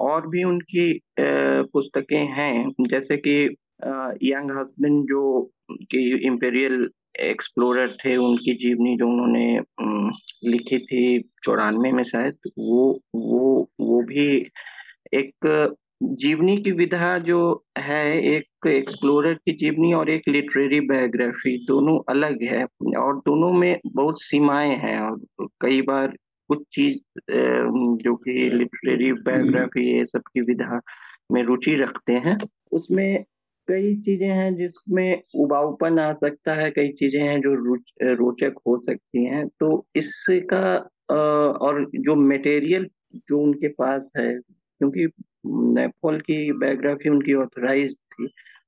और 0.00 0.26
भी 0.28 0.44
उनकी 0.44 1.00
पुस्तकें 1.20 2.26
हैं 2.26 2.72
जैसे 2.80 3.16
कि 3.16 3.42
यंग 4.28 4.50
हस्बैंड 4.58 5.04
जो 5.04 5.50
कि 5.72 6.20
इम्पेरियल 6.26 6.90
एक्सप्लोरर 7.20 7.88
थे 7.90 8.16
उनकी 8.16 8.54
जीवनी 8.54 8.96
जो 8.96 9.08
उन्होंने 9.08 9.60
लिखी 10.50 10.78
थी 10.78 11.30
चौरानवे 11.44 11.92
में 11.92 12.04
शायद 12.04 12.36
वो 12.58 13.00
वो 13.14 13.70
वो 13.80 14.02
भी 14.02 14.46
एक 15.14 15.34
जीवनी 16.02 16.56
की 16.56 16.72
विधा 16.72 17.18
जो 17.18 17.64
है 17.78 18.22
एक 18.22 18.66
एक्सप्लोरर 18.66 19.34
की 19.34 19.52
जीवनी 19.52 19.92
और 19.92 20.10
एक 20.10 20.22
लिटरेरी 20.28 20.80
बायोग्राफी 20.80 21.64
दोनों 21.64 21.98
अलग 22.08 22.42
है 22.42 22.64
और 22.96 23.16
दोनों 23.18 23.52
में 23.52 23.80
बहुत 23.86 24.22
सीमाएँ 24.22 24.76
हैं 24.76 25.00
और 25.00 25.20
कई 25.60 25.82
बार 25.82 26.16
कुछ 26.48 26.58
चीज़ 26.72 26.98
जो 28.02 28.16
कि 28.16 28.32
लिटरेरी 28.32 29.12
बायोग्राफी 29.12 29.98
ये 29.98 30.06
सब 30.06 30.20
की 30.20 30.40
विधा 30.40 30.80
में 31.32 31.42
रुचि 31.42 31.74
रखते 31.74 32.12
हैं। 32.12 32.38
उसमें 32.72 33.24
कई 33.68 33.94
चीज़ें 34.02 34.28
हैं 34.28 34.54
जिसमें 34.56 35.22
उबाऊपन 35.34 35.98
आ 35.98 36.12
सकता 36.12 36.54
है, 36.54 36.70
कई 36.70 36.88
चीज़ें 36.92 37.20
हैं 37.22 37.40
जो 37.40 37.54
रोचक 38.14 38.54
हो 38.66 38.78
सकती 38.86 39.24
हैं। 39.24 39.46
तो 39.60 39.86
इसका 39.96 40.76
और 41.60 41.84
जो 41.96 42.14
मटेरियल 42.28 42.86
जो 43.28 43.40
उनके 43.40 43.68
पास 43.68 44.10
है, 44.16 44.32
क्योंकि 44.34 45.06
नेपोल 45.46 46.18
की 46.20 46.52
बायोग्राफी 46.52 47.08
उनकी 47.08 47.34
ऑथराइज 47.34 47.94
थी 47.94 48.26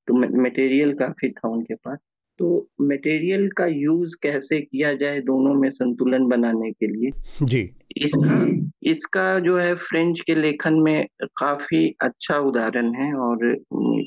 तो 0.08 0.14
मटेरियल 0.42 0.92
काफ़ी 0.94 1.30
था 1.30 1.48
उनके 1.48 1.74
पास। 1.74 1.98
तो 2.38 2.68
मटेरियल 2.82 3.48
का 3.56 3.66
यूज़ 3.66 4.14
कैसे 4.22 4.60
किया 4.60 4.92
जाए 4.94 5.20
दोनों 5.22 5.54
में 5.54 5.70
संतुलन 5.70 6.26
बनाने 6.28 6.70
के 6.72 6.86
लिए? 6.86 7.10
जी। 7.42 7.62
इसका 7.96 8.60
इसका 8.82 9.38
जो 9.38 9.58
है 9.58 9.74
फ्रेंच 9.74 10.20
के 10.20 10.34
लेखन 10.34 10.74
में 10.74 11.06
काफ़ी 11.22 11.96
अच्छा 12.02 12.38
उदाहरण 12.38 12.94
है 12.94 13.14
और 13.14 13.56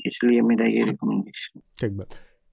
इसलिए 0.08 0.42
मेरा 0.42 0.66
ये 0.66 0.84
रिकमेंडेशन 0.84 1.60
ठीक 1.80 1.92
बात। 1.92 2.08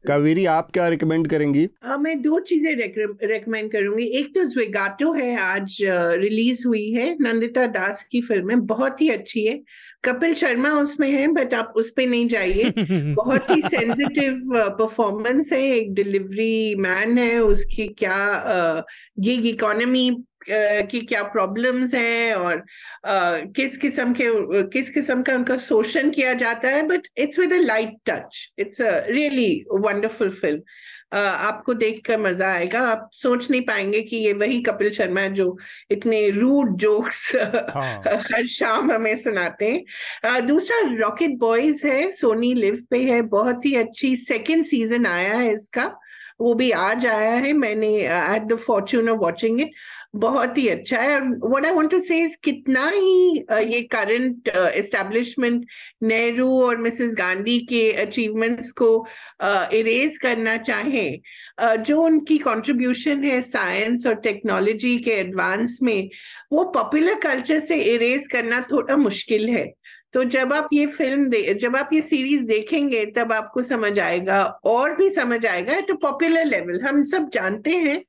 कावेरी 0.07 0.45
आप 0.47 0.70
क्या 0.70 0.89
रिकमेंड 0.89 1.28
करेंगी? 1.28 1.68
आ, 1.85 1.97
मैं 1.97 2.22
दो 2.22 2.41
चीज़ें 2.41 2.74
रिकमेंड 3.22 3.72
करूँगी। 3.72 4.05
एक 4.05 4.35
तो 4.35 4.45
ज्वेगाटो 4.45 5.12
है 5.12 5.37
आज 5.39 5.76
रिलीज़ 5.93 6.66
हुई 6.66 6.91
है। 6.91 7.16
नंदिता 7.20 7.66
दास 7.66 8.03
की 8.12 8.20
फ़िल्म 8.20 8.51
है 8.51 8.57
बहुत 8.57 9.01
ही 9.01 9.09
अच्छी 9.09 9.47
है। 9.47 9.62
कपिल 10.05 10.35
शर्मा 10.35 10.70
उसमें 10.70 11.11
है 11.11 11.28
बट 11.28 11.55
आप 11.55 11.72
उस 11.76 11.91
पे 11.91 12.07
नहीं 12.07 12.28
जाइए। 12.28 12.72
बहुत 13.14 13.51
ही 13.51 13.61
सेंसिटिव 13.61 14.41
परफॉर्मेंस 14.57 15.53
है। 15.53 15.62
एक 15.62 15.95
डिलीवरी 15.95 16.74
मैन 16.74 17.18
है। 17.18 17.39
उसकी 17.43 17.87
क्या 17.89 18.85
गिग 19.18 19.47
इकोनॉमी 19.47 20.24
की 20.49 21.01
क्या 21.01 21.22
प्रॉब्लम्स 21.22 21.95
हैं 21.95 22.34
और 22.34 22.64
किस 23.57 23.76
किस्म 23.78 24.12
के 24.20 24.28
किस 24.70 24.91
किस्म 24.91 25.22
का 25.22 25.34
उनका 25.34 25.57
शोषण 25.59 26.11
किया 26.11 26.32
जाता 26.34 26.68
है 26.68 26.86
but 26.88 27.09
it's 27.18 27.38
with 27.38 27.53
a 27.53 27.59
light 27.59 27.97
touch 28.07 28.47
it's 28.59 28.80
a 28.82 28.97
really 29.09 29.53
wonderful 29.72 30.30
film 30.30 30.62
आपको 31.14 31.74
देखकर 31.74 32.18
मज़ा 32.20 32.53
आएगा। 32.53 32.80
आप 32.88 33.09
सोच 33.12 33.51
नहीं 33.51 33.61
पाएँगे 33.66 34.01
कि 34.03 34.16
ये 34.16 34.32
वही 34.32 34.61
कपिल 34.62 34.91
शर्मा 34.95 35.20
है 35.20 35.32
जो 35.34 35.57
इतने 35.91 36.28
रूड 36.30 36.76
जोक्स 36.80 37.34
हाँ. 37.74 38.03
हर 38.07 38.47
शाम 38.49 38.93
हमें 38.93 39.16
सुनाते 39.20 39.70
हैं। 39.70 40.47
दूसरा 40.47 40.80
रॉकेट 40.99 41.36
बॉयज़ 41.38 41.86
है 41.86 42.11
सोनी 42.12 42.53
लिव 42.55 42.78
पे 42.91 43.03
है। 43.05 43.20
बहुत 43.34 43.66
ही 43.66 43.74
अच्छी 43.76 44.14
सेकंड 44.16 44.64
सीज़न 44.66 45.07
आया 45.07 45.34
है 45.34 45.53
इसका। 45.55 45.84
वो 46.41 46.55
भी 46.55 46.70
आज 46.72 47.07
आया 47.07 47.32
है। 47.32 47.53
मैंने 47.53 47.88
at 48.03 48.43
the 48.53 48.57
fortune 48.59 49.09
of 49.09 49.18
watching 49.20 49.61
it 49.61 49.72
बहुत 50.15 50.57
ही 50.59 50.67
अच्छा 50.69 50.99
है। 50.99 51.19
व्हाट 51.21 51.65
आई 51.67 51.73
वांट 51.73 51.91
टू 51.91 51.99
से 51.99 52.27
कितना 52.45 52.87
ही 52.89 53.45
ये 53.65 53.81
करंट 53.93 54.49
एस्टेब्लिशमेंट 54.49 55.67
नेहरू 56.03 56.49
और 56.63 56.77
मिसेस 56.77 57.15
गांधी 57.19 57.59
के 57.67 57.91
अचीवमेंट्स 58.03 58.71
को 58.83 58.89
इरेज 59.75 60.19
करना 60.19 60.57
चाहे 60.59 61.11
जो 61.61 62.01
उनकी 62.03 62.39
कंट्रीब्यूशन 62.39 63.25
है 63.25 63.41
साइंस 63.43 64.07
और 64.07 64.15
टेक्नोलॉजी 64.21 64.97
के 64.99 65.11
एडवांस 65.11 65.79
में, 65.83 66.09
वो 66.53 66.65
पॉपुलर 66.75 67.15
कल्चर 67.23 67.61
से 67.61 67.81
इरेज 67.95 68.29
करना 68.29 68.61
थोड़ा 68.73 68.97
मुश्किल 68.97 69.49
है। 69.49 69.67
तो 70.15 70.23
जब 70.25 70.53
आप 70.53 70.69
ये 70.73 70.87
फ़िल्म 70.89 71.29
दे, 71.29 71.43
जब 71.55 71.77
आप 71.77 71.91
ये 71.93 72.01
सीरीज़ 72.03 72.45
देखेंगे, 72.45 73.05
तब 73.09 73.33
आपको 73.33 73.63
समझ 73.63 73.99
आएगा, 74.01 74.43
और 74.65 74.95
भी 74.97 75.11
समझ 75.11 75.45
आएगा 75.47 75.75
एट 75.75 75.91
पॉपुलर 76.03 76.45
लेवल 76.47 76.81
हम 76.83 77.03
सब 77.03 77.29
जानते 77.33 77.71
हैं 77.71 78.03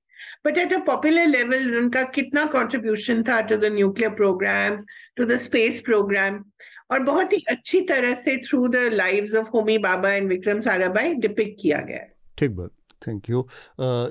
but 0.45 0.57
at 0.57 0.74
a 0.74 0.78
popular 0.86 1.28
level 1.28 1.76
उनका 1.78 2.03
कितना 2.15 2.43
contribution 2.51 3.28
था 3.30 3.39
to 3.49 3.57
the 3.57 3.72
nuclear 3.74 4.11
programme 4.15 4.78
to 5.17 5.26
the 5.26 5.38
space 5.38 5.82
programme 5.86 6.43
और 6.91 6.99
बहुत 7.03 7.34
ही 7.34 7.43
अच्छी 7.49 7.82
तरह 7.89 8.13
से 8.22 8.36
through 8.47 8.67
the 8.67 8.89
lives 8.93 9.36
of 9.36 9.49
Homi 9.53 9.78
Bhabha 9.78 10.11
and 10.11 10.30
Vikram 10.30 10.59
Sarabhai 10.61 11.13
depict 11.15 11.61
किया 11.61 11.80
गया 11.82 11.97
है। 11.97 12.13
ठीक 12.38 12.51
बात। 12.51 12.72
थैंक 13.07 13.30
यू 13.30 13.41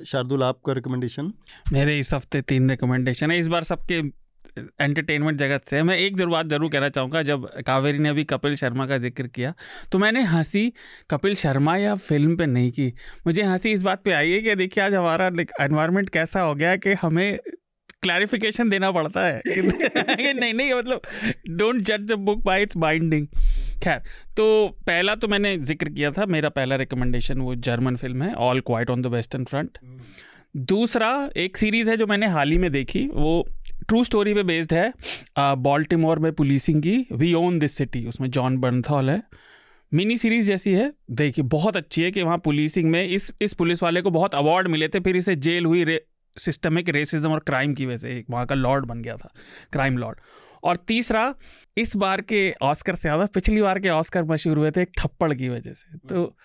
शार्दुल 0.07 0.43
आपका 0.43 0.73
रिकमेंडेशन 0.73 1.33
मेरे 1.73 1.99
इस 1.99 2.13
हफ़्ते 2.15 2.43
तीन 2.43 2.71
रिकमेंडेशन 2.71 3.31
है। 3.31 3.39
इस 3.39 3.49
बार 3.49 3.65
सबके 3.65 4.01
एंटरटेनमेंट 4.59 5.39
जगत 5.39 5.65
से। 5.65 5.83
मैं 5.83 5.97
एक 5.97 6.17
ज़रूर 6.17 6.31
बात 6.31 6.47
ज़रूर 6.47 6.71
कहना 6.71 6.89
चाहूँगा 6.89 7.23
जब 7.23 7.49
कावेरी 7.67 7.99
ने 7.99 8.09
अभी 8.09 8.25
कपिल 8.25 8.57
शर्मा 8.57 8.87
का 8.87 8.99
ज़िक्र 8.99 9.27
किया 9.29 9.55
तो 9.93 9.99
मैंने 9.99 10.23
हँसी 10.25 10.73
कपिल 11.11 11.35
शर्मा 11.37 11.77
या 11.77 11.95
फ़िल्म 11.95 12.37
पे 12.37 12.47
नहीं 12.47 12.71
की। 12.73 12.93
मुझे 13.27 13.43
हँसी 13.43 13.73
इस 13.73 13.83
बात 13.83 14.03
पे 14.05 14.13
आई 14.13 14.31
है 14.31 14.41
कि 14.41 14.55
देखिए 14.57 14.85
आज 14.85 14.95
हमारा 14.95 15.27
एनवायरनमेंट 15.61 16.11
कैसा 16.11 16.41
हो 16.41 16.55
गया 16.55 16.77
कि 16.77 16.93
हमें 17.03 17.39
क्लैरिफिकेशन 18.03 18.69
देना 18.71 18.91
पड़ता 18.93 19.25
है 19.25 19.41
कि 19.47 19.63
नहीं 20.33 20.53
नहीं 20.55 20.73
मतलब 20.75 21.01
डोंट 21.51 21.81
जज 21.81 22.07
the 22.09 22.13
book 22.21 22.45
by 22.45 22.63
its 22.63 22.77
binding 22.77 23.27
खैर 23.83 23.99
तो 24.37 24.47
पहला 24.87 25.15
तो 25.15 25.29
मैंने 25.29 25.57
ज़िक्र 25.59 25.89
किया 25.89 26.11
था 26.11 26.27
मेरा 26.27 26.49
पहला 26.51 26.77
रिकमेंडेशन 26.77 27.41
वो 27.41 27.55
जर्मन 27.67 27.97
फ़िल्म 27.97 28.23
है 28.23 28.33
All 28.47 28.61
Quiet 28.61 28.91
on 28.91 29.03
the 29.03 29.07
Western 29.07 29.45
Front 29.45 29.79
दूसरा 30.57 31.09
एक 31.37 31.57
सीरीज़ 31.57 31.91
है 31.91 31.97
जो 31.97 32.07
मैंने 32.07 32.27
हाल 32.29 32.51
ही 32.51 32.59
में 32.59 32.71
देखी 32.73 33.07
वो 33.15 33.35
ट्रू 33.89 34.03
स्टोरी 34.05 34.35
पे 34.35 34.43
बेस्ड 34.43 34.75
है 34.75 34.93
बॉल्टिमोर 35.39 36.19
में 36.19 36.33
पुलिसिंग 36.33 36.83
की 36.83 36.97
वी 37.13 37.33
ओन 37.35 37.59
दिस 37.59 37.77
सिटी 37.77 38.05
उसमें 38.07 38.31
जॉन 38.31 38.57
बर्नथॉल 38.59 39.11
है। 39.11 39.23
मिनी 39.93 40.17
सीरीज़ 40.19 40.47
जैसी 40.47 40.73
है, 40.73 40.93
देखिए, 41.11 41.45
बहुत 41.45 41.77
अच्छी 41.77 42.03
है 42.03 42.11
कि 42.11 42.23
वहाँ 42.23 42.39
पुलिसिंग 42.39 42.91
में 42.91 43.05
इस 43.05 43.31
इस 43.41 43.55
पुलिस 43.55 43.83
वाले 43.83 44.03
को 44.03 44.11
बहुत 44.11 44.35
अवार्ड 44.35 44.69
मिले 44.69 44.89
थे, 44.89 45.01
फिर 45.01 45.17
इसे 45.17 45.37
जेल 45.37 45.65
हुई 45.65 45.85
सिस्टमिक 46.37 46.89
रेसिज्म 46.89 47.33
और 47.33 47.39
क्राइम 47.47 47.75
की 47.75 47.87
वजह 47.87 47.97
से 47.97 48.17
एक 48.19 48.27
वहाँ 48.31 48.47
का 48.47 48.55
लॉर्ड 48.55 48.87
बन 48.87 49.03
गया 49.03 49.17
था 49.17 49.33
क्राइम 49.73 49.99
लॉर्ड 49.99 50.19
और 50.63 50.77
तीसरा 50.87 51.35
इस 51.77 51.95
बार 51.97 52.21
के 52.23 52.41
ऑस्कर 52.63 52.95
से 52.95 53.01
ज़्यादा 53.01 53.27
पिछली 53.35 53.61
बार 53.63 53.79
के 53.79 53.89
ऑस्कर 53.89 54.25
मशहूर 54.25 54.59
हुए 54.59 54.71
थे 54.71 54.83
एक 54.83 54.91
थप्पड़ 54.99 55.33
की 55.35 55.49
वजह 55.49 55.73
से। 55.73 55.99
तो 56.09 56.37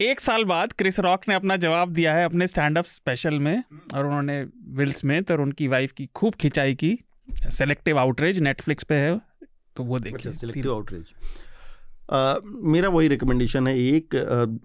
एक 0.00 0.20
साल 0.20 0.44
बाद 0.44 0.72
क्रिस 0.72 1.00
रॉक 1.00 1.28
ने 1.28 1.34
अपना 1.34 1.56
जवाब 1.58 1.92
दिया 1.92 2.14
है 2.14 2.24
अपने 2.24 2.46
स्टैंड 2.46 2.78
अप 2.78 2.84
स्पेशल 2.86 3.38
में 3.38 3.62
और 3.94 4.06
उन्होंने 4.06 4.42
विल 4.76 4.92
स्मिथ 4.92 5.30
और 5.30 5.40
उनकी 5.40 5.68
वाइफ 5.68 5.92
की 5.92 6.06
खूब 6.14 6.34
खिंचाई 6.34 6.74
की। 6.74 6.98
सेलेक्टिव 7.50 7.98
आउटरेज 7.98 8.38
नेटफ्लिक्स 8.40 8.84
पे 8.84 8.94
है 8.96 9.18
तो 9.76 9.84
वो 9.84 9.98
देखिए। 10.00 10.32
सेलेक्टिव 10.34 10.72
आउटरेज 10.72 11.04
मेरा 12.68 12.88
वही 12.90 13.08
रिकमेंडेशन 13.08 13.66
है 13.66 13.78
एक 13.78 14.14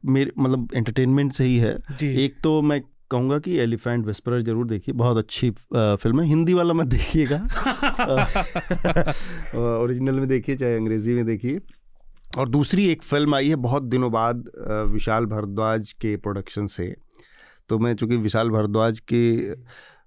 मेरे 0.08 0.32
मतलब 0.38 0.70
एंटरटेनमेंट 0.76 1.32
से 1.34 1.44
ही 1.44 1.58
है। 1.58 1.76
एक 2.04 2.36
तो 2.44 2.62
मैं 2.62 2.82
कहूँगा 3.12 3.38
कि 3.40 3.58
एलिफेंट 3.60 4.06
विस्परर 4.06 4.42
ज़रूर 4.42 4.68
देखिए 4.68 4.94
बहुत 4.96 5.18
अच्छी 5.18 5.50
फ़िल्म 5.52 6.22
है। 6.22 6.28
हिंदी 6.28 6.54
वाला 6.54 6.74
मत 6.74 6.88
देखिएगा। 6.88 7.38
ओरिजिनल 9.78 10.16
में 10.16 10.28
देखिए 10.28 10.56
चाहे 10.56 10.76
अंग्रेज़ी 10.76 11.14
में 11.14 11.26
देखिए। 11.26 11.60
और 12.38 12.50
दूसरी 12.50 12.88
एक 12.88 13.04
फ़िल्म 13.04 13.36
आई 13.36 13.50
है 13.50 13.56
बहुत 13.58 13.84
दिनों 13.84 14.12
बाद 14.12 14.50
विशाल 14.92 15.26
भारद्वाज 15.26 15.92
के 16.02 16.16
प्रोडक्शन 16.18 16.68
से। 16.68 16.96
तो 17.70 17.80
मैं 17.80 17.96
चूँकि 17.96 18.18
विशाल 18.18 18.50
भारद्वाज 18.50 19.00
के 19.14 19.56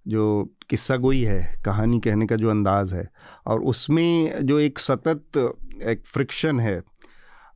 जो 0.08 0.54
किस्सा 0.70 0.96
गोई 0.96 1.22
है 1.22 1.60
कहानी 1.64 2.00
कहने 2.00 2.26
का 2.26 2.36
जो 2.36 2.50
अंदाज़ 2.50 2.94
है 2.94 3.08
और 3.46 3.62
उसमें 3.62 4.46
जो 4.46 4.58
एक 4.58 4.78
सतत 4.78 5.36
एक 5.82 6.02
फ्रिक्शन 6.06 6.60
है 6.60 6.82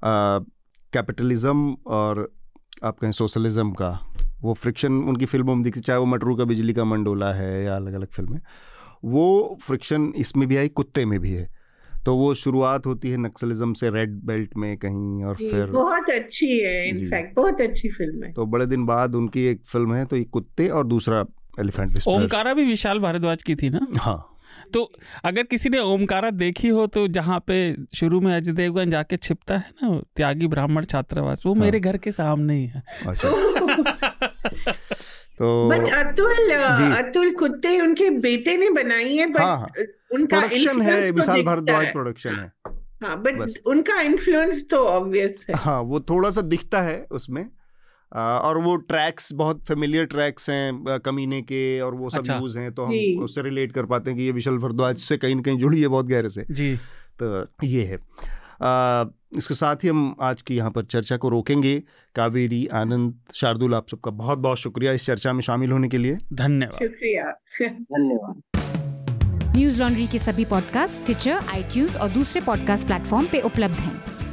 कैपिटलिज्म 0.05 1.77
और 1.86 2.31
आप 2.85 2.98
कहें 2.98 3.12
सोशलिज्म 3.12 3.73
का 3.73 3.90
वो 4.42 4.54
फ्रिक्शन 4.54 4.92
उनकी 4.92 5.26
फ़िल्मों 5.26 5.54
में 5.54 5.64
दिखती 5.64 5.80
चाहे 5.80 5.98
वो 5.98 6.06
मटरू 6.06 6.36
का 6.36 6.44
बिजली 6.44 6.72
का 6.72 6.84
मंडोला 6.84 7.32
है 7.32 7.64
या 7.64 7.76
अलग 7.76 7.92
अलग 7.92 8.06
फ़िल्में 8.06 8.40
वो 9.04 9.58
फ्रिक्शन 9.62 10.12
इसमें 10.16 10.48
भी 10.48 10.56
आई 10.56 10.68
कुत्ते 10.68 11.04
में 11.04 11.20
भी 11.20 11.32
है। 11.32 11.48
तो 12.06 12.16
वो 12.16 12.34
शुरुआत 12.34 12.86
होती 12.86 13.10
है 13.10 13.16
नक्सलिज्म 13.16 13.72
से 13.72 13.90
रेड 13.90 14.20
बेल्ट 14.24 14.56
में 14.56 14.76
कहीं 14.76 15.24
और 15.24 15.36
फिर 15.36 15.66
बहुत 15.66 16.10
अच्छी 16.10 16.58
है 16.58 16.88
इनफैक्ट 16.88 17.36
बहुत 17.36 17.60
अच्छी 17.60 17.88
फ़िल्म 17.88 18.24
है। 18.24 18.32
तो 18.32 18.46
बड़े 18.46 18.66
दिन 18.66 18.86
बाद 18.86 19.14
उनकी 19.14 19.44
एक 19.44 19.60
फ़िल्म 19.66 19.94
है 19.94 20.04
तो 20.04 20.16
ये 20.16 20.24
कुत्ते 20.24 20.68
और 20.68 20.86
दूसरा 20.86 21.24
एलिफेंट 21.60 21.98
ओमकारा 22.08 22.54
भी 22.54 22.64
विशाल 22.64 22.98
भारद्वाज 22.98 23.42
की 23.42 23.54
थी 23.54 23.70
ना? 23.70 23.86
हाँ। 23.98 24.35
तो 24.74 24.93
अगर 25.24 25.43
किसी 25.43 25.68
ने 25.68 25.78
ओमकारा 25.78 26.30
देखी 26.30 26.68
हो 26.68 26.86
तो 26.86 27.09
जहाँ 27.09 27.38
पे 27.47 27.76
शुरू 27.94 28.20
में 28.20 28.36
अजय 28.36 28.52
देवगन 28.52 28.90
जाके 28.90 29.16
छिपता 29.16 29.56
है 29.56 29.70
ना 29.82 30.01
त्यागी 30.16 30.47
ब्राह्मण 30.47 30.84
छात्रावास 30.84 31.43
वो 31.47 31.55
हाँ। 31.55 31.62
मेरे 31.62 31.80
घर 31.80 31.97
के 31.97 32.12
सामने 32.12 32.55
ही 32.55 32.66
है। 32.66 32.82
अच्छा। 33.06 33.30
तो 35.38 35.68
बट 35.68 35.88
अतुल 35.93 36.51
अतुल 36.97 37.34
कुत्ते 37.34 37.80
उनके 37.80 38.10
बेटे 38.10 38.56
ने 38.56 38.70
बनाई 38.70 39.16
है 39.16 39.26
बट 39.26 39.40
हाँ, 39.40 39.59
हाँ. 39.59 39.68
उनका 40.12 40.40
प्रोडक्शन 40.40 40.82
है 40.82 41.10
तो 41.10 41.16
विशाल 41.16 41.43
भारद्वाज 41.43 41.93
प्रोडक्शन 41.93 42.30
है। 42.30 42.52
हाँ 43.05 43.22
बट 43.22 43.59
उनका 43.66 44.01
इन्फ्लुएंस 44.01 44.68
तो 44.70 44.76
ऑब्वियस 44.76 45.47
है। 45.51 45.56
हाँ 45.56 45.80
वो 45.80 46.01
थोड़ा 46.01 46.30
सा 46.30 46.40
दिखता 46.40 46.80
है 46.82 47.06
उसमें 47.10 47.47
और 48.12 48.59
वो 48.59 48.77
ट्रैक्स 48.77 49.33
बहुत 49.33 49.65
फेमिलियर 49.65 50.05
ट्रैक्स 50.05 50.51
हैं 50.51 50.99
कमीने 50.99 51.43
के 51.43 51.81
और 51.81 51.95
वो 51.95 52.11
सब 52.11 52.19
अच्छा। 52.19 52.37
यूज़ 52.37 52.59
हैं 52.59 52.73
तो 52.73 52.85
हम 52.85 53.23
उससे 53.24 53.43
रिलेट 53.43 53.73
कर 53.73 53.85
पाते 53.87 54.11
हैं 54.11 54.19
कि 54.19 54.24
ये 54.24 54.33
विशाल 54.33 54.59
भारद्वाज 54.59 54.97
से 54.97 55.16
कहीं 55.16 55.35
ना 55.35 55.43
कहीं 55.43 55.59
जुड़ी 55.59 55.83
है 55.83 55.89
बहुत 55.89 56.07
गहरे 56.07 56.31
से। 56.31 56.47
जी। 56.51 56.77
तो 57.23 57.47
ये 57.65 57.85
है। 57.85 57.99
आ, 58.62 59.05
इसके 59.37 59.55
साथ 59.55 59.77
ही 59.77 59.89
हम 59.89 60.16
आज 60.20 60.43
की 60.43 60.57
यहाँ 60.57 60.70
पर 60.70 60.85
चर्चा 60.85 61.16
को 61.16 61.28
रोकेंगे। 61.28 61.83
कावेरी 62.15 62.66
आनंद 62.66 63.15
शार्दुल 63.35 63.74
आप 63.74 63.89
सबका 63.89 64.11
बहुत 64.11 64.39
बहुत 64.39 64.59
शुक्रिया 64.59 64.93
इस 64.93 65.07
चर्चा 65.07 65.33
में 65.33 65.41
शामिल 65.41 65.73
होने 65.73 65.89
के 65.89 65.99
लिए। 65.99 66.16
धन्यवाद। 66.33 66.83
शुक्रिया। 66.83 67.31
धन्यवाद। 67.83 68.43
न्यूज़ 69.57 69.78
लॉन्ड्री 69.78 70.07
के 70.07 70.19
सभी 70.19 70.45
पॉडकास्ट 70.45 71.05
ट्विटर 71.05 71.31
आई 71.31 71.87
और 71.87 72.09
दूसरे 72.09 72.41
पॉडकास्ट 72.41 72.87
प्लेटफॉर्म 72.87 73.27
पे 73.27 73.41
उपलब्ध 73.41 73.74
हैं। 73.74 74.15